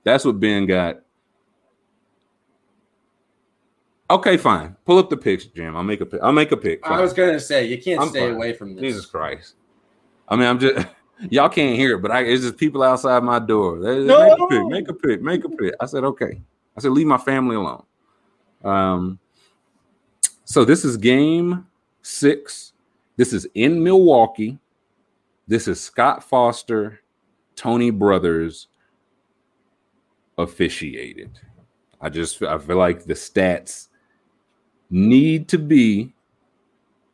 that's 0.03 0.25
what 0.25 0.39
Ben 0.39 0.65
got. 0.65 1.01
Okay, 4.11 4.37
fine. 4.37 4.75
Pull 4.85 4.97
up 4.97 5.09
the 5.09 5.17
picks, 5.17 5.45
Jim. 5.45 5.75
I'll 5.75 5.83
make 5.83 6.01
a 6.01 6.05
pick. 6.05 6.19
I'll 6.23 6.31
make 6.31 6.51
a 6.51 6.57
pick. 6.57 6.79
I 6.85 6.99
was 6.99 7.13
gonna 7.13 7.39
say 7.39 7.65
you 7.67 7.79
can't 7.81 8.01
I'm 8.01 8.09
stay 8.09 8.21
fine. 8.27 8.35
away 8.35 8.53
from 8.53 8.75
this. 8.75 8.81
Jesus 8.81 9.05
Christ. 9.05 9.55
I 10.27 10.35
mean, 10.35 10.47
I'm 10.47 10.59
just 10.59 10.87
y'all 11.29 11.49
can't 11.49 11.77
hear 11.77 11.95
it, 11.95 12.01
but 12.01 12.09
I 12.11 12.21
it's 12.23 12.41
just 12.43 12.57
people 12.57 12.81
outside 12.81 13.23
my 13.23 13.37
door. 13.39 13.79
They- 13.79 14.03
No. 14.05 14.19
Make 14.27 14.39
a 14.39 14.47
pick, 14.47 14.67
make 14.67 14.87
a 14.89 14.93
pick, 14.93 15.21
make 15.21 15.43
a 15.45 15.49
pick. 15.49 15.73
I 15.79 15.85
said, 15.85 16.03
okay. 16.05 16.41
I 16.75 16.81
said, 16.81 16.91
leave 16.91 17.07
my 17.07 17.17
family 17.17 17.55
alone. 17.55 17.83
Um, 18.63 19.19
so 20.45 20.65
this 20.65 20.83
is 20.85 20.97
game 20.97 21.67
six. 22.01 22.73
This 23.15 23.33
is 23.33 23.47
in 23.53 23.83
Milwaukee. 23.83 24.57
This 25.47 25.67
is 25.67 25.79
Scott 25.81 26.23
Foster, 26.23 27.01
Tony 27.55 27.89
Brothers 27.91 28.67
officiated. 30.37 31.39
I 32.01 32.09
just 32.09 32.41
I 32.41 32.57
feel 32.57 32.77
like 32.77 33.03
the 33.03 33.13
stats 33.13 33.88
need 34.89 35.47
to 35.49 35.57
be 35.57 36.13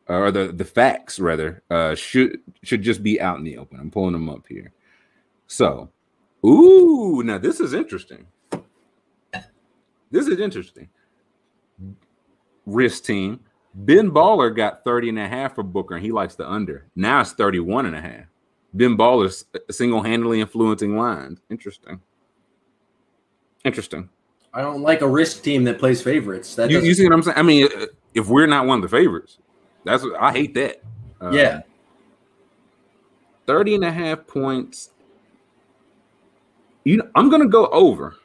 or 0.08 0.30
the 0.30 0.48
the 0.48 0.64
facts 0.64 1.18
rather 1.18 1.62
uh 1.70 1.94
should 1.94 2.40
should 2.62 2.82
just 2.82 3.02
be 3.02 3.20
out 3.20 3.38
in 3.38 3.44
the 3.44 3.58
open. 3.58 3.78
I'm 3.80 3.90
pulling 3.90 4.12
them 4.12 4.30
up 4.30 4.46
here. 4.48 4.72
So, 5.46 5.90
ooh, 6.44 7.22
now 7.24 7.38
this 7.38 7.60
is 7.60 7.74
interesting. 7.74 8.26
This 10.10 10.28
is 10.28 10.40
interesting. 10.40 10.88
Risk 12.64 13.04
team. 13.04 13.40
Ben 13.74 14.10
Baller 14.10 14.54
got 14.54 14.84
30 14.84 15.10
and 15.10 15.18
a 15.18 15.28
half 15.28 15.54
for 15.54 15.62
Booker 15.62 15.96
and 15.96 16.04
he 16.04 16.10
likes 16.10 16.34
the 16.34 16.50
under. 16.50 16.86
Now 16.96 17.20
it's 17.20 17.32
31 17.32 17.86
and 17.86 17.94
a 17.94 18.00
half. 18.00 18.24
Ben 18.72 18.96
Baller's 18.96 19.44
single-handedly 19.70 20.40
influencing 20.40 20.96
lines. 20.96 21.40
Interesting. 21.50 22.00
Interesting. 23.64 24.08
I 24.56 24.62
don't 24.62 24.80
like 24.80 25.02
a 25.02 25.06
risk 25.06 25.42
team 25.42 25.64
that 25.64 25.78
plays 25.78 26.00
favorites. 26.00 26.54
That 26.54 26.70
You, 26.70 26.80
you 26.80 26.94
see 26.94 27.04
what 27.04 27.12
I'm 27.12 27.22
saying? 27.22 27.36
I 27.36 27.42
mean, 27.42 27.68
if 28.14 28.26
we're 28.26 28.46
not 28.46 28.66
one 28.66 28.82
of 28.82 28.90
the 28.90 28.96
favorites, 28.96 29.36
that's 29.84 30.02
what 30.02 30.14
I 30.18 30.32
hate 30.32 30.54
that. 30.54 30.80
Uh, 31.20 31.30
yeah. 31.30 31.60
30 33.46 33.74
and 33.74 33.84
a 33.84 33.92
half 33.92 34.26
points. 34.26 34.92
You 36.84 36.96
know, 36.96 37.08
I'm 37.14 37.28
gonna 37.28 37.48
go 37.48 37.66
over. 37.66 38.16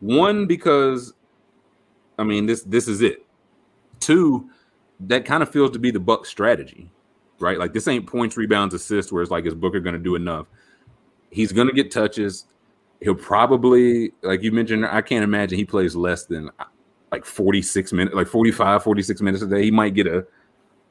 One, 0.00 0.46
because 0.46 1.12
I 2.18 2.24
mean 2.24 2.46
this 2.46 2.62
this 2.62 2.88
is 2.88 3.00
it. 3.00 3.24
Two, 4.00 4.50
that 4.98 5.24
kind 5.24 5.40
of 5.40 5.52
feels 5.52 5.70
to 5.70 5.78
be 5.78 5.92
the 5.92 6.00
Buck 6.00 6.26
strategy, 6.26 6.90
right? 7.38 7.58
Like 7.58 7.72
this 7.72 7.86
ain't 7.86 8.08
points, 8.08 8.36
rebounds, 8.36 8.74
assists, 8.74 9.12
where 9.12 9.22
it's 9.22 9.30
like 9.30 9.46
is 9.46 9.54
Booker 9.54 9.78
gonna 9.78 9.98
do 9.98 10.16
enough? 10.16 10.48
He's 11.30 11.52
gonna 11.52 11.72
get 11.72 11.92
touches. 11.92 12.46
He'll 13.00 13.14
probably, 13.14 14.12
like 14.22 14.42
you 14.42 14.52
mentioned, 14.52 14.84
I 14.86 15.00
can't 15.00 15.24
imagine 15.24 15.58
he 15.58 15.64
plays 15.64 15.96
less 15.96 16.26
than 16.26 16.50
like 17.10 17.24
46 17.24 17.92
minutes, 17.92 18.14
like 18.14 18.26
45, 18.26 18.82
46 18.82 19.20
minutes 19.22 19.42
a 19.42 19.46
day. 19.46 19.64
He 19.64 19.70
might 19.70 19.94
get 19.94 20.06
a 20.06 20.26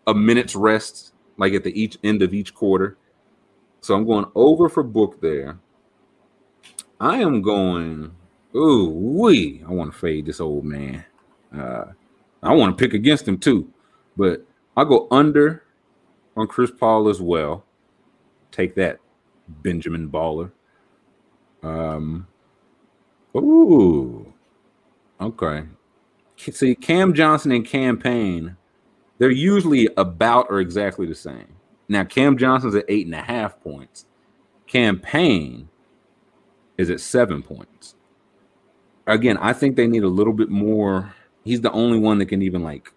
a 0.08 0.14
minute's 0.14 0.56
rest, 0.56 1.14
like 1.38 1.54
at 1.54 1.64
the 1.64 1.80
each 1.80 1.98
end 2.04 2.22
of 2.22 2.34
each 2.34 2.54
quarter. 2.54 2.98
So 3.82 3.96
I'm 3.96 4.06
going 4.06 4.26
over 4.36 4.68
for 4.70 4.84
book 4.84 5.22
there. 5.22 5.60
I 7.00 7.18
am 7.18 7.42
going. 7.42 8.12
Ooh, 8.56 8.90
wee! 8.90 9.64
I 9.68 9.72
want 9.72 9.94
to 9.94 9.98
fade 9.98 10.26
this 10.26 10.42
old 10.42 10.66
man. 10.66 11.06
Uh, 11.56 11.86
I 12.42 12.54
want 12.54 12.76
to 12.76 12.84
pick 12.84 12.94
against 12.94 13.28
him 13.28 13.38
too, 13.38 13.72
but 14.18 14.44
I'll 14.76 14.86
go 14.86 15.08
under 15.12 15.64
on 16.36 16.48
Chris 16.48 16.72
Paul 16.72 17.10
as 17.10 17.22
well. 17.22 17.64
Take 18.52 18.76
that, 18.76 19.00
Benjamin 19.48 20.10
Baller. 20.10 20.52
Um. 21.64 22.28
Ooh. 23.36 24.34
Okay. 25.22 25.64
See, 26.38 26.76
Cam 26.76 27.14
Johnson 27.14 27.52
and 27.52 27.66
Cam 27.66 27.98
Payne, 27.98 28.56
they're 29.18 29.30
usually 29.30 29.90
about 29.98 30.48
or 30.50 30.60
exactly 30.62 31.06
the 31.06 31.16
same. 31.16 31.56
Now, 31.90 32.04
Cam 32.04 32.38
Johnson's 32.38 32.76
at 32.76 32.86
eight 32.88 33.06
and 33.06 33.16
a 33.16 33.22
half 33.22 33.60
points. 33.62 34.06
Cam 34.68 35.00
Payne 35.00 35.68
is 36.78 36.90
at 36.90 37.02
seven 37.02 37.44
points. 37.44 37.96
Again, 39.08 39.38
I 39.38 39.54
think 39.54 39.76
they 39.76 39.88
need 39.88 40.04
a 40.04 40.08
little 40.08 40.34
bit 40.34 40.50
more. 40.50 41.14
He's 41.44 41.62
the 41.62 41.72
only 41.72 42.00
one 42.00 42.20
that 42.20 42.28
can 42.28 42.42
even 42.42 42.64
like 42.64 42.94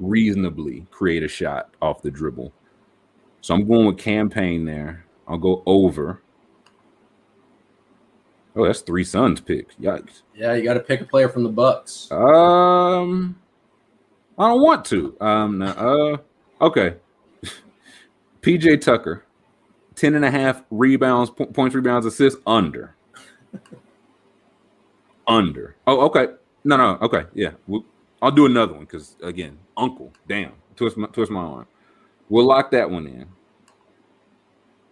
reasonably 0.00 0.86
create 0.90 1.22
a 1.22 1.28
shot 1.28 1.70
off 1.80 2.02
the 2.02 2.10
dribble. 2.10 2.52
So 3.40 3.54
I'm 3.54 3.66
going 3.66 3.86
with 3.86 3.98
Cam 3.98 4.28
Payne 4.28 4.64
there. 4.64 5.06
I'll 5.26 5.38
go 5.38 5.62
over. 5.64 6.20
Oh, 8.56 8.64
that's 8.66 8.80
three 8.80 9.04
Suns 9.04 9.40
pick. 9.40 9.76
Yikes. 9.78 10.22
Yeah, 10.34 10.54
you 10.54 10.64
got 10.64 10.74
to 10.74 10.80
pick 10.80 11.00
a 11.00 11.04
player 11.04 11.28
from 11.28 11.44
the 11.44 11.48
Bucks. 11.48 12.10
Um, 12.10 13.38
I 14.38 14.48
don't 14.48 14.62
want 14.62 14.84
to. 14.86 15.16
Um, 15.20 15.58
no, 15.58 15.66
uh, 16.60 16.64
okay. 16.64 16.96
PJ 18.42 18.80
Tucker, 18.80 19.24
10 19.94 20.14
and 20.14 20.24
a 20.24 20.30
half 20.30 20.62
rebounds, 20.70 21.30
po- 21.30 21.46
points, 21.46 21.74
rebounds, 21.74 22.06
assists, 22.06 22.40
under. 22.46 22.94
under. 25.28 25.76
Oh, 25.86 26.06
okay. 26.06 26.28
No, 26.64 26.76
no, 26.76 26.98
okay. 27.02 27.24
Yeah. 27.34 27.52
We'll, 27.66 27.84
I'll 28.20 28.30
do 28.30 28.46
another 28.46 28.74
one 28.74 28.84
because, 28.84 29.16
again, 29.22 29.58
uncle, 29.76 30.12
damn, 30.28 30.52
twist 30.76 30.96
my, 30.96 31.06
twist 31.08 31.30
my 31.30 31.40
arm. 31.40 31.66
We'll 32.28 32.46
lock 32.46 32.70
that 32.72 32.90
one 32.90 33.06
in. 33.06 33.26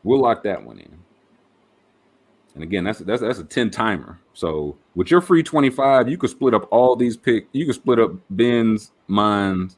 We'll 0.03 0.21
lock 0.21 0.45
that 0.45 0.63
one 0.63 0.79
in. 0.79 0.99
And 2.57 2.63
again, 2.63 2.85
that's 2.85 3.01
that's 3.01 3.21
that's 3.21 3.39
a 3.39 3.45
10 3.45 3.71
timer. 3.71 4.19
So 4.33 4.79
with 4.95 5.11
your 5.11 5.21
free 5.21 5.43
25, 5.43 6.09
you 6.09 6.17
could 6.17 6.31
split 6.31 6.55
up 6.55 6.67
all 6.71 6.97
these 6.97 7.15
pick. 7.15 7.49
You 7.53 7.67
could 7.67 7.75
split 7.75 8.01
up 8.01 8.13
Ben's, 8.31 8.93
mine, 9.09 9.71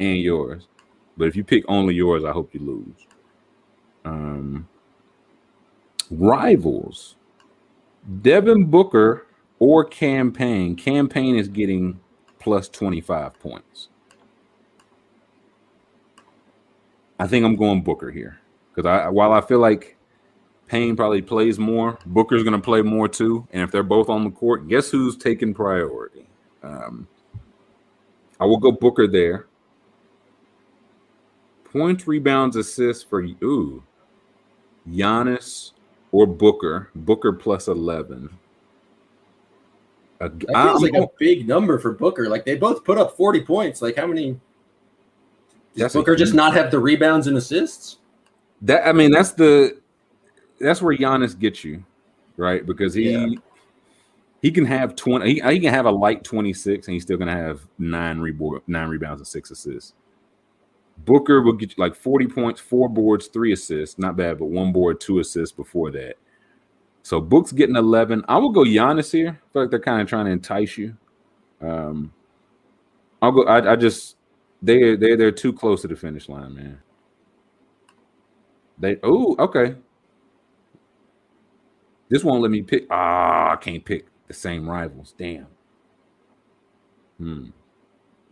and 0.00 0.18
yours. 0.18 0.66
But 1.16 1.28
if 1.28 1.36
you 1.36 1.44
pick 1.44 1.64
only 1.68 1.94
yours, 1.94 2.24
I 2.24 2.32
hope 2.32 2.52
you 2.52 2.60
lose. 2.60 3.06
Um 4.04 4.68
rivals. 6.10 7.14
Devin 8.20 8.64
Booker 8.64 9.28
or 9.60 9.84
Cam 9.84 10.32
Payne. 10.32 10.74
Campaign 10.74 11.36
is 11.36 11.46
getting 11.46 12.00
plus 12.40 12.68
25 12.68 13.38
points. 13.38 13.90
I 17.20 17.28
think 17.28 17.44
I'm 17.44 17.54
going 17.54 17.82
Booker 17.82 18.10
here. 18.10 18.40
Because 18.74 18.88
I 18.88 19.08
while 19.08 19.32
I 19.32 19.40
feel 19.40 19.60
like 19.60 19.96
Payne 20.74 20.96
probably 20.96 21.22
plays 21.22 21.56
more. 21.56 21.96
Booker's 22.04 22.42
going 22.42 22.60
to 22.60 22.60
play 22.60 22.82
more 22.82 23.06
too. 23.06 23.46
And 23.52 23.62
if 23.62 23.70
they're 23.70 23.84
both 23.84 24.08
on 24.08 24.24
the 24.24 24.30
court, 24.32 24.66
guess 24.66 24.90
who's 24.90 25.16
taking 25.16 25.54
priority? 25.54 26.26
Um, 26.64 27.06
I 28.40 28.44
will 28.44 28.56
go 28.58 28.72
Booker 28.72 29.06
there. 29.06 29.46
Points, 31.62 32.08
rebounds, 32.08 32.56
assists 32.56 33.04
for 33.04 33.20
ooh, 33.22 33.84
Giannis 34.90 35.70
or 36.10 36.26
Booker. 36.26 36.90
Booker 36.96 37.32
plus 37.32 37.68
eleven. 37.68 38.30
Uh, 40.20 40.28
That 40.28 40.56
I- 40.56 40.64
feels 40.70 40.82
like 40.82 40.94
a 40.94 41.06
big 41.20 41.46
number 41.46 41.78
for 41.78 41.92
Booker. 41.92 42.28
Like 42.28 42.44
they 42.44 42.56
both 42.56 42.82
put 42.82 42.98
up 42.98 43.16
40 43.16 43.42
points. 43.42 43.80
Like 43.80 43.94
how 43.94 44.08
many? 44.08 44.40
Does 45.76 45.92
Booker 45.92 46.16
just 46.16 46.34
not 46.34 46.52
have 46.54 46.72
the 46.72 46.80
rebounds 46.80 47.28
and 47.28 47.36
assists? 47.36 47.98
That 48.62 48.88
I 48.88 48.92
mean, 48.92 49.12
that's 49.12 49.30
the 49.34 49.83
that's 50.64 50.82
where 50.82 50.96
Giannis 50.96 51.38
gets 51.38 51.64
you, 51.64 51.84
right? 52.36 52.64
Because 52.64 52.94
he 52.94 53.10
Yeah. 53.12 53.26
he 54.42 54.50
can 54.50 54.64
have 54.64 54.96
twenty. 54.96 55.34
He, 55.34 55.40
he 55.40 55.60
can 55.60 55.72
have 55.72 55.86
a 55.86 55.90
light 55.90 56.24
twenty 56.24 56.52
six, 56.52 56.86
and 56.86 56.94
he's 56.94 57.02
still 57.02 57.16
gonna 57.16 57.36
have 57.36 57.60
nine 57.78 58.18
rebound, 58.18 58.62
nine 58.66 58.88
rebounds, 58.88 59.20
and 59.20 59.26
six 59.28 59.50
assists. 59.50 59.94
Booker 60.98 61.42
will 61.42 61.54
get 61.54 61.70
you 61.76 61.82
like 61.82 61.94
forty 61.94 62.26
points, 62.26 62.60
four 62.60 62.88
boards, 62.88 63.26
three 63.28 63.52
assists. 63.52 63.98
Not 63.98 64.16
bad, 64.16 64.38
but 64.38 64.46
one 64.46 64.72
board, 64.72 65.00
two 65.00 65.18
assists 65.18 65.54
before 65.54 65.90
that. 65.92 66.14
So 67.02 67.20
Book's 67.20 67.52
getting 67.52 67.76
eleven. 67.76 68.24
I 68.28 68.38
will 68.38 68.50
go 68.52 68.62
Giannis 68.64 69.12
here. 69.12 69.28
I 69.30 69.52
feel 69.52 69.62
like 69.62 69.70
they're 69.70 69.80
kind 69.80 70.00
of 70.00 70.08
trying 70.08 70.26
to 70.26 70.30
entice 70.32 70.78
you. 70.78 70.96
Um, 71.60 72.12
I'll 73.20 73.32
go. 73.32 73.44
I, 73.44 73.72
I 73.72 73.76
just 73.76 74.16
they 74.62 74.96
they 74.96 75.16
they're 75.16 75.32
too 75.32 75.52
close 75.52 75.82
to 75.82 75.88
the 75.88 75.96
finish 75.96 76.28
line, 76.28 76.54
man. 76.54 76.78
They 78.78 78.98
oh 79.02 79.36
okay. 79.38 79.76
This 82.08 82.24
won't 82.24 82.42
let 82.42 82.50
me 82.50 82.62
pick. 82.62 82.86
Ah, 82.90 83.52
I 83.52 83.56
can't 83.56 83.84
pick 83.84 84.06
the 84.28 84.34
same 84.34 84.68
rivals. 84.68 85.14
Damn. 85.16 85.46
Hmm. 87.18 87.46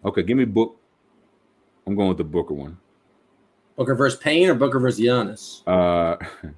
Okay, 0.05 0.23
give 0.23 0.37
me 0.37 0.45
book. 0.45 0.79
I'm 1.87 1.97
going 1.97 2.09
with 2.09 2.19
the 2.19 2.25
Booker 2.25 2.55
one. 2.55 2.79
Booker 3.77 3.95
versus 3.95 4.19
Payne 4.19 4.49
or 4.49 4.55
Booker 4.55 4.79
versus 4.79 5.01
Giannis? 5.01 5.63
Uh, 5.67 6.17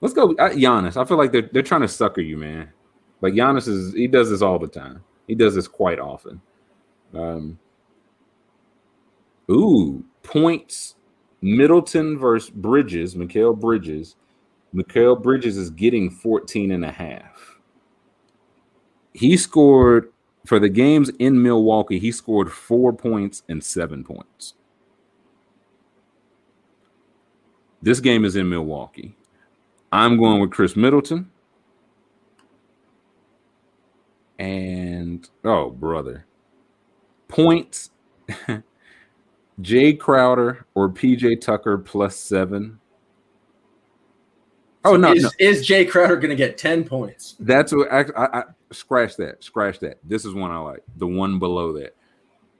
let's 0.00 0.14
go 0.14 0.32
uh, 0.32 0.50
Giannis. 0.50 0.96
I 0.96 1.04
feel 1.04 1.16
like 1.16 1.32
they're 1.32 1.48
they're 1.52 1.62
trying 1.62 1.80
to 1.82 1.88
sucker 1.88 2.20
you, 2.20 2.36
man. 2.36 2.70
Like 3.20 3.34
Giannis 3.34 3.68
is 3.68 3.92
he 3.94 4.06
does 4.06 4.30
this 4.30 4.42
all 4.42 4.58
the 4.58 4.68
time. 4.68 5.02
He 5.26 5.34
does 5.34 5.54
this 5.54 5.68
quite 5.68 5.98
often. 5.98 6.40
Um, 7.14 7.58
ooh, 9.50 10.04
points. 10.22 10.96
Middleton 11.42 12.18
versus 12.18 12.50
Bridges, 12.50 13.14
Mikal 13.14 13.58
Bridges. 13.58 14.16
Mikal 14.74 15.20
Bridges 15.20 15.56
is 15.56 15.70
getting 15.70 16.10
14 16.10 16.70
and 16.70 16.84
a 16.84 16.92
half. 16.92 17.58
He 19.12 19.36
scored 19.36 20.12
for 20.46 20.58
the 20.58 20.68
games 20.68 21.10
in 21.18 21.42
Milwaukee, 21.42 21.98
he 21.98 22.10
scored 22.10 22.50
four 22.50 22.92
points 22.92 23.42
and 23.48 23.62
seven 23.62 24.02
points. 24.02 24.54
This 27.82 28.00
game 28.00 28.24
is 28.24 28.36
in 28.36 28.48
Milwaukee. 28.48 29.16
I'm 29.92 30.18
going 30.18 30.40
with 30.40 30.50
Khris 30.50 30.76
Middleton. 30.76 31.30
And 34.40 35.28
oh, 35.44 35.70
brother. 35.70 36.26
Points. 37.28 37.90
Jae 39.60 39.98
Crowder 39.98 40.66
or 40.74 40.88
PJ 40.88 41.40
Tucker 41.40 41.78
plus 41.78 42.16
seven. 42.16 42.79
Oh 44.84 44.96
no, 44.96 45.12
is, 45.12 45.22
no. 45.24 45.30
is 45.38 45.66
Jae 45.66 45.88
Crowder 45.88 46.16
going 46.16 46.30
to 46.30 46.36
get 46.36 46.56
ten 46.56 46.84
points? 46.84 47.36
That's 47.40 47.72
what 47.72 47.92
I, 47.92 48.04
I, 48.16 48.44
scratch 48.72 49.16
that. 49.16 49.44
Scratch 49.44 49.78
that. 49.80 49.98
This 50.04 50.24
is 50.24 50.34
one 50.34 50.50
I 50.50 50.58
like. 50.58 50.82
The 50.96 51.06
one 51.06 51.38
below 51.38 51.72
that. 51.74 51.94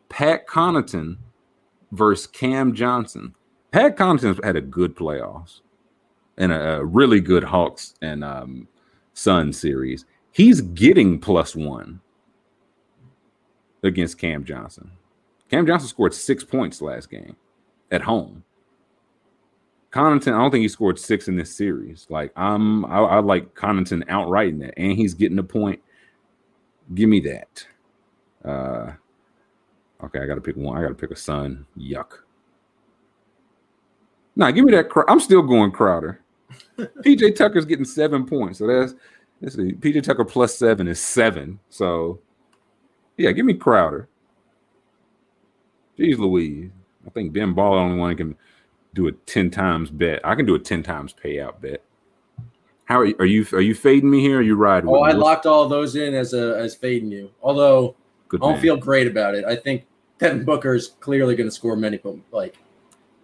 Pat 0.08 0.46
Connaughton 0.46 1.16
versus 1.92 2.26
Cam 2.26 2.74
Johnson. 2.74 3.34
Pat 3.70 3.96
Connaughton's 3.96 4.40
had 4.44 4.56
a 4.56 4.60
good 4.60 4.96
playoffs 4.96 5.60
and 6.36 6.52
a, 6.52 6.78
a 6.78 6.84
really 6.84 7.20
good 7.20 7.44
Hawks 7.44 7.94
and 8.02 8.22
um, 8.24 8.68
Sun 9.14 9.52
series. 9.52 10.04
He's 10.32 10.60
getting 10.60 11.18
plus 11.18 11.56
one 11.56 12.00
against 13.82 14.18
Cam 14.18 14.44
Johnson. 14.44 14.90
Cam 15.50 15.66
Johnson 15.66 15.88
scored 15.88 16.14
six 16.14 16.44
points 16.44 16.82
last 16.82 17.10
game 17.10 17.36
at 17.90 18.02
home. 18.02 18.44
Connaughton, 19.92 20.32
I 20.32 20.38
don't 20.38 20.50
think 20.50 20.62
he 20.62 20.68
scored 20.68 20.98
six 20.98 21.26
in 21.26 21.36
this 21.36 21.54
series. 21.54 22.06
Like 22.10 22.32
I'm, 22.36 22.84
I, 22.84 22.98
I 22.98 23.18
like 23.18 23.54
Connaughton 23.54 24.04
outright 24.08 24.48
in 24.48 24.58
that, 24.60 24.74
and 24.76 24.92
he's 24.92 25.14
getting 25.14 25.38
a 25.38 25.42
point. 25.42 25.80
Give 26.94 27.08
me 27.08 27.20
that. 27.20 27.66
Uh, 28.44 28.92
okay, 30.04 30.20
I 30.20 30.26
got 30.26 30.36
to 30.36 30.40
pick 30.40 30.56
one. 30.56 30.78
I 30.78 30.82
got 30.82 30.88
to 30.88 30.94
pick 30.94 31.10
a 31.10 31.16
Sun. 31.16 31.66
Yuck. 31.76 32.20
Nah, 34.36 34.50
give 34.52 34.64
me 34.64 34.72
that. 34.72 34.88
I'm 35.08 35.20
still 35.20 35.42
going 35.42 35.72
Crowder. 35.72 36.20
PJ 36.78 37.36
Tucker's 37.36 37.64
getting 37.64 37.84
seven 37.84 38.26
points, 38.26 38.58
so 38.58 38.66
that's 38.66 38.94
let's 39.40 39.56
see. 39.56 39.72
PJ 39.72 40.02
Tucker 40.02 40.24
plus 40.24 40.54
seven 40.54 40.86
is 40.88 41.00
seven. 41.00 41.58
So 41.68 42.20
yeah, 43.16 43.32
give 43.32 43.44
me 43.44 43.54
Crowder. 43.54 44.08
Jeez 45.98 46.18
Louise. 46.18 46.70
I 47.06 47.10
think 47.10 47.32
Ben 47.32 47.54
Ball 47.54 47.74
the 47.74 47.80
only 47.80 47.98
one 47.98 48.16
can 48.16 48.36
do 48.94 49.06
a 49.06 49.12
10 49.12 49.50
times 49.50 49.90
bet. 49.90 50.20
I 50.24 50.34
can 50.34 50.46
do 50.46 50.54
a 50.54 50.58
10 50.58 50.82
times 50.82 51.14
payout 51.14 51.60
bet. 51.60 51.82
How 52.84 52.98
are 52.98 53.04
you 53.04 53.14
are 53.20 53.24
you, 53.24 53.46
are 53.52 53.60
you 53.60 53.74
fading 53.74 54.10
me 54.10 54.20
here? 54.20 54.38
Or 54.38 54.42
you 54.42 54.56
riding? 54.56 54.90
Oh, 54.90 55.00
I 55.00 55.12
locked 55.12 55.46
all 55.46 55.68
those 55.68 55.94
in 55.94 56.12
as 56.12 56.34
a 56.34 56.56
as 56.58 56.74
fading 56.74 57.12
you. 57.12 57.30
Although 57.40 57.94
Good 58.28 58.40
I 58.42 58.46
don't 58.46 58.52
man. 58.54 58.62
feel 58.62 58.76
great 58.76 59.06
about 59.06 59.36
it. 59.36 59.44
I 59.44 59.54
think 59.54 59.86
Devin 60.18 60.44
Booker 60.44 60.74
is 60.74 60.88
clearly 60.98 61.36
going 61.36 61.48
to 61.48 61.54
score 61.54 61.76
many 61.76 62.00
like 62.32 62.58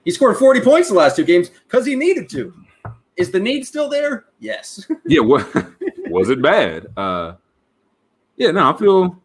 he 0.05 0.13
scored 0.13 0.37
40 0.37 0.61
points 0.61 0.89
the 0.89 0.95
last 0.95 1.17
two 1.17 1.25
games 1.25 1.49
because 1.49 1.85
he 1.85 1.97
needed 1.97 2.31
to. 2.31 2.55
Is 3.17 3.33
the 3.33 3.41
need 3.41 3.67
still 3.67 3.89
there? 3.89 4.27
Yes. 4.39 4.87
yeah, 5.07 5.21
what 5.21 5.53
was 6.11 6.31
it 6.31 6.41
bad? 6.41 6.87
Uh 6.97 7.35
yeah, 8.37 8.53
no, 8.53 8.73
I 8.73 8.77
feel 8.77 9.21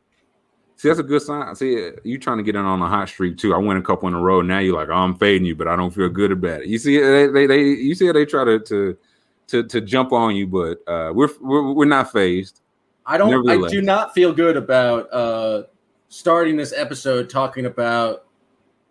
See, 0.82 0.88
that's 0.88 0.99
a 0.99 1.03
good 1.03 1.22
sign. 1.22 1.56
See, 1.56 1.91
you 2.03 2.18
trying 2.18 2.38
to 2.38 2.44
get 2.44 2.56
in 2.56 2.66
on 2.66 2.82
a 2.82 2.88
hot 2.88 3.08
streak 3.08 3.38
too. 3.38 3.53
I 3.53 3.60
went 3.60 3.78
a 3.78 3.84
couple 3.84 4.08
in 4.08 4.16
a 4.16 4.20
row. 4.20 4.41
Now 4.41 4.58
you're 4.58 4.76
like, 4.76 4.90
oh, 4.90 4.94
I'm 4.94 5.14
fading 5.14 5.45
you, 5.45 5.56
but 5.56 5.68
I 5.68 5.76
don't 5.76 5.91
feel 5.91 6.10
good 6.10 6.32
about 6.32 6.62
it. 6.62 6.70
You 6.70 6.80
see, 6.80 6.99
they, 6.99 7.28
they, 7.28 7.45
they 7.45 7.62
you 7.62 7.94
see 7.94 8.08
how 8.08 8.14
they 8.14 8.26
try 8.26 8.44
to 8.45 8.58
to 8.58 8.98
to, 9.49 9.64
to 9.64 9.80
jump 9.82 10.12
on 10.12 10.36
you, 10.36 10.48
but 10.48 10.80
uh, 10.91 11.14
we're, 11.14 11.30
we're 11.40 11.72
we're 11.74 11.86
not 11.86 12.12
phased. 12.12 12.62
I 13.06 13.20
don't. 13.20 13.48
I 13.48 13.70
do 13.70 13.84
not 13.84 14.16
feel 14.16 14.34
good 14.34 14.58
about 14.58 15.14
uh, 15.14 15.64
starting 16.10 16.58
this 16.58 16.74
episode 16.76 17.30
talking 17.30 17.68
about 17.68 18.26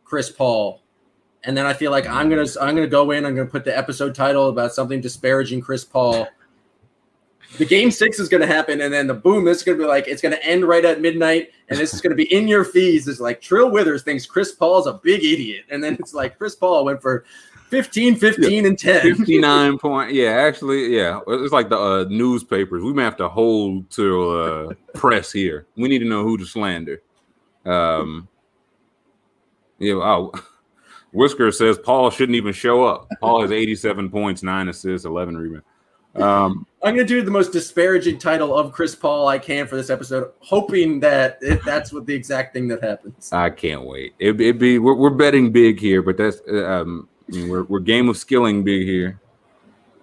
Chris 0.04 0.30
Paul, 0.30 0.82
and 1.42 1.56
then 1.56 1.66
I 1.66 1.72
feel 1.72 1.90
like 1.90 2.06
I'm 2.06 2.30
gonna 2.30 2.46
I'm 2.60 2.76
gonna 2.76 2.86
go 2.86 3.10
in. 3.10 3.26
I'm 3.26 3.34
gonna 3.34 3.50
put 3.50 3.64
the 3.64 3.76
episode 3.76 4.14
title 4.14 4.48
about 4.48 4.72
something 4.72 5.00
disparaging 5.00 5.60
Chris 5.60 5.84
Paul 5.84 6.28
the 7.58 7.64
game 7.64 7.90
six 7.90 8.18
is 8.18 8.28
going 8.28 8.40
to 8.40 8.46
happen, 8.46 8.80
and 8.80 8.92
then 8.92 9.06
the 9.06 9.14
boom, 9.14 9.44
this 9.44 9.58
is 9.58 9.62
going 9.64 9.78
to 9.78 9.84
be 9.84 9.88
like 9.88 10.06
it's 10.06 10.22
going 10.22 10.34
to 10.34 10.44
end 10.44 10.64
right 10.64 10.84
at 10.84 11.00
midnight, 11.00 11.50
and 11.68 11.78
this 11.78 11.92
is 11.92 12.00
going 12.00 12.10
to 12.10 12.16
be 12.16 12.32
in 12.32 12.48
your 12.48 12.64
fees. 12.64 13.08
It's 13.08 13.20
like 13.20 13.40
Trill 13.40 13.70
Withers 13.70 14.02
thinks 14.02 14.26
Chris 14.26 14.52
Paul's 14.52 14.86
a 14.86 14.94
big 14.94 15.24
idiot, 15.24 15.64
and 15.70 15.82
then 15.82 15.94
it's 15.98 16.14
like 16.14 16.38
Chris 16.38 16.54
Paul 16.54 16.84
went 16.84 17.02
for 17.02 17.24
15, 17.70 18.16
15, 18.16 18.66
and 18.66 18.78
10. 18.78 19.00
59 19.00 19.78
point. 19.80 20.12
Yeah, 20.12 20.30
actually, 20.30 20.96
yeah. 20.96 21.20
It's 21.26 21.52
like 21.52 21.68
the 21.68 21.78
uh, 21.78 22.04
newspapers. 22.08 22.82
We 22.82 22.92
may 22.92 23.04
have 23.04 23.16
to 23.18 23.28
hold 23.28 23.88
to 23.90 24.30
uh, 24.30 24.74
press 24.94 25.30
here. 25.30 25.66
We 25.76 25.88
need 25.88 26.00
to 26.00 26.08
know 26.08 26.24
who 26.24 26.36
to 26.38 26.44
slander. 26.44 27.02
Um, 27.64 28.28
yeah, 29.78 29.94
oh, 29.94 30.32
Whisker 31.12 31.50
says 31.52 31.78
Paul 31.78 32.10
shouldn't 32.10 32.36
even 32.36 32.52
show 32.52 32.84
up. 32.84 33.08
Paul 33.20 33.42
has 33.42 33.52
87 33.52 34.10
points, 34.10 34.42
nine 34.42 34.68
assists, 34.68 35.04
11 35.04 35.36
rebounds. 35.36 35.64
Um, 36.16 36.66
I'm 36.82 36.94
going 36.94 37.06
to 37.06 37.14
do 37.14 37.22
the 37.22 37.30
most 37.30 37.52
disparaging 37.52 38.18
title 38.18 38.56
of 38.56 38.72
Chris 38.72 38.94
Paul 38.94 39.28
I 39.28 39.38
can 39.38 39.66
for 39.66 39.76
this 39.76 39.90
episode, 39.90 40.32
hoping 40.40 40.98
that 41.00 41.38
it, 41.40 41.64
that's 41.64 41.92
what 41.92 42.06
the 42.06 42.14
exact 42.14 42.52
thing 42.52 42.68
that 42.68 42.82
happens. 42.82 43.32
I 43.32 43.50
can't 43.50 43.84
wait. 43.84 44.14
It, 44.18 44.40
it 44.40 44.58
be 44.58 44.78
we're, 44.78 44.94
we're, 44.94 45.10
betting 45.10 45.52
big 45.52 45.78
here, 45.78 46.02
but 46.02 46.16
that's 46.16 46.40
um, 46.48 47.08
I 47.28 47.36
mean, 47.36 47.48
we're 47.48 47.64
we're 47.64 47.80
game 47.80 48.08
of 48.08 48.16
skilling 48.16 48.64
big 48.64 48.82
here. 48.82 49.20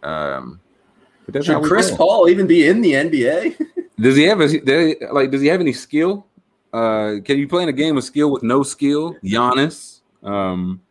Um, 0.03 0.61
Should 1.41 1.63
Chris 1.63 1.91
Paul 1.91 2.29
even 2.29 2.47
be 2.47 2.67
in 2.67 2.81
the 2.81 2.93
NBA? 2.93 3.57
does 3.99 4.15
he 4.15 4.23
have 4.23 4.39
a 4.39 4.95
like? 5.11 5.31
Does 5.31 5.41
he 5.41 5.47
have 5.47 5.59
any 5.59 5.73
skill? 5.73 6.25
Uh, 6.71 7.15
can 7.25 7.37
you 7.37 7.47
play 7.47 7.63
in 7.63 7.69
a 7.69 7.73
game 7.73 7.97
of 7.97 8.03
skill 8.03 8.31
with 8.31 8.43
no 8.43 8.61
skill? 8.61 9.15
Giannis. 9.23 10.01
Um, 10.23 10.81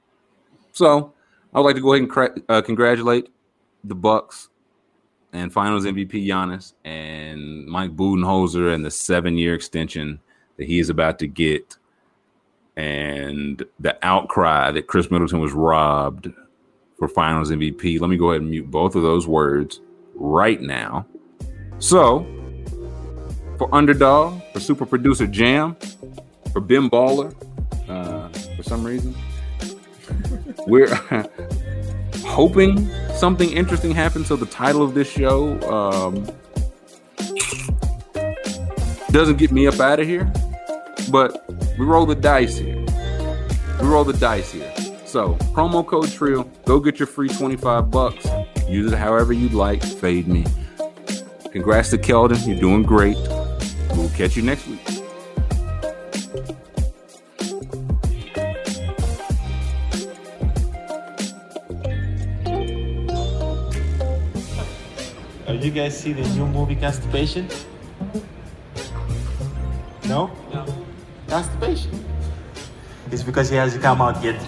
so 0.72 1.14
I 1.54 1.60
would 1.60 1.66
like 1.66 1.76
to 1.76 1.82
go 1.82 1.92
ahead 1.92 2.02
and 2.02 2.10
cra- 2.10 2.34
uh, 2.48 2.60
congratulate 2.60 3.28
the 3.84 3.94
Bucks 3.94 4.48
and 5.32 5.52
Finals 5.52 5.84
MVP 5.84 6.26
Giannis 6.26 6.74
and 6.84 7.66
Mike 7.66 7.94
Budenholzer 7.96 8.74
and 8.74 8.84
the 8.84 8.90
seven-year 8.90 9.54
extension 9.54 10.20
that 10.56 10.66
he 10.66 10.78
is 10.78 10.88
about 10.88 11.18
to 11.18 11.26
get, 11.26 11.76
and 12.76 13.62
the 13.80 13.96
outcry 14.02 14.70
that 14.70 14.86
Khris 14.86 15.10
Middleton 15.10 15.40
was 15.40 15.52
robbed 15.52 16.32
for 16.98 17.08
Finals 17.08 17.50
MVP. 17.50 18.00
Let 18.00 18.10
me 18.10 18.16
go 18.16 18.30
ahead 18.30 18.42
and 18.42 18.50
mute 18.50 18.70
both 18.70 18.94
of 18.94 19.02
those 19.02 19.26
words 19.26 19.80
right 20.14 20.60
now. 20.60 21.06
So, 21.78 22.26
for 23.58 23.74
Underdog, 23.74 24.40
for 24.52 24.60
Super 24.60 24.86
Producer 24.86 25.26
Jam, 25.26 25.76
for 26.52 26.60
Ben 26.60 26.88
Baller, 26.88 27.34
uh, 27.88 28.28
for 28.56 28.62
some 28.62 28.82
reason, 28.82 29.14
we're 30.66 30.86
hoping 32.26 32.90
something 33.14 33.50
interesting 33.50 33.92
happens. 33.92 34.28
So 34.28 34.36
the 34.36 34.46
title 34.46 34.82
of 34.82 34.94
this 34.94 35.10
show 35.10 35.58
um, 35.70 36.26
doesn't 39.10 39.38
get 39.38 39.52
me 39.52 39.66
up 39.66 39.80
out 39.80 40.00
of 40.00 40.06
here, 40.06 40.30
but 41.10 41.44
we 41.78 41.86
roll 41.86 42.06
the 42.06 42.14
dice 42.14 42.58
here. 42.58 42.76
We 43.80 43.88
roll 43.88 44.04
the 44.04 44.16
dice 44.18 44.52
here. 44.52 44.72
So 45.06 45.34
promo 45.54 45.86
code 45.86 46.10
Trill, 46.10 46.44
go 46.64 46.80
get 46.80 46.98
your 46.98 47.06
free 47.06 47.28
25 47.28 47.90
bucks. 47.90 48.26
Use 48.68 48.92
it 48.92 48.96
however 48.98 49.32
you'd 49.32 49.54
like. 49.54 49.82
Fade 49.82 50.26
me. 50.28 50.44
Congrats 51.52 51.90
to 51.90 51.98
Keldon. 51.98 52.46
You're 52.46 52.60
doing 52.60 52.82
great. 52.82 53.16
We'll 53.96 54.10
catch 54.10 54.36
you 54.36 54.42
next 54.42 54.66
week. 54.66 54.95
You 65.66 65.72
guys 65.72 65.98
see 66.00 66.12
the 66.12 66.22
new 66.36 66.46
movie 66.46 66.76
Constipation? 66.76 67.48
No? 70.06 70.30
No. 70.54 70.64
Constipation. 71.26 72.04
It's 73.10 73.24
because 73.24 73.50
he 73.50 73.56
hasn't 73.56 73.82
come 73.82 74.00
out 74.00 74.22
yet. 74.22 74.40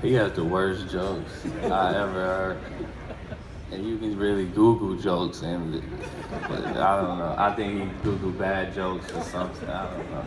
He 0.00 0.12
has 0.12 0.32
the 0.34 0.44
worst 0.44 0.88
jokes 0.90 1.44
I 1.64 1.96
ever 1.96 2.12
heard. 2.12 2.58
And 3.72 3.84
you 3.84 3.98
can 3.98 4.16
really 4.16 4.44
Google 4.44 4.94
jokes 4.94 5.42
and 5.42 5.82
I 6.44 7.00
don't 7.00 7.18
know. 7.18 7.34
I 7.36 7.52
think 7.56 7.82
he 7.82 7.88
Google 8.04 8.30
bad 8.30 8.72
jokes 8.72 9.10
or 9.12 9.22
something. 9.22 9.68
I 9.68 9.90
don't 9.90 10.10
know. 10.12 10.24